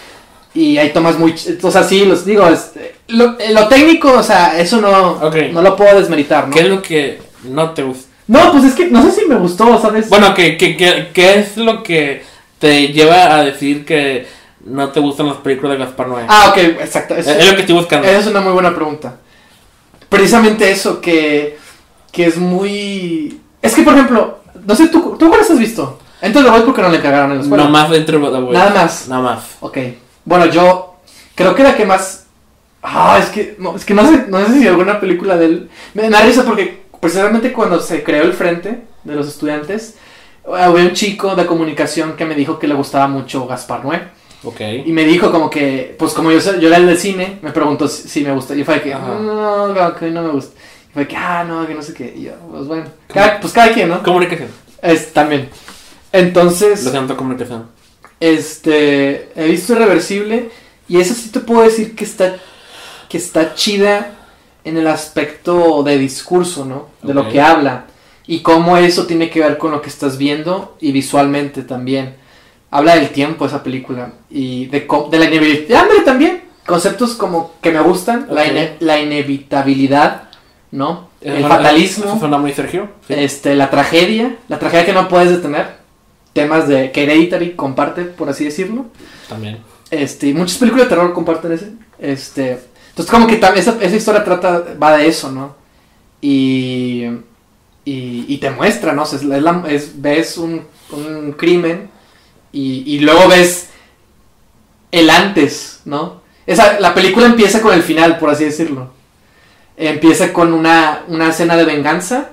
y 0.55 0.79
hay 0.79 0.91
tomas 0.93 1.19
muy... 1.19 1.35
O 1.63 1.71
sea, 1.71 1.83
sí, 1.85 2.05
los 2.05 2.25
digo, 2.25 2.47
es- 2.49 2.73
lo, 3.09 3.37
lo 3.51 3.69
técnico, 3.69 4.13
o 4.13 4.23
sea, 4.23 4.59
eso 4.59 4.81
no, 4.81 5.21
no 5.53 5.63
lo 5.63 5.77
puedo 5.77 5.99
desmeritar, 5.99 6.49
¿no? 6.49 6.55
¿Qué 6.55 6.61
es 6.61 6.69
lo 6.69 6.83
que 6.83 7.21
no 7.45 7.71
te 7.71 7.83
gusta? 7.83 8.09
No, 8.27 8.53
pues 8.53 8.65
es 8.65 8.75
que 8.75 8.87
no 8.87 9.03
sé 9.03 9.13
si 9.13 9.27
me 9.27 9.37
gustó, 9.37 9.81
¿sabes? 9.81 10.09
Bueno, 10.11 10.35
¿qué, 10.35 10.57
qué, 10.59 10.77
qué, 10.77 11.09
qué 11.15 11.39
es 11.39 11.57
lo 11.57 11.83
que 11.83 12.23
te 12.59 12.89
lleva 12.89 13.37
a 13.37 13.45
decir 13.45 13.85
que 13.87 14.27
no 14.67 14.91
te 14.91 15.01
gustan 15.01 15.29
las 15.29 15.37
películas 15.37 15.79
de 15.79 15.85
Gaspar 15.85 16.09
Noé? 16.09 16.25
Ah, 16.29 16.49
ok, 16.51 16.59
exacto. 16.81 17.15
es 17.17 17.27
lo 17.27 17.55
que 17.55 17.61
estoy 17.61 17.77
buscando. 17.77 18.07
esa 18.07 18.19
es 18.19 18.27
una 18.27 18.41
muy 18.41 18.53
buena 18.53 18.75
pregunta. 18.75 19.17
Precisamente 20.09 20.71
eso, 20.71 21.01
que, 21.01 21.59
que 22.11 22.27
es 22.27 22.37
muy... 22.37 23.41
Es 23.61 23.75
que, 23.75 23.83
por 23.83 23.95
ejemplo, 23.95 24.39
no 24.65 24.75
sé, 24.75 24.89
¿tú, 24.89 25.17
¿tú 25.19 25.29
cuáles 25.29 25.51
has 25.51 25.59
visto? 25.59 25.99
Entonces 26.21 26.51
lo 26.51 26.57
voy 26.57 26.67
porque 26.67 26.83
no 26.83 26.89
le 26.89 27.01
cagaron 27.01 27.31
en 27.31 27.39
la 27.39 27.43
escuela. 27.45 27.65
no 27.65 27.71
más 27.71 27.91
dentro 27.91 28.19
de 28.19 28.41
la 28.41 28.53
Nada 28.53 28.71
más. 28.75 29.09
Nada 29.09 29.23
más. 29.23 29.57
Ok. 29.61 29.79
Bueno, 30.25 30.47
yo 30.47 30.97
creo 31.35 31.55
que 31.55 31.63
la 31.63 31.77
que 31.77 31.87
más. 31.87 32.27
Ah, 32.83 33.19
es 33.21 33.29
que 33.31 33.57
no, 33.59 33.77
es 33.77 33.85
que 33.85 33.95
no 33.95 34.09
sé, 34.09 34.27
no 34.29 34.45
sé 34.47 34.61
si 34.61 34.69
alguna 34.69 35.01
película 35.01 35.37
de 35.37 35.47
él. 35.47 35.71
Me 35.95 36.09
da 36.11 36.23
risa 36.23 36.45
porque 36.45 36.83
precisamente 37.01 37.53
cuando 37.53 37.81
se 37.81 38.03
creó 38.03 38.25
el 38.25 38.33
frente 38.33 38.85
de 39.05 39.15
los 39.15 39.29
estudiantes, 39.29 39.97
había 40.47 40.85
un 40.85 40.93
chico 40.93 41.35
de 41.35 41.47
comunicación 41.47 42.15
que 42.15 42.25
me 42.25 42.35
dijo 42.35 42.59
que 42.59 42.69
le 42.69 42.75
gustaba 42.75 43.09
mucho 43.09 43.47
Gaspar 43.47 43.85
Noé. 43.85 44.03
Ok. 44.45 44.61
Y 44.87 44.93
me 44.93 45.05
dijo 45.05 45.33
como 45.33 45.51
que, 45.51 45.97
pues 45.99 46.13
como 46.13 46.31
yo, 46.31 46.39
yo 46.39 46.69
era 46.69 46.77
el 46.77 46.87
del 46.87 46.99
cine, 46.99 47.39
me 47.43 47.51
preguntó 47.51 47.89
si, 47.89 48.09
si 48.09 48.25
me 48.25 48.33
gusta. 48.33 48.55
Y 48.55 48.63
fue 48.65 48.75
de 48.75 48.83
que, 48.83 48.95
Ajá. 48.95 49.19
no, 49.21 49.69
no, 49.69 49.95
que 49.97 50.11
no 50.11 50.23
me 50.23 50.31
gusta. 50.31 50.58
De 50.99 51.07
que, 51.09 51.17
ah, 51.17 51.45
no, 51.47 51.67
que 51.67 51.75
no 51.75 51.83
sé 51.83 51.95
qué. 51.95 52.15
Y 52.17 52.23
yo, 52.25 52.33
pues 52.51 52.67
bueno, 52.67 52.85
cada- 53.07 53.41
pues 53.41 53.53
cada 53.53 53.73
quien, 53.73 53.89
¿no? 53.89 54.03
Comunicación. 54.03 54.49
Es, 54.83 55.13
también. 55.13 55.49
Entonces, 56.13 56.85
Lo 56.85 56.91
siento, 56.91 57.17
comunicación. 57.17 57.67
este, 58.21 59.31
he 59.35 59.49
visto 59.49 59.73
Irreversible 59.75 60.51
y 60.89 61.01
esa 61.01 61.15
sí 61.15 61.31
te 61.31 61.41
puedo 61.41 61.63
decir 61.63 61.95
que 61.95 62.05
está, 62.05 62.37
que 63.09 63.19
está 63.19 63.55
chida 63.55 64.13
en 64.65 64.77
el 64.77 64.87
aspecto 64.87 65.83
de 65.83 65.99
discurso, 65.99 66.65
¿no? 66.65 66.89
De 67.03 67.15
lo 67.15 67.29
que 67.29 67.41
habla 67.41 67.85
y 68.27 68.41
cómo 68.41 68.77
eso 68.77 69.07
tiene 69.07 69.31
que 69.31 69.41
ver 69.41 69.57
con 69.59 69.71
lo 69.71 69.81
que 69.83 69.89
estás 69.89 70.19
viendo 70.19 70.77
y 70.81 70.93
visualmente 70.93 71.63
también. 71.63 72.17
Habla 72.71 72.97
del 72.97 73.11
tiempo 73.11 73.47
esa 73.47 73.63
película 73.63 74.13
y 74.31 74.67
de, 74.67 74.81
de 75.11 75.19
la 75.19 75.25
inevitabilidad, 75.25 75.83
hambre 75.83 76.01
también. 76.05 76.43
Conceptos 76.67 77.15
como 77.15 77.55
que 77.63 77.71
me 77.71 77.81
gustan, 77.81 78.27
la, 78.31 78.45
ine- 78.47 78.77
la 78.81 79.01
inevitabilidad, 79.01 80.28
¿no? 80.71 81.09
El 81.21 81.43
fatalismo 81.45 82.05
Eso 82.05 82.19
suena 82.19 82.39
muy 82.39 82.53
Sergio. 82.53 82.89
Sí. 83.07 83.15
este, 83.17 83.55
la 83.55 83.71
tragedia, 83.71 84.37
la 84.49 84.59
tragedia 84.59 84.87
que 84.87 84.93
no 84.93 85.09
puedes 85.09 85.31
detener, 85.31 85.79
temas 86.33 86.69
de 86.69 86.93
que 86.93 87.03
Hereditary 87.05 87.53
comparte, 87.55 88.03
por 88.05 88.29
así 88.29 88.45
decirlo, 88.45 88.87
También. 89.29 89.59
este, 89.91 90.29
y 90.29 90.35
muchas 90.35 90.59
películas 90.59 90.87
de 90.87 90.91
terror 90.91 91.13
comparten 91.15 91.53
ese, 91.53 91.73
este, 91.99 92.59
entonces 92.91 93.11
como 93.11 93.27
que 93.27 93.37
también 93.37 93.63
esa, 93.67 93.77
esa 93.81 93.97
historia 93.97 94.25
trata, 94.25 94.65
va 94.81 94.97
de 94.97 95.07
eso, 95.09 95.31
¿no? 95.33 95.57
Y, 96.21 97.05
y, 97.85 98.25
y 98.29 98.39
te 98.39 98.51
muestra, 98.51 98.93
¿no? 98.93 99.03
O 99.03 99.07
sea, 99.07 99.19
es 99.19 99.25
la- 99.25 99.65
es- 99.69 100.01
ves 100.01 100.37
un, 100.39 100.63
un 100.93 101.33
crimen 101.33 101.91
Y, 102.53 102.83
y 102.87 103.01
luego 103.01 103.29
ves 103.29 103.69
el 104.91 105.11
antes, 105.11 105.81
¿no? 105.85 106.23
Esa, 106.47 106.81
la 106.81 106.95
película 106.95 107.27
empieza 107.27 107.61
con 107.61 107.75
el 107.75 107.83
final, 107.83 108.19
por 108.19 108.31
así 108.31 108.45
decirlo. 108.45 108.91
Empieza 109.79 110.33
con 110.33 110.53
una, 110.53 111.01
una 111.09 111.29
escena 111.29 111.57
de 111.57 111.65
venganza. 111.65 112.31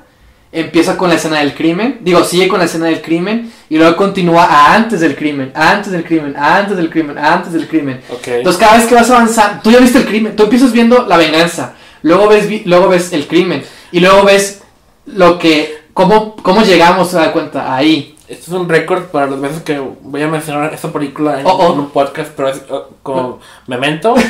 Empieza 0.51 0.95
con 0.97 1.09
la 1.09 1.15
escena 1.15 1.39
del 1.39 1.53
crimen. 1.53 1.99
Digo, 2.01 2.23
sigue 2.23 2.47
con 2.47 2.59
la 2.59 2.65
escena 2.65 2.85
del 2.85 3.01
crimen. 3.01 3.51
Y 3.69 3.77
luego 3.77 3.95
continúa 3.97 4.45
a 4.45 4.73
antes 4.75 5.01
del 5.01 5.15
crimen, 5.15 5.51
a 5.53 5.71
antes 5.71 5.91
del 5.91 6.03
crimen, 6.03 6.35
a 6.37 6.57
antes 6.57 6.77
del 6.77 6.89
crimen, 6.89 7.17
a 7.17 7.33
antes 7.33 7.51
del 7.53 7.67
crimen. 7.67 8.01
Entonces 8.37 8.59
cada 8.59 8.77
vez 8.77 8.85
que 8.85 8.95
vas 8.95 9.09
avanzando, 9.09 9.61
tú 9.63 9.71
ya 9.71 9.79
viste 9.79 9.97
el 9.97 10.05
crimen, 10.05 10.35
tú 10.35 10.43
empiezas 10.43 10.71
viendo 10.71 11.05
la 11.07 11.17
venganza, 11.17 11.73
luego 12.03 12.27
ves, 12.29 12.47
vi- 12.47 12.61
luego 12.65 12.87
ves 12.87 13.11
el 13.11 13.27
crimen 13.27 13.63
y 13.91 13.99
luego 13.99 14.23
ves 14.23 14.61
lo 15.07 15.39
que, 15.39 15.79
cómo, 15.93 16.35
cómo 16.37 16.61
llegamos 16.61 17.13
a 17.13 17.19
dar 17.21 17.31
cuenta 17.33 17.75
ahí. 17.75 18.14
Este 18.27 18.41
es 18.43 18.49
un 18.49 18.67
récord 18.67 19.03
para 19.05 19.27
las 19.27 19.39
veces 19.39 19.61
que 19.61 19.79
voy 20.01 20.21
a 20.23 20.27
mencionar 20.27 20.73
esta 20.73 20.91
película 20.91 21.39
en, 21.39 21.45
Oh, 21.45 21.51
oh. 21.51 21.73
en 21.73 21.79
un 21.79 21.89
podcast, 21.91 22.31
pero 22.35 22.49
es 22.49 22.57
uh, 22.69 22.81
como 23.03 23.39
Memento. 23.67 24.15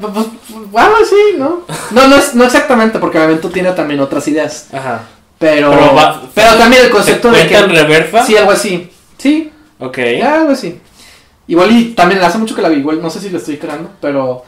Pues, 0.00 0.12
pues, 0.12 0.26
bueno, 0.70 0.90
sí, 1.08 1.38
¿no? 1.38 1.60
No, 1.92 2.08
no, 2.08 2.16
es, 2.16 2.34
no 2.34 2.44
exactamente, 2.44 2.98
porque 2.98 3.18
Memento 3.18 3.48
tiene 3.48 3.72
también 3.72 3.98
otras 4.00 4.28
ideas, 4.28 4.68
Ajá. 4.74 5.02
pero, 5.38 5.70
Pero 5.70 5.94
va- 5.94 6.22
pero 6.34 6.54
también 6.56 6.82
el 6.82 6.88
¿Se 6.88 6.92
concepto 6.92 7.28
de 7.30 7.38
cuenta 7.38 7.58
en 7.60 7.70
que... 7.70 7.82
reversa? 7.82 8.26
Sí, 8.26 8.36
algo 8.36 8.50
así, 8.50 8.90
sí, 9.16 9.50
Ok. 9.78 9.98
ya, 10.18 10.40
algo 10.40 10.50
así. 10.52 10.78
Igual 11.46 11.70
y 11.72 11.84
también 11.94 12.22
hace 12.22 12.36
mucho 12.36 12.54
que 12.54 12.60
la 12.60 12.68
vi, 12.68 12.76
igual 12.80 13.00
no 13.00 13.08
sé 13.08 13.20
si 13.20 13.30
la 13.30 13.38
estoy 13.38 13.56
creando, 13.56 13.88
pero... 14.00 14.44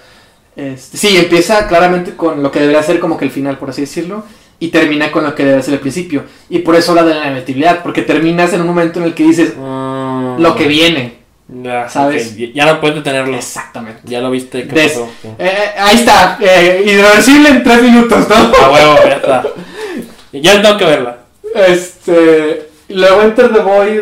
Este, 0.54 0.98
sí, 0.98 1.16
empieza 1.16 1.66
claramente 1.68 2.14
con 2.14 2.42
lo 2.42 2.50
que 2.50 2.60
debería 2.60 2.82
ser 2.82 3.00
como 3.00 3.16
que 3.16 3.24
el 3.24 3.30
final, 3.30 3.56
por 3.56 3.70
así 3.70 3.82
decirlo, 3.82 4.24
y 4.60 4.68
termina 4.68 5.10
con 5.12 5.24
lo 5.24 5.34
que 5.34 5.44
debería 5.44 5.62
ser 5.64 5.74
el 5.74 5.80
principio. 5.80 6.24
Y 6.50 6.58
por 6.60 6.74
eso 6.74 6.90
habla 6.92 7.04
de 7.04 7.14
la 7.14 7.26
inevitabilidad, 7.28 7.82
porque 7.82 8.02
terminas 8.02 8.52
en 8.52 8.60
un 8.60 8.66
momento 8.66 8.98
en 8.98 9.06
el 9.06 9.14
que 9.14 9.22
dices 9.24 9.54
Mm, 9.56 10.40
lo 10.40 10.54
que 10.56 10.66
viene. 10.66 11.18
Ya, 11.62 11.88
¿sabes? 11.88 12.36
Ya 12.54 12.66
no 12.66 12.78
puedes 12.80 12.96
detenerlo. 12.96 13.34
Exactamente. 13.36 14.00
Ya 14.04 14.20
lo 14.20 14.30
viste. 14.30 14.66
¿Qué 14.68 14.74
Des- 14.74 14.92
pasó? 14.92 15.08
Eh, 15.22 15.34
eh, 15.38 15.70
ahí 15.78 15.96
está, 15.96 16.36
eh, 16.42 16.82
irreversible 16.86 17.48
en 17.48 17.62
tres 17.62 17.82
minutos, 17.82 18.28
¿no? 18.28 18.34
A 18.34 18.70
huevo, 18.70 18.96
ya 19.04 19.14
está. 19.16 19.44
Ya 20.32 20.60
tengo 20.62 20.76
que 20.76 20.84
verla. 20.84 21.18
Este. 21.54 22.68
Luego 22.88 23.22
Enter 23.22 23.52
the 23.52 23.60
Void. 23.60 24.00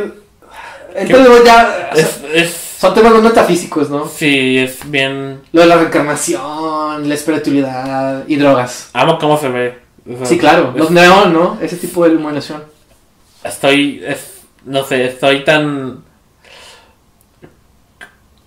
Enter 0.96 1.22
the 1.22 1.28
Void 1.28 1.44
ya. 1.44 1.90
Es, 1.94 2.20
es, 2.34 2.50
Son 2.80 2.94
temas 2.94 3.12
muy 3.12 3.22
metafísicos, 3.22 3.90
¿no? 3.90 4.08
sí, 4.08 4.58
es 4.58 4.90
bien. 4.90 5.40
Lo 5.52 5.60
de 5.62 5.66
la 5.68 5.76
reencarnación, 5.76 7.08
la 7.08 7.14
espiritualidad 7.14 8.24
y 8.26 8.36
drogas. 8.36 8.90
Amo 8.92 9.18
cómo 9.18 9.38
se 9.38 9.48
ve. 9.48 9.85
O 10.08 10.16
sea, 10.18 10.26
Sí, 10.26 10.38
claro. 10.38 10.70
es- 10.74 10.80
Los 10.80 10.90
neón, 10.90 11.32
¿no? 11.32 11.58
Ese 11.60 11.76
tipo 11.76 12.04
de 12.04 12.10
iluminación. 12.10 12.64
Estoy. 13.44 14.02
Es, 14.06 14.42
no 14.64 14.84
sé, 14.84 15.06
estoy 15.06 15.44
tan. 15.44 16.04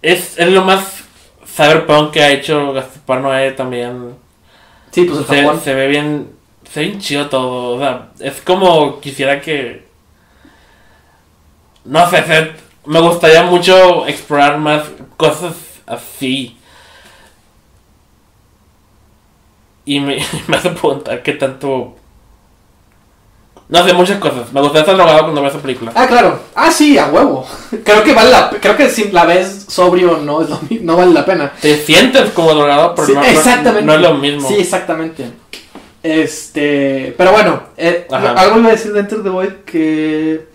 Es, 0.02 0.38
es 0.38 0.48
lo 0.50 0.64
más 0.64 1.04
cyberpunk 1.46 2.12
que 2.12 2.24
ha 2.24 2.30
hecho 2.32 2.72
Gaspar 2.74 3.22
Noé 3.22 3.52
también. 3.52 4.16
Sí, 4.92 5.04
pues 5.06 5.26
Se, 5.28 5.42
Japón. 5.42 5.62
se 5.64 5.74
ve 5.74 5.88
bien. 5.88 6.32
Se 6.72 6.80
ve 6.82 6.86
bien 6.88 7.00
chido 7.00 7.28
todo. 7.30 7.76
O 7.76 7.80
sea, 7.80 8.10
es 8.20 8.42
como 8.42 9.00
quisiera 9.02 9.42
que. 9.42 9.88
No 11.86 12.10
sé, 12.10 12.24
se- 12.24 12.52
me 12.86 13.00
gustaría 13.02 13.44
mucho 13.44 14.08
explorar 14.08 14.58
más 14.58 14.84
cosas 15.18 15.56
así. 15.86 16.58
Y 19.86 20.00
me, 20.00 20.24
me 20.48 20.58
hace 20.58 20.70
preguntar 20.70 21.24
qué 21.24 21.34
tanto. 21.34 21.96
No 23.68 23.86
sé, 23.86 23.94
muchas 23.94 24.18
cosas. 24.18 24.52
Me 24.52 24.62
gustaría 24.62 24.82
estar 24.82 24.96
drogado 24.96 25.22
cuando 25.22 25.42
veo 25.42 25.50
esa 25.52 25.60
película. 25.62 25.92
Ah, 25.94 26.08
claro. 26.08 26.40
Ah, 26.56 26.72
sí, 26.72 26.98
a 26.98 27.08
huevo. 27.08 27.48
Creo 27.84 28.04
que 28.04 28.14
vale 28.14 28.32
la 28.32 28.50
Creo 28.50 28.76
que 28.76 28.90
si 28.90 29.12
la 29.12 29.26
ves 29.26 29.66
sobrio 29.68 30.18
no, 30.18 30.42
es 30.42 30.50
lo 30.50 30.60
no 30.82 30.98
vale 30.98 31.14
la 31.14 31.24
pena. 31.24 31.52
Te 31.62 31.78
sientes 31.78 32.32
como 32.32 32.54
drogado, 32.54 32.96
pero 32.96 33.08
Sí, 33.08 33.14
no, 33.14 33.24
exactamente. 33.24 33.86
no 33.86 33.94
es 33.94 34.02
lo 34.02 34.16
mismo. 34.16 34.48
Sí, 34.48 34.56
exactamente. 34.56 35.26
Este, 36.02 37.14
pero 37.18 37.32
bueno, 37.32 37.62
eh, 37.78 38.08
algo 38.10 38.60
iba 38.60 38.70
a 38.70 38.72
decir 38.72 38.94
de 38.94 39.02
Enter 39.02 39.22
the 39.22 39.30
Void 39.30 39.54
que... 39.66 40.48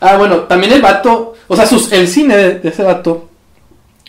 Ah, 0.00 0.16
bueno, 0.16 0.38
también 0.40 0.72
el 0.72 0.82
vato, 0.82 1.34
o 1.46 1.56
sea, 1.56 1.66
sus, 1.66 1.92
el 1.92 2.08
cine 2.08 2.36
de, 2.36 2.58
de 2.60 2.68
ese 2.70 2.82
vato 2.82 3.28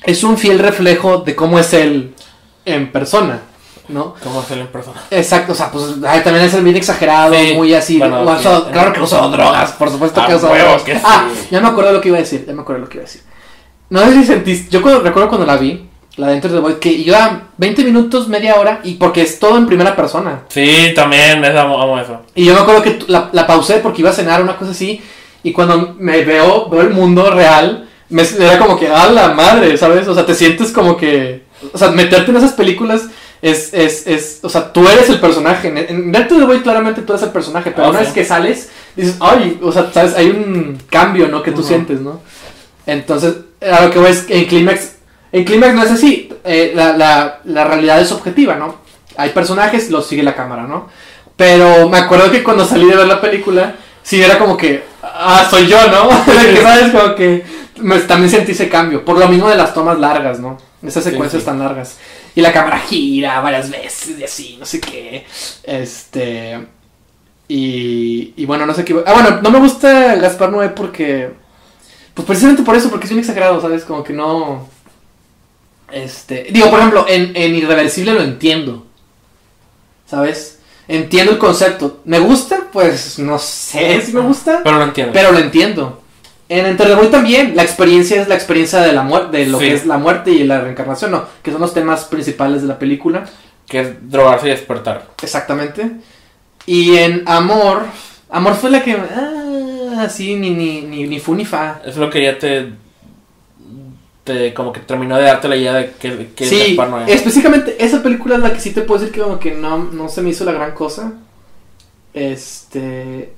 es 0.04 0.24
un 0.24 0.38
fiel 0.38 0.60
reflejo 0.60 1.20
de 1.20 1.36
cómo 1.36 1.60
es 1.60 1.74
él 1.74 2.14
en 2.66 2.92
persona, 2.92 3.42
¿no? 3.90 4.16
¿Cómo 4.24 4.40
hacerlo 4.42 4.64
en 4.64 4.70
persona? 4.72 5.02
Exacto, 5.12 5.54
o 5.54 5.56
sea, 5.56 5.72
pues 5.72 5.86
ay, 6.08 6.22
también 6.22 6.46
es 6.46 6.54
el 6.54 6.64
bien 6.64 6.76
exagerado, 6.76 7.34
Sí, 7.34 7.54
muy 7.56 7.74
así. 7.74 7.98
bueno, 7.98 8.22
o 8.22 8.40
sea, 8.40 8.58
sí. 8.58 8.64
claro 8.72 8.94
que 8.94 9.02
usó 9.02 9.30
drogas, 9.30 9.72
por 9.74 9.90
supuesto 9.90 10.26
que 10.26 10.34
Ah, 10.34 10.36
usó 10.36 10.48
drogas. 10.48 10.82
que 10.84 10.96
sí. 10.96 11.02
Ah, 11.04 11.28
ya 11.52 11.62
me 11.62 11.68
acuerdo 11.68 11.92
lo 11.94 12.02
que 12.02 12.10
iba 12.10 12.18
a 12.18 12.22
decir, 12.22 12.46
ya 12.48 12.54
me 12.54 12.62
acuerdo 12.62 12.82
lo 12.84 12.90
que 12.90 12.98
iba 12.98 13.04
a 13.04 13.08
decir. 13.08 13.22
No 13.90 14.00
sé 14.06 14.14
si 14.14 14.24
sentiste, 14.26 14.70
yo 14.72 14.82
cuando, 14.82 15.02
recuerdo 15.02 15.30
cuando 15.30 15.46
la 15.46 15.58
vi, 15.58 15.88
la 16.18 16.28
de 16.28 16.34
Enter 16.36 16.52
the 16.52 16.60
Void, 16.60 16.76
que 16.76 16.92
iba 16.92 17.44
20 17.58 17.84
minutos, 17.84 18.28
media 18.30 18.56
hora, 18.56 18.80
y 18.84 18.96
porque 18.96 19.22
es 19.22 19.38
todo 19.40 19.58
en 19.58 19.68
primera 19.68 19.96
persona. 19.96 20.42
Sí, 20.48 20.92
también, 20.96 21.44
es, 21.44 21.56
amo, 21.56 21.82
amo 21.82 22.00
eso. 22.00 22.22
Y 22.34 22.46
yo 22.46 22.54
me 22.54 22.62
acuerdo 22.62 22.82
que 22.82 23.00
la, 23.08 23.30
la 23.34 23.46
pausé 23.46 23.76
porque 23.76 24.02
iba 24.02 24.10
a 24.10 24.14
cenar 24.14 24.42
una 24.42 24.56
cosa 24.58 24.72
así, 24.72 25.02
y 25.44 25.52
cuando 25.52 25.94
me 26.00 26.24
veo, 26.24 26.70
veo 26.70 26.82
el 26.82 26.90
mundo 26.92 27.30
real, 27.30 27.88
me, 28.10 28.24
era 28.24 28.58
como 28.58 28.78
que, 28.80 28.88
¡a 28.88 29.10
la 29.12 29.30
madre! 29.34 29.78
¿Sabes? 29.78 30.08
O 30.08 30.14
sea, 30.16 30.26
te 30.26 30.34
sientes 30.34 30.72
como 30.72 30.96
que, 30.98 31.44
o 31.74 31.78
sea, 31.78 31.90
meterte 31.90 32.32
en 32.32 32.38
esas 32.38 32.54
películas 32.54 33.02
es, 33.52 33.74
es, 33.74 34.08
es 34.08 34.40
o 34.42 34.50
sea, 34.50 34.72
tú 34.74 34.88
eres 34.88 35.10
el 35.10 35.20
personaje. 35.20 35.68
En, 35.68 35.78
en 35.78 36.16
Enter 36.16 36.38
the 36.40 36.46
Void 36.46 36.62
claramente 36.62 37.02
tú 37.04 37.14
eres 37.14 37.24
el 37.24 37.30
personaje, 37.32 37.72
pero 37.72 37.88
Ah, 37.88 37.90
una 37.92 38.00
sí. 38.00 38.06
vez 38.06 38.14
que 38.14 38.26
sales, 38.26 38.70
dices, 38.96 39.16
¡ay! 39.20 39.60
O 39.62 39.72
sea, 39.72 39.92
¿sabes? 39.94 40.16
Hay 40.16 40.28
un 40.30 40.78
cambio, 40.90 41.28
¿no? 41.28 41.44
Que 41.44 41.52
tú 41.52 41.62
sientes, 41.64 42.00
¿no? 42.02 42.22
Entonces, 42.86 43.36
a 43.62 43.84
lo 43.86 43.92
que 43.92 44.00
voy 44.00 44.12
es 44.12 44.22
que 44.22 44.38
en 44.38 44.46
Climax, 44.46 44.92
en 45.32 45.44
Climax 45.44 45.74
no 45.74 45.84
es 45.84 45.92
así, 45.92 46.30
eh, 46.44 46.72
la, 46.76 46.96
la, 46.98 47.40
la 47.46 47.64
realidad 47.64 48.00
es 48.02 48.12
objetiva, 48.12 48.56
¿no? 48.56 48.76
Hay 49.18 49.30
personajes, 49.32 49.90
los 49.92 50.08
sigue 50.08 50.24
la 50.24 50.36
cámara, 50.36 50.64
¿no? 50.64 50.88
Pero 51.36 51.90
me 51.90 51.98
acuerdo 51.98 52.32
que 52.32 52.44
cuando 52.44 52.66
salí 52.66 52.86
de 52.88 52.96
ver 52.96 53.08
la 53.08 53.20
película, 53.22 53.76
sí 54.04 54.22
era 54.22 54.38
como 54.38 54.56
que, 54.56 54.84
ah, 55.04 55.46
soy 55.50 55.68
yo, 55.68 55.78
¿no? 55.90 56.10
Que, 56.26 56.62
¿Sabes? 56.62 56.92
Como 56.92 57.16
que 57.16 57.44
me- 57.82 58.00
también 58.00 58.30
sentí 58.30 58.52
ese 58.54 58.70
cambio, 58.70 59.04
por 59.04 59.18
lo 59.18 59.28
mismo 59.28 59.50
de 59.50 59.56
las 59.56 59.74
tomas 59.74 60.00
largas, 60.00 60.40
¿no? 60.40 60.58
Esas 60.86 61.04
Sí, 61.04 61.12
secuencias 61.12 61.42
sí. 61.42 61.46
tan 61.48 61.60
largas. 61.60 61.98
Y 62.36 62.42
la 62.42 62.52
cámara 62.52 62.80
gira 62.80 63.40
varias 63.40 63.70
veces 63.70 64.20
y 64.20 64.24
así, 64.24 64.58
no 64.60 64.66
sé 64.66 64.82
qué. 64.82 65.26
Este... 65.64 66.68
Y, 67.48 68.34
y 68.36 68.46
bueno, 68.46 68.66
no 68.66 68.74
sé 68.74 68.84
qué... 68.84 69.02
Ah, 69.06 69.14
bueno, 69.14 69.42
no 69.42 69.52
me 69.52 69.60
gusta 69.60 70.16
Gaspar 70.16 70.52
Noé 70.52 70.70
porque... 70.70 71.32
Pues 72.14 72.28
precisamente 72.28 72.64
por 72.64 72.76
eso, 72.76 72.90
porque 72.90 73.06
es 73.06 73.12
bien 73.12 73.20
exagerado, 73.20 73.62
¿sabes? 73.62 73.84
Como 73.86 74.04
que 74.04 74.14
no... 74.14 74.68
Este... 75.92 76.48
Digo, 76.52 76.70
por 76.70 76.80
ejemplo, 76.80 77.06
en, 77.08 77.32
en 77.36 77.56
Irreversible 77.56 78.14
lo 78.14 78.22
entiendo. 78.22 78.86
¿Sabes? 80.06 80.60
Entiendo 80.88 81.32
el 81.32 81.38
concepto. 81.38 82.02
¿Me 82.06 82.20
gusta? 82.20 82.68
Pues 82.72 83.18
no 83.18 83.40
sé 83.40 84.02
si 84.02 84.14
me 84.14 84.22
gusta. 84.22 84.62
Pero 84.64 84.78
lo 84.78 84.84
entiendo. 84.84 85.14
Pero 85.14 85.32
lo 85.32 85.40
entiendo. 85.40 86.04
En 86.48 86.66
Enter 86.66 86.88
the 86.88 86.94
Void 86.96 87.08
también, 87.10 87.56
la 87.56 87.64
experiencia 87.64 88.22
es 88.22 88.28
la 88.28 88.36
experiencia 88.36 88.80
de 88.82 88.94
la 88.94 89.02
muerte, 89.02 89.38
de 89.38 89.46
lo 89.48 89.60
Sí. 89.60 89.66
que 89.66 89.74
es 89.74 89.86
la 89.86 89.98
muerte 89.98 90.32
y 90.32 90.44
la 90.44 90.62
reencarnación, 90.62 91.12
¿no? 91.12 91.26
Que 91.42 91.52
son 91.52 91.60
los 91.62 91.74
temas 91.74 92.04
principales 92.06 92.62
de 92.62 92.68
la 92.68 92.78
película. 92.78 93.26
Que 93.68 93.80
es 93.82 94.12
drogarse 94.12 94.46
y 94.48 94.52
despertar. 94.52 95.08
Exactamente. 95.24 95.90
Y 96.68 96.98
en 96.98 97.24
Amor, 97.26 97.82
Amor 98.30 98.54
fue 98.54 98.70
la 98.70 98.84
que, 98.84 98.94
ah, 98.94 100.08
sí, 100.10 100.36
ni, 100.36 100.52
ni, 100.52 100.82
ni, 100.82 101.08
ni 101.08 101.20
fu 101.20 101.34
ni 101.34 101.46
fa. 101.46 101.82
Es 101.84 101.98
lo 101.98 102.10
que 102.12 102.22
ya 102.22 102.38
te. 102.38 102.74
te 104.24 104.54
como 104.54 104.72
que 104.72 104.82
terminó 104.82 105.18
de 105.18 105.24
darte 105.24 105.48
la 105.48 105.56
idea 105.56 105.74
de 105.74 105.92
que, 106.00 106.30
que 106.36 106.46
sí, 106.46 106.60
Gaspar 106.76 106.90
Noé. 106.90 107.14
específicamente 107.14 107.76
esa 107.84 108.02
película 108.04 108.36
es 108.36 108.42
la 108.42 108.54
que 108.54 108.60
sí 108.60 108.72
te 108.72 108.82
puedo 108.82 109.00
decir 109.00 109.14
que 109.16 109.22
como 109.22 109.40
que 109.40 109.52
no, 109.52 109.78
no 109.92 110.10
se 110.10 110.22
me 110.22 110.30
hizo 110.30 110.46
la 110.46 110.52
gran 110.52 110.74
cosa. 110.74 111.14
Este... 112.14 113.34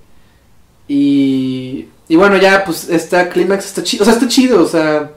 Y... 0.87 1.87
Y 2.09 2.15
bueno, 2.15 2.37
ya, 2.37 2.63
pues, 2.63 2.89
esta 2.89 3.29
clímax 3.29 3.65
está 3.65 3.83
chido, 3.83 4.03
o 4.03 4.05
sea, 4.05 4.13
está 4.13 4.27
chido, 4.27 4.63
o 4.63 4.67
sea... 4.67 5.11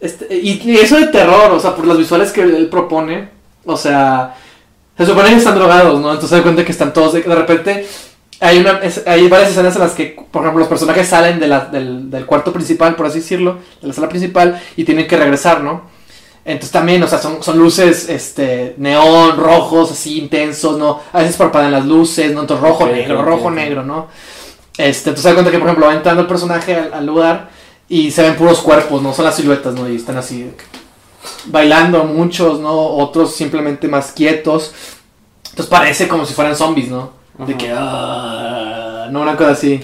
Este, 0.00 0.32
y, 0.36 0.60
y 0.64 0.76
eso 0.78 0.96
de 0.96 1.06
terror, 1.08 1.50
o 1.52 1.58
sea, 1.60 1.74
por 1.74 1.84
los 1.86 1.98
visuales 1.98 2.30
que 2.32 2.42
él 2.42 2.68
propone, 2.68 3.28
o 3.64 3.76
sea... 3.76 4.34
Se 4.96 5.06
supone 5.06 5.28
que 5.28 5.36
están 5.36 5.54
drogados, 5.54 6.00
¿no? 6.00 6.08
Entonces 6.08 6.30
se 6.30 6.36
da 6.36 6.42
cuenta 6.42 6.64
que 6.64 6.72
están 6.72 6.92
todos, 6.92 7.12
de, 7.14 7.22
de 7.22 7.34
repente... 7.34 7.86
Hay, 8.40 8.58
una, 8.58 8.78
es- 8.78 9.02
hay 9.04 9.26
varias 9.28 9.50
escenas 9.50 9.74
en 9.74 9.82
las 9.82 9.92
que, 9.92 10.16
por 10.30 10.42
ejemplo, 10.42 10.60
los 10.60 10.68
personajes 10.68 11.08
salen 11.08 11.40
de 11.40 11.48
la- 11.48 11.64
del, 11.66 12.08
del 12.10 12.24
cuarto 12.26 12.52
principal, 12.52 12.94
por 12.94 13.06
así 13.06 13.18
decirlo, 13.18 13.58
de 13.82 13.88
la 13.88 13.92
sala 13.94 14.08
principal, 14.08 14.60
y 14.76 14.84
tienen 14.84 15.08
que 15.08 15.16
regresar, 15.16 15.60
¿no? 15.62 15.82
Entonces 16.44 16.70
también, 16.70 17.02
o 17.02 17.08
sea, 17.08 17.18
son, 17.18 17.42
son 17.42 17.58
luces, 17.58 18.08
este, 18.08 18.74
neón, 18.78 19.36
rojos, 19.36 19.90
así 19.90 20.18
intensos, 20.20 20.78
¿no? 20.78 21.00
A 21.12 21.18
veces 21.18 21.36
parpadean 21.36 21.72
las 21.72 21.84
luces, 21.86 22.32
¿no? 22.32 22.42
Entonces 22.42 22.64
rojo, 22.64 22.86
negro, 22.86 23.22
rojo, 23.22 23.50
negro, 23.50 23.82
¿no? 23.84 24.06
Este, 24.78 25.10
entonces 25.10 25.22
se 25.22 25.28
da 25.28 25.34
cuenta 25.34 25.50
que, 25.50 25.58
por 25.58 25.66
ejemplo, 25.66 25.86
va 25.86 25.94
entrando 25.94 26.22
el 26.22 26.28
personaje 26.28 26.74
al, 26.74 26.94
al 26.94 27.04
lugar 27.04 27.50
y 27.88 28.10
se 28.10 28.22
ven 28.22 28.36
puros 28.36 28.60
cuerpos, 28.60 29.02
¿no? 29.02 29.12
Son 29.12 29.24
las 29.24 29.36
siluetas, 29.36 29.74
¿no? 29.74 29.88
Y 29.88 29.96
están 29.96 30.16
así 30.16 30.50
bailando 31.46 32.04
muchos, 32.04 32.60
¿no? 32.60 32.74
Otros 32.74 33.34
simplemente 33.34 33.88
más 33.88 34.12
quietos. 34.12 34.72
Entonces 35.50 35.66
parece 35.66 36.08
como 36.08 36.24
si 36.24 36.34
fueran 36.34 36.56
zombies, 36.56 36.88
¿no? 36.88 37.12
De 37.38 37.56
que, 37.56 37.72
ah, 37.74 39.08
no, 39.10 39.22
una 39.22 39.36
cosa 39.36 39.50
así. 39.50 39.80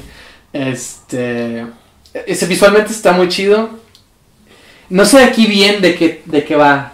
Este. 0.52 1.66
Ese 2.12 2.46
visualmente 2.46 2.92
está 2.92 3.12
muy 3.12 3.28
chido. 3.28 3.70
No 4.88 5.04
sé 5.04 5.24
aquí 5.24 5.46
bien 5.46 5.80
de 5.80 5.94
qué, 5.94 6.22
de 6.24 6.44
qué 6.44 6.56
va. 6.56 6.92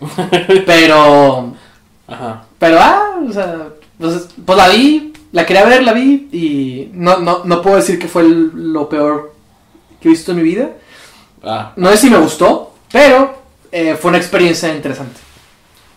pero. 0.66 1.54
Ajá. 2.06 2.44
Pero, 2.58 2.78
ah, 2.80 3.20
o 3.28 3.32
sea. 3.32 3.68
Pues, 3.98 4.28
pues 4.44 4.56
la 4.56 4.68
vi, 4.68 5.09
la 5.32 5.46
quería 5.46 5.64
ver, 5.64 5.82
la 5.82 5.92
vi. 5.92 6.28
Y 6.32 6.90
no, 6.92 7.18
no, 7.18 7.42
no 7.44 7.62
puedo 7.62 7.76
decir 7.76 7.98
que 7.98 8.08
fue 8.08 8.22
el- 8.22 8.72
lo 8.72 8.88
peor 8.88 9.34
que 10.00 10.08
he 10.08 10.10
visto 10.10 10.32
en 10.32 10.38
mi 10.38 10.42
vida. 10.44 10.70
Ah. 11.42 11.72
No 11.76 11.90
sé 11.90 11.96
si 11.98 12.10
me 12.10 12.18
gustó, 12.18 12.72
pero 12.92 13.34
eh, 13.72 13.96
fue 14.00 14.08
una 14.10 14.18
experiencia 14.18 14.74
interesante. 14.74 15.20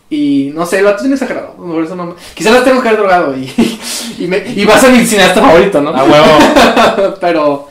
Y 0.09 0.51
no 0.53 0.65
sé, 0.65 0.77
el 0.79 0.85
vato 0.85 0.97
es 0.97 1.03
bien 1.03 1.13
exagerado. 1.13 1.53
Por 1.55 1.83
eso 1.83 1.95
no 1.95 2.05
me- 2.05 2.13
Quizás 2.35 2.53
las 2.53 2.63
tengo 2.63 2.81
que 2.81 2.87
haber 2.89 2.99
drogado 3.01 3.35
y, 3.35 3.51
y, 4.19 4.27
me- 4.27 4.43
y 4.47 4.63
va 4.65 4.75
a 4.75 4.79
ser 4.79 4.91
mi 4.91 5.05
cineasta 5.05 5.41
favorito, 5.41 5.81
¿no? 5.81 5.89
A 5.89 6.03
huevo. 6.03 7.15
pero, 7.21 7.69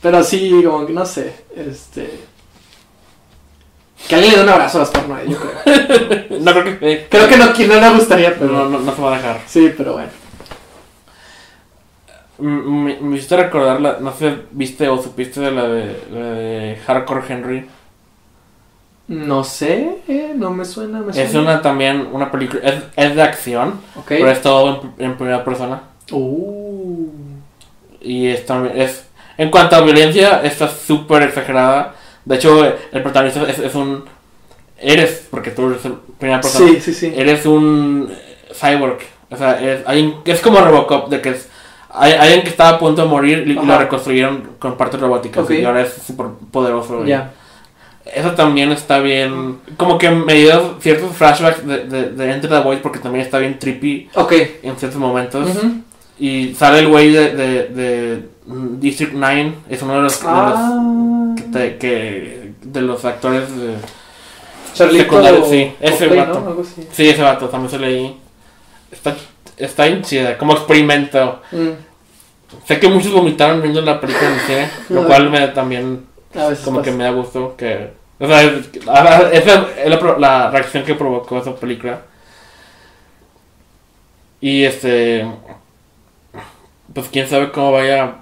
pero 0.00 0.22
sí, 0.24 0.62
como 0.64 0.86
que 0.86 0.92
no 0.92 1.04
sé. 1.04 1.32
Este. 1.54 2.20
Que 4.08 4.14
alguien 4.16 4.32
le 4.32 4.38
dé 4.38 4.44
un 4.44 4.48
abrazo 4.50 4.78
a 4.78 4.80
Gaspar 4.80 5.08
Noé, 5.08 5.24
yo 5.28 5.36
creo. 5.38 6.40
no 6.40 6.52
creo 6.52 6.78
que. 6.78 6.92
eh, 6.92 7.06
Creo 7.10 7.28
que 7.28 7.36
no, 7.36 7.52
que 7.52 7.66
no 7.68 7.74
le 7.80 7.90
gustaría, 7.90 8.34
pero. 8.36 8.50
no, 8.52 8.68
no, 8.68 8.78
no 8.80 8.94
se 8.96 9.00
va 9.02 9.14
a 9.14 9.16
dejar. 9.18 9.40
Sí, 9.46 9.72
pero 9.76 9.92
bueno. 9.94 10.08
Me, 12.42 12.98
me 13.00 13.16
hiciste 13.16 13.36
recordar, 13.36 13.80
la, 13.80 13.98
no 14.00 14.12
sé, 14.12 14.34
viste 14.50 14.88
o 14.88 15.00
supiste 15.00 15.40
de 15.40 15.50
la 15.52 15.68
de, 15.68 15.96
la 16.12 16.26
de 16.26 16.76
Hardcore 16.86 17.22
Henry. 17.28 17.66
No 19.08 19.44
sé, 19.44 19.98
eh, 20.08 20.32
no 20.34 20.50
me 20.50 20.64
suena. 20.64 21.00
Me 21.00 21.12
suena. 21.12 21.28
Es 21.28 21.34
una 21.34 21.62
también, 21.62 22.08
una 22.12 22.30
película, 22.30 22.62
es, 22.62 22.82
es 22.96 23.14
de 23.16 23.22
acción, 23.22 23.80
pero 24.08 24.30
es 24.30 24.40
todo 24.42 24.92
en, 24.98 25.04
en 25.06 25.16
primera 25.16 25.44
persona. 25.44 25.82
Uh. 26.10 27.08
Y 28.00 28.28
es 28.28 28.46
también, 28.46 28.80
es, 28.80 29.06
en 29.38 29.50
cuanto 29.50 29.76
a 29.76 29.80
violencia, 29.82 30.42
está 30.42 30.68
súper 30.68 31.22
exagerada. 31.22 31.94
De 32.24 32.36
hecho, 32.36 32.64
el 32.64 33.02
protagonista 33.02 33.42
es, 33.48 33.58
es 33.58 33.74
un, 33.74 34.04
eres, 34.78 35.26
porque 35.30 35.50
tú 35.50 35.66
eres 35.68 35.80
primera 36.18 36.40
persona, 36.40 36.68
Sí, 36.70 36.80
sí, 36.80 36.94
sí. 36.94 37.12
eres 37.14 37.44
un 37.46 38.10
cyborg. 38.52 38.98
O 39.30 39.36
sea, 39.36 39.60
es, 39.60 39.86
alguien- 39.86 40.16
es 40.24 40.40
como 40.40 40.60
Robocop, 40.60 41.08
de 41.08 41.20
que 41.20 41.30
es 41.30 41.48
hay, 41.92 42.12
alguien 42.12 42.42
que 42.42 42.48
estaba 42.50 42.70
a 42.70 42.78
punto 42.78 43.02
de 43.02 43.08
morir 43.08 43.44
y 43.46 43.50
y 43.52 43.54
lo 43.54 43.62
Ajá. 43.62 43.78
reconstruyeron 43.78 44.50
con 44.58 44.76
partes 44.76 45.00
robóticas 45.00 45.44
Ok. 45.44 45.50
y 45.52 45.64
ahora 45.64 45.82
es 45.82 45.92
súper 46.06 46.26
poderoso. 46.50 47.04
y- 47.04 47.08
Ya. 47.08 47.32
Eso 48.14 48.32
también 48.32 48.72
está 48.72 48.98
bien. 48.98 49.58
Como 49.76 49.96
que 49.96 50.10
me 50.10 50.34
dio 50.34 50.76
ciertos 50.80 51.16
flashbacks 51.16 51.64
de, 51.66 51.84
de, 51.86 52.10
de 52.10 52.32
Enter 52.32 52.50
the 52.50 52.58
Void 52.60 52.78
porque 52.78 52.98
también 52.98 53.24
está 53.24 53.38
bien 53.38 53.58
trippy 53.60 54.08
Ok. 54.16 54.32
en 54.62 54.76
ciertos 54.76 54.98
momentos. 55.00 55.48
Ujú. 55.48 55.70
Y 56.18 56.54
sale 56.54 56.80
el 56.80 56.88
güey 56.88 57.10
de, 57.12 57.34
de, 57.34 57.68
de 57.68 58.28
District 58.80 59.12
9, 59.14 59.54
es 59.70 59.82
uno 59.82 59.94
de 59.94 60.00
los, 60.02 60.20
de 60.20 60.26
los, 60.26 60.34
Ah. 60.34 61.34
que, 61.36 61.42
te- 61.44 61.76
que- 61.78 62.52
de 62.62 62.80
los 62.82 63.04
actores. 63.04 63.56
de- 63.56 63.76
Charlito 64.74 65.04
secundario, 65.04 65.44
sí, 65.44 65.72
ese 65.80 66.06
Copley, 66.08 66.20
vato. 66.20 66.40
¿no? 66.40 66.64
Sí, 66.92 67.08
ese 67.08 67.22
vato 67.22 67.48
también 67.48 67.70
se 67.70 67.78
leí. 67.78 68.16
Está, 68.90 69.14
está 69.56 69.84
bien 69.86 70.02
chida, 70.02 70.38
como 70.38 70.52
experimento. 70.54 71.40
Mm, 71.52 71.70
Sé 72.66 72.78
que 72.78 72.88
muchos 72.88 73.12
vomitaron 73.12 73.62
viendo 73.62 73.80
la 73.80 73.98
película 74.00 74.28
en 74.30 74.40
cine, 74.40 74.70
lo 74.90 75.06
cual 75.06 75.30
me 75.30 75.48
también 75.48 76.04
como 76.64 76.78
pasa. 76.78 76.82
que 76.82 76.90
me 76.96 77.04
da 77.04 77.10
gusto 77.10 77.54
que 77.56 77.92
o 78.18 78.26
sea 78.26 78.42
esa 79.32 79.66
es 79.82 79.88
la, 79.90 80.16
la 80.18 80.50
reacción 80.50 80.84
que 80.84 80.94
provocó 80.94 81.38
esa 81.38 81.54
película 81.56 82.02
y 84.40 84.64
este 84.64 85.26
pues 86.92 87.08
quién 87.10 87.28
sabe 87.28 87.52
cómo 87.52 87.72
vaya 87.72 88.16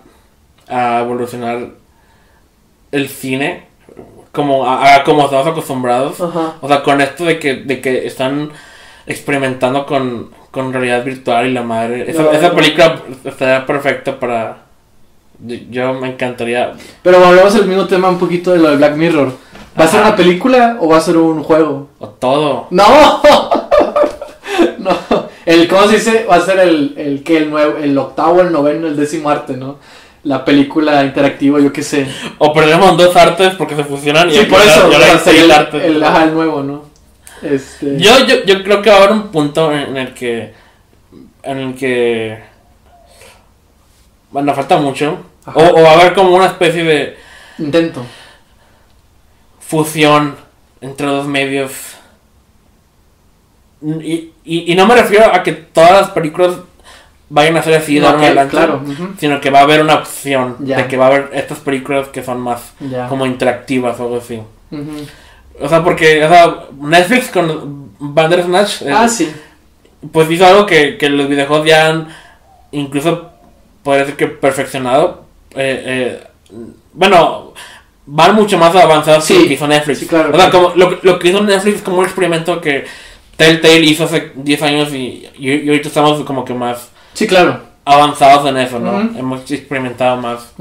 a 0.68 1.00
evolucionar 1.00 1.70
el 2.92 3.08
cine 3.08 3.64
como 4.32 4.66
a, 4.66 4.94
a 4.96 5.04
como 5.04 5.24
estamos 5.24 5.46
acostumbrados 5.46 6.20
Ajá. 6.20 6.54
o 6.60 6.68
sea 6.68 6.82
con 6.82 7.00
esto 7.00 7.24
de 7.24 7.38
que 7.38 7.54
de 7.56 7.80
que 7.80 8.06
están 8.06 8.50
experimentando 9.06 9.86
con, 9.86 10.30
con 10.50 10.72
realidad 10.72 11.04
virtual 11.04 11.46
y 11.46 11.52
la 11.52 11.62
madre 11.62 12.10
esa, 12.10 12.22
No, 12.22 12.32
esa 12.32 12.48
no. 12.48 12.54
película 12.54 12.96
estaría 13.24 13.64
perfecta 13.66 14.18
para 14.18 14.58
yo 15.70 15.94
me 15.94 16.08
encantaría 16.08 16.72
Pero 17.02 17.18
volvemos 17.20 17.54
al 17.54 17.66
mismo 17.66 17.86
tema 17.86 18.08
un 18.10 18.18
poquito 18.18 18.52
de 18.52 18.58
lo 18.58 18.70
de 18.70 18.76
Black 18.76 18.96
Mirror. 18.96 19.32
¿Va 19.78 19.84
a 19.84 19.88
ser 19.88 20.00
una 20.02 20.14
película 20.16 20.76
o 20.80 20.88
va 20.88 20.98
a 20.98 21.00
ser 21.00 21.16
un 21.16 21.42
juego? 21.42 21.88
o 21.98 22.08
todo 22.08 22.66
¡No! 22.70 22.84
no. 24.78 24.90
El, 25.46 25.66
¿Cómo 25.68 25.86
se 25.88 25.94
dice? 25.96 26.26
Va 26.30 26.36
a 26.36 26.40
ser 26.44 26.58
el, 26.60 26.94
el 26.96 27.22
que 27.22 27.38
el 27.38 27.50
nuevo, 27.50 27.78
el 27.78 27.96
octavo, 27.96 28.40
el 28.42 28.52
noveno, 28.52 28.86
el 28.86 28.96
décimo 28.96 29.30
arte, 29.30 29.56
¿no? 29.56 29.78
La 30.24 30.44
película 30.44 31.02
interactiva, 31.02 31.58
yo 31.60 31.72
qué 31.72 31.82
sé. 31.82 32.06
O 32.38 32.52
perdemos 32.52 32.96
dos 32.98 33.16
artes 33.16 33.54
porque 33.54 33.74
se 33.74 33.84
fusionan 33.84 34.28
y 34.28 34.34
Sí, 34.34 34.44
por 34.44 34.60
eso. 34.60 34.88
y 34.90 34.94
ahora 34.94 35.06
o 35.14 35.18
sea, 35.18 35.32
el, 35.32 35.50
artes. 35.50 35.82
el, 35.82 36.04
ajá, 36.04 36.24
el 36.24 36.34
nuevo, 36.34 36.62
¿no? 36.62 36.89
Este. 37.42 37.98
Yo, 37.98 38.18
yo, 38.26 38.44
yo 38.44 38.62
creo 38.62 38.82
que 38.82 38.90
va 38.90 38.96
a 38.96 38.98
haber 39.00 39.12
un 39.12 39.28
punto 39.28 39.72
en, 39.72 39.96
el 39.96 40.14
que. 40.14 40.52
En 41.42 41.58
el 41.58 41.74
que. 41.74 42.38
Bueno, 44.30 44.54
falta 44.54 44.76
mucho. 44.78 45.18
Ajá. 45.44 45.58
O, 45.58 45.80
o 45.80 45.82
va 45.82 45.90
a 45.92 46.00
haber 46.00 46.14
como 46.14 46.34
una 46.36 46.46
especie 46.46 46.84
de 46.84 47.16
Intento. 47.58 48.04
fusión 49.60 50.36
entre 50.80 51.06
dos 51.06 51.26
medios. 51.26 51.72
Y, 53.82 54.32
y, 54.44 54.72
y 54.72 54.74
no 54.74 54.86
me 54.86 54.94
refiero 54.94 55.32
a 55.34 55.42
que 55.42 55.52
todas 55.52 55.92
las 55.92 56.10
películas 56.10 56.56
vayan 57.30 57.56
a 57.56 57.62
ser 57.62 57.74
así 57.74 57.94
de 57.94 58.00
No, 58.02 58.08
ahora 58.08 58.18
en 58.18 58.24
ok, 58.24 58.26
adelante, 58.28 58.50
claro. 58.50 58.82
ujú, 58.84 59.14
sino 59.18 59.40
que 59.40 59.50
va 59.50 59.60
a 59.60 59.62
haber 59.62 59.80
una 59.80 59.94
opción 59.94 60.56
Ya. 60.60 60.76
de 60.78 60.86
que 60.88 60.96
va 60.98 61.06
a 61.06 61.08
haber 61.08 61.30
estas 61.32 61.60
películas 61.60 62.08
que 62.08 62.22
son 62.22 62.40
más 62.40 62.72
Ya. 62.80 63.08
como 63.08 63.24
interactivas 63.24 63.98
o 64.00 64.02
algo 64.02 64.16
así. 64.18 64.42
ujú. 64.70 65.06
O 65.60 65.68
sea, 65.68 65.82
porque 65.84 66.24
o 66.24 66.28
sea, 66.28 66.64
Netflix 66.80 67.28
con 67.28 67.90
Bandersnatch 67.98 68.82
eh, 68.82 68.92
Ah, 68.92 69.08
sí. 69.08 69.30
pues 70.12 70.30
hizo 70.30 70.46
algo 70.46 70.66
que, 70.66 70.96
que 70.96 71.08
los 71.08 71.28
videojuegos 71.28 71.66
ya 71.66 71.88
han 71.88 72.08
incluso 72.72 73.30
podría 73.82 74.04
decir 74.04 74.16
que 74.16 74.26
perfeccionado. 74.28 75.24
Eh, 75.54 75.82
eh, 75.86 76.26
bueno, 76.92 77.52
van 78.06 78.34
mucho 78.34 78.56
más 78.58 78.74
avanzados 78.74 79.26
que 79.26 79.34
Sí, 79.34 79.42
lo 79.42 79.48
que 79.48 79.54
hizo 79.54 79.66
Netflix. 79.68 79.98
sí, 79.98 80.06
claro, 80.06 80.30
o 80.32 80.36
sea, 80.36 80.50
claro. 80.50 80.72
como 80.74 80.74
lo, 80.76 80.98
lo 81.02 81.18
que 81.18 81.28
hizo 81.28 81.40
Netflix 81.42 81.76
es 81.76 81.82
como 81.82 81.98
un 81.98 82.04
experimento 82.04 82.60
que 82.60 82.84
Telltale 83.36 83.80
hizo 83.80 84.04
hace 84.04 84.32
10 84.34 84.62
años 84.62 84.92
y, 84.94 85.26
y, 85.38 85.50
y 85.52 85.68
ahorita 85.68 85.88
estamos 85.88 86.22
como 86.24 86.44
que 86.44 86.54
más 86.54 86.90
Sí, 87.14 87.26
claro. 87.26 87.60
avanzados 87.84 88.48
en 88.48 88.56
eso, 88.58 88.78
¿no? 88.78 89.00
Hemos 89.18 89.50
experimentado 89.50 90.16
más. 90.16 90.52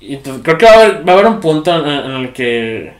Entonces 0.00 0.42
creo 0.44 0.58
que 0.58 0.66
va 0.66 0.72
a 0.72 0.74
haber, 0.74 1.08
va 1.08 1.12
a 1.12 1.14
haber 1.14 1.26
un 1.26 1.40
punto 1.40 1.74
en, 1.74 1.86
en 1.86 2.10
el 2.12 2.32
que 2.32 2.92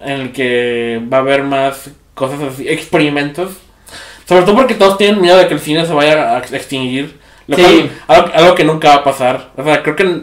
en 0.00 0.20
el 0.20 0.32
que 0.32 1.00
va 1.12 1.18
a 1.18 1.20
haber 1.20 1.42
más 1.42 1.90
cosas 2.14 2.40
así, 2.42 2.68
experimentos. 2.68 3.52
Sobre 4.28 4.44
todo 4.44 4.54
porque 4.56 4.74
todos 4.74 4.96
tienen 4.98 5.20
miedo 5.20 5.36
de 5.36 5.48
que 5.48 5.54
el 5.54 5.60
cine 5.60 5.84
se 5.86 5.92
vaya 5.92 6.34
a 6.36 6.38
extinguir. 6.38 7.18
Lo 7.46 7.56
Sí. 7.56 7.62
cual- 7.62 7.90
algo, 8.08 8.30
algo 8.34 8.54
que 8.54 8.64
nunca 8.64 8.88
va 8.88 8.94
a 8.96 9.04
pasar. 9.04 9.50
O 9.56 9.62
sea, 9.64 9.82
creo 9.82 9.96
que 9.96 10.22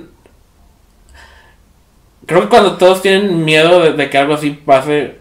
creo 2.25 2.41
que 2.41 2.47
cuando 2.49 2.77
todos 2.77 3.01
tienen 3.01 3.43
miedo 3.43 3.81
de, 3.81 3.93
de 3.93 4.09
que 4.09 4.17
algo 4.17 4.33
así 4.33 4.51
pase 4.51 5.19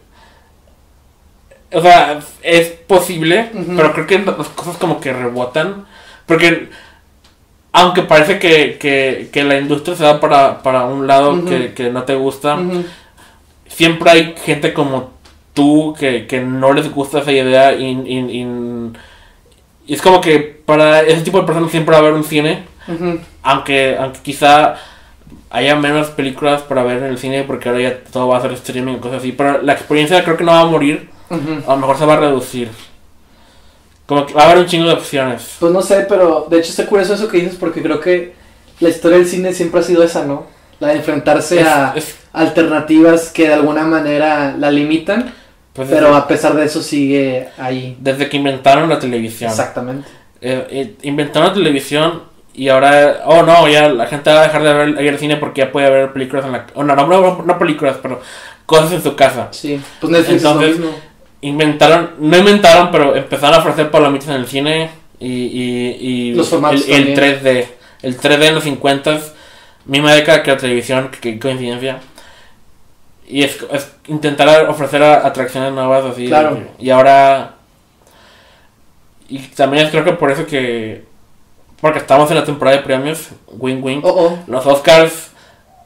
o 1.72 1.80
sea, 1.80 2.18
es 2.42 2.66
posible, 2.68 3.48
pero 3.76 3.92
creo 3.92 4.06
que 4.06 4.18
las 4.18 4.48
cosas 4.48 4.76
como 4.76 4.98
que 5.00 5.12
rebotan. 5.12 5.86
Porque 6.26 6.68
aunque 7.72 8.02
parece 8.02 8.40
que, 8.40 8.76
que, 8.76 9.28
que 9.32 9.44
la 9.44 9.56
industria 9.56 9.94
se 9.94 10.02
va 10.02 10.18
para, 10.18 10.64
para 10.64 10.86
un 10.86 11.06
lado 11.06 11.44
que, 11.44 11.72
que 11.72 11.90
no 11.90 12.02
te 12.02 12.16
gusta. 12.16 12.58
Siempre 13.80 14.10
hay 14.10 14.34
gente 14.44 14.74
como 14.74 15.08
tú 15.54 15.96
que, 15.98 16.26
que 16.26 16.38
no 16.42 16.74
les 16.74 16.92
gusta 16.92 17.20
esa 17.20 17.32
idea 17.32 17.72
y, 17.72 17.86
y- 17.86 18.42
y- 18.42 19.94
es 19.94 20.02
como 20.02 20.20
que 20.20 20.38
para 20.66 21.00
ese 21.00 21.22
tipo 21.22 21.40
de 21.40 21.46
personas 21.46 21.70
siempre 21.70 21.92
va 21.92 21.96
a 21.96 22.00
haber 22.02 22.12
un 22.12 22.22
cine, 22.24 22.64
aunque, 23.42 23.96
aunque 23.98 24.20
quizá 24.20 24.74
haya 25.48 25.76
menos 25.76 26.08
películas 26.08 26.60
para 26.60 26.82
ver 26.82 26.98
en 26.98 27.04
el 27.04 27.16
cine 27.16 27.42
porque 27.44 27.70
ahora 27.70 27.80
ya 27.80 28.04
todo 28.12 28.28
va 28.28 28.36
a 28.36 28.42
ser 28.42 28.52
streaming 28.52 28.96
y 28.96 28.98
cosas 28.98 29.20
así, 29.20 29.32
pero 29.32 29.62
la 29.62 29.72
experiencia 29.72 30.22
creo 30.24 30.36
que 30.36 30.44
no 30.44 30.52
va 30.52 30.60
a 30.60 30.66
morir, 30.66 31.08
a 31.30 31.70
lo 31.70 31.76
mejor 31.78 31.96
se 31.96 32.04
va 32.04 32.12
a 32.14 32.20
reducir. 32.20 32.68
Como 34.04 34.26
que 34.26 34.34
va 34.34 34.42
a 34.42 34.46
haber 34.50 34.58
un 34.58 34.66
chingo 34.66 34.86
de 34.88 34.92
opciones. 34.92 35.56
Pues 35.58 35.72
no 35.72 35.80
sé, 35.80 36.04
pero 36.06 36.46
de 36.50 36.58
hecho 36.58 36.68
está 36.70 36.84
curioso 36.84 37.14
eso 37.14 37.28
que 37.28 37.38
dices 37.38 37.56
porque 37.58 37.80
creo 37.80 37.98
que 37.98 38.34
la 38.80 38.90
historia 38.90 39.16
del 39.16 39.26
cine 39.26 39.54
siempre 39.54 39.80
ha 39.80 39.84
sido 39.84 40.02
esa, 40.02 40.24
¿no? 40.26 40.46
La 40.80 40.88
de 40.88 40.96
enfrentarse 40.96 41.60
Es- 41.60 41.66
a 41.66 41.92
es- 41.96 42.16
alternativas 42.32 43.30
que 43.30 43.48
de 43.48 43.54
alguna 43.54 43.82
manera 43.82 44.54
la 44.58 44.70
limitan, 44.70 45.32
pues, 45.72 45.88
pero 45.88 46.06
desde, 46.06 46.18
a 46.18 46.28
pesar 46.28 46.54
de 46.54 46.64
eso 46.64 46.82
sigue 46.82 47.48
ahí. 47.58 47.96
desde 48.00 48.28
que 48.28 48.36
inventaron 48.36 48.88
la 48.88 48.98
televisión. 48.98 49.50
Exactamente. 49.50 50.08
Eh, 50.40 50.66
eh, 50.70 50.94
inventaron 51.02 51.48
la 51.48 51.54
televisión 51.54 52.22
y 52.54 52.68
ahora, 52.68 53.22
oh 53.26 53.42
no, 53.42 53.68
ya 53.68 53.88
la 53.88 54.06
gente 54.06 54.30
va 54.30 54.40
a 54.40 54.44
dejar 54.44 54.62
de 54.62 54.72
ver 54.72 55.02
ir 55.02 55.10
al 55.10 55.18
cine 55.18 55.36
porque 55.36 55.62
ya 55.62 55.72
puede 55.72 55.90
ver 55.90 56.12
películas 56.12 56.44
en 56.44 56.52
la... 56.52 56.66
Oh, 56.74 56.82
no, 56.82 56.96
no, 56.96 57.06
no, 57.06 57.42
no 57.42 57.58
películas, 57.58 57.96
pero 58.02 58.20
cosas 58.66 58.92
en 58.92 59.02
su 59.02 59.14
casa. 59.14 59.48
Sí. 59.52 59.80
Pues 60.00 60.12
Netflix 60.12 60.42
Entonces, 60.42 60.70
es 60.70 60.78
lo 60.78 60.86
mismo. 60.86 61.00
Inventaron, 61.42 62.10
no 62.18 62.36
inventaron, 62.36 62.90
pero 62.90 63.16
empezaron 63.16 63.54
a 63.54 63.58
ofrecer 63.58 63.90
palomitas 63.90 64.28
en 64.28 64.34
el 64.34 64.46
cine 64.46 64.90
y, 65.18 65.28
y, 65.28 65.96
y 66.00 66.34
Los 66.34 66.48
formatos 66.48 66.86
el, 66.88 67.08
el 67.08 67.14
también. 67.14 67.40
3D. 67.42 67.66
El 68.02 68.18
3D 68.18 68.42
en 68.44 68.54
los 68.54 68.64
50 68.64 69.20
misma 69.86 70.14
década 70.14 70.42
que 70.42 70.50
la 70.50 70.56
televisión, 70.56 71.10
que 71.20 71.38
coincidencia. 71.38 72.00
Y 73.30 73.44
es, 73.44 73.58
es 73.70 73.92
intentar 74.08 74.68
ofrecer 74.68 75.02
atracciones 75.02 75.72
nuevas 75.72 76.04
así. 76.04 76.26
Claro. 76.26 76.58
Y 76.78 76.90
ahora... 76.90 77.54
Y 79.28 79.38
también 79.38 79.88
creo 79.90 80.04
que 80.04 80.12
por 80.12 80.30
eso 80.30 80.46
que... 80.46 81.04
Porque 81.80 82.00
estamos 82.00 82.28
en 82.30 82.36
la 82.36 82.44
temporada 82.44 82.76
de 82.76 82.82
premios, 82.82 83.28
win 83.48 83.82
win. 83.82 84.00
Oh, 84.02 84.08
oh. 84.10 84.38
Los 84.48 84.66
Oscars 84.66 85.30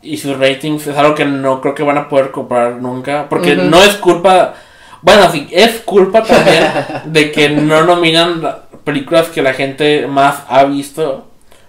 y 0.03 0.17
sus 0.17 0.39
ratings 0.39 0.87
es 0.87 0.97
algo 0.97 1.15
que 1.15 1.25
no 1.25 1.61
creo 1.61 1.75
que 1.75 1.83
van 1.83 1.99
a 1.99 2.09
poder 2.09 2.31
comprar 2.31 2.77
nunca. 2.77 3.27
Porque 3.29 3.55
no 3.55 3.83
es 3.83 3.95
culpa. 3.97 4.55
Bueno, 5.03 5.31
sí, 5.31 5.47
es 5.53 5.81
culpa 5.81 6.23
también 6.23 6.65
de 7.05 7.31
que 7.31 7.51
no 7.51 7.85
nominan 7.85 8.43
la- 8.43 8.63
películas 8.85 9.29
que 9.29 9.43
la 9.43 9.53
gente 9.55 10.07
más 10.07 10.43
ha 10.49 10.65
visto. 10.65 11.27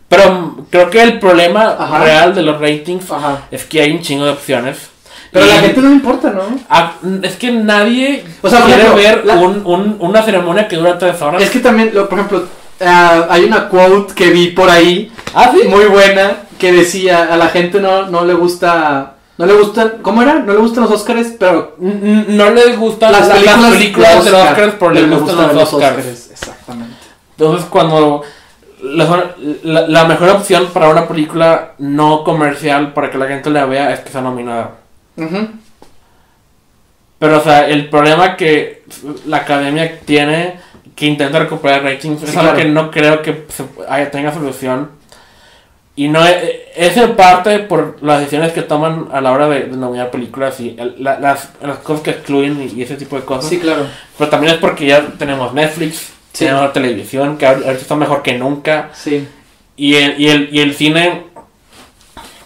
Pero 0.08 0.66
creo 0.70 0.90
que 0.90 1.02
el 1.02 1.20
problema 1.20 1.76
Ajá. 1.78 2.04
real 2.04 2.34
de 2.34 2.42
los 2.44 2.60
ratings 2.60 3.12
Ajá. 3.12 3.42
es 3.52 3.66
que 3.66 3.82
hay 3.82 3.92
un 3.92 4.02
chingo 4.02 4.26
de 4.26 4.32
opciones. 4.32 4.90
Pero 5.40 5.52
a 5.52 5.56
la 5.56 5.62
gente 5.62 5.82
no 5.82 5.90
le 5.90 5.96
importa, 5.96 6.32
¿no? 6.32 7.22
Es 7.22 7.36
que 7.36 7.52
nadie 7.52 8.24
O 8.42 8.50
sea, 8.50 8.60
por 8.60 8.68
quiere 8.68 8.84
ejemplo, 8.84 9.04
ver 9.04 9.26
la- 9.26 9.36
un, 9.36 9.62
un- 9.66 9.98
una 10.00 10.24
ceremonia 10.24 10.68
que 10.68 10.78
dura 10.78 10.98
tres 10.98 11.22
horas. 11.22 11.42
Es 11.42 11.50
que 11.50 11.60
también, 11.60 11.92
lo- 11.94 12.08
por 12.10 12.18
ejemplo, 12.20 12.44
ah, 12.82 13.28
hay 13.30 13.44
una 13.44 13.68
quote 13.70 14.14
que 14.14 14.30
vi 14.32 14.48
por 14.48 14.70
ahí, 14.70 15.12
Ah, 15.34 15.52
sí. 15.54 15.68
muy 15.68 15.86
buena, 15.86 16.38
que 16.58 16.72
decía, 16.72 17.32
a 17.34 17.38
la 17.38 17.50
gente 17.50 17.80
no, 17.82 18.08
no 18.08 18.24
le 18.26 18.34
gusta, 18.34 19.16
no 19.38 19.46
le 19.46 19.54
gustan, 19.54 19.96
¿cómo 20.02 20.22
era? 20.22 20.36
No 20.36 20.54
le 20.54 20.60
gustan 20.60 20.84
los 20.84 20.92
Oscars, 20.94 21.34
pero 21.38 21.76
No 21.80 22.50
les 22.52 22.78
gustan 22.80 23.12
las 23.12 23.28
las, 23.28 23.38
películas, 23.40 23.72
películas 23.72 24.10
de 24.26 24.32
los 24.32 24.40
Oscar, 24.40 24.54
Oscars, 24.54 24.74
pero 24.80 24.92
le 24.92 25.02
gustan 25.02 25.20
gustan 25.38 25.56
los 25.56 25.74
Oscars. 25.74 26.06
Exactamente. 26.32 26.96
Entonces, 27.38 27.66
cuando 27.70 28.22
la, 28.82 29.34
la- 29.64 29.88
la 29.88 30.06
mejor 30.06 30.30
opción 30.30 30.68
para 30.74 30.88
una 30.90 31.08
película 31.08 31.72
no 31.80 32.24
comercial 32.24 32.94
para 32.94 33.10
que 33.12 33.18
la 33.18 33.28
gente 33.28 33.50
la 33.50 33.66
vea 33.66 33.92
es 33.94 34.00
que 34.00 34.10
sea 34.12 34.22
nominada. 34.22 34.72
Pero, 37.20 37.38
o 37.40 37.42
sea, 37.44 37.68
el 37.68 37.90
problema 37.90 38.36
que 38.36 38.84
la 39.26 39.38
academia 39.38 40.00
tiene 40.02 40.56
que 40.96 41.06
intenta 41.06 41.40
recuperar 41.40 41.84
ratings 41.84 42.24
es 42.24 42.30
Sí, 42.30 42.38
algo 42.38 42.52
claro. 42.54 42.58
que 42.58 42.66
no 42.74 42.92
creo 42.92 43.22
que 43.22 43.46
se 43.50 43.64
haya- 43.90 44.12
tenga 44.12 44.34
solución. 44.34 44.92
Y 45.98 46.10
no 46.10 46.26
es, 46.26 46.36
es 46.76 46.98
en 46.98 47.16
parte 47.16 47.60
por 47.60 47.98
las 48.04 48.20
decisiones 48.20 48.52
que 48.52 48.62
toman 48.62 49.08
a 49.14 49.22
la 49.22 49.32
hora 49.32 49.48
de, 49.48 49.62
de 49.66 49.78
nominar 49.78 50.12
películas 50.12 50.60
y 50.60 50.76
el- 50.78 50.96
la- 51.00 51.20
las, 51.20 51.50
las 51.62 51.78
cosas 51.80 52.04
que 52.04 52.12
excluyen 52.12 52.62
y, 52.62 52.80
y 52.80 52.84
ese 52.84 52.96
tipo 52.98 53.16
de 53.16 53.24
cosas. 53.24 53.50
Sí, 53.50 53.60
claro. 53.60 53.88
Pero 54.18 54.30
también 54.30 54.54
es 54.54 54.60
porque 54.60 54.86
ya 54.86 55.06
tenemos 55.18 55.54
Netflix, 55.54 56.12
Sí. 56.34 56.40
tenemos 56.46 56.64
la 56.64 56.74
televisión, 56.74 57.38
que 57.38 57.46
ahor- 57.48 57.64
ahorita 57.64 57.82
está 57.82 57.96
mejor 57.96 58.22
que 58.24 58.34
nunca. 58.38 58.90
Sí. 58.94 59.26
Y 59.78 59.96
el, 59.96 60.20
y 60.20 60.28
el, 60.30 60.50
y 60.54 60.60
el 60.60 60.76
cine, 60.76 61.24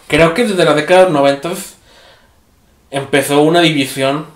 creo 0.06 0.32
que 0.32 0.44
desde 0.46 0.64
la 0.64 0.74
década 0.74 1.00
de 1.00 1.04
los 1.06 1.14
90 1.14 1.50
empezó 2.90 3.42
una 3.42 3.60
división 3.60 4.26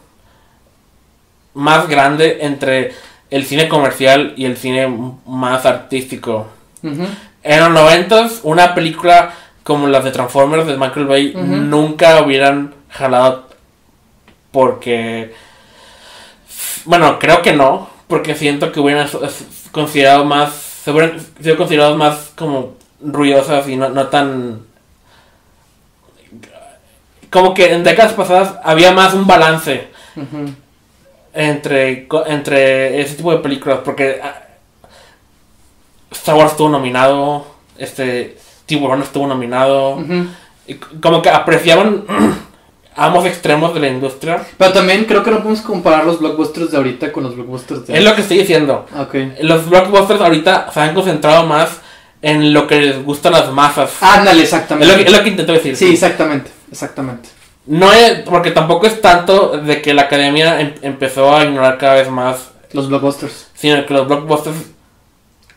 más 1.55 1.89
grande 1.89 2.39
entre 2.43 2.93
el 3.31 3.45
cine 3.45 3.69
comercial 3.69 4.35
y 4.37 4.45
el 4.45 4.57
cine 4.57 4.87
más 5.27 5.67
artístico. 5.67 6.47
En 6.83 7.61
los 7.61 7.71
90 7.71 8.31
una 8.43 8.75
película 8.75 9.33
como 9.63 9.87
las 9.89 10.05
de 10.05 10.11
Transformers 10.11 10.67
de 10.67 10.77
Michael 10.77 11.07
Bay 11.07 11.33
nunca 11.35 12.23
hubieran 12.23 12.75
jalado 12.91 13.49
porque... 14.55 15.35
Bueno, 16.85 17.19
creo 17.19 17.43
que 17.43 17.55
no, 17.55 17.89
porque 18.07 18.35
siento 18.35 18.71
que 18.71 18.81
hubieran 18.81 19.09
considerado 19.73 20.25
más... 20.25 20.53
Se 20.85 20.91
hubieran 20.93 21.19
sido 21.41 21.57
considerados 21.57 21.97
más 21.97 22.31
como 22.37 22.75
ruidosas 23.01 23.69
y 23.69 23.77
no, 23.77 23.89
no 23.89 24.07
tan... 24.09 24.61
Como 27.35 27.53
que 27.53 27.73
en 27.75 27.83
décadas 27.83 28.13
pasadas 28.13 28.55
había 28.63 28.93
más 28.93 29.13
un 29.13 29.27
balance 29.27 29.89
Ujú. 30.15 30.53
entre, 31.35 32.07
co- 32.07 32.25
entre 32.27 33.01
ese 33.01 33.17
tipo 33.17 33.33
de 33.33 33.39
películas, 33.39 33.81
porque 33.85 34.21
ah, 34.23 34.41
Star 36.13 36.37
Wars 36.37 36.53
estuvo 36.53 36.69
nominado, 36.69 37.45
este 37.77 38.39
Tiburón 38.67 39.03
estuvo 39.03 39.27
nominado, 39.27 39.99
y 40.69 40.75
como 40.75 41.21
que 41.23 41.29
apreciaban 41.31 42.05
ambos 42.97 43.27
extremos 43.27 43.75
de 43.75 43.81
la 43.81 43.89
industria. 43.89 44.41
Pero 44.57 44.73
también 44.73 45.05
creo 45.07 45.25
que 45.25 45.33
no 45.33 45.39
podemos 45.39 45.61
comparar 45.63 46.05
los 46.05 46.21
blockbusters 46.21 46.71
de 46.71 46.77
ahorita 46.77 47.11
con 47.13 47.25
los 47.25 47.35
blockbusters 47.35 47.85
de 47.89 47.99
Es 47.99 48.05
lo 48.05 48.15
que 48.15 48.23
estoy 48.23 48.39
diciendo. 48.39 48.87
Ok. 48.97 49.15
Los 49.41 49.69
blockbusters 49.69 50.21
ahorita 50.21 50.71
se 50.73 50.81
han 50.81 50.95
concentrado 50.95 51.45
más 51.47 51.81
en 52.23 52.55
lo 52.55 52.67
que 52.69 52.81
les 52.81 53.05
gusta 53.05 53.29
a 53.29 53.33
las 53.33 53.51
masas. 53.51 53.91
Ándale, 54.01 54.45
es, 54.45 54.51
lo 54.53 54.57
exactamente. 54.57 54.97
que, 54.97 55.03
es 55.03 55.13
lo 55.13 55.23
que 55.25 55.29
intento 55.31 55.53
decir. 55.53 55.77
Sí, 55.77 55.93
exactamente, 55.93 56.51
exactamente. 56.75 57.29
No 57.67 57.91
es, 57.93 58.21
porque 58.29 58.51
tampoco 58.51 58.87
es 58.87 59.01
tanto 59.01 59.57
de 59.59 59.81
que 59.81 59.95
la 59.95 60.03
academia 60.03 60.61
em- 60.61 60.75
empezó 60.83 61.35
a 61.35 61.45
ignorar 61.45 61.79
cada 61.79 61.95
vez 61.95 62.11
más 62.11 62.51
Los 62.73 62.89
blockbusters. 62.89 63.49
sino 63.55 63.87
que 63.87 63.95
los 63.95 64.07
blockbusters 64.07 64.57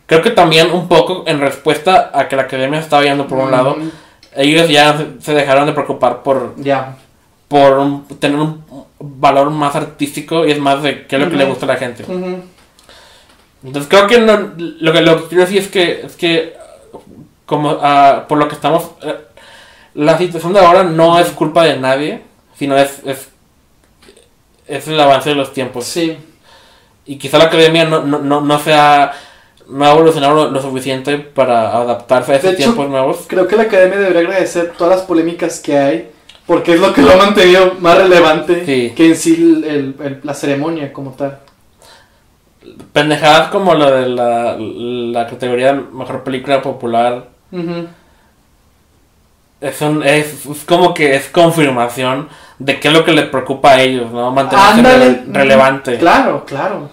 creo 0.06 0.22
que 0.22 0.30
también 0.30 0.70
un 0.70 0.88
poco 0.88 1.24
en 1.26 1.40
respuesta 1.40 2.10
a 2.14 2.28
que 2.28 2.36
la 2.36 2.42
academia 2.42 2.80
estaba 2.80 3.02
yendo 3.02 3.26
por 3.26 3.38
un 3.38 3.50
lado 3.50 3.76
Mm, 3.76 3.90
ellos 4.36 4.68
ya 4.70 4.96
se- 5.20 5.34
dejaron 5.34 5.66
de 5.66 5.72
preocupar 5.72 6.22
por 6.22 6.54
Ya. 6.56 6.96
por 7.48 7.78
un- 7.78 8.06
tener 8.18 8.38
un 8.38 8.64
valor 9.00 9.50
más 9.50 9.74
artístico 9.76 10.46
y 10.46 10.52
es 10.52 10.58
más 10.60 10.82
de 10.82 11.06
qué 11.06 11.16
es 11.16 11.22
lo 11.22 11.28
que 11.30 11.36
le 11.36 11.44
gusta 11.44 11.66
a 11.66 11.68
la 11.68 11.76
gente 11.76 12.04
entonces 13.64 13.88
creo 13.90 14.06
que 14.06 14.18
no- 14.20 14.52
lo 14.56 14.92
que 14.92 15.00
lo 15.02 15.16
que 15.22 15.28
quiero 15.28 15.44
decir 15.44 15.58
es 15.58 15.68
que 15.68 16.00
es 16.06 16.16
que 16.16 16.56
como 17.44 17.78
ah, 17.82 18.24
por 18.28 18.38
lo 18.38 18.46
que 18.48 18.54
estamos 18.54 18.90
eh, 19.02 19.14
la 19.98 20.16
situación 20.16 20.52
de 20.52 20.60
ahora 20.60 20.84
no 20.84 21.18
es 21.18 21.28
culpa 21.30 21.64
de 21.64 21.76
nadie 21.76 22.22
sino 22.56 22.76
es 22.76 23.00
es 23.04 23.28
es 24.66 24.86
el 24.88 25.00
avance 25.00 25.30
de 25.30 25.34
los 25.36 25.52
tiempos 25.52 25.84
Sí. 25.86 26.16
y 27.06 27.16
quizá 27.16 27.38
la 27.38 27.44
academia 27.44 27.84
no, 27.84 28.04
no, 28.04 28.18
no, 28.18 28.40
no 28.40 28.58
sea 28.58 29.12
no 29.68 29.84
ha 29.84 29.92
evolucionado 29.92 30.34
lo, 30.34 30.50
lo 30.50 30.62
suficiente 30.62 31.18
para 31.18 31.72
adaptarse 31.76 32.32
a 32.32 32.36
hecho, 32.36 32.54
tiempos 32.54 32.88
nuevos. 32.88 33.24
Creo 33.28 33.46
que 33.46 33.56
la 33.56 33.64
academia 33.64 33.98
debería 33.98 34.20
agradecer 34.22 34.72
todas 34.78 34.96
las 34.96 35.04
polémicas 35.06 35.60
que 35.60 35.76
hay, 35.76 36.10
porque 36.46 36.72
es 36.74 36.80
lo 36.80 36.94
que 36.94 37.02
lo 37.02 37.12
ha 37.12 37.16
mantenido 37.16 37.74
más 37.80 37.98
relevante 37.98 38.64
Sí. 38.64 38.94
que 38.96 39.06
en 39.08 39.16
sí 39.16 39.34
el- 39.34 39.64
el- 39.64 39.94
el- 40.06 40.20
la 40.22 40.32
ceremonia 40.34 40.90
como 40.92 41.10
tal. 41.12 41.40
Pendejadas 42.92 43.48
como 43.48 43.74
lo 43.74 43.90
de 43.90 44.08
la, 44.08 44.56
la 44.58 45.26
categoría 45.26 45.72
de 45.74 45.80
mejor 45.92 46.24
película 46.24 46.60
popular. 46.62 47.28
Ujú. 47.52 47.86
Es, 49.60 49.80
un- 49.80 50.02
es, 50.04 50.46
es 50.46 50.64
como 50.64 50.94
que 50.94 51.16
es 51.16 51.28
confirmación 51.28 52.28
de 52.58 52.78
qué 52.80 52.88
es 52.88 52.94
lo 52.94 53.04
que 53.04 53.12
les 53.12 53.26
preocupa 53.26 53.72
a 53.72 53.80
ellos, 53.82 54.10
¿no? 54.12 54.30
Mantenerse 54.30 54.82
rele- 54.82 55.32
relevante. 55.32 55.98
Claro, 55.98 56.44
claro. 56.44 56.90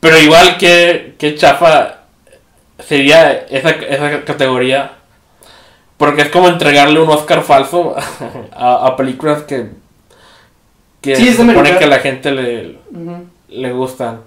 Pero 0.00 0.18
igual 0.18 0.58
que, 0.58 1.14
que 1.18 1.34
chafa 1.34 2.00
sería 2.78 3.32
esa, 3.48 3.70
esa 3.70 4.24
categoría. 4.24 4.92
Porque 5.96 6.22
es 6.22 6.28
como 6.28 6.48
entregarle 6.48 7.00
un 7.00 7.08
Oscar 7.08 7.42
falso 7.42 7.94
a, 8.52 8.86
a 8.86 8.96
películas 8.96 9.42
que, 9.44 9.70
que 11.00 11.16
Sí, 11.16 11.26
se 11.32 11.36
supone 11.36 11.78
que 11.78 11.84
a 11.84 11.88
la 11.88 12.00
gente 12.00 12.30
le, 12.32 12.78
le 13.48 13.72
gustan. 13.72 14.20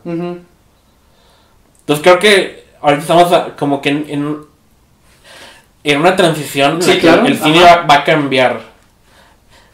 Entonces 1.82 2.04
creo 2.04 2.18
que 2.20 2.66
ahorita 2.82 3.02
estamos 3.02 3.52
como 3.60 3.82
que 3.82 3.90
en, 3.90 4.06
en, 4.10 4.38
en 5.92 6.00
una 6.00 6.16
transición. 6.16 6.82
Sí, 6.82 6.98
claro, 6.98 7.26
El 7.26 7.38
cine 7.38 7.62
va, 7.62 7.84
va 7.84 7.96
a 7.96 8.04
cambiar. 8.04 8.62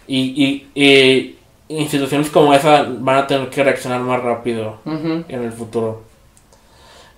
Y, 0.07 0.67
y, 0.75 0.81
y 0.83 1.35
instituciones 1.69 2.29
como 2.29 2.53
esa 2.53 2.85
van 2.89 3.17
a 3.17 3.27
tener 3.27 3.49
que 3.49 3.63
reaccionar 3.63 4.01
más 4.01 4.21
rápido 4.21 4.79
en 4.85 5.43
el 5.43 5.51
futuro. 5.51 6.03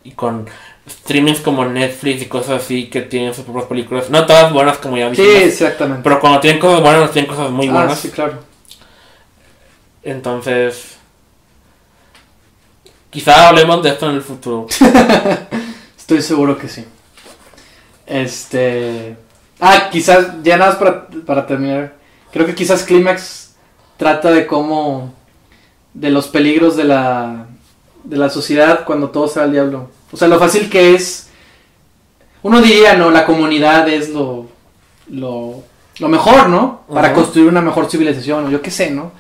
Y 0.03 0.11
con 0.11 0.47
streamings 0.87 1.39
como 1.39 1.65
Netflix 1.65 2.21
y 2.21 2.25
cosas 2.27 2.61
así 2.63 2.85
que 2.87 3.01
tienen 3.01 3.33
sus 3.33 3.43
propias 3.43 3.65
películas. 3.65 4.09
No 4.11 4.25
todas 4.27 4.53
buenas 4.53 4.77
como 4.77 4.97
ya 4.97 5.09
Sí, 5.15 5.21
dijimos. 5.21 5.41
exactamente. 5.43 6.01
Pero 6.03 6.19
cuando 6.19 6.39
tienen 6.39 6.59
cosas 6.59 6.81
buenas, 6.81 7.11
tienen 7.11 7.29
cosas 7.29 7.49
muy 7.49 7.67
Ah, 7.69 7.71
buenas. 7.71 7.99
sí, 7.99 8.09
claro. 8.11 8.33
Entonces... 10.03 10.91
Quizá 13.09 13.47
hablemos 13.47 13.81
de 13.81 13.89
esto 13.89 14.09
en 14.09 14.17
el 14.17 14.21
futuro. 14.21 14.67
Estoy 15.97 16.21
seguro 16.21 16.57
que 16.57 16.67
sí. 16.67 16.85
Este. 18.05 19.17
Ah, 19.59 19.89
quizás, 19.91 20.27
ya 20.43 20.57
nada 20.57 20.71
más 20.71 20.79
para, 20.79 21.07
para 21.25 21.47
terminar. 21.47 21.95
Creo 22.31 22.45
que 22.45 22.55
quizás 22.55 22.83
Clímax 22.83 23.55
trata 23.97 24.31
de 24.31 24.45
cómo. 24.47 25.13
de 25.93 26.09
los 26.09 26.27
peligros 26.27 26.75
de 26.75 26.83
la. 26.85 27.47
de 28.03 28.17
la 28.17 28.29
sociedad 28.29 28.85
cuando 28.85 29.09
todo 29.09 29.27
se 29.27 29.39
va 29.39 29.45
al 29.45 29.51
diablo. 29.51 29.89
O 30.11 30.17
sea, 30.17 30.27
lo 30.27 30.39
fácil 30.39 30.69
que 30.69 30.95
es. 30.95 31.29
Uno 32.43 32.61
diría, 32.61 32.95
¿no? 32.95 33.11
La 33.11 33.25
comunidad 33.25 33.87
es 33.89 34.09
lo. 34.09 34.47
lo. 35.09 35.63
lo 35.99 36.07
mejor, 36.09 36.49
¿no? 36.49 36.81
Para 36.93 37.13
construir 37.13 37.47
una 37.47 37.61
mejor 37.61 37.89
civilización, 37.89 38.45
o 38.45 38.49
yo 38.49 38.61
qué 38.61 38.71
sé, 38.71 38.91
¿no? 38.91 39.11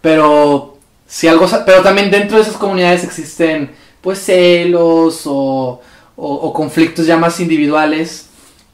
Pero. 0.00 0.74
Si 1.08 1.28
algo, 1.28 1.46
pero 1.64 1.82
también 1.82 2.10
dentro 2.10 2.36
de 2.36 2.42
esas 2.42 2.56
comunidades 2.56 3.04
existen 3.04 3.70
pues 4.06 4.24
celos 4.24 5.22
o, 5.24 5.80
o- 6.16 6.34
o 6.34 6.52
conflictos 6.52 7.06
ya 7.06 7.16
más 7.16 7.40
individuales. 7.40 8.24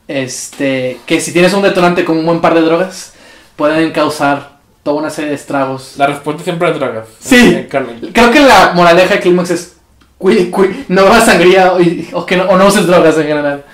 este, 0.09 0.99
que 1.07 1.21
si 1.21 1.33
tienes 1.33 1.55
un 1.55 1.63
detonante 1.63 2.05
con 2.05 2.19
un 2.19 2.27
buen 2.27 2.41
par 2.41 2.55
de 2.55 2.61
drogas, 2.61 3.15
pueden 3.57 3.93
causar 3.93 4.59
toda 4.83 4.97
una 5.01 5.11
serie 5.11 5.31
de 5.31 5.37
estragos. 5.37 5.95
La 5.97 6.07
respuesta 6.07 6.43
siempre 6.43 6.69
es 6.71 6.75
drogas. 6.79 7.07
Sí. 7.21 7.67
Carmen. 7.71 8.11
Creo 8.13 8.31
que 8.31 8.41
la 8.41 8.73
moraleja 8.75 9.15
de 9.15 9.21
Clímax 9.21 9.51
es 9.51 9.77
cuide, 10.19 10.51
cuide, 10.51 10.85
no 10.89 11.03
hagas 11.03 11.25
sangría 11.27 11.73
o, 11.73 11.79
o 12.13 12.27
que 12.27 12.37
no, 12.37 12.45
o 12.45 12.57
no 12.59 12.67
uses 12.67 12.87
drogas 12.87 13.17
en 13.17 13.27
general. 13.29 13.65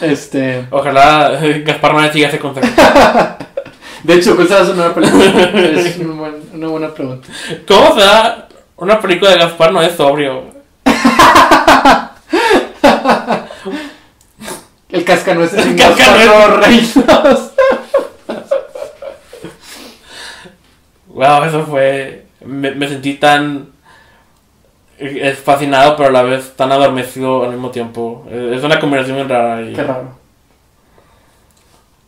Este, 0.00 0.66
Ojalá 0.70 1.38
eh, 1.42 1.62
Gaspar 1.66 1.94
no 1.94 2.12
siga 2.12 2.28
ese 2.28 2.38
consejo. 2.38 2.66
de 4.04 4.14
hecho, 4.14 4.34
¿cuál 4.36 4.48
será 4.48 4.64
su 4.64 4.74
nueva 4.74 4.94
película? 4.94 5.24
es 5.54 5.98
una 5.98 6.14
buena, 6.14 6.36
una 6.54 6.68
buena 6.68 6.94
pregunta. 6.94 7.28
¿Cómo 7.68 7.94
se 7.94 8.00
da 8.00 8.48
una 8.76 9.00
película 9.00 9.30
de 9.32 9.38
Gaspar 9.38 9.72
no 9.72 9.82
es 9.82 9.94
sobrio? 9.94 10.44
El 14.92 15.04
cascanueces 15.04 15.66
El 15.66 15.76
cascanueces. 15.76 16.94
Reinos. 16.94 17.50
Wow, 21.08 21.44
eso 21.44 21.64
fue. 21.66 22.24
Me, 22.44 22.70
me 22.72 22.88
sentí 22.88 23.14
tan. 23.14 23.68
eh, 24.98 25.36
fascinado, 25.42 25.96
pero 25.96 26.08
a 26.08 26.12
la 26.12 26.22
vez 26.22 26.54
tan 26.56 26.72
adormecido 26.72 27.44
al 27.44 27.50
mismo 27.52 27.70
tiempo. 27.70 28.24
Eh, 28.30 28.54
Es 28.56 28.64
una 28.64 28.78
combinación 28.80 29.16
bien 29.16 29.28
rara. 29.28 29.60
y- 29.62 29.72
Qué 29.74 29.82
raro. 29.82 30.10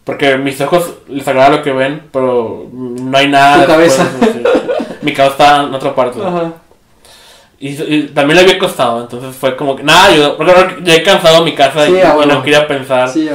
Porque 0.04 0.36
mis 0.36 0.60
ojos 0.60 0.94
les 1.08 1.26
agrada 1.26 1.48
lo 1.50 1.62
que 1.62 1.72
ven, 1.72 2.08
pero 2.12 2.66
no 2.72 3.16
hay 3.16 3.28
nada. 3.28 3.62
Tu 3.64 3.70
cabeza. 3.72 4.06
sí. 4.20 4.42
Mi 5.02 5.12
cabeza 5.12 5.32
está 5.32 5.62
en 5.64 5.74
otra 5.74 5.94
parte. 5.94 6.20
Ajá. 6.22 6.52
Y, 7.66 7.68
y 7.82 8.02
también 8.08 8.36
le 8.36 8.42
había 8.42 8.58
costado, 8.58 9.00
entonces 9.00 9.34
fue 9.34 9.56
como 9.56 9.74
que 9.74 9.82
nada 9.82 10.08
ahora 10.08 10.76
llegué 10.84 11.02
cansado 11.02 11.38
a 11.38 11.44
mi 11.46 11.54
casa 11.54 11.86
Sí, 11.86 11.92
y, 11.94 11.96
y 11.96 12.26
no 12.26 12.42
quería 12.42 12.68
pensar. 12.68 13.08
Sí. 13.08 13.26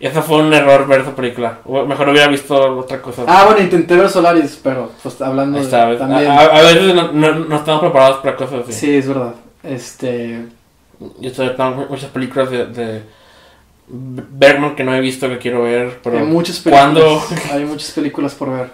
Y 0.00 0.06
eso 0.06 0.22
fue 0.22 0.38
un 0.38 0.54
error 0.54 0.86
ver 0.86 1.02
esa 1.02 1.14
película. 1.14 1.58
O 1.66 1.84
Mejor 1.84 2.08
hubiera 2.08 2.26
visto 2.28 2.78
otra 2.78 3.02
cosa. 3.02 3.24
Ah, 3.26 3.44
bueno, 3.44 3.60
intenté 3.60 3.94
ver 3.94 4.08
Solaris, 4.08 4.58
pero 4.62 4.90
pues 5.02 5.20
hablando 5.20 5.58
de, 5.62 5.96
también. 5.98 6.30
A, 6.30 6.38
a- 6.40 6.62
veces 6.62 6.94
no, 6.94 7.12
no- 7.12 7.34
no 7.34 7.56
estamos 7.56 7.82
preparados 7.82 8.20
para 8.22 8.36
cosas 8.36 8.60
así. 8.62 8.72
Sí, 8.72 8.94
es 8.96 9.06
verdad. 9.06 9.34
Este, 9.62 10.46
Yo 11.20 11.28
estoy 11.28 11.50
tengo 11.54 11.86
muchas 11.90 12.08
películas 12.08 12.50
de, 12.50 12.64
de 12.64 13.02
Bergman 13.86 14.76
que 14.76 14.84
no 14.84 14.94
he 14.94 15.00
visto 15.02 15.28
que 15.28 15.36
quiero 15.36 15.64
ver, 15.64 16.00
pero 16.02 16.16
hay 16.20 16.24
muchas 16.24 16.58
películas. 16.60 16.84
¿cuándo? 16.94 17.22
Hay 17.52 17.66
muchas 17.66 17.90
películas 17.90 18.32
por 18.34 18.50
ver. 18.50 18.70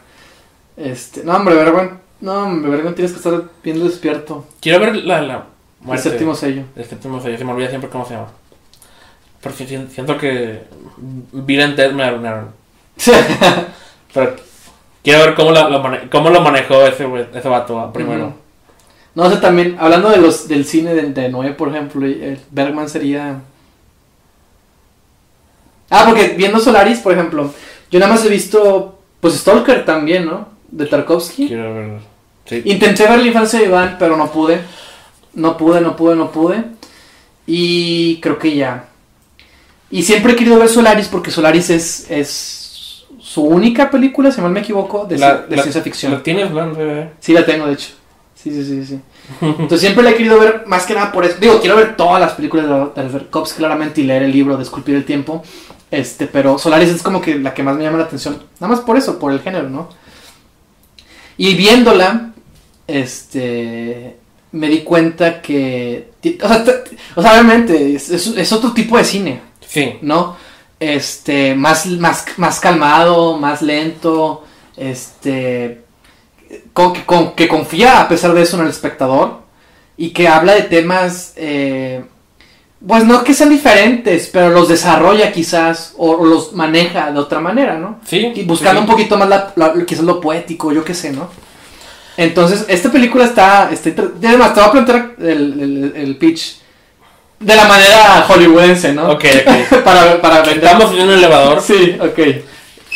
Este, 0.76 1.24
no, 1.24 1.34
hombre, 1.34 1.56
Bergman, 1.56 1.98
no, 2.20 2.32
hombre, 2.44 2.70
Bergman 2.70 2.94
tienes 2.94 3.12
que 3.12 3.18
estar 3.18 3.42
bien 3.62 3.82
despierto. 3.82 4.46
quiero 4.60 4.80
ver 4.80 4.96
la, 4.96 5.22
la 5.22 5.44
El 5.90 5.98
séptimo 5.98 6.34
sello. 6.34 6.64
El 6.76 6.84
séptimo 6.84 7.20
sello, 7.20 7.38
se 7.38 7.44
me 7.44 7.52
olvida 7.52 7.68
siempre 7.68 7.90
cómo 7.90 8.04
se 8.06 8.14
llama. 8.14 8.28
Sí, 9.56 9.66
siento 9.90 10.18
que 10.18 10.64
Bill 11.32 11.62
and 11.62 11.76
Ted 11.76 11.92
me 11.92 12.04
arruinaron. 12.04 12.50
Pero 14.12 14.36
quiero 15.02 15.20
ver 15.20 15.34
cómo, 15.34 15.50
la- 15.52 15.68
lo, 15.70 15.80
mane- 15.82 16.10
cómo 16.10 16.28
lo 16.30 16.40
manejó 16.42 16.82
ese, 16.86 17.06
ese 17.34 17.48
vato 17.48 17.80
ah, 17.80 17.92
primero. 17.92 18.34
No 19.14 19.30
sé, 19.30 19.38
también, 19.38 19.76
hablando 19.80 20.10
de 20.10 20.18
los, 20.18 20.46
del 20.46 20.64
cine 20.64 20.94
de, 20.94 21.02
de 21.10 21.28
Noé, 21.30 21.52
por 21.52 21.68
ejemplo, 21.68 22.04
el 22.06 22.38
Bergman 22.50 22.88
sería... 22.88 23.40
Ah, 25.88 26.04
porque 26.06 26.34
viendo 26.36 26.60
Solaris, 26.60 27.00
por 27.00 27.12
ejemplo, 27.12 27.52
yo 27.90 27.98
nada 27.98 28.12
más 28.12 28.24
he 28.24 28.28
visto, 28.28 29.00
pues 29.20 29.34
Stalker 29.34 29.84
también, 29.84 30.26
¿no? 30.26 30.48
De 30.70 30.86
Tarkovsky. 30.86 31.48
Quiero 31.48 31.74
ver. 31.74 31.98
Sí. 32.50 32.62
Intenté 32.64 33.06
ver 33.06 33.18
la 33.20 33.26
infancia 33.26 33.58
de 33.60 33.66
Iván, 33.66 33.96
pero 33.98 34.16
no 34.16 34.30
pude. 34.30 34.60
No 35.34 35.56
pude, 35.56 35.80
no 35.80 35.94
pude, 35.96 36.16
no 36.16 36.30
pude. 36.32 36.64
Y 37.46 38.20
creo 38.20 38.38
que 38.38 38.54
ya. 38.56 38.86
Y 39.90 40.02
siempre 40.02 40.32
he 40.32 40.36
querido 40.36 40.58
ver 40.58 40.68
Solaris 40.68 41.08
porque 41.08 41.30
Solaris 41.30 41.70
es, 41.70 42.10
es 42.10 43.04
su 43.20 43.42
única 43.42 43.90
película, 43.90 44.30
si 44.32 44.40
mal 44.40 44.50
me 44.52 44.60
equivoco, 44.60 45.04
de, 45.04 45.18
La- 45.18 45.44
ci- 45.44 45.48
de 45.48 45.56
la- 45.56 45.62
ciencia 45.62 45.82
ficción. 45.82 46.12
¿Lo 46.12 46.22
tienes, 46.22 46.50
Blan? 46.50 46.74
Sí. 47.20 47.32
La 47.32 47.46
tengo, 47.46 47.66
de 47.66 47.74
hecho. 47.74 47.90
Sí, 48.34 48.50
sí, 48.50 48.64
sí, 48.64 48.84
sí. 48.84 49.00
Entonces 49.40 49.80
siempre 49.80 50.02
la 50.02 50.10
he 50.10 50.14
querido 50.16 50.38
ver 50.40 50.64
más 50.66 50.84
que 50.86 50.94
nada 50.94 51.12
por 51.12 51.24
eso. 51.24 51.36
Digo, 51.40 51.60
quiero 51.60 51.76
ver 51.76 51.96
todas 51.96 52.20
las 52.20 52.32
películas 52.32 52.66
de, 52.68 53.02
Tarkovsky 53.12 53.58
claramente 53.58 54.00
y 54.00 54.04
leer 54.04 54.24
el 54.24 54.32
libro 54.32 54.56
de 54.56 54.62
Esculpir 54.64 54.94
el 54.96 55.04
Tiempo. 55.04 55.42
Este, 55.90 56.26
pero 56.26 56.58
Solaris 56.58 56.88
es 56.88 57.02
como 57.02 57.20
que 57.20 57.38
la 57.38 57.52
que 57.54 57.62
más 57.62 57.76
me 57.76 57.84
llama 57.84 57.98
la 57.98 58.04
atención. 58.04 58.42
Nada 58.60 58.72
más 58.74 58.80
por 58.84 58.96
eso, 58.96 59.18
por 59.18 59.32
el 59.32 59.40
género, 59.40 59.68
¿no? 59.68 59.88
Y 61.36 61.54
viéndola, 61.54 62.29
este, 62.98 64.16
me 64.52 64.68
di 64.68 64.80
cuenta 64.80 65.40
que, 65.40 66.10
o 66.42 66.48
sea, 66.48 66.64
t- 66.64 66.96
o 67.16 67.22
sea, 67.22 67.32
obviamente 67.32 67.94
es, 67.94 68.10
es- 68.10 68.26
es 68.36 68.52
otro 68.52 68.72
tipo 68.72 68.96
de 68.98 69.04
cine. 69.04 69.40
Sí. 69.66 69.98
¿no? 70.02 70.36
Este, 70.80 71.54
más, 71.54 71.86
más, 71.86 72.24
más 72.36 72.58
calmado, 72.58 73.36
más 73.36 73.62
lento, 73.62 74.44
este, 74.76 75.82
con, 76.72 76.92
que- 76.92 77.04
con- 77.04 77.32
que 77.34 77.46
confía 77.48 78.00
a 78.00 78.08
pesar 78.08 78.32
de 78.34 78.42
eso 78.42 78.56
en 78.56 78.64
el 78.64 78.70
espectador 78.70 79.40
y 79.96 80.10
que 80.10 80.26
habla 80.26 80.54
de 80.54 80.62
temas, 80.62 81.34
eh, 81.36 82.02
pues 82.84 83.04
no 83.04 83.22
que 83.22 83.34
sean 83.34 83.50
diferentes, 83.50 84.30
pero 84.32 84.48
los 84.48 84.68
desarrolla 84.68 85.30
quizás 85.32 85.92
o, 85.98 86.12
o 86.12 86.24
los 86.24 86.54
maneja 86.54 87.12
de 87.12 87.18
otra 87.20 87.38
manera, 87.38 87.76
¿no? 87.78 88.00
Sí. 88.06 88.32
Y 88.34 88.42
buscando 88.44 88.80
sí. 88.80 88.86
un 88.86 88.90
poquito 88.90 89.18
más 89.18 89.28
la, 89.28 89.52
la- 89.56 89.74
quizás 89.84 90.04
lo 90.04 90.18
poético, 90.20 90.72
yo 90.72 90.82
qué 90.82 90.94
sé, 90.94 91.12
¿no? 91.12 91.28
Entonces, 92.16 92.64
esta 92.68 92.90
película 92.90 93.24
está, 93.24 93.70
está 93.72 93.90
además 94.24 94.52
te 94.54 94.60
voy 94.60 94.68
a 94.68 94.72
plantear 94.72 95.14
el, 95.20 95.60
el- 95.60 95.92
el 95.96 96.16
pitch 96.16 96.58
de 97.38 97.56
la 97.56 97.64
manera 97.66 98.22
hollywoodense, 98.28 98.92
¿no? 98.92 99.10
Ok, 99.12 99.24
ok. 99.46 99.82
para, 99.84 100.20
para 100.20 100.42
vender. 100.42 100.64
Estamos 100.64 100.92
en 100.94 101.02
un 101.02 101.10
elevador. 101.10 101.62
Sí, 101.62 101.96
ok. 102.00 102.18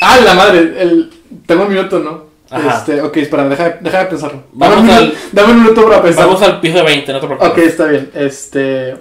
Ah, 0.02 0.18
la 0.22 0.34
madre, 0.34 0.58
el... 0.82 1.10
tengo 1.46 1.62
un 1.62 1.68
minuto, 1.70 1.98
¿no? 2.00 2.24
Ajá. 2.50 2.78
Este, 2.78 3.00
ok, 3.00 3.16
espera, 3.16 3.48
deja, 3.48 3.64
de- 3.64 3.76
deja 3.80 3.98
de 4.00 4.04
pensarlo. 4.06 4.44
Vamos 4.52 4.76
dame, 4.76 4.88
un, 4.90 4.94
al- 4.96 5.04
minuto- 5.06 5.20
dame 5.32 5.52
un 5.52 5.62
minuto 5.62 5.88
para 5.88 6.02
pensar. 6.02 6.26
Vamos 6.26 6.42
al 6.42 6.60
piso 6.60 6.84
20, 6.84 7.12
no 7.12 7.20
te 7.20 7.26
preocupes. 7.26 7.50
Ok, 7.52 7.58
está 7.58 7.84
bien. 7.86 8.10
Este. 8.14 8.96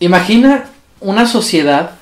Imagina 0.00 0.64
una 1.00 1.26
sociedad 1.26 1.92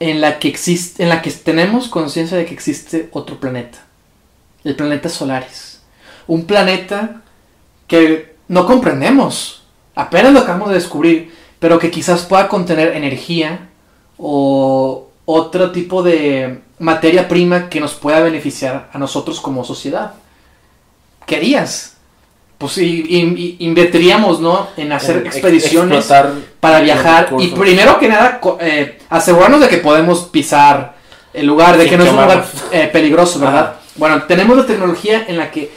en 0.00 0.20
la 0.20 0.38
que 0.38 0.48
existe, 0.48 1.02
en 1.02 1.08
la 1.08 1.22
que 1.22 1.30
tenemos 1.30 1.88
conciencia 1.88 2.36
de 2.36 2.46
que 2.46 2.54
existe 2.54 3.08
otro 3.12 3.38
planeta. 3.38 3.78
El 4.64 4.76
planeta 4.76 5.08
Solaris. 5.08 5.82
Un 6.26 6.44
planeta 6.44 7.22
que 7.86 8.34
no 8.48 8.66
comprendemos. 8.66 9.64
Apenas 9.94 10.32
lo 10.32 10.40
acabamos 10.40 10.68
de 10.68 10.74
descubrir. 10.74 11.34
Pero 11.58 11.78
que 11.78 11.90
quizás 11.90 12.22
pueda 12.26 12.48
contener 12.48 12.94
energía 12.94 13.68
o 14.18 15.08
otro 15.24 15.72
tipo 15.72 16.02
de 16.02 16.60
materia 16.78 17.28
prima 17.28 17.68
que 17.68 17.80
nos 17.80 17.94
pueda 17.94 18.20
beneficiar 18.20 18.90
a 18.92 18.98
nosotros 18.98 19.40
como 19.40 19.64
sociedad. 19.64 20.14
¿Qué 21.26 21.36
harías? 21.36 21.93
Pues 22.64 22.78
i- 22.78 23.56
invertiríamos, 23.58 24.40
¿no? 24.40 24.68
En 24.76 24.90
hacer 24.92 25.18
En 25.18 25.26
expediciones 25.26 25.98
explotar 25.98 26.32
para 26.60 26.80
viajar 26.80 27.28
y 27.38 27.48
primero 27.48 27.98
que 27.98 28.08
nada 28.08 28.40
eh, 28.60 28.98
asegurarnos 29.10 29.60
de 29.60 29.68
que 29.68 29.78
podemos 29.78 30.20
pisar 30.24 30.94
el 31.34 31.46
lugar, 31.46 31.76
de 31.76 31.86
que 31.86 31.96
no 31.98 32.04
es 32.04 32.10
un 32.10 32.16
lugar 32.16 32.46
eh, 32.72 32.88
peligroso, 32.90 33.38
¿verdad? 33.38 33.54
Ajá. 33.60 33.80
Bueno, 33.96 34.22
tenemos 34.22 34.56
la 34.56 34.64
tecnología 34.66 35.26
en 35.28 35.36
la 35.36 35.50
que 35.50 35.70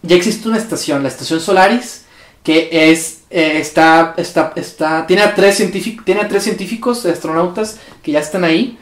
ya 0.00 0.16
existe 0.16 0.48
una 0.48 0.56
estación, 0.56 1.02
la 1.02 1.08
estación 1.10 1.38
Solaris, 1.38 2.06
que 2.42 2.68
es 2.72 3.20
eh, 3.30 3.58
está, 3.60 4.14
está, 4.16 4.52
está, 4.56 5.06
tiene 5.06 5.22
a 5.22 5.34
tres 5.34 5.56
científicos, 5.58 6.04
tiene 6.04 6.22
a 6.22 6.28
tres 6.28 6.44
científicos, 6.44 7.04
astronautas 7.04 7.78
que 8.02 8.12
ya 8.12 8.20
están 8.20 8.44
ahí. 8.44 8.78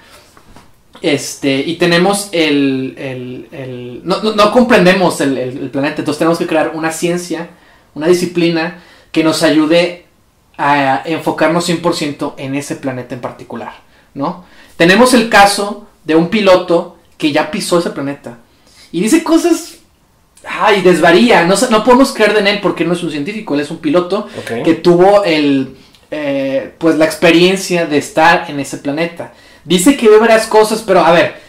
Este, 1.02 1.60
y 1.60 1.76
tenemos 1.76 2.28
el, 2.32 2.94
el, 2.98 3.48
el- 3.52 4.00
no, 4.04 4.22
no- 4.22 4.34
no 4.34 4.52
comprendemos 4.52 5.20
el, 5.22 5.38
el- 5.38 5.70
planeta, 5.70 5.96
entonces 6.02 6.18
tenemos 6.18 6.38
que 6.38 6.46
crear 6.46 6.72
una 6.74 6.92
ciencia, 6.92 7.48
una 7.94 8.06
disciplina 8.06 8.82
que 9.10 9.24
nos 9.24 9.42
ayude 9.42 10.04
a 10.58 11.02
enfocarnos 11.06 11.66
100% 11.68 12.34
en 12.36 12.54
ese 12.54 12.76
planeta 12.76 13.14
en 13.14 13.22
particular, 13.22 13.72
¿no? 14.12 14.44
Tenemos 14.76 15.14
el 15.14 15.30
caso 15.30 15.86
de 16.04 16.14
un 16.16 16.28
piloto 16.28 16.98
que 17.16 17.32
ya 17.32 17.50
pisó 17.50 17.78
ese 17.78 17.90
planeta 17.90 18.38
y 18.92 19.00
dice 19.00 19.24
cosas, 19.24 19.78
ay, 20.46 20.82
desvaría, 20.82 21.44
no, 21.46 21.54
no 21.70 21.82
podemos 21.84 22.12
creer 22.12 22.36
en 22.36 22.46
él 22.46 22.60
porque 22.62 22.84
no 22.84 22.92
es 22.92 23.02
un 23.02 23.10
científico, 23.10 23.54
él 23.54 23.60
es 23.60 23.70
un 23.70 23.78
piloto 23.78 24.28
que 24.62 24.74
tuvo 24.74 25.24
el, 25.24 25.76
eh, 26.10 26.74
pues 26.78 26.96
la 26.96 27.06
experiencia 27.06 27.86
de 27.86 27.96
estar 27.98 28.50
en 28.50 28.60
ese 28.60 28.78
planeta. 28.78 29.32
Dice 29.70 29.96
que 29.96 30.08
ve 30.08 30.18
varias 30.18 30.46
cosas, 30.48 30.82
pero 30.84 31.00
a 31.00 31.12
ver, 31.12 31.40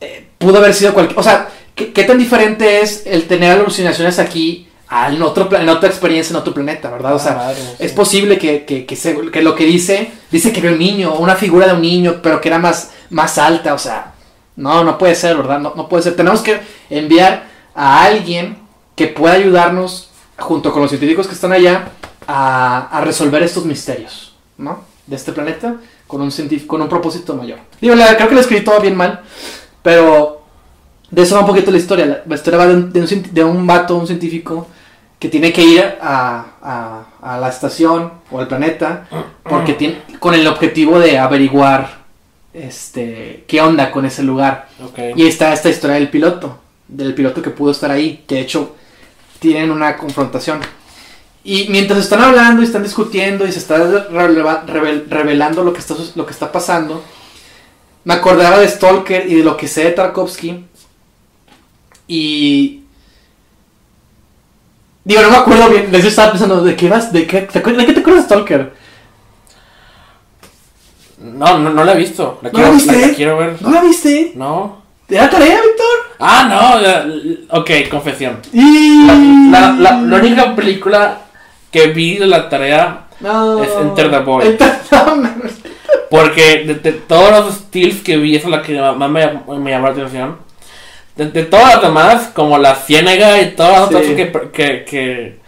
eh, 0.00 0.26
pudo 0.36 0.58
haber 0.58 0.74
sido 0.74 0.92
cualquier, 0.92 1.18
o 1.18 1.22
sea, 1.22 1.48
¿qué, 1.76 1.92
qué 1.92 2.02
tan 2.04 2.18
diferente 2.18 2.80
es 2.80 3.04
el 3.06 3.28
tener 3.28 3.52
alucinaciones 3.52 4.18
aquí 4.18 4.68
a 4.88 5.08
en 5.12 5.22
otro 5.22 5.48
en 5.56 5.68
otra 5.68 5.88
experiencia 5.88 6.32
en 6.32 6.40
otro 6.40 6.52
planeta, 6.52 6.90
verdad? 6.90 7.14
O 7.14 7.18
sea, 7.20 7.52
es 7.78 7.90
sí. 7.90 7.96
posible 7.96 8.36
que, 8.36 8.64
que, 8.64 8.84
que, 8.84 8.96
se- 8.96 9.30
que 9.30 9.42
lo 9.42 9.54
que 9.54 9.64
dice, 9.64 10.10
dice 10.30 10.52
que 10.52 10.60
vio 10.60 10.72
un 10.72 10.78
niño, 10.78 11.14
una 11.14 11.36
figura 11.36 11.66
de 11.68 11.74
un 11.74 11.82
niño, 11.82 12.20
pero 12.22 12.40
que 12.40 12.48
era 12.48 12.58
más, 12.58 12.90
más 13.10 13.38
alta, 13.38 13.74
o 13.74 13.78
sea, 13.78 14.12
no, 14.56 14.82
no 14.82 14.98
puede 14.98 15.14
ser, 15.14 15.36
¿verdad? 15.36 15.60
No, 15.60 15.72
no 15.76 15.88
puede 15.88 16.02
ser. 16.02 16.16
Tenemos 16.16 16.40
que 16.40 16.60
enviar 16.90 17.44
a 17.76 18.02
alguien 18.04 18.58
que 18.96 19.06
pueda 19.06 19.34
ayudarnos, 19.34 20.10
junto 20.36 20.72
con 20.72 20.82
los 20.82 20.90
científicos 20.90 21.28
que 21.28 21.34
están 21.34 21.52
allá, 21.52 21.90
a, 22.26 22.88
a 22.90 23.00
resolver 23.02 23.40
estos 23.44 23.64
misterios, 23.64 24.34
¿no? 24.56 24.82
De 25.06 25.14
este 25.14 25.30
planeta 25.32 25.76
con 26.08 26.20
un, 26.22 26.32
con 26.66 26.82
un 26.82 26.88
propósito 26.88 27.36
mayor. 27.36 27.60
Digo, 27.80 27.94
la- 27.94 28.16
creo 28.16 28.28
que 28.28 28.34
lo 28.34 28.40
escribí 28.40 28.64
todo 28.64 28.80
bien 28.80 28.96
mal, 28.96 29.20
pero 29.82 30.42
de 31.10 31.22
eso 31.22 31.36
va 31.36 31.42
un 31.42 31.46
poquito 31.46 31.70
la 31.70 31.76
historia. 31.78 32.06
La, 32.06 32.22
la 32.26 32.34
historia 32.34 32.58
va 32.58 32.66
de 32.66 32.74
un, 32.74 32.92
de, 32.92 33.00
un, 33.00 33.08
de 33.30 33.44
un 33.44 33.66
vato, 33.66 33.96
un 33.96 34.06
científico, 34.08 34.66
que 35.20 35.28
tiene 35.28 35.52
que 35.52 35.62
ir 35.62 35.84
a, 36.00 36.44
a- 36.62 37.04
a 37.20 37.38
la 37.38 37.48
estación 37.48 38.12
o 38.30 38.38
al 38.40 38.46
planeta 38.48 39.06
porque 39.42 39.74
tiene, 39.74 40.02
con 40.20 40.34
el 40.34 40.46
objetivo 40.46 40.98
de 41.00 41.18
averiguar 41.18 41.98
este, 42.54 43.44
qué 43.46 43.60
onda 43.60 43.90
con 43.90 44.04
ese 44.04 44.22
lugar. 44.22 44.68
Y 45.16 45.26
está 45.26 45.52
esta 45.52 45.68
historia 45.68 45.96
del 45.96 46.08
piloto, 46.08 46.58
del 46.88 47.14
piloto 47.14 47.42
que 47.42 47.50
pudo 47.50 47.70
estar 47.72 47.90
ahí, 47.90 48.24
que 48.26 48.36
de 48.36 48.40
hecho 48.42 48.74
tienen 49.40 49.70
una 49.70 49.96
confrontación. 49.96 50.60
Y 51.44 51.68
mientras 51.70 52.00
están 52.00 52.20
hablando 52.20 52.60
y 52.62 52.66
están 52.66 52.82
discutiendo 52.82 53.46
y 53.46 53.52
se 53.52 53.58
está 53.58 53.78
releva- 54.10 54.66
revel- 54.66 55.08
revelando 55.08 55.62
lo 55.64 55.72
que 55.72 55.78
está, 55.80 55.94
lo 56.14 56.26
que 56.26 56.32
está 56.32 56.52
pasando, 56.52 57.02
me 58.04 58.14
acordaba 58.14 58.58
de 58.58 58.68
Stalker 58.68 59.26
y 59.30 59.34
de 59.36 59.44
lo 59.44 59.56
que 59.56 59.68
sé 59.68 59.84
de 59.84 59.90
Tarkovsky. 59.92 60.64
Y. 62.06 62.82
Digo, 65.04 65.22
no 65.22 65.30
me 65.30 65.36
acuerdo 65.36 65.70
bien. 65.70 65.90
Les 65.90 66.04
estaba 66.04 66.30
pensando, 66.32 66.62
¿de 66.62 66.76
qué 66.76 66.88
vas? 66.88 67.12
¿De 67.12 67.26
qué, 67.26 67.42
te 67.42 67.60
¿de 67.60 67.86
qué 67.86 67.92
te 67.94 68.00
acuerdas 68.00 68.28
de 68.28 68.34
Stalker? 68.34 68.72
No, 71.18 71.58
no, 71.58 71.70
no 71.70 71.84
la 71.84 71.92
he 71.94 71.96
visto. 71.98 72.38
La 72.42 72.48
¿No 72.50 72.54
quiero, 72.54 72.68
la 72.68 72.74
viste? 72.74 73.06
la 73.08 73.14
quiero 73.14 73.38
ver. 73.38 73.62
¿No 73.62 73.70
la 73.70 73.80
viste? 73.82 74.32
No. 74.34 74.82
¿Te 75.06 75.14
da 75.14 75.30
tarea, 75.30 75.56
Víctor? 75.62 76.16
Ah, 76.18 77.00
no. 77.50 77.58
Ok, 77.60 77.70
confesión. 77.90 78.38
Y... 78.52 79.06
La 79.50 79.98
única 80.20 80.54
película 80.54 81.22
que 81.70 81.88
vi 81.88 82.18
la 82.18 82.48
tarea 82.48 83.06
No. 83.20 83.62
Es 83.62 83.70
Enter 83.80 84.10
the 84.10 84.18
Void. 84.20 84.54
Porque 86.10 86.64
de, 86.66 86.74
de 86.74 86.92
todos 86.92 87.30
los 87.44 87.54
styles 87.54 87.96
que 88.02 88.16
vi, 88.16 88.36
esa 88.36 88.46
es 88.46 88.50
la 88.52 88.62
que 88.62 88.80
más 88.80 89.10
me, 89.10 89.26
me 89.58 89.70
llamó 89.70 89.88
la 89.88 89.92
atención. 89.92 90.36
De, 91.16 91.26
de 91.30 91.42
todas 91.44 91.74
las 91.74 91.82
demás, 91.82 92.30
como 92.34 92.56
la 92.58 92.74
Ciénaga 92.76 93.40
y 93.42 93.50
todas 93.50 93.72
las 93.72 93.82
otras 93.82 94.02
que, 94.06 94.32
que, 94.52 94.84
que, 94.84 95.38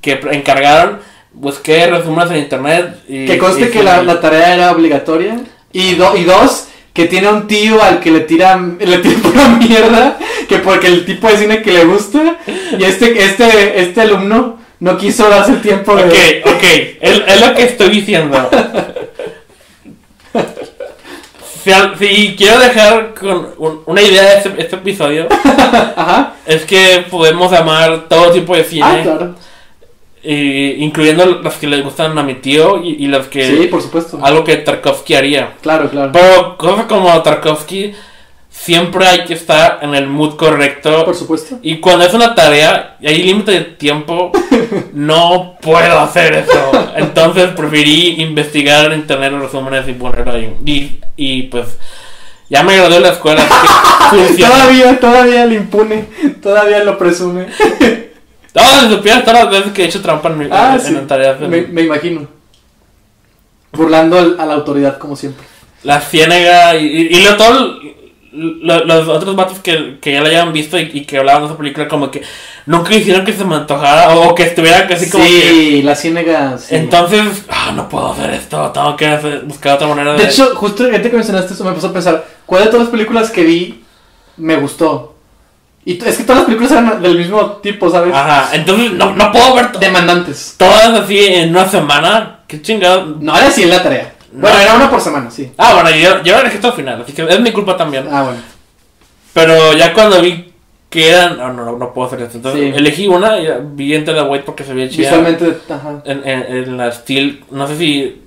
que 0.00 0.20
encargaron, 0.32 0.98
busqué 1.32 1.86
resúmenes 1.86 2.30
en 2.32 2.38
internet. 2.38 2.98
Y, 3.08 3.24
Que 3.26 3.38
conste 3.38 3.66
y 3.66 3.70
que 3.70 3.82
la, 3.82 4.02
la 4.02 4.20
tarea 4.20 4.54
era 4.54 4.72
obligatoria. 4.72 5.38
Y, 5.72 5.94
do- 5.94 6.16
y 6.16 6.24
dos, 6.24 6.68
que 6.92 7.06
tiene 7.06 7.28
un 7.28 7.46
tío 7.46 7.82
al 7.82 8.00
que 8.00 8.10
le 8.10 8.20
tiran 8.20 8.78
le 8.80 8.98
tira 8.98 9.18
pura 9.22 9.48
mierda. 9.48 10.18
Que 10.48 10.58
porque 10.58 10.88
el 10.88 11.06
tipo 11.06 11.28
de 11.28 11.36
cine 11.38 11.62
que 11.62 11.72
le 11.72 11.84
gusta. 11.84 12.36
Y 12.78 12.82
este, 12.84 13.24
este, 13.24 13.80
este 13.80 14.00
alumno 14.02 14.55
no 14.80 14.96
quiso 14.98 15.28
darse 15.28 15.52
el 15.52 15.62
tiempo 15.62 15.94
de. 15.96 16.04
Ok, 16.04 16.54
ok, 16.54 16.62
es, 17.00 17.22
es 17.26 17.40
lo 17.46 17.54
que 17.54 17.62
estoy 17.64 17.88
diciendo. 17.90 18.48
Si, 21.64 21.72
si 21.98 22.36
quiero 22.36 22.60
dejar 22.60 23.14
con 23.14 23.48
un- 23.58 23.82
una 23.86 24.00
idea 24.02 24.22
de 24.22 24.36
este, 24.36 24.54
este 24.58 24.76
episodio, 24.76 25.26
Ajá. 25.96 26.34
es 26.46 26.64
que 26.64 27.04
podemos 27.10 27.52
amar 27.52 28.04
todo 28.08 28.30
tipo 28.30 28.54
de 28.54 28.62
cine. 28.64 28.84
Ah, 28.86 29.00
claro. 29.02 29.34
Y 30.22 30.84
incluyendo 30.84 31.40
las 31.42 31.54
que 31.54 31.66
le 31.66 31.82
gustan 31.82 32.16
a 32.18 32.22
mi 32.22 32.34
tío 32.34 32.82
y, 32.82 33.04
y 33.04 33.08
las 33.08 33.26
que 33.28 33.46
Sí, 33.46 33.66
por 33.68 33.80
supuesto. 33.82 34.18
algo 34.22 34.44
que 34.44 34.56
Tarkovsky 34.56 35.14
haría. 35.14 35.54
Claro, 35.60 35.88
claro. 35.90 36.10
Pero 36.12 36.56
cosas 36.56 36.86
como 36.86 37.20
Tarkovsky 37.22 37.92
siempre 38.58 39.06
hay 39.06 39.24
que 39.24 39.34
estar 39.34 39.78
en 39.82 39.94
el 39.94 40.06
mood 40.06 40.36
correcto. 40.36 41.04
Por 41.04 41.14
supuesto. 41.14 41.58
Y 41.62 41.78
cuando 41.78 42.04
es 42.06 42.14
una 42.14 42.34
tarea 42.34 42.96
y 43.00 43.06
hay 43.08 43.22
límite 43.22 43.52
de 43.52 43.60
tiempo, 43.60 44.32
no 44.92 45.56
puedo 45.60 46.00
hacer 46.00 46.34
eso. 46.34 46.72
Entonces 46.96 47.50
preferí 47.56 48.20
investigar 48.22 48.86
en 48.92 49.00
internet 49.00 49.32
los 49.32 49.42
resúmenes 49.42 49.86
y 49.88 49.92
ponerlo 49.92 50.32
ahí. 50.32 50.54
Y, 50.64 50.98
y 51.16 51.42
pues 51.44 51.76
ya 52.48 52.62
me 52.62 52.76
gradué 52.76 52.94
de 52.94 53.00
la 53.00 53.08
escuela. 53.10 53.44
Todavía, 54.38 54.98
todavía 55.00 55.46
le 55.46 55.56
impune. 55.56 56.04
Todavía 56.42 56.82
lo 56.84 56.96
presume. 56.96 57.46
No, 58.54 58.62
si 58.80 58.88
supieras 58.94 59.24
todas 59.24 59.44
las 59.44 59.50
veces 59.50 59.72
que 59.72 59.82
he 59.82 59.86
hecho 59.86 60.00
trampa 60.00 60.28
en, 60.30 60.38
mi, 60.38 60.46
Ah, 60.50 60.74
en, 60.74 60.80
sí. 60.80 60.94
en 60.94 61.06
tareas. 61.06 61.38
Me, 61.40 61.62
me 61.62 61.82
imagino. 61.82 62.26
Burlando 63.72 64.16
al- 64.18 64.36
a 64.40 64.46
la 64.46 64.54
autoridad, 64.54 64.98
como 64.98 65.16
siempre. 65.16 65.44
La 65.82 66.00
Ciénaga 66.00 66.76
y, 66.76 66.86
y, 66.86 67.00
y 67.16 67.22
lo, 67.24 67.36
todo, 67.36 67.78
lo- 68.36 68.84
los 68.84 69.08
otros 69.08 69.34
vatos 69.34 69.58
que, 69.60 69.98
que 70.00 70.12
ya 70.12 70.20
la 70.20 70.28
hayan 70.28 70.52
visto 70.52 70.78
y, 70.78 70.90
y 70.92 71.04
que 71.04 71.18
hablaban 71.18 71.42
de 71.42 71.48
esa 71.48 71.56
película 71.58 71.88
como 71.88 72.10
que 72.10 72.22
nunca 72.66 72.94
hicieron 72.94 73.24
que 73.24 73.32
se 73.32 73.44
me 73.44 73.54
antojara 73.56 74.14
o 74.16 74.34
que 74.34 74.42
estuviera 74.44 74.86
así 74.92 75.10
como 75.10 75.24
que... 75.24 75.30
sí, 75.30 75.82
la 75.82 75.94
ciénaga. 75.94 76.58
sí. 76.58 76.74
Entonces, 76.76 77.44
ah, 77.48 77.72
no 77.74 77.88
puedo 77.88 78.12
hacer 78.12 78.30
esto, 78.30 78.70
tengo 78.72 78.96
que 78.96 79.06
hacer- 79.06 79.42
buscar 79.44 79.74
otra 79.76 79.88
manera 79.88 80.12
de... 80.12 80.18
De 80.22 80.28
hecho, 80.28 80.54
justo 80.54 80.84
ahorita 80.84 81.10
que 81.10 81.16
mencionaste 81.16 81.54
eso 81.54 81.64
me 81.64 81.72
puso 81.72 81.88
a 81.88 81.92
pensar, 81.92 82.24
¿cuál 82.44 82.64
de 82.64 82.70
todas 82.70 82.82
las 82.86 82.90
películas 82.92 83.30
que 83.30 83.42
vi 83.44 83.82
me 84.36 84.56
gustó? 84.56 85.14
Y 85.84 86.02
es 86.04 86.16
que 86.16 86.24
todas 86.24 86.38
las 86.38 86.46
películas 86.46 86.72
eran 86.72 87.00
del 87.00 87.16
mismo 87.16 87.44
tipo, 87.62 87.88
¿sabes? 87.88 88.12
Ajá, 88.12 88.48
entonces 88.54 88.92
no, 88.94 89.14
no 89.14 89.30
puedo 89.30 89.54
ver 89.54 89.70
Demandantes. 89.78 90.56
todas 90.58 90.88
así 91.00 91.16
en 91.26 91.50
una 91.50 91.68
semana. 91.68 92.40
Qué 92.48 92.60
chingado. 92.60 93.16
No 93.20 93.36
era 93.38 93.46
así 93.46 93.62
en 93.62 93.70
la 93.70 93.82
tarea. 93.84 94.12
Bueno, 94.38 94.56
No. 94.56 94.62
era 94.62 94.74
una 94.74 94.90
por 94.90 95.00
semana, 95.00 95.30
sí. 95.30 95.50
Ah, 95.56 95.74
bueno, 95.74 95.90
yo, 95.90 96.22
yo 96.22 96.34
la 96.36 96.42
dejé 96.44 96.64
el 96.66 96.72
final, 96.74 97.00
así 97.02 97.12
que 97.12 97.22
es 97.22 97.40
mi 97.40 97.52
culpa 97.52 97.76
también. 97.76 98.06
Ah, 98.10 98.22
bueno. 98.22 98.38
Pero 99.32 99.72
ya 99.74 99.92
cuando 99.94 100.20
vi 100.20 100.52
que 100.90 101.10
eran... 101.10 101.36
No, 101.38 101.52
no, 101.52 101.76
no, 101.78 101.92
puedo 101.94 102.06
hacer 102.08 102.22
esto. 102.22 102.36
Entonces 102.36 102.60
Sí. 102.60 102.78
elegí 102.78 103.08
una 103.08 103.38
y 103.38 103.48
vi 103.72 103.94
Enter 103.94 104.14
the 104.14 104.22
White 104.22 104.44
porque 104.44 104.64
se 104.64 104.72
veía 104.74 104.88
chida. 104.88 105.08
Visualmente, 105.10 105.58
ajá. 105.68 106.02
en, 106.04 106.26
en, 106.28 106.42
en 106.56 106.76
la 106.76 106.92
Steel, 106.92 107.44
no 107.50 107.66
sé 107.66 107.76
si. 107.76 108.22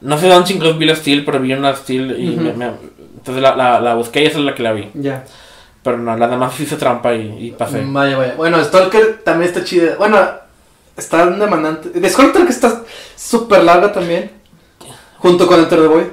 No 0.00 0.16
sé 0.18 0.28
dónde 0.28 0.48
chingos 0.48 0.78
vi 0.78 0.86
la 0.86 0.94
Steel, 0.96 1.24
pero 1.24 1.40
vi 1.40 1.52
una 1.52 1.74
Steel 1.76 2.16
y 2.18 2.30
Ujú. 2.30 2.40
me- 2.40 2.52
me- 2.54 2.72
entonces 3.16 3.42
la, 3.42 3.54
la, 3.54 3.80
la 3.80 3.94
busqué 3.94 4.22
y 4.22 4.26
esa 4.26 4.38
es 4.38 4.44
la 4.44 4.54
que 4.54 4.62
la 4.62 4.72
vi. 4.72 4.88
Ya. 4.94 5.24
Pero 5.82 5.98
no, 5.98 6.16
la 6.16 6.26
demás 6.28 6.58
hice 6.60 6.76
trampa 6.76 7.14
y, 7.14 7.48
y 7.48 7.50
pasé. 7.52 7.82
Vaya, 7.84 8.16
vaya. 8.16 8.34
Bueno, 8.36 8.62
Stalker 8.64 9.22
también 9.24 9.50
está 9.50 9.62
chida. 9.64 9.96
Bueno, 9.98 10.18
está 11.00 11.26
demandante. 11.26 11.90
De 11.90 12.08
Stalker 12.08 12.44
que 12.44 12.52
está 12.52 12.82
súper 13.16 13.64
larga 13.64 13.92
también. 13.92 14.30
Junto 15.18 15.46
con 15.46 15.60
Enter 15.60 15.80
the 15.80 15.86
Void. 15.86 16.06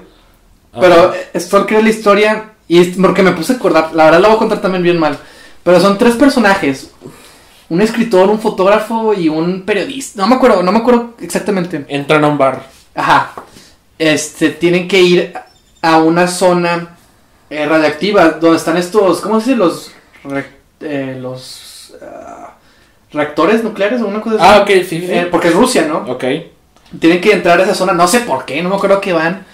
Pero 0.79 1.13
eh, 1.13 1.39
Stalker 1.39 1.77
es 1.77 1.83
la 1.83 1.89
historia. 1.89 2.53
Y 2.67 2.79
es 2.79 2.97
porque 2.97 3.23
me 3.23 3.31
puse 3.31 3.53
a 3.53 3.55
acordar. 3.57 3.93
La 3.93 4.05
verdad 4.05 4.21
la 4.21 4.27
voy 4.27 4.37
a 4.37 4.39
contar 4.39 4.61
también 4.61 4.83
bien 4.83 4.99
mal. 4.99 5.17
Pero 5.63 5.79
son 5.79 5.97
tres 5.97 6.15
personajes. 6.15 6.91
Un 7.69 7.81
escritor, 7.81 8.29
un 8.29 8.39
fotógrafo 8.39 9.13
y 9.13 9.29
un 9.29 9.63
periodista. 9.63 10.21
No 10.21 10.27
me 10.27 10.35
acuerdo, 10.35 10.63
no 10.63 10.71
me 10.71 10.79
acuerdo 10.79 11.15
exactamente. 11.19 11.85
Entran 11.89 12.23
a 12.23 12.27
un 12.27 12.37
bar. 12.37 12.67
Ajá. 12.95 13.33
Este, 13.97 14.49
tienen 14.49 14.87
que 14.87 15.01
ir 15.01 15.33
a 15.81 15.97
una 15.97 16.27
zona 16.27 16.97
eh, 17.49 17.65
radiactiva 17.65 18.31
donde 18.31 18.57
están 18.57 18.77
estos, 18.77 19.21
¿cómo 19.21 19.39
se 19.39 19.51
dice? 19.51 19.57
Los, 19.57 19.91
eh, 20.81 21.17
los 21.19 21.95
ah, 22.01 22.46
reactores 23.11 23.63
nucleares 23.63 24.01
o 24.01 24.07
una 24.07 24.21
cosa 24.21 24.35
así. 24.35 24.45
Ah, 24.47 24.61
ok, 24.61 24.69
sí. 24.87 25.05
Eh, 25.09 25.27
porque 25.31 25.47
es 25.49 25.53
Rusia, 25.55 25.85
¿no? 25.87 25.99
ok. 26.11 26.23
Tienen 26.99 27.19
que 27.21 27.31
entrar 27.33 27.59
a 27.59 27.63
esa 27.63 27.75
zona, 27.75 27.93
no 27.93 28.07
sé 28.07 28.21
por 28.21 28.45
qué, 28.45 28.61
no 28.61 28.69
me 28.69 28.75
acuerdo 28.75 29.01
que 29.01 29.13
van. 29.13 29.45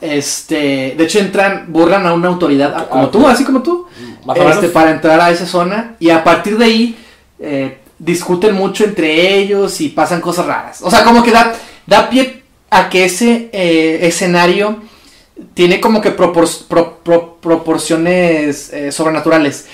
Este, 0.00 0.94
de 0.96 1.04
hecho 1.04 1.18
entran, 1.18 1.66
burlan 1.68 2.06
a 2.06 2.12
una 2.12 2.28
autoridad, 2.28 2.74
ah, 2.76 2.86
como 2.88 3.04
Ah, 3.04 3.10
tú, 3.10 3.26
así 3.26 3.44
como 3.44 3.62
tú, 3.62 3.86
Más 4.26 4.36
este, 4.36 4.68
para 4.68 4.90
entrar 4.90 5.18
a 5.20 5.30
esa 5.30 5.46
zona 5.46 5.94
y 5.98 6.10
a 6.10 6.22
partir 6.22 6.58
de 6.58 6.64
ahí 6.66 6.98
eh, 7.40 7.78
discuten 7.98 8.54
mucho 8.54 8.84
entre 8.84 9.38
ellos 9.38 9.80
y 9.80 9.88
pasan 9.88 10.20
cosas 10.20 10.44
raras. 10.46 10.82
O 10.82 10.90
sea, 10.90 11.02
como 11.02 11.22
que 11.22 11.30
da, 11.30 11.54
da 11.86 12.10
pie 12.10 12.42
a 12.68 12.90
que 12.90 13.06
ese 13.06 13.48
eh, 13.52 14.00
escenario 14.02 14.82
tiene 15.54 15.80
como 15.80 16.02
que 16.02 16.14
propor- 16.14 16.66
pro- 16.68 16.98
pro- 17.02 17.36
proporciones 17.40 18.70
eh, 18.72 18.92
sobrenaturales. 18.92 19.66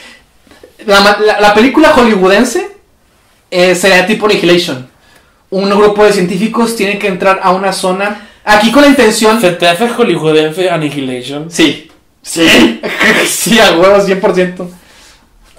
La, 0.87 1.01
la- 1.21 1.41
la 1.41 1.53
película 1.55 1.91
hollywoodense 1.91 2.72
eh, 3.53 3.75
sería 3.75 4.07
tipo 4.07 4.27
Annihilation. 4.27 4.89
Un 5.51 5.69
grupo 5.69 6.05
de 6.05 6.13
científicos 6.13 6.75
tiene 6.75 6.99
que 6.99 7.07
entrar 7.09 7.39
a 7.43 7.51
una 7.53 7.73
zona. 7.73 8.29
Aquí 8.45 8.73
con 8.73 8.83
la 8.83 8.89
intención. 8.89 9.41
¿Se 9.41 9.51
te 9.53 9.69
hace 9.69 9.89
hollywoodense 9.89 10.71
Annihilation? 10.71 11.51
Sí. 11.51 11.91
Sí. 12.23 12.81
sí, 13.29 13.61
a 13.61 13.73
huevos, 13.73 14.09
100%. 14.09 14.67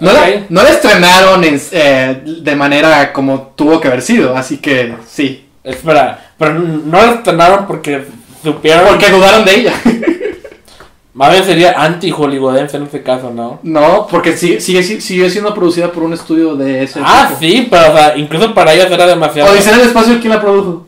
No, 0.00 0.12
la, 0.12 0.26
no 0.48 0.62
la 0.62 0.68
estrenaron 0.70 1.44
en- 1.44 1.60
eh, 1.70 2.20
de 2.24 2.56
manera 2.56 3.12
como 3.12 3.52
tuvo 3.54 3.80
que 3.80 3.86
haber 3.88 4.02
sido, 4.02 4.36
así 4.36 4.56
que 4.58 4.92
sí. 5.08 5.46
Espera, 5.62 6.32
pero 6.36 6.54
no 6.54 6.98
la 7.00 7.12
estrenaron 7.12 7.66
porque 7.66 8.04
supieron. 8.42 8.86
Porque 8.88 9.08
dudaron 9.10 9.44
de 9.44 9.54
ella. 9.54 9.72
Más 11.14 11.30
bien 11.30 11.44
sería 11.44 11.80
anti-hollywoodense 11.80 12.76
en 12.76 12.82
este 12.84 13.02
caso, 13.02 13.30
¿no? 13.30 13.60
no, 13.62 14.06
porque 14.10 14.36
sigue, 14.36 14.60
sigue, 14.60 14.82
sigue 14.82 15.30
siendo 15.30 15.54
producida 15.54 15.92
por 15.92 16.02
un 16.02 16.12
estudio 16.12 16.56
de 16.56 16.82
ese 16.82 17.00
Ah, 17.04 17.26
tipo. 17.28 17.40
sí, 17.40 17.68
pero 17.70 17.92
o 17.92 17.96
sea, 17.96 18.16
incluso 18.16 18.52
para 18.52 18.72
ellos 18.74 18.90
era 18.90 19.06
demasiado. 19.06 19.52
Odisea 19.52 19.74
en 19.74 19.80
el 19.80 19.86
espacio, 19.86 20.18
¿quién 20.20 20.32
la 20.32 20.40
produjo? 20.40 20.86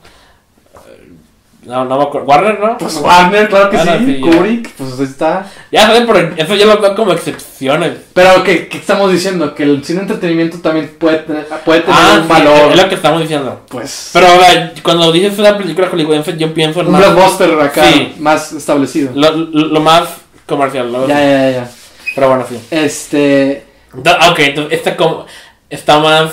No, 1.67 1.85
no 1.85 1.97
me 1.99 2.05
acuerdo. 2.05 2.27
Warner, 2.29 2.61
¿no? 2.61 2.79
Pues 2.79 2.97
Warner, 2.97 3.49
claro 3.49 3.71
que 3.71 3.77
Ah, 3.77 3.85
no, 3.85 3.99
sí. 3.99 4.07
sí. 4.07 4.21
Kubrick, 4.21 4.71
pues 4.77 5.01
está. 5.01 5.47
Ya 5.73 5.91
sé, 5.93 6.03
pero 6.07 6.35
eso 6.37 6.55
yo 6.55 6.67
lo 6.67 6.81
veo 6.81 6.95
como 6.95 7.13
excepciones. 7.13 7.93
Pero 8.15 8.45
¿qué, 8.45 8.69
qué 8.69 8.79
estamos 8.79 9.11
diciendo? 9.11 9.55
Que 9.55 9.65
el 9.65 9.85
cine 9.85 10.01
entretenimiento 10.03 10.59
también 10.59 10.95
puede 10.99 11.19
tener, 11.19 11.45
puede 11.65 11.81
tener 11.81 11.97
Ah, 12.01 12.15
un 12.19 12.23
sí, 12.23 12.29
valor. 12.29 12.71
es 12.73 12.83
lo 12.83 12.89
que 12.89 12.95
estamos 12.95 13.21
diciendo. 13.21 13.63
Pues. 13.69 14.11
Pero 14.13 14.27
o 14.27 14.41
sea, 14.41 14.73
cuando 14.83 15.11
dices 15.13 15.39
una 15.39 15.59
película 15.59 15.89
hollywoodense, 15.89 16.37
yo 16.37 16.55
pienso 16.55 16.81
en 16.81 16.87
un 16.87 16.93
más, 16.93 17.01
blockbuster 17.03 17.61
acá 17.61 17.85
Sí. 17.85 18.15
más 18.21 18.53
establecido. 18.53 19.11
lo, 19.15 19.31
lo, 19.33 19.67
lo 19.67 19.81
más 19.81 20.09
comercial. 20.47 20.93
¿no? 20.93 21.07
Ya, 21.09 21.19
ya, 21.21 21.51
ya. 21.51 21.71
Pero 22.15 22.29
bueno, 22.29 22.45
sí. 22.49 22.59
Este. 22.71 23.65
Ok, 23.95 24.39
entonces 24.39 24.73
esta 24.79 24.97
como, 24.97 25.27
está 25.71 25.99
más... 25.99 26.31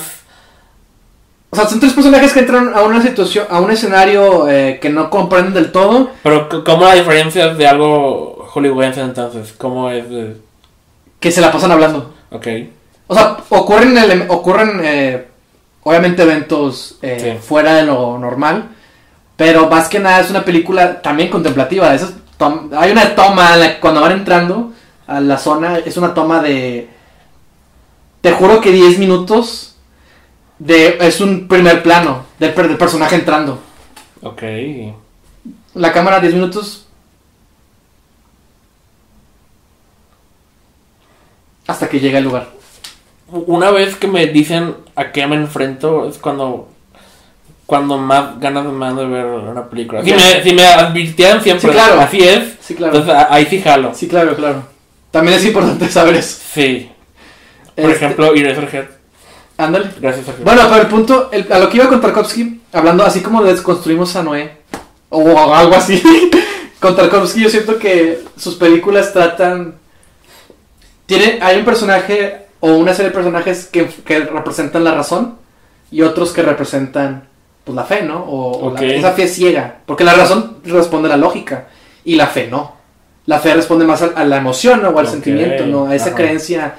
O 1.54 1.56
sea, 1.56 1.68
son 1.68 1.80
tres 1.80 1.94
personajes 1.94 2.34
que 2.34 2.40
entran 2.40 2.74
a 2.74 2.82
una 2.82 3.00
situación, 3.00 3.46
a 3.48 3.60
un 3.60 3.70
escenario 3.70 4.50
eh, 4.50 4.80
que 4.82 4.90
no 4.90 5.12
comprenden 5.12 5.54
del 5.54 5.72
todo. 5.72 6.10
Pero 6.24 6.50
¿cómo 6.64 6.86
la 6.86 6.96
diferencia 6.96 7.54
de 7.54 7.68
algo 7.68 8.48
hollywoodense 8.52 9.02
entonces? 9.02 9.54
¿Cómo 9.56 9.92
es? 9.92 10.10
de- 10.10 10.36
que 11.20 11.32
se 11.32 11.42
la 11.42 11.52
pasan 11.52 11.72
hablando. 11.72 12.12
Ok. 12.32 12.48
O 13.06 13.14
sea, 13.14 13.38
ocurren, 13.50 13.96
ele- 13.96 14.26
ocurren 14.30 14.82
eh, 14.84 15.28
obviamente 15.84 16.24
eventos 16.24 16.98
eh, 17.04 17.36
Sí. 17.40 17.48
fuera 17.48 17.76
de 17.76 17.84
lo 17.84 18.18
normal, 18.18 18.70
pero 19.38 19.70
más 19.70 19.88
que 19.90 20.00
nada 20.00 20.22
es 20.22 20.32
una 20.32 20.44
película 20.44 21.04
también 21.04 21.30
contemplativa. 21.30 21.94
Esas 21.94 22.14
hay 22.76 22.92
una 22.92 23.14
toma 23.16 23.52
cuando 23.80 24.02
van 24.02 24.14
entrando 24.14 24.72
a 25.06 25.20
la 25.22 25.38
zona, 25.38 25.78
es 25.78 25.96
una 25.98 26.16
toma 26.16 26.42
de, 26.42 26.90
te 28.22 28.32
juro 28.32 28.60
que 28.60 28.72
10 28.72 28.98
minutos, 28.98 29.73
de, 30.66 30.98
es 31.02 31.20
un 31.22 31.48
primer 31.48 31.84
plano 31.84 32.26
del, 32.40 32.54
per- 32.54 32.68
del 32.68 32.78
personaje 32.78 33.16
entrando. 33.16 33.60
Ok. 34.22 34.42
La 35.76 35.92
cámara 35.92 36.20
10 36.20 36.34
minutos. 36.36 36.88
Hasta 41.68 41.88
que 41.90 42.00
llega 42.00 42.18
el 42.20 42.26
lugar. 42.26 42.50
Una 43.30 43.72
vez 43.72 43.96
que 43.96 44.08
me 44.08 44.28
dicen 44.28 44.76
a 44.96 45.12
qué 45.12 45.26
me 45.28 45.36
enfrento 45.36 46.08
es 46.08 46.18
cuando 46.18 46.70
cuando 47.66 47.98
más 47.98 48.40
ganas 48.40 48.66
me 48.66 48.86
dan 48.86 48.98
de 48.98 49.06
ver 49.06 49.26
una 49.26 49.68
película. 49.70 50.04
Si 50.04 50.12
me, 50.12 50.44
si 50.44 50.54
me 50.54 50.66
advirtieran 50.66 51.42
siempre, 51.42 51.70
Sí, 51.70 51.74
claro. 51.74 52.00
así 52.02 52.20
es, 52.22 52.54
Sí, 52.60 52.76
claro. 52.76 52.98
entonces 52.98 53.26
ahí 53.30 53.46
sí 53.46 53.62
jalo. 53.62 53.94
Sí, 53.96 54.08
claro, 54.08 54.36
claro. 54.36 54.64
También 55.12 55.38
es 55.38 55.46
importante 55.46 55.88
saber 55.90 56.16
eso. 56.16 56.40
Sí. 56.54 56.92
Por 57.76 57.86
Este, 57.90 58.06
ejemplo, 58.06 58.36
Eraserhead. 58.36 58.86
Ándale. 59.58 59.90
Gracias, 60.00 60.26
Sergio. 60.26 60.44
Bueno, 60.46 60.62
pero 60.70 60.82
el 60.82 60.88
punto, 60.88 61.30
el- 61.32 61.52
a 61.52 61.60
lo 61.60 61.70
que 61.70 61.78
iba 61.78 61.88
con 61.88 62.02
Tarkovsky, 62.02 62.62
hablando 62.72 63.04
así 63.06 63.22
como 63.22 63.44
desconstruimos 63.44 64.16
a 64.16 64.24
Noé, 64.24 64.58
o 65.10 65.54
algo 65.54 65.76
así, 65.76 66.02
con 66.80 66.96
Tarkovsky 66.96 67.42
yo 67.42 67.50
siento 67.50 67.78
que 67.78 68.24
sus 68.38 68.56
películas 68.56 69.14
tratan... 69.14 69.76
Tiene, 71.06 71.40
hay 71.42 71.58
un 71.58 71.66
personaje 71.66 72.46
o 72.60 72.74
una 72.76 72.94
serie 72.94 73.10
de 73.10 73.16
personajes 73.16 73.66
que, 73.66 73.88
que 73.88 74.20
representan 74.22 74.84
la 74.84 74.94
razón 74.96 75.36
y 75.92 76.02
otros 76.02 76.32
que 76.32 76.42
representan 76.42 77.28
pues, 77.66 77.76
la 77.76 77.84
fe, 77.84 78.04
¿no? 78.04 78.24
O, 78.24 78.68
o 78.70 78.74
la- 78.74 78.82
esa 78.84 79.12
fe 79.12 79.28
ciega, 79.28 79.80
porque 79.86 80.04
la 80.04 80.14
razón 80.14 80.58
responde 80.64 81.08
a 81.10 81.12
la 81.12 81.18
lógica 81.18 81.68
y 82.06 82.16
la 82.16 82.28
fe 82.28 82.48
no. 82.50 82.74
La 83.26 83.40
fe 83.40 83.54
responde 83.54 83.86
más 83.86 84.02
a, 84.02 84.08
a 84.16 84.26
la 84.26 84.38
emoción 84.38 84.82
¿no? 84.82 84.90
o 84.90 85.00
al 85.00 85.08
sentimiento, 85.08 85.66
¿no? 85.66 85.86
A 85.88 85.96
esa 85.96 86.08
ajá. 86.08 86.16
creencia 86.16 86.76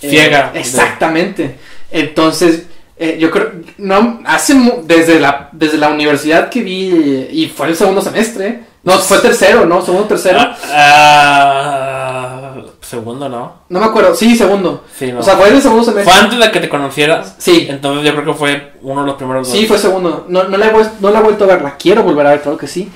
eh, 0.00 0.10
Ciega. 0.10 0.50
exactamente. 0.54 1.58
Entonces, 1.90 2.66
eh, 2.98 3.18
yo 3.20 3.30
creo, 3.30 3.52
no, 3.78 4.20
hace, 4.24 4.54
desde 4.84 5.20
la, 5.20 5.50
desde 5.52 5.78
la 5.78 5.88
universidad 5.88 6.48
que 6.48 6.62
vi, 6.62 7.28
y 7.30 7.52
fue 7.54 7.68
el 7.68 7.76
segundo 7.76 8.00
semestre, 8.00 8.62
no, 8.86 8.98
fue 9.00 9.18
tercero, 9.18 9.66
¿no? 9.66 9.82
Segundo, 9.82 10.06
tercero. 10.06 10.38
Ah, 10.38 10.56
ah, 10.70 12.54
segundo, 12.80 13.28
¿no? 13.28 13.62
No 13.68 13.80
me 13.80 13.86
acuerdo, 13.86 14.14
sí, 14.14 14.36
segundo. 14.36 14.84
Sí, 14.96 15.10
no. 15.10 15.18
O 15.18 15.22
sea, 15.24 15.36
fue 15.36 15.48
el 15.48 15.60
segundo 15.60 15.82
fue 15.82 15.92
semestre. 15.92 16.14
antes 16.22 16.38
de 16.38 16.50
que 16.52 16.60
te 16.60 16.68
conocieras. 16.68 17.34
Sí, 17.36 17.66
Entonces 17.68 18.04
yo 18.04 18.12
creo 18.12 18.32
que 18.32 18.38
fue 18.38 18.72
uno 18.82 19.00
de 19.00 19.06
los 19.08 19.16
primeros 19.16 19.48
dos. 19.48 19.56
sí, 19.58 19.66
fue 19.66 19.76
segundo. 19.76 20.26
No, 20.28 20.44
no, 20.44 20.56
la 20.56 20.68
he, 20.68 20.72
no 21.00 21.10
la 21.10 21.18
he 21.18 21.22
vuelto 21.22 21.44
a 21.44 21.48
ver, 21.48 21.62
la 21.62 21.76
quiero 21.76 22.04
volver 22.04 22.28
a 22.28 22.30
ver, 22.30 22.42
claro 22.42 22.56
que 22.56 22.68
sí. 22.68 22.88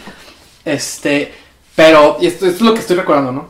Este, 0.65 1.35
pero, 1.75 2.19
y 2.21 2.27
esto, 2.29 2.47
esto 2.47 2.59
es 2.59 2.63
lo 2.63 2.73
que 2.73 2.81
estoy 2.81 2.95
recordando, 2.97 3.33
¿no? 3.33 3.49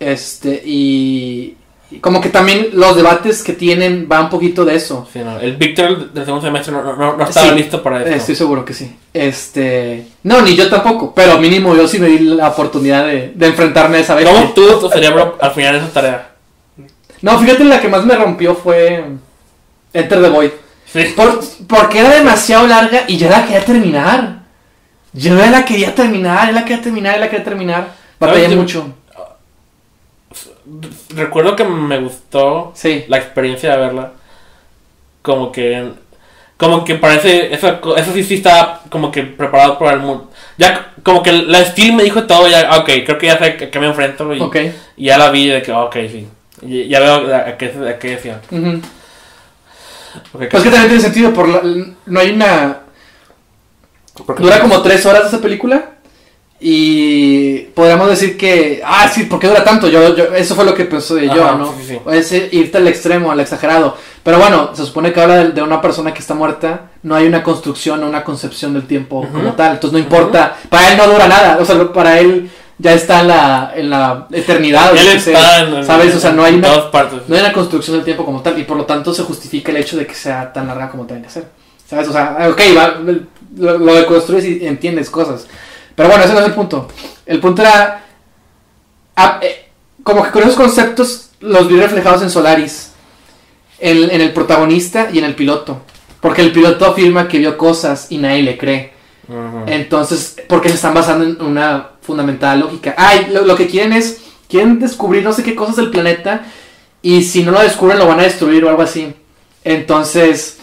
Este, 0.00 0.62
y 0.64 1.58
como 2.00 2.20
que 2.20 2.28
también 2.28 2.68
los 2.72 2.96
debates 2.96 3.42
que 3.42 3.52
tienen 3.52 4.08
va 4.10 4.20
un 4.20 4.30
poquito 4.30 4.64
de 4.64 4.76
eso. 4.76 5.08
Sí, 5.12 5.18
no. 5.20 5.38
El 5.38 5.56
Víctor 5.56 6.12
del 6.12 6.24
segundo 6.24 6.46
semestre 6.46 6.72
no, 6.72 6.82
no, 6.96 7.16
no 7.16 7.24
estaba 7.24 7.48
Sí. 7.50 7.54
listo 7.54 7.82
para 7.82 7.98
esto. 8.02 8.10
Estoy 8.14 8.34
seguro 8.36 8.64
que 8.64 8.74
sí. 8.74 8.96
Este. 9.12 10.06
No, 10.22 10.40
ni 10.42 10.54
yo 10.56 10.68
tampoco. 10.70 11.12
Pero 11.14 11.38
mínimo 11.38 11.74
yo 11.76 11.86
sí 11.88 11.98
me 11.98 12.08
di 12.08 12.18
la 12.20 12.48
oportunidad 12.48 13.06
de, 13.06 13.32
de 13.34 13.46
enfrentarme 13.46 13.98
a 13.98 14.00
esa 14.00 14.14
vez. 14.14 14.28
¿Cómo 14.28 14.52
tuvo 14.52 14.78
tu 14.78 14.88
cerebro 14.88 15.36
al 15.40 15.50
final 15.52 15.72
de 15.74 15.78
esa 15.80 15.92
tarea? 15.92 16.28
No, 17.20 17.38
fíjate, 17.38 17.64
la 17.64 17.80
que 17.80 17.88
más 17.88 18.04
me 18.04 18.14
rompió 18.16 18.54
fue. 18.54 19.04
Enter 19.92 20.22
the 20.22 20.28
Void. 20.28 20.50
Sí. 20.86 21.04
Por- 21.16 21.40
porque 21.66 22.00
era 22.00 22.10
demasiado 22.10 22.66
larga 22.66 23.04
y 23.06 23.16
ya 23.16 23.30
la 23.30 23.44
quería 23.44 23.64
terminar. 23.64 24.42
Yo 25.12 25.34
la 25.34 25.64
quería 25.64 25.94
terminar, 25.94 26.52
la 26.54 26.64
quería 26.64 26.82
terminar, 26.82 27.18
la 27.20 27.28
quería 27.28 27.44
terminar. 27.44 27.94
Batallé 28.18 28.48
mucho. 28.56 28.86
Recuerdo 31.14 31.56
que 31.56 31.64
me 31.64 31.98
gustó 31.98 32.72
Sí. 32.74 33.04
la 33.08 33.18
experiencia 33.18 33.72
de 33.72 33.76
verla. 33.78 34.12
Como 35.22 35.50
que. 35.52 35.90
Como 36.56 36.84
que 36.84 36.94
parece. 36.94 37.52
Eso, 37.52 37.96
eso 37.96 38.12
sí, 38.12 38.22
sí 38.22 38.34
está 38.34 38.80
como 38.88 39.10
que 39.10 39.22
preparado 39.24 39.78
para 39.78 39.92
el 39.94 40.00
mundo. 40.00 40.30
Ya, 40.58 40.92
como 41.02 41.22
que 41.22 41.32
la 41.32 41.64
Steel 41.64 41.94
me 41.94 42.04
dijo 42.04 42.24
todo. 42.24 42.46
Ya, 42.48 42.70
ok, 42.78 42.86
creo 43.04 43.18
que 43.18 43.26
ya 43.26 43.38
sé 43.38 43.44
a 43.44 43.56
qué 43.70 43.80
me 43.80 43.86
enfrento. 43.86 44.32
Y, 44.34 44.40
Ok. 44.40 44.56
y 44.96 45.04
ya 45.06 45.18
la 45.18 45.30
vi 45.30 45.48
de 45.48 45.62
que, 45.62 45.72
ok, 45.72 45.94
sí. 46.10 46.28
Y- 46.62 46.86
ya 46.88 47.00
veo 47.00 47.34
a 47.34 47.56
qué, 47.56 47.66
a 47.88 47.98
qué 47.98 48.10
decía. 48.10 48.40
Pues 50.30 50.48
que 50.48 50.58
también 50.58 50.86
tiene 50.88 51.00
sentido. 51.00 51.32
Por 51.32 51.48
la- 51.48 51.62
no 52.06 52.20
hay 52.20 52.30
una. 52.30 52.78
Dura 54.38 54.60
como 54.60 54.80
tres 54.82 55.04
horas 55.06 55.26
esa 55.26 55.40
película. 55.40 55.90
Y 56.64 57.58
podríamos 57.74 58.08
decir 58.08 58.36
que, 58.36 58.80
ah, 58.84 59.08
sí, 59.12 59.24
¿por 59.24 59.40
qué 59.40 59.48
dura 59.48 59.64
tanto? 59.64 59.88
Yo, 59.88 60.14
yo, 60.14 60.26
eso 60.34 60.54
fue 60.54 60.64
lo 60.64 60.74
que 60.74 60.84
pensé 60.84 61.26
yo, 61.26 61.44
Ajá, 61.44 61.56
¿no? 61.56 61.66
sí, 61.78 61.84
sí, 61.88 61.94
sí. 61.94 62.00
Es 62.12 62.52
irte 62.52 62.78
al 62.78 62.86
extremo, 62.86 63.32
al 63.32 63.40
exagerado. 63.40 63.96
Pero 64.22 64.38
bueno, 64.38 64.70
se 64.72 64.86
supone 64.86 65.12
que 65.12 65.20
habla 65.20 65.36
de, 65.38 65.48
de 65.50 65.62
una 65.62 65.80
persona 65.80 66.14
que 66.14 66.20
está 66.20 66.34
muerta, 66.34 66.90
no 67.02 67.16
hay 67.16 67.26
una 67.26 67.42
construcción 67.42 68.02
o 68.04 68.06
una 68.08 68.22
concepción 68.22 68.74
del 68.74 68.86
tiempo 68.86 69.26
como 69.32 69.52
tal. 69.54 69.72
Entonces 69.72 69.92
no 69.92 69.98
importa, 69.98 70.56
para 70.68 70.92
él 70.92 70.96
no 70.98 71.06
dura 71.08 71.26
nada, 71.26 71.58
o 71.60 71.64
sea, 71.64 71.92
para 71.92 72.20
él 72.20 72.48
ya 72.78 72.92
está 72.94 73.20
en 73.22 73.28
la, 73.28 73.72
en 73.74 73.90
la 73.90 74.26
eternidad. 74.30 74.92
en, 75.00 75.06
en- 75.32 75.84
¿Sabes? 75.84 76.14
O 76.14 76.20
sea, 76.20 76.30
no 76.32 76.44
hay 76.44 76.54
una, 76.54 76.68
no 77.28 77.34
hay 77.34 77.40
una 77.40 77.52
construcción 77.52 77.96
del 77.96 78.04
tiempo 78.04 78.24
como 78.24 78.40
tal 78.40 78.56
y 78.58 78.62
por 78.64 78.76
lo 78.76 78.84
tanto 78.84 79.12
se 79.12 79.24
justifica 79.24 79.72
el 79.72 79.78
hecho 79.78 79.96
de 79.96 80.06
que 80.06 80.14
sea 80.14 80.52
tan 80.52 80.68
larga 80.68 80.90
como 80.90 81.06
tiene 81.06 81.22
que 81.22 81.30
ser. 81.30 81.44
¿Sabes? 81.88 82.08
O 82.08 82.12
sea, 82.12 82.38
ok, 82.50 82.60
va, 82.76 82.94
lo, 83.56 83.78
lo 83.78 83.94
deconstruyes 83.94 84.44
y 84.62 84.66
entiendes 84.66 85.10
cosas. 85.10 85.46
Pero 86.02 86.14
bueno, 86.14 86.24
ese 86.24 86.34
no 86.34 86.40
es 86.40 86.46
el 86.46 86.54
punto. 86.54 86.88
El 87.24 87.38
punto 87.38 87.62
era. 87.62 88.04
ah, 89.14 89.38
eh, 89.40 89.68
como 90.02 90.24
que 90.24 90.32
con 90.32 90.42
esos 90.42 90.56
conceptos 90.56 91.30
los 91.38 91.68
vi 91.68 91.76
reflejados 91.76 92.22
en 92.22 92.30
Solaris. 92.30 92.90
En, 93.78 94.10
en 94.10 94.20
el 94.20 94.32
protagonista 94.32 95.10
y 95.12 95.20
en 95.20 95.24
el 95.24 95.36
piloto. 95.36 95.82
Porque 96.20 96.42
el 96.42 96.50
piloto 96.50 96.86
afirma 96.86 97.28
que 97.28 97.38
vio 97.38 97.56
cosas 97.56 98.08
y 98.10 98.18
nadie 98.18 98.42
le 98.42 98.58
cree. 98.58 98.94
Entonces, 99.68 100.38
porque 100.48 100.70
se 100.70 100.74
están 100.74 100.92
basando 100.92 101.24
en 101.24 101.40
una 101.40 101.90
fundamental 102.00 102.58
lógica. 102.58 102.96
Ay, 102.98 103.28
lo, 103.30 103.46
lo 103.46 103.54
que 103.54 103.68
quieren 103.68 103.92
es, 103.92 104.22
quieren 104.48 104.80
descubrir 104.80 105.22
no 105.22 105.32
sé 105.32 105.44
qué 105.44 105.54
cosas 105.54 105.76
del 105.76 105.90
planeta 105.90 106.46
y 107.00 107.22
si 107.22 107.44
no 107.44 107.52
lo 107.52 107.60
descubren 107.60 108.00
lo 108.00 108.08
van 108.08 108.18
a 108.18 108.24
destruir 108.24 108.64
o 108.64 108.68
algo 108.68 108.82
así. 108.82 109.14
Entonces, 109.62 110.58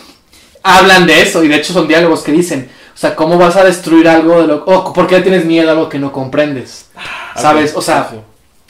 hablan 0.63 1.07
de 1.07 1.21
eso 1.21 1.45
y 1.45 1.47
de 1.47 1.55
hecho 1.55 1.71
son 1.71 1.87
diálogos 1.87 2.23
que 2.23 2.33
dicen, 2.33 2.69
sea, 2.99 3.15
¿cómo 3.15 3.37
vas 3.37 3.55
a 3.55 3.63
destruir 3.63 4.09
algo 4.09 4.41
de 4.41 4.47
lo... 4.47 4.65
o 4.65 4.91
¿por 4.91 5.07
qué 5.07 5.21
tienes 5.21 5.45
miedo 5.45 5.69
a 5.69 5.71
algo 5.71 5.87
que 5.87 5.99
no 5.99 6.11
comprendes? 6.11 6.87
¿Sabes? 7.35 7.71
Ok, 7.71 7.77
O 7.77 7.81
sea, 7.81 8.09
sí, 8.11 8.17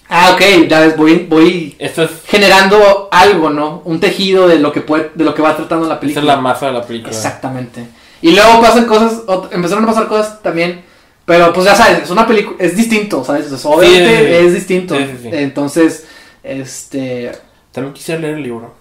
ah, 0.07 0.31
ok, 0.33 0.67
ya 0.67 0.81
ves, 0.81 0.95
voy, 0.95 1.25
voy 1.27 1.75
Esto 1.79 2.03
es, 2.03 2.11
generando 2.27 3.09
algo, 3.11 3.49
¿no? 3.49 3.81
Un 3.85 3.99
tejido 3.99 4.47
de 4.47 4.59
lo 4.59 4.71
que 4.71 4.81
puede, 4.81 5.09
de 5.15 5.23
lo 5.23 5.33
que 5.33 5.41
va 5.41 5.55
tratando 5.55 5.87
la 5.87 5.99
película. 5.99 6.21
es 6.21 6.27
la 6.27 6.37
masa 6.37 6.67
de 6.67 6.73
la 6.73 6.83
película. 6.85 7.11
Exactamente. 7.11 7.87
Y 8.21 8.33
luego 8.33 8.61
pasan 8.61 8.85
cosas, 8.85 9.21
empezaron 9.51 9.83
a 9.85 9.87
pasar 9.87 10.07
cosas 10.07 10.41
también, 10.43 10.83
pero 11.25 11.51
pues 11.51 11.65
ya 11.65 11.73
sabes, 11.73 12.03
es 12.03 12.09
una 12.11 12.27
película, 12.27 12.57
es 12.59 12.75
distinto, 12.75 13.23
¿sabes? 13.23 13.51
O 13.51 13.57
sea, 13.57 13.71
obviamente 13.71 14.17
sí, 14.19 14.25
sí. 14.25 14.47
es 14.47 14.53
distinto. 14.53 14.95
Entonces, 15.31 16.05
este, 16.43 17.31
También 17.71 17.93
quisiera 17.93 18.21
leer 18.21 18.35
el 18.35 18.43
libro. 18.43 18.75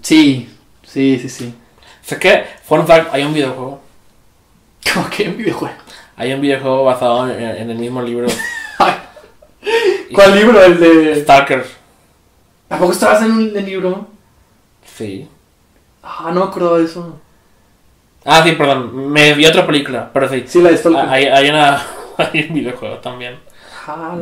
sí, 0.00 0.48
sí, 0.86 1.18
sí, 1.20 1.28
sí. 1.28 1.54
Sé 2.04 2.18
que, 2.18 2.44
fun 2.64 2.86
fact, 2.86 3.12
hay 3.12 3.24
un 3.24 3.34
videojuego. 3.34 3.81
Como 4.92 5.08
que 5.10 5.28
un 5.28 5.36
videojuego. 5.36 5.74
Hay 6.16 6.32
un 6.32 6.40
videojuego 6.40 6.84
basado 6.84 7.30
en, 7.30 7.40
en 7.42 7.70
el 7.70 7.78
mismo 7.78 8.02
libro. 8.02 8.28
¿Cuál 10.14 10.34
libro? 10.34 10.62
El 10.62 10.78
de... 10.80 11.22
Stalker. 11.22 11.64
¿A 12.68 12.78
poco 12.78 12.92
estabas 12.92 13.22
en 13.22 13.32
un 13.32 13.52
libro? 13.52 14.06
Sí. 14.84 15.28
Ah, 16.02 16.30
no 16.32 16.40
me 16.40 16.46
acuerdo 16.46 16.78
de 16.78 16.84
eso. 16.84 17.20
Ah, 18.24 18.42
sí, 18.44 18.52
perdón. 18.52 19.10
Me 19.10 19.34
vi 19.34 19.46
otra 19.46 19.66
película, 19.66 20.10
pero 20.12 20.28
sí. 20.28 20.44
Sí, 20.46 20.62
la 20.62 20.70
de 20.70 20.76
Stalker. 20.78 21.08
Hay, 21.08 21.26
hay 21.26 21.50
una, 21.50 21.82
Hay 22.18 22.46
un 22.48 22.54
videojuego 22.54 22.96
también. 22.98 23.38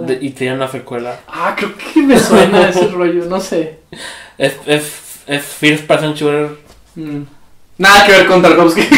De- 0.07 0.19
y 0.21 0.31
tiene 0.31 0.55
una 0.55 0.69
secuela. 0.69 1.21
Ah, 1.29 1.55
creo 1.57 1.73
que 1.77 2.01
me 2.01 2.19
suena 2.19 2.69
ese 2.71 2.89
rollo, 2.89 3.27
no 3.27 3.39
sé. 3.41 3.81
Es, 4.39 4.57
es, 4.67 5.21
es 5.27 5.45
First 5.45 5.87
Person 5.87 6.15
Shooter. 6.15 6.57
Mm. 6.95 7.23
Nada 7.81 8.05
que 8.05 8.13
ver 8.13 8.27
con 8.27 8.43
Tarkovsky. 8.43 8.83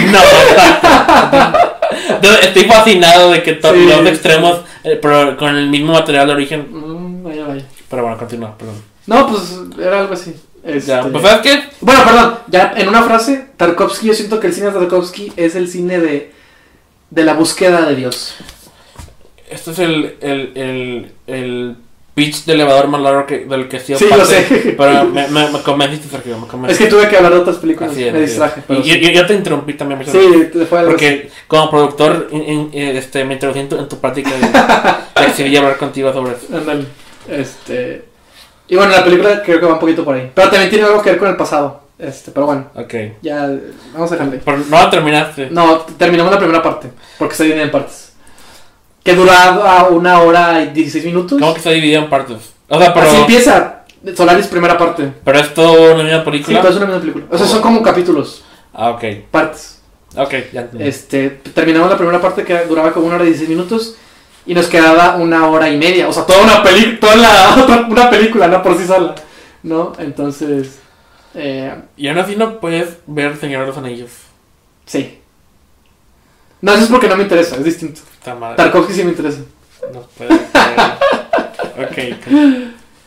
No, 2.23 2.29
estoy 2.39 2.65
fascinado 2.65 3.31
de 3.31 3.43
que 3.43 3.53
todos 3.55 3.77
Sí, 3.77 3.87
los 3.87 4.07
extremos, 4.07 4.61
eh, 4.83 4.99
pero 5.01 5.37
con 5.37 5.55
el 5.57 5.69
mismo 5.69 5.93
material 5.93 6.27
de 6.27 6.33
origen. 6.33 6.67
Mm, 6.71 7.23
vaya, 7.23 7.47
vaya. 7.47 7.65
Pero 7.89 8.03
bueno, 8.03 8.19
continúa, 8.19 8.57
perdón. 8.57 8.83
No, 9.07 9.27
pues 9.29 9.55
era 9.79 10.01
algo 10.01 10.15
así. 10.15 10.35
Este... 10.65 10.91
Ya, 10.91 11.03
pues 11.03 11.23
¿sabes 11.23 11.41
qué? 11.43 11.63
Bueno, 11.81 12.03
perdón, 12.05 12.39
ya 12.49 12.73
en 12.77 12.89
una 12.89 13.03
frase, 13.03 13.47
Tarkovsky, 13.57 14.07
yo 14.09 14.15
siento 14.15 14.41
que 14.41 14.47
el 14.49 14.55
cine 14.55 14.67
de 14.67 14.73
Tarkovsky 14.73 15.33
es 15.37 15.55
el 15.55 15.69
cine 15.69 15.99
de, 16.01 16.33
de 17.11 17.25
la 17.25 17.35
búsqueda 17.35 17.83
de 17.83 17.95
Dios. 17.95 18.35
Este 19.51 19.71
es 19.73 19.79
el, 19.79 20.17
el, 20.21 20.53
el, 20.57 21.13
el 21.27 21.77
pitch 22.15 22.45
de 22.45 22.53
elevador 22.53 22.89
más 22.89 23.01
largo 23.01 23.27
que, 23.27 23.47
del 23.47 23.69
que 23.69 23.81
sido 23.81 23.99
Sí, 23.99 24.07
lo 24.11 24.25
sé. 24.25 24.75
Pero 24.77 25.05
me, 25.05 25.29
me, 25.29 25.49
me 25.51 25.61
convenciste, 25.63 26.09
Sergio, 26.09 26.37
me 26.59 26.71
Es 26.71 26.79
que 26.79 26.87
tuve 26.87 27.09
que 27.09 27.17
hablar 27.17 27.33
de 27.33 27.39
otras 27.41 27.57
películas, 27.57 27.93
Así 27.93 28.05
es, 28.05 28.13
me 28.13 28.21
distraje. 28.21 28.63
Y 28.69 28.83
sí, 28.83 29.01
yo, 29.01 29.11
yo 29.11 29.27
te 29.27 29.35
interrumpí 29.35 29.75
también. 29.75 30.05
Sí, 30.07 30.49
te 30.53 30.67
fue. 30.67 30.85
Porque 30.85 31.31
como 31.47 31.71
productor 31.71 32.29
in- 32.33 32.43
in- 32.49 32.71
eh, 32.73 32.99
este, 32.99 33.25
me 33.25 33.35
introducí 33.35 33.61
en 33.61 33.69
tu, 33.69 33.77
en 33.79 33.89
tu 33.89 33.99
práctica 33.99 34.31
y 35.21 35.23
decidí 35.23 35.57
hablar 35.57 35.77
contigo 35.79 36.13
sobre 36.13 36.33
eso. 36.33 36.47
Este. 37.29 38.05
Y 38.69 38.77
bueno, 38.77 38.93
la 38.93 39.05
película 39.05 39.43
creo 39.43 39.61
que 39.61 39.67
va 39.67 39.75
un 39.75 39.79
poquito 39.81 40.05
por 40.05 40.15
ahí. 40.15 40.31
Pero 40.35 40.49
también 40.51 40.71
tiene 40.71 40.85
algo 40.87 41.03
que 41.03 41.11
ver 41.11 41.19
con 41.19 41.29
el 41.29 41.37
pasado. 41.37 41.83
Este, 41.99 42.33
pero 42.33 42.47
bueno, 42.47 42.67
Ok. 42.75 42.95
ya 43.23 43.49
vamos 43.95 44.11
a 44.11 44.17
dejarle. 44.17 44.41
Pero 44.45 44.59
no 44.59 44.77
la 44.77 44.91
terminaste. 44.91 45.49
No, 45.51 45.79
terminamos 45.99 46.33
la 46.33 46.39
primera 46.39 46.63
parte, 46.63 46.89
porque 47.19 47.35
se 47.35 47.45
divide 47.45 47.63
en 47.63 47.71
partes. 47.71 48.12
Que 49.03 49.15
duraba 49.15 49.89
una 49.89 50.21
hora 50.21 50.63
y 50.63 50.69
16 50.69 51.05
minutos. 51.07 51.39
¿Cómo 51.41 51.53
que 51.53 51.59
está 51.59 51.71
dividido 51.71 52.03
en 52.03 52.09
partes? 52.11 52.53
O 52.69 52.79
sea, 52.79 52.95
pero, 52.95 53.07
Así 53.07 53.17
empieza 53.17 53.85
Solaris 54.17 54.47
primera 54.47 54.79
parte. 54.79 55.13
pero 55.25 55.39
es 55.39 55.53
todo 55.55 55.95
una 55.95 56.03
misma 56.05 56.21
Sí, 56.21 56.25
película. 56.31 56.61
pero 56.61 56.71
es 56.73 56.77
una 56.77 56.87
misma 56.87 57.01
película. 57.01 57.25
O 57.31 57.39
sea, 57.39 57.47
son 57.47 57.61
como 57.61 57.83
capítulos, 57.83 58.45
Ah, 58.73 58.91
ok. 58.91 59.05
partes. 59.31 59.81
Ok, 60.17 60.35
ya. 60.53 60.69
Este, 60.79 61.31
terminamos 61.55 61.91
la 61.91 61.97
primera 61.97 62.21
parte 62.21 62.45
que 62.45 62.57
duraba 62.67 62.93
como 62.93 63.07
una 63.07 63.17
hora 63.17 63.25
y 63.25 63.29
16 63.29 63.49
minutos 63.49 63.97
y 64.47 64.55
nos 64.55 64.67
quedaba 64.67 65.17
una 65.17 65.49
hora 65.49 65.69
y 65.71 65.77
media. 65.79 66.09
O 66.09 66.13
sea, 66.13 66.25
toda 66.27 66.43
una 66.43 66.63
película, 66.63 66.99
toda 67.01 67.17
la 67.17 67.87
una 67.91 68.11
película, 68.11 68.47
no 68.49 68.63
por 68.63 68.77
sí 68.79 68.87
sola. 68.87 69.15
¿No? 69.63 69.93
Entonces, 69.99 70.79
eh, 71.35 71.75
Y 71.97 72.09
aún 72.09 72.19
así 72.19 72.37
no 72.37 72.61
puedes 72.61 72.99
ver 73.07 73.37
Señor 73.39 73.63
de 73.63 73.67
los 73.69 73.77
Anillos. 73.79 74.11
sí. 74.87 75.19
No, 76.61 76.73
eso 76.75 76.85
es 76.85 76.91
porque 76.91 77.09
no 77.09 77.17
me 77.17 77.25
interesa, 77.25 77.57
es 77.57 77.65
distinto. 77.65 78.03
Tarkovsky 78.25 78.93
sí 78.93 79.05
me 79.05 79.11
interesa. 79.11 79.41
No 79.93 80.01
puedes 80.17 80.39
ver. 80.53 81.85
ok. 81.85 82.27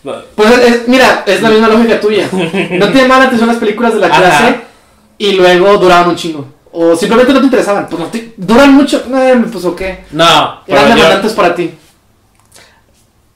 No, 0.03 0.13
Pues 0.35 0.51
es- 0.59 0.87
mira, 0.87 1.23
es 1.25 1.41
la 1.41 1.49
misma 1.49 1.67
lógica 1.67 1.99
tuya. 1.99 2.27
No 2.31 2.89
te 2.91 2.97
llamaban 3.01 3.19
la 3.21 3.25
atención 3.25 3.47
las 3.47 3.57
películas 3.57 3.93
de 3.93 3.99
la 4.01 4.07
Ajá. 4.07 4.17
clase 4.17 4.55
y 5.17 5.31
luego 5.33 5.77
duraban 5.77 6.09
un 6.09 6.15
chingo. 6.15 6.47
O 6.71 6.95
simplemente 6.95 7.31
no 7.33 7.39
te 7.39 7.45
interesaban. 7.45 7.87
Pues 7.87 7.99
no 7.99 8.07
te, 8.07 8.33
duran 8.37 8.73
mucho. 8.73 9.03
Eh, 9.15 9.45
pues 9.51 9.63
o 9.65 9.75
qué. 9.75 10.03
No, 10.11 10.61
Eran 10.67 10.89
yo- 10.89 10.95
demandantes 10.95 11.31
para 11.33 11.55
ti. 11.55 11.71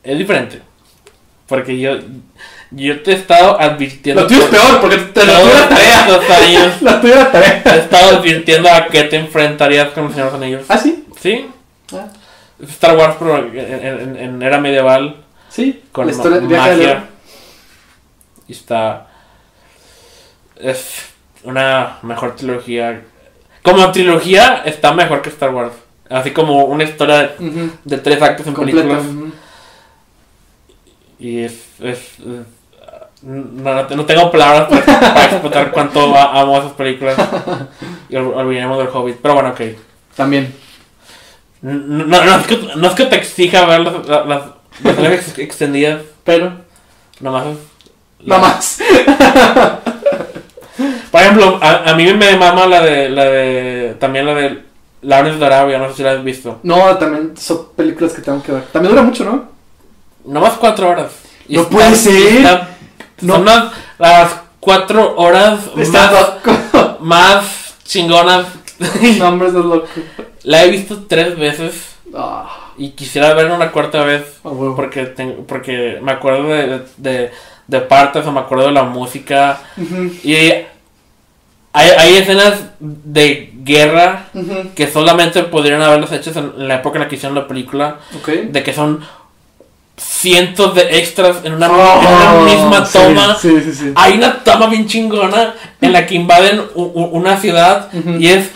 es 0.03 0.17
diferente. 0.17 0.61
Porque 1.47 1.79
yo, 1.79 1.91
yo 2.71 3.01
te 3.01 3.11
he 3.11 3.15
estado 3.15 3.59
advirtiendo. 3.59 4.21
Lo 4.23 4.27
tuyo 4.27 4.43
es 4.43 4.49
peor 4.49 4.81
porque 4.81 4.97
te 4.97 5.25
lo 5.25 5.33
tuyo 5.39 5.51
era 5.51 5.69
tarea. 5.69 6.05
años. 6.05 6.73
La 6.81 7.01
tuya 7.01 7.13
era 7.15 7.31
tarea. 7.31 7.63
Te 7.63 7.69
he 7.69 7.79
estado 7.79 8.17
advirtiendo 8.19 8.69
a 8.69 8.85
qué 8.87 9.03
te 9.05 9.15
enfrentarías 9.15 9.89
con 9.91 10.13
los 10.15 10.33
Anillos. 10.33 10.65
¿Ah, 10.67 10.77
sí? 10.77 11.05
¿Sí? 11.19 11.47
Ah, 11.93 12.07
Star 12.67 12.97
Wars, 12.97 13.15
pero 13.19 13.37
en, 13.37 13.57
en- 13.57 14.17
en 14.17 14.41
era 14.43 14.59
medieval. 14.59 15.17
sí. 15.49 15.83
Con 15.91 16.05
la 16.07 16.11
historia 16.11 16.39
de 16.39 16.47
magia. 16.57 17.05
Y 18.47 18.51
está. 18.53 19.07
Es 20.57 21.05
una 21.43 21.97
mejor 22.01 22.35
trilogía. 22.35 23.01
Como 23.63 23.91
trilogía, 23.91 24.61
está 24.65 24.93
mejor 24.93 25.21
que 25.21 25.29
Star 25.29 25.53
Wars. 25.53 25.73
Así 26.09 26.31
como 26.31 26.65
una 26.65 26.83
historia 26.83 27.35
de 27.83 27.97
tres 27.99 28.21
actos 28.21 28.47
en 28.47 28.53
Completa. 28.53 28.81
películas. 28.81 29.05
Y 31.19 31.39
es. 31.43 31.65
no, 33.21 33.73
no 33.73 33.85
te- 33.87 33.95
no 33.95 34.05
tengo 34.05 34.31
palabras 34.31 34.67
para, 34.69 34.99
para 34.99 35.25
explotar 35.25 35.71
cuánto 35.71 36.15
amo 36.15 36.57
esas 36.57 36.71
películas. 36.73 37.15
Y 38.09 38.15
ol- 38.15 38.33
olvidemos 38.35 38.77
del 38.79 38.87
Hobbit. 38.87 39.17
Pero 39.21 39.35
bueno, 39.35 39.49
ok. 39.49 39.61
También. 40.15 40.51
No, 41.61 41.73
no, 42.05 42.23
no 42.23 42.35
es, 42.39 42.47
que, 42.47 42.57
no 42.75 42.87
es 42.87 42.93
que 42.93 43.05
te 43.05 43.15
exija 43.17 43.65
ver 43.65 43.81
las, 43.81 44.07
las, 44.07 44.27
las 44.83 45.37
extendidas. 45.39 46.01
Pero, 46.23 46.53
Nomás 47.19 47.47
es. 47.47 47.57
no 48.25 48.39
más. 48.39 48.79
Por 51.11 51.21
ejemplo, 51.21 51.59
a, 51.61 51.89
a 51.91 51.95
mí 51.95 52.13
me 52.13 52.35
mama 52.37 52.65
la 52.67 52.81
de, 52.81 53.09
la 53.09 53.25
de. 53.25 53.95
También 53.99 54.25
la 54.25 54.33
de 54.35 54.63
Lawrence 55.01 55.39
de 55.39 55.45
Arabia, 55.45 55.77
no 55.79 55.89
sé 55.89 55.95
si 55.95 56.03
la 56.03 56.11
has 56.11 56.23
visto. 56.23 56.59
No, 56.63 56.95
también 56.97 57.35
son 57.35 57.69
películas 57.75 58.13
que 58.13 58.21
tengo 58.21 58.41
que 58.43 58.51
ver. 58.53 58.63
También 58.71 58.91
dura 58.93 59.03
mucho, 59.03 59.25
¿no? 59.25 59.49
Nomás 60.25 60.53
cuatro 60.53 60.89
horas. 60.89 61.11
Y 61.47 61.55
No 61.57 61.67
puede 61.67 61.95
ser. 61.95 62.37
está- 62.37 62.69
No. 63.21 63.35
Son 63.35 63.45
las, 63.45 63.65
las 63.97 64.31
cuatro 64.59 65.15
horas 65.17 65.59
Está 65.77 66.11
más, 66.11 66.11
loco. 66.11 66.97
más 67.01 67.75
chingonas. 67.83 68.45
no, 69.17 69.27
hombre, 69.27 69.47
estás 69.49 69.65
loco. 69.65 69.87
La 70.43 70.63
he 70.63 70.69
visto 70.71 71.03
tres 71.07 71.37
veces 71.37 71.95
Ah, 72.15 72.71
y 72.77 72.89
quisiera 72.91 73.33
verla 73.35 73.53
una 73.53 73.71
cuarta 73.71 74.03
vez 74.03 74.23
a 74.43 74.49
huevo. 74.49 74.75
porque 74.75 75.05
tengo, 75.05 75.43
porque 75.45 75.99
me 76.01 76.11
acuerdo 76.11 76.47
de, 76.47 76.81
de, 76.97 77.31
de 77.67 77.81
partes 77.81 78.25
o 78.25 78.31
me 78.31 78.39
acuerdo 78.39 78.65
de 78.65 78.71
la 78.71 78.83
música 78.83 79.59
Ujú, 79.77 80.11
y 80.23 80.33
hay, 80.35 80.65
hay 81.73 82.15
escenas 82.17 82.61
de 82.79 83.51
guerra 83.63 84.25
ujú. 84.33 84.69
que 84.75 84.87
solamente 84.91 85.43
podrían 85.43 85.83
haberlas 85.83 86.11
hechas 86.13 86.35
en, 86.37 86.67
la 86.67 86.75
época 86.77 86.97
en 86.97 87.03
la 87.03 87.07
que 87.09 87.15
hicieron 87.17 87.35
la 87.35 87.47
película 87.47 87.97
Ok. 88.17 88.29
de 88.49 88.63
que 88.63 88.73
son 88.73 89.05
cientos 89.97 90.73
de 90.75 90.97
extras 90.97 91.37
en 91.43 91.53
una, 91.53 91.69
Oh, 91.69 92.01
en 92.01 92.07
una 92.07 92.43
misma 92.53 92.85
sí, 92.85 92.97
toma 92.97 93.35
Sí, 93.35 93.61
sí, 93.71 93.91
hay 93.95 94.13
una 94.17 94.43
toma 94.43 94.65
bien 94.67 94.87
chingona 94.87 95.53
en 95.81 95.91
la 95.93 96.05
que 96.07 96.15
invaden 96.15 96.59
u- 96.73 96.81
u- 96.83 97.09
una 97.17 97.37
ciudad 97.37 97.89
Ujú. 97.93 98.11
y 98.19 98.29
es 98.29 98.49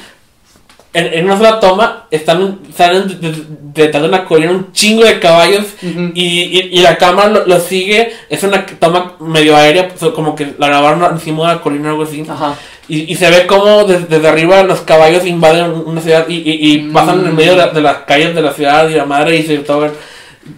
en, 0.94 1.14
en 1.14 1.26
una 1.26 1.38
sola 1.38 1.60
toma 1.60 2.06
están 2.12 2.60
salen 2.76 3.08
de- 3.08 3.32
de- 3.32 3.44
detrás 3.74 4.04
de 4.04 4.10
una 4.10 4.26
colina 4.26 4.52
un 4.52 4.72
chingo 4.72 5.04
de 5.04 5.20
caballos 5.20 5.66
Ujú. 5.82 6.12
y, 6.14 6.24
y- 6.24 6.70
y 6.74 6.80
la 6.82 6.98
cámara 6.98 7.30
lo, 7.30 7.46
lo 7.48 7.60
sigue 7.60 8.12
es 8.30 8.44
una 8.44 8.66
toma 8.66 9.14
medio 9.20 9.56
aérea 9.58 9.90
como 10.16 10.36
que 10.36 10.54
la 10.60 10.68
grabaron 10.68 11.04
encima 11.14 11.50
de 11.50 11.56
la 11.56 11.62
colina 11.62 11.88
o 11.88 11.92
algo 11.92 12.04
así 12.04 12.24
Ajá. 12.30 12.56
y, 12.88 13.12
y 13.12 13.16
se 13.16 13.30
ve 13.32 13.48
como 13.48 13.86
des- 13.86 14.08
desde 14.08 14.28
arriba 14.28 14.62
los 14.64 14.82
caballos 14.82 15.26
invaden 15.26 15.72
una 15.86 16.00
ciudad 16.02 16.26
y, 16.30 16.78
Mm. 16.84 16.94
pasan 16.94 17.26
en 17.26 17.36
medio 17.36 17.52
de, 17.52 17.58
la- 17.58 17.68
de 17.70 17.82
las 17.82 17.98
calles 18.06 18.36
de 18.36 18.42
la 18.42 18.54
ciudad 18.54 18.88
y 18.90 18.94
la 18.94 19.06
madre 19.06 19.36
y 19.38 19.44
se 19.44 19.58
todo 19.60 19.90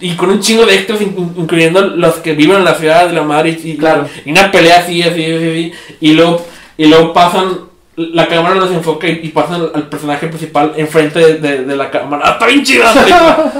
y 0.00 0.10
con 0.16 0.30
un 0.30 0.40
chingo 0.40 0.66
de 0.66 0.74
extras 0.74 1.00
in- 1.00 1.14
in- 1.16 1.34
incluyendo 1.38 1.80
los 1.80 2.16
que 2.16 2.32
viven 2.34 2.56
en 2.58 2.64
la 2.64 2.74
ciudad 2.74 3.06
de 3.06 3.14
la 3.14 3.22
madre 3.22 3.56
y, 3.62 3.70
y- 3.70 3.76
Claro. 3.78 4.06
y 4.24 4.32
una 4.32 4.50
pelea 4.50 4.80
así 4.80 5.00
así 5.02 5.24
así, 5.24 5.32
así, 5.48 5.72
y 6.00 6.12
luego 6.12 6.44
y 6.76 6.86
luego 6.86 7.12
pasan 7.14 7.60
la 7.96 8.26
cámara 8.28 8.54
los 8.56 8.70
enfoca 8.70 9.08
y, 9.08 9.20
y 9.22 9.28
pasan 9.28 9.68
al, 9.74 9.88
personaje 9.88 10.26
principal 10.28 10.72
enfrente 10.76 11.18
de, 11.18 11.34
de, 11.34 11.64
de 11.64 11.76
la 11.76 11.90
cámara 11.90 12.22
¡Ah, 12.26 12.30
está 12.32 12.46
bien 12.46 12.62
chida 12.62 12.92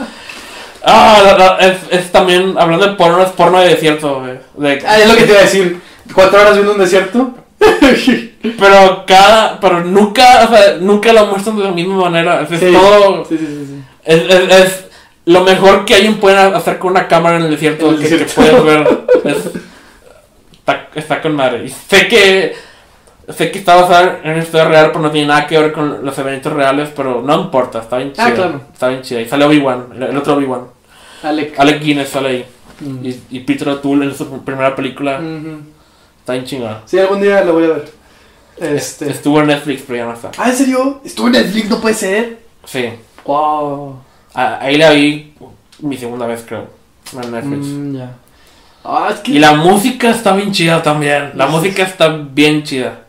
ah 0.84 1.20
la- 1.24 1.38
la- 1.38 1.58
es, 1.66 1.78
es 1.90 2.12
también 2.12 2.54
hablando 2.58 2.86
de 2.86 2.92
porno 2.94 3.22
es 3.22 3.30
porno 3.30 3.60
de 3.60 3.68
desierto 3.70 4.20
güey, 4.20 4.38
de- 4.76 4.86
Ah, 4.86 4.98
es 4.98 5.08
lo 5.08 5.16
que 5.16 5.22
te 5.24 5.30
iba 5.30 5.40
a 5.40 5.44
decir. 5.44 5.80
¿Cuatro 6.14 6.40
horas 6.40 6.54
viendo 6.54 6.72
un 6.72 6.78
desierto? 6.78 7.34
Pero 8.60 9.04
cada, 9.08 9.58
pero 9.58 9.82
nunca, 9.84 10.44
o 10.48 10.54
sea, 10.54 10.76
nunca 10.80 11.12
lo 11.12 11.26
muestran 11.26 11.56
de 11.58 11.64
la 11.64 11.72
misma 11.72 11.96
manera. 12.08 12.42
Es, 12.48 12.60
Sí. 12.60 12.72
todo, 12.72 13.24
Sí, 13.24 13.36
sí, 13.38 13.82
es, 14.04 14.22
es, 14.22 14.52
es 14.52 14.84
lo 15.24 15.40
mejor 15.42 15.84
que 15.84 15.94
alguien 15.96 16.18
puede 16.20 16.36
hacer 16.38 16.78
con 16.78 16.92
una 16.92 17.08
cámara 17.08 17.38
en 17.38 17.42
el 17.44 17.50
desierto, 17.50 17.88
En 17.88 17.94
el 18.00 18.08
que, 18.08 18.24
puedes 18.26 18.64
ver. 18.64 18.88
Es- 19.24 19.50
está, 20.52 20.88
está 20.94 21.20
con 21.20 21.34
madre. 21.34 21.64
Y 21.64 21.70
sé 21.70 22.06
que, 22.06 22.54
sé 23.28 23.50
que 23.50 23.58
está 23.58 23.76
basada 23.76 24.20
en 24.22 24.32
una 24.32 24.42
historia 24.42 24.68
real, 24.68 24.86
pero 24.88 25.00
no 25.00 25.10
tiene 25.10 25.28
nada 25.28 25.46
que 25.46 25.58
ver 25.58 25.72
con 25.72 26.04
los 26.04 26.16
eventos 26.18 26.52
reales, 26.52 26.90
pero 26.94 27.22
no 27.22 27.40
importa, 27.42 27.80
está 27.80 27.98
bien 27.98 28.12
chida. 28.12 28.26
Ah, 28.26 28.32
claro. 28.34 28.60
Está 28.72 28.88
bien 28.88 29.02
chida. 29.02 29.20
Y 29.20 29.28
sale 29.28 29.44
Obi-Wan, 29.44 29.86
el, 29.94 30.02
el 30.04 30.16
otro 30.16 30.34
Obi-Wan. 30.34 30.62
Alec. 31.22 31.58
Alec 31.58 31.82
Guinness 31.82 32.08
sale 32.10 32.28
ahí. 32.28 32.46
Mm. 32.80 33.06
Y, 33.06 33.20
y 33.30 33.40
Peter 33.40 33.68
O'Toole 33.70 34.04
en 34.06 34.14
su 34.14 34.44
primera 34.44 34.74
película. 34.76 35.20
Está 36.20 36.34
bien 36.34 36.44
chingada. 36.44 36.82
Sí, 36.86 36.98
algún 36.98 37.20
día 37.20 37.42
lo 37.44 37.54
voy 37.54 37.64
a 37.64 37.68
ver. 37.68 37.92
Este. 38.58 39.10
Estuvo 39.10 39.40
en 39.40 39.48
Netflix, 39.48 39.82
pero 39.86 39.98
ya 39.98 40.04
no 40.06 40.12
está. 40.14 40.30
Ah, 40.38 40.48
¿en 40.50 40.56
serio? 40.56 41.00
¿Estuvo 41.04 41.26
en 41.26 41.32
Netflix? 41.34 41.68
No 41.70 41.80
puede 41.80 41.94
ser. 41.94 42.38
Sí. 42.64 42.90
Wow. 43.24 43.96
Ah, 44.34 44.58
Ahí 44.60 44.76
la 44.76 44.90
vi 44.90 45.34
mi 45.80 45.96
segunda 45.96 46.26
vez, 46.26 46.44
creo. 46.46 46.66
En 47.22 47.30
Netflix. 47.32 47.66
Mm, 47.66 47.96
ya. 47.96 48.10
Ah, 48.84 49.08
es 49.12 49.20
que. 49.20 49.32
Y 49.32 49.38
la 49.38 49.54
música 49.54 50.10
está 50.10 50.34
bien 50.34 50.52
chida 50.52 50.82
también. 50.82 51.32
La 51.34 51.46
Sí. 51.46 51.52
música 51.52 51.82
está 51.82 52.08
bien 52.08 52.62
chida. 52.62 53.00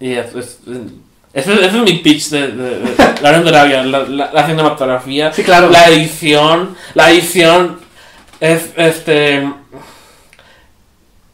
Y 0.00 0.12
es, 0.12 0.34
es, 0.34 0.58
Ese, 1.32 1.52
ese 1.54 1.66
es 1.66 1.72
mi 1.74 1.94
pitch 1.98 2.30
de, 2.30 2.48
de, 2.48 2.70
de 2.80 2.94
la 3.20 3.28
Unión 3.30 3.44
de 3.44 3.50
Arabia, 3.50 3.82
la, 3.82 3.98
la, 4.00 4.32
la 4.32 4.46
cinematografía, 4.46 5.32
Sí, 5.32 5.42
claro. 5.42 5.68
la 5.70 5.86
edición, 5.88 6.76
la 6.94 7.10
edición 7.10 7.78
es 8.40 8.70
este 8.76 9.48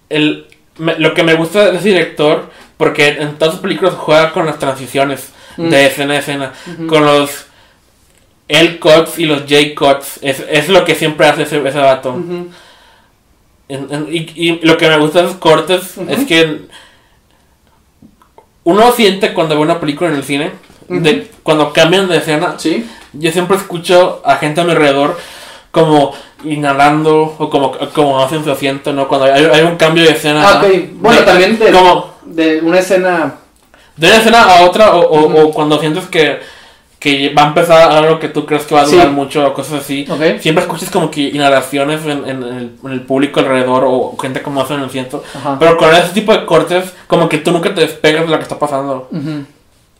el 0.08 0.46
me- 0.78 0.98
lo 0.98 1.14
que 1.14 1.22
me 1.22 1.34
gusta 1.34 1.70
de 1.70 1.76
ese 1.78 1.88
director 1.88 2.50
porque 2.76 3.08
en 3.08 3.36
todas 3.38 3.54
sus 3.54 3.62
películas 3.62 3.94
juega 3.94 4.32
con 4.32 4.46
las 4.46 4.58
transiciones 4.58 5.30
Mm. 5.56 5.68
de 5.68 5.86
escena 5.86 6.14
a 6.14 6.18
escena, 6.18 6.52
con 6.88 7.04
los 7.06 7.46
L 8.48 8.80
cuts 8.80 9.20
y 9.20 9.24
los 9.26 9.42
J 9.42 9.54
cuts, 9.78 10.18
es, 10.20 10.42
es 10.50 10.68
lo 10.68 10.84
que 10.84 10.96
siempre 10.96 11.28
hace 11.28 11.42
ese, 11.44 11.58
ese 11.64 11.78
vato. 11.78 12.10
Ujú. 12.14 12.48
En- 13.68 13.86
en- 13.94 14.08
y, 14.10 14.32
y 14.34 14.58
lo 14.66 14.76
que 14.76 14.88
me 14.88 14.98
gusta 14.98 15.20
de 15.20 15.26
esos 15.28 15.38
cortes 15.38 15.94
es 16.08 16.26
que 16.26 16.62
uno 18.64 18.92
siente 18.92 19.32
cuando 19.32 19.54
ve 19.56 19.60
una 19.62 19.80
película 19.80 20.10
en 20.10 20.16
el 20.16 20.24
cine, 20.24 20.52
de, 20.88 21.30
cuando 21.42 21.72
cambian 21.72 22.08
de 22.08 22.18
escena, 22.18 22.54
Sí. 22.58 22.86
yo 23.12 23.30
siempre 23.32 23.56
escucho 23.56 24.20
a 24.24 24.36
gente 24.36 24.60
a 24.60 24.64
mi 24.64 24.72
alrededor 24.72 25.18
como 25.70 26.12
inhalando 26.44 27.34
o 27.38 27.50
como, 27.50 27.72
como 27.94 28.22
hacen 28.22 28.44
su 28.44 28.50
asiento, 28.50 28.92
¿no? 28.92 29.08
Cuando 29.08 29.26
hay, 29.32 29.44
hay 29.44 29.62
un 29.62 29.76
cambio 29.76 30.04
de 30.04 30.10
escena. 30.10 30.42
Ah, 30.46 30.62
ok. 30.62 30.72
Bueno, 30.94 31.20
De- 31.20 31.26
también 31.26 31.58
de, 31.58 31.70
Como 31.72 32.14
de 32.24 32.60
una 32.60 32.78
escena. 32.78 33.34
de 33.96 34.06
una 34.08 34.16
escena 34.16 34.42
a 34.42 34.62
otra 34.64 34.94
o, 34.94 35.00
o- 35.00 35.26
Ujú. 35.26 35.48
o 35.48 35.52
cuando 35.52 35.78
sientes 35.80 36.04
que, 36.06 36.38
que 37.04 37.34
va 37.34 37.42
a 37.42 37.46
empezar 37.48 37.92
algo 37.92 38.18
que 38.18 38.30
tú 38.30 38.46
crees 38.46 38.62
que 38.64 38.74
va 38.74 38.80
a 38.80 38.84
durar 38.86 39.08
Sí. 39.08 39.12
mucho 39.12 39.46
o 39.46 39.52
cosas 39.52 39.82
así. 39.82 40.06
Siempre 40.40 40.64
escuchas 40.64 40.88
como 40.88 41.10
que 41.10 41.20
inhalaciones 41.20 42.00
en, 42.06 42.26
en 42.26 42.42
el, 42.42 42.70
en 42.82 42.90
el 42.90 43.02
público 43.02 43.40
alrededor 43.40 43.84
o 43.86 44.16
gente 44.16 44.40
como 44.40 44.62
hace 44.62 44.72
en 44.72 44.80
el 44.80 44.86
asiento. 44.86 45.22
Ajá. 45.36 45.58
Pero 45.58 45.76
con 45.76 45.94
ese 45.94 46.14
tipo 46.14 46.32
de 46.32 46.46
cortes, 46.46 46.94
como 47.06 47.28
que 47.28 47.36
tú 47.36 47.52
nunca 47.52 47.74
te 47.74 47.82
despegas 47.82 48.22
de 48.24 48.28
lo 48.30 48.36
que 48.38 48.44
está 48.44 48.58
pasando. 48.58 49.10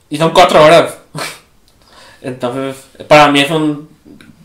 Y 0.09 0.17
son 0.17 0.31
cuatro 0.31 0.65
horas. 0.65 0.97
Entonces, 2.23 2.77
para 3.07 3.29
mí 3.31 3.41
es 3.41 3.51
un 3.51 3.87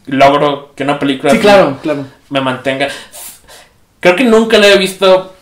logro 0.08 0.74
que 0.76 0.84
una 0.84 1.00
película 1.00 1.32
Sí, 1.32 1.38
así 1.38 1.42
claro, 1.44 1.78
claro. 1.82 2.06
me 2.30 2.42
mantenga. 2.42 2.90
Creo 4.02 4.18
que 4.18 4.26
nunca 4.26 4.58
le 4.58 4.74
he 4.74 4.78
visto 4.78 5.34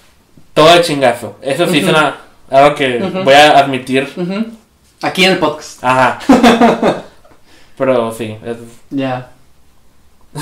todo 0.53 0.71
de 0.71 0.81
chingazo. 0.83 1.37
Eso 1.41 1.65
sí 1.67 1.79
es 1.79 1.85
una- 1.87 2.15
algo 2.51 2.75
que 2.75 2.99
voy 3.23 3.33
a 3.33 3.57
admitir. 3.57 4.07
Aquí 5.01 5.25
en 5.25 5.31
el 5.31 5.37
podcast. 5.39 5.83
Ajá. 5.83 6.19
Pero 7.77 8.11
sí, 8.11 8.35
es- 8.45 8.57
Ya. 8.89 9.31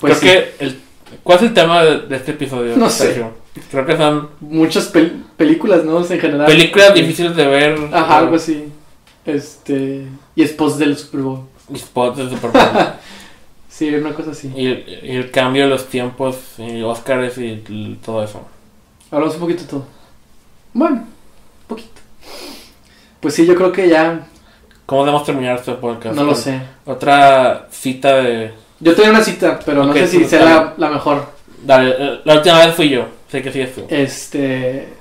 Pues 0.00 0.18
creo 0.18 0.32
sí. 0.32 0.38
que 0.58 0.64
el, 0.64 0.80
¿Cuál 1.22 1.38
es 1.38 1.44
el 1.44 1.54
tema 1.54 1.82
de, 1.84 2.00
de 2.06 2.16
este 2.16 2.30
episodio? 2.32 2.76
No 2.76 2.88
sé. 2.88 3.22
Creo 3.70 3.84
que 3.84 3.96
son 3.96 4.30
Muchas 4.40 4.92
pel- 4.92 5.22
películas, 5.36 5.84
¿no? 5.84 5.98
En 6.00 6.06
general. 6.20 6.46
películas 6.46 6.94
difíciles 6.94 7.36
de 7.36 7.46
ver. 7.46 7.78
Ajá, 7.92 8.18
algo 8.18 8.36
así. 8.36 8.64
Este. 9.26 10.06
Y 10.34 10.42
es 10.42 10.52
post 10.52 10.78
del 10.78 10.96
Super 10.96 11.20
Bowl. 11.20 11.40
Y 11.72 11.78
spots 11.78 12.16
de 12.18 12.30
Super 12.30 12.50
Bowl. 12.50 12.62
Sí, 13.68 13.88
una 13.94 14.12
cosa 14.12 14.32
así. 14.32 14.52
y, 14.54 14.66
el, 14.66 15.00
y 15.02 15.16
el 15.16 15.30
cambio 15.30 15.64
de 15.64 15.70
los 15.70 15.86
tiempos, 15.88 16.36
y 16.58 16.82
Oscars 16.82 17.38
y 17.38 17.98
todo 18.04 18.22
eso. 18.22 18.42
Hablamos 19.10 19.34
un 19.36 19.40
poquito 19.40 19.62
de 19.62 19.68
todo. 19.68 19.86
Bueno. 20.74 21.06
Pues 23.22 23.34
sí, 23.34 23.46
yo 23.46 23.54
creo 23.54 23.70
que 23.70 23.88
ya. 23.88 24.26
¿Cómo 24.84 25.04
debemos 25.04 25.24
terminar 25.24 25.56
este 25.56 25.74
podcast? 25.74 26.16
No 26.16 26.24
lo 26.24 26.34
sé. 26.34 26.60
Otra 26.84 27.68
cita 27.70 28.16
de. 28.16 28.52
Yo 28.80 28.96
tenía 28.96 29.12
una 29.12 29.22
cita, 29.22 29.60
pero 29.64 29.84
no 29.84 29.92
sé 29.92 30.08
si 30.08 30.24
sea 30.24 30.44
la, 30.44 30.74
la 30.76 30.90
mejor. 30.90 31.24
Dale, 31.62 31.94
eh, 31.96 32.20
la 32.24 32.34
última 32.34 32.58
vez 32.58 32.74
fui 32.74 32.88
yo. 32.88 33.06
Sé 33.30 33.40
que 33.40 33.52
sí 33.52 33.60
es 33.60 33.74
tú. 33.76 33.86
Este. 33.88 34.92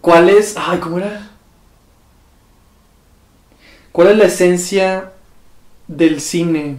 ¿Cuál 0.00 0.28
es. 0.30 0.54
Ay, 0.56 0.78
¿cómo 0.78 0.98
era? 0.98 1.28
¿Cuál 3.90 4.08
es 4.08 4.16
la 4.16 4.24
esencia 4.26 5.10
del 5.88 6.20
cine? 6.20 6.76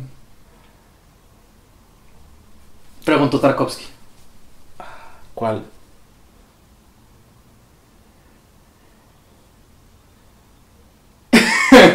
Preguntó 3.03 3.41
Tarkovsky. 3.41 3.87
¿Cuál? 5.33 5.63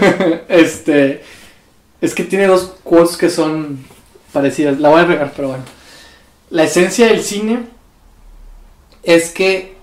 este. 0.49 1.23
Es 2.01 2.15
que 2.15 2.25
tiene 2.25 2.47
dos 2.47 2.75
quotes 2.83 3.17
que 3.17 3.31
son 3.31 3.85
parecidas. 4.33 4.79
La 4.81 4.89
voy 4.89 5.01
a 5.01 5.05
regar, 5.05 5.33
pero 5.35 5.49
bueno. 5.49 5.65
La 6.51 6.65
esencia 6.65 7.07
del 7.07 7.23
cine 7.23 7.67
es 9.03 9.31
que 9.31 9.77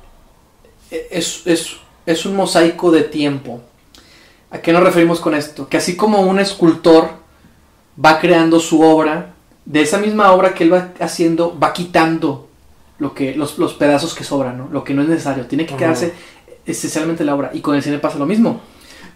es, 0.89 1.44
es, 1.45 1.77
es 2.06 2.26
un 2.26 2.35
mosaico 2.35 2.91
de 2.91 3.03
tiempo. 3.03 3.61
¿A 4.49 4.60
qué 4.60 4.72
nos 4.72 4.84
referimos 4.84 5.19
con 5.19 5.35
esto? 5.35 5.68
Que 5.68 5.77
así 5.77 5.95
como 5.95 6.22
un 6.22 6.39
escultor 6.39 7.10
va 8.03 8.19
creando 8.19 8.60
su 8.60 8.81
obra, 8.81 9.34
de 9.65 9.81
esa 9.81 9.98
misma 9.98 10.31
obra 10.31 10.53
que 10.53 10.64
él 10.64 10.73
va 10.73 10.94
haciendo, 10.99 11.57
va 11.60 11.73
quitando 11.73 12.48
lo 12.99 13.14
que, 13.14 13.35
los, 13.35 13.57
los 13.57 13.73
pedazos 13.73 14.15
que 14.15 14.23
sobran, 14.23 14.57
¿no? 14.57 14.69
lo 14.72 14.84
que 14.84 14.94
no 14.94 15.02
es 15.02 15.10
necesario. 15.10 15.45
Tiene 15.45 15.65
que 15.65 15.76
quedarse 15.76 16.14
esencialmente 16.65 17.26
la 17.26 17.35
obra. 17.35 17.52
Y 17.53 17.60
con 17.60 17.76
el 17.76 17.84
cine 17.84 17.99
pasa 17.99 18.18
lo 18.18 18.26
mismo. 18.26 18.61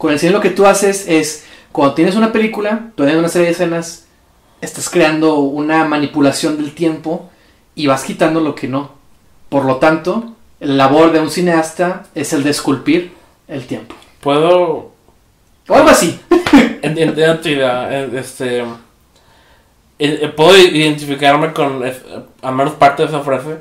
Con 0.01 0.11
el 0.11 0.17
cine 0.17 0.31
lo 0.31 0.41
que 0.41 0.49
tú 0.49 0.65
haces 0.65 1.07
es, 1.07 1.45
cuando 1.71 1.93
tienes 1.93 2.15
una 2.15 2.31
película, 2.31 2.87
tú 2.95 3.03
tienes 3.03 3.19
una 3.19 3.29
serie 3.29 3.45
de 3.49 3.53
escenas, 3.53 4.07
estás 4.59 4.89
creando 4.89 5.35
una 5.35 5.85
manipulación 5.85 6.57
del 6.57 6.73
tiempo 6.73 7.29
y 7.75 7.85
vas 7.85 8.03
quitando 8.03 8.39
lo 8.41 8.55
que 8.55 8.67
no. 8.67 8.93
Por 9.49 9.63
lo 9.65 9.75
tanto, 9.75 10.33
la 10.59 10.73
labor 10.73 11.11
de 11.11 11.19
un 11.19 11.29
cineasta 11.29 12.07
es 12.15 12.33
el 12.33 12.41
de 12.41 12.49
esculpir 12.49 13.13
el 13.47 13.67
tiempo. 13.67 13.93
¿Puedo 14.21 14.89
O 15.67 15.75
algo 15.75 15.89
así. 15.89 16.19
Entiendo 16.81 17.39
tu 17.39 17.49
idea. 17.49 17.87
eh, 17.91 18.09
Este, 18.15 18.61
eh, 18.61 18.65
eh, 19.99 20.27
puedo 20.35 20.57
identificarme 20.57 21.53
con 21.53 21.85
es- 21.85 22.01
al 22.41 22.55
menos 22.55 22.73
parte 22.73 23.03
de 23.03 23.09
esa 23.09 23.19
frase. 23.19 23.57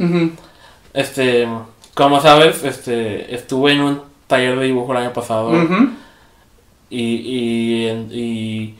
Este, 0.94 1.46
como 1.92 2.18
sabes, 2.22 2.64
este, 2.64 3.34
estuve 3.34 3.72
en 3.72 3.80
un 3.82 4.02
taller 4.26 4.58
de 4.58 4.64
dibujo 4.64 4.92
el 4.92 4.98
año 5.04 5.12
pasado. 5.12 5.52
Y, 6.90 7.02
y, 7.02 7.88
y 8.12 8.74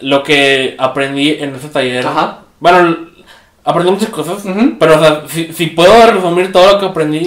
lo 0.00 0.22
que 0.22 0.74
aprendí 0.78 1.30
en 1.40 1.54
ese 1.54 1.68
taller, 1.68 2.06
Ajá. 2.06 2.40
bueno, 2.60 2.96
aprendí 3.64 3.92
muchas 3.92 4.10
cosas, 4.10 4.44
Ujú. 4.44 4.76
pero 4.78 4.96
o 4.96 4.98
sea, 5.00 5.22
si, 5.28 5.52
si 5.52 5.68
puedo 5.68 6.10
resumir 6.10 6.52
todo 6.52 6.72
lo 6.72 6.80
que 6.80 6.86
aprendí 6.86 7.24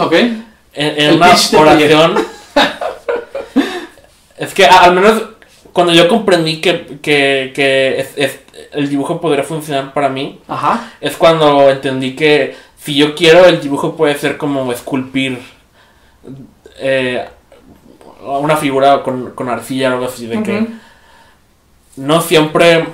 en, 0.74 1.16
una 1.16 1.34
oración. 1.58 2.16
es 4.38 4.54
que 4.54 4.66
al 4.66 4.94
menos 4.94 5.24
cuando 5.74 5.94
yo 5.94 6.08
comprendí 6.08 6.60
que, 6.62 7.00
que, 7.02 7.52
que 7.56 8.00
es- 8.00 8.14
es- 8.18 8.40
el 8.74 8.90
dibujo 8.90 9.22
podría 9.22 9.44
funcionar 9.44 9.94
para 9.94 10.10
mí, 10.10 10.40
Ajá. 10.48 10.92
es 11.00 11.16
cuando 11.16 11.70
entendí 11.70 12.16
que 12.16 12.56
si 12.78 12.96
yo 12.96 13.16
quiero, 13.16 13.46
el 13.46 13.62
dibujo 13.62 13.96
puede 13.96 14.16
ser 14.18 14.38
como 14.38 14.72
esculpir 14.72 15.40
eh, 16.80 17.28
una 18.40 18.58
figura 18.58 19.04
con, 19.04 19.32
con 19.32 19.50
arcilla 19.50 19.90
o 19.90 19.94
algo 19.94 20.06
así, 20.06 20.28
de 20.28 20.44
que 20.44 20.68
no 21.98 22.22
siempre. 22.22 22.86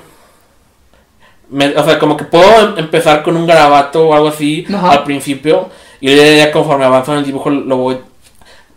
me- 1.49 1.75
o 1.75 1.83
sea, 1.83 1.99
como 1.99 2.17
que 2.17 2.23
puedo 2.25 2.69
em- 2.69 2.77
empezar 2.79 3.21
con 3.23 3.35
un 3.37 3.45
garabato 3.45 4.07
o 4.09 4.13
algo 4.13 4.29
así 4.29 4.65
al 4.91 5.03
principio 5.03 5.69
y 6.01 6.13
luego 6.15 6.37
ya 6.37 6.51
conforme 6.51 6.85
avanzo 6.85 7.13
en 7.13 7.19
el 7.19 7.25
dibujo 7.25 7.49
lo 7.49 7.77
voy 7.77 7.97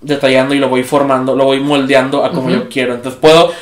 detallando 0.01 0.55
y 0.55 0.59
lo 0.59 0.69
voy 0.69 0.83
formando, 0.85 1.35
lo 1.35 1.45
voy 1.45 1.61
moldeando 1.61 2.25
a 2.25 2.31
como 2.33 2.51
yo 2.51 2.69
quiero. 2.69 2.95
Entonces 2.95 3.21
puedo. 3.21 3.53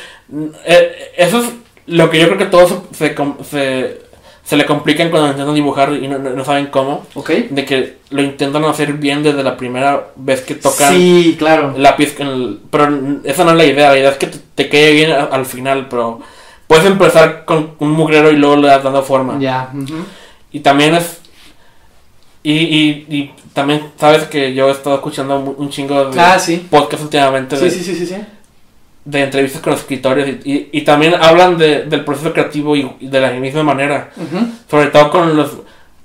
eh, 0.65 1.13
eso 1.17 1.39
es 1.39 1.51
lo 1.87 2.09
que 2.09 2.19
yo 2.19 2.25
creo 2.27 2.37
que 2.37 2.45
todos 2.45 2.73
se, 2.91 3.13
com- 3.15 3.37
se, 3.43 4.01
se 4.45 4.55
le 4.55 4.65
complican 4.65 5.09
cuando 5.09 5.29
intentan 5.31 5.55
dibujar 5.55 5.91
y 5.93 6.07
no, 6.07 6.19
no- 6.19 6.45
saben 6.45 6.67
cómo. 6.67 7.05
Ok. 7.15 7.29
De 7.49 7.65
que 7.65 7.97
lo 8.11 8.21
intentan 8.21 8.63
hacer 8.65 8.93
bien 8.93 9.23
desde 9.23 9.41
la 9.43 9.57
primera 9.57 10.07
vez 10.15 10.41
que 10.41 10.53
tocan 10.55 10.93
Sí, 10.93 11.35
claro. 11.37 11.73
lápiz. 11.77 12.15
el- 12.19 12.59
pero 12.69 12.87
esa 13.23 13.43
no 13.43 13.51
es 13.51 13.57
la 13.57 13.65
idea. 13.65 13.89
La 13.89 13.97
idea 13.97 14.11
es 14.11 14.17
que 14.17 14.27
te, 14.27 14.37
te 14.53 14.69
quede 14.69 14.93
bien 14.93 15.11
a- 15.11 15.23
al 15.23 15.45
final. 15.47 15.87
Pero 15.89 16.21
puedes 16.67 16.85
empezar 16.85 17.43
con 17.45 17.71
un 17.79 17.91
mugrero 17.91 18.31
y 18.31 18.35
luego 18.35 18.55
le 18.57 18.67
das 18.67 18.83
dando 18.83 19.01
forma. 19.01 19.39
Ya. 19.39 19.71
ujú. 19.73 20.05
Y 20.51 20.59
también 20.59 20.93
es. 20.95 21.21
Y, 22.43 22.51
y, 22.53 23.05
y 23.09 23.33
también 23.53 23.81
sabes 23.99 24.25
que 24.25 24.53
yo 24.53 24.67
he 24.69 24.71
estado 24.71 24.95
escuchando 24.97 25.39
un, 25.39 25.55
un 25.57 25.69
chingo 25.71 26.11
de 26.11 26.19
Ah, 26.21 26.37
sí. 26.37 26.67
podcasts 26.69 27.03
últimamente 27.03 27.57
Sí, 27.57 27.63
de, 27.65 27.71
sí, 27.71 27.83
sí, 27.83 27.95
sí, 27.95 28.05
sí. 28.05 28.15
De 29.05 29.21
entrevistas 29.23 29.61
con 29.61 29.73
escritores 29.73 30.37
y, 30.43 30.51
y, 30.51 30.69
y 30.71 30.81
también 30.81 31.13
hablan 31.15 31.57
de, 31.57 31.83
del 31.83 32.03
proceso 32.03 32.33
creativo 32.33 32.75
y, 32.75 32.89
y 32.99 33.07
de 33.07 33.21
la 33.21 33.31
misma 33.31 33.63
manera. 33.63 34.11
Sobre 34.69 34.87
todo 34.87 35.09
con 35.11 35.37
los, 35.37 35.51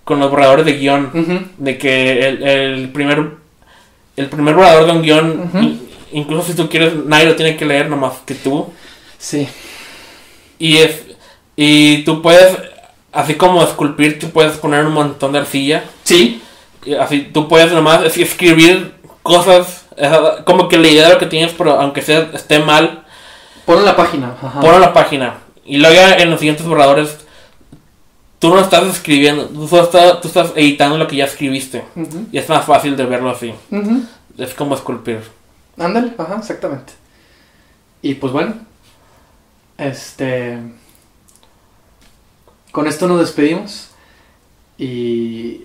con 0.04 0.20
los 0.20 0.30
borradores 0.30 0.66
de 0.66 0.74
guion. 0.78 1.50
De 1.58 1.78
que 1.78 2.28
el, 2.28 2.42
el 2.42 2.88
primer 2.90 3.40
el 4.16 4.26
primer 4.26 4.54
borrador 4.54 4.84
de 4.86 4.92
un 4.92 5.02
guion, 5.02 5.80
incluso 6.12 6.48
si 6.48 6.54
tú 6.54 6.68
quieres, 6.68 6.92
nadie 7.06 7.24
lo 7.26 7.36
tiene 7.36 7.56
que 7.56 7.64
leer 7.64 7.88
nomás 7.88 8.14
que 8.26 8.34
tú. 8.34 8.70
Sí. 9.18 9.48
Y 10.58 10.76
es 10.78 11.02
y 11.56 12.04
tú 12.04 12.20
puedes, 12.22 12.56
así 13.12 13.34
como 13.34 13.62
esculpir, 13.62 14.18
tú 14.18 14.30
puedes 14.30 14.56
poner 14.58 14.84
un 14.84 14.92
montón 14.92 15.32
de 15.32 15.38
arcilla. 15.40 15.84
Sí. 16.04 16.42
Y 16.84 16.94
Así 16.94 17.28
tú 17.32 17.48
puedes 17.48 17.72
nomás 17.72 18.04
es- 18.04 18.16
escribir 18.18 18.92
cosas, 19.22 19.79
como 20.44 20.68
que 20.68 20.78
la 20.78 20.88
idea 20.88 21.06
de 21.08 21.14
lo 21.14 21.18
que 21.18 21.26
tienes, 21.26 21.52
pero 21.52 21.80
aunque 21.80 22.02
sea, 22.02 22.30
esté 22.32 22.58
mal, 22.58 23.04
Ponlo 23.64 23.80
en 23.80 23.86
la 23.86 23.96
página. 23.96 24.34
Ajá. 24.42 24.60
ponlo 24.60 24.76
en 24.76 24.80
la 24.80 24.92
página. 24.92 25.34
Y 25.64 25.78
luego 25.78 25.94
ya 25.94 26.14
en 26.16 26.30
los 26.30 26.40
siguientes 26.40 26.66
borradores, 26.66 27.18
tú 28.40 28.48
no 28.48 28.58
estás 28.58 28.84
escribiendo, 28.84 29.46
tú 29.46 29.68
solo 29.68 29.84
estás, 29.84 30.20
tú 30.20 30.28
estás 30.28 30.52
editando 30.56 30.98
lo 30.98 31.06
que 31.06 31.16
ya 31.16 31.26
escribiste. 31.26 31.84
Y 32.32 32.38
es 32.38 32.48
más 32.48 32.64
fácil 32.64 32.96
de 32.96 33.04
verlo 33.06 33.30
así. 33.30 33.54
Es 34.36 34.54
como 34.54 34.74
esculpir. 34.74 35.20
Ándale, 35.78 36.12
ajá, 36.18 36.36
exactamente. 36.38 36.94
Y 38.02 38.14
pues 38.14 38.32
bueno, 38.32 38.54
este. 39.78 40.58
Con 42.72 42.86
esto 42.86 43.06
nos 43.06 43.20
despedimos. 43.20 43.90
Y. 44.78 45.62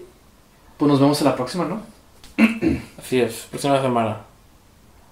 Pues 0.78 0.92
nos 0.92 1.00
vemos 1.00 1.20
en 1.22 1.26
la 1.26 1.36
próxima, 1.36 1.66
¿no? 1.66 1.82
Así 3.00 3.22
es, 3.22 3.48
próxima 3.50 3.82
semana. 3.82 4.18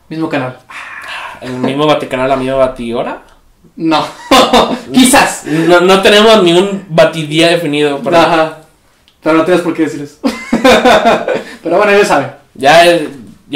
Mismo 0.09 0.29
canal. 0.29 0.57
El 1.41 1.53
mismo 1.53 1.85
Vaticanal, 1.85 2.29
la 2.29 2.35
misma 2.35 2.55
batidora. 2.55 3.21
No, 3.75 4.05
quizás. 4.93 5.45
No, 5.45 5.81
no 5.81 6.01
tenemos 6.01 6.43
ni 6.43 6.53
un 6.53 6.85
batidía 6.89 7.49
definido. 7.49 7.99
Pero 8.03 8.17
Ajá. 8.17 8.57
Pero 9.21 9.37
no 9.37 9.45
tienes 9.45 9.63
por 9.63 9.73
qué 9.73 9.83
decir 9.83 10.01
eso. 10.01 10.17
Pero 11.63 11.77
bueno, 11.77 11.91
ya 11.91 12.05
saben. 12.05 12.31
ya, 12.55 12.83
ya 12.85 12.99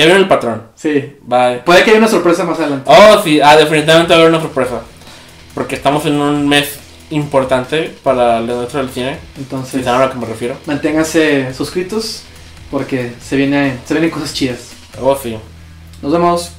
vieron 0.06 0.18
el 0.18 0.28
patrón. 0.28 0.64
Sí. 0.76 1.18
Bye. 1.24 1.60
Puede 1.66 1.84
que 1.84 1.92
haya 1.92 2.00
una 2.00 2.08
sorpresa 2.08 2.44
más 2.46 2.58
adelante. 2.60 2.90
Oh, 2.90 3.22
sí, 3.24 3.42
ah, 3.42 3.56
definitivamente 3.58 4.14
va 4.14 4.20
a 4.20 4.22
haber 4.22 4.34
una 4.34 4.42
sorpresa. 4.42 4.82
Porque 5.54 5.76
estamos 5.76 6.06
en 6.06 6.20
un 6.22 6.48
mes 6.48 6.80
importante 7.10 7.94
para 8.04 8.38
el 8.40 8.48
nuestro 8.48 8.80
del 8.80 8.90
cine. 8.90 9.18
Si 9.36 9.42
Entonces, 9.42 9.84
saben 9.84 10.02
a 10.02 10.06
lo 10.06 10.12
que 10.12 10.18
me 10.20 10.26
refiero. 10.26 10.56
manténganse 10.66 11.54
suscritos 11.54 12.24
porque 12.72 13.14
se, 13.22 13.36
viene, 13.36 13.78
se 13.86 13.94
vienen 13.94 14.12
cosas 14.12 14.34
chidas. 14.34 14.72
Oh, 15.02 15.16
sí. 15.16 15.38
Nos 16.02 16.12
vemos. 16.12 16.57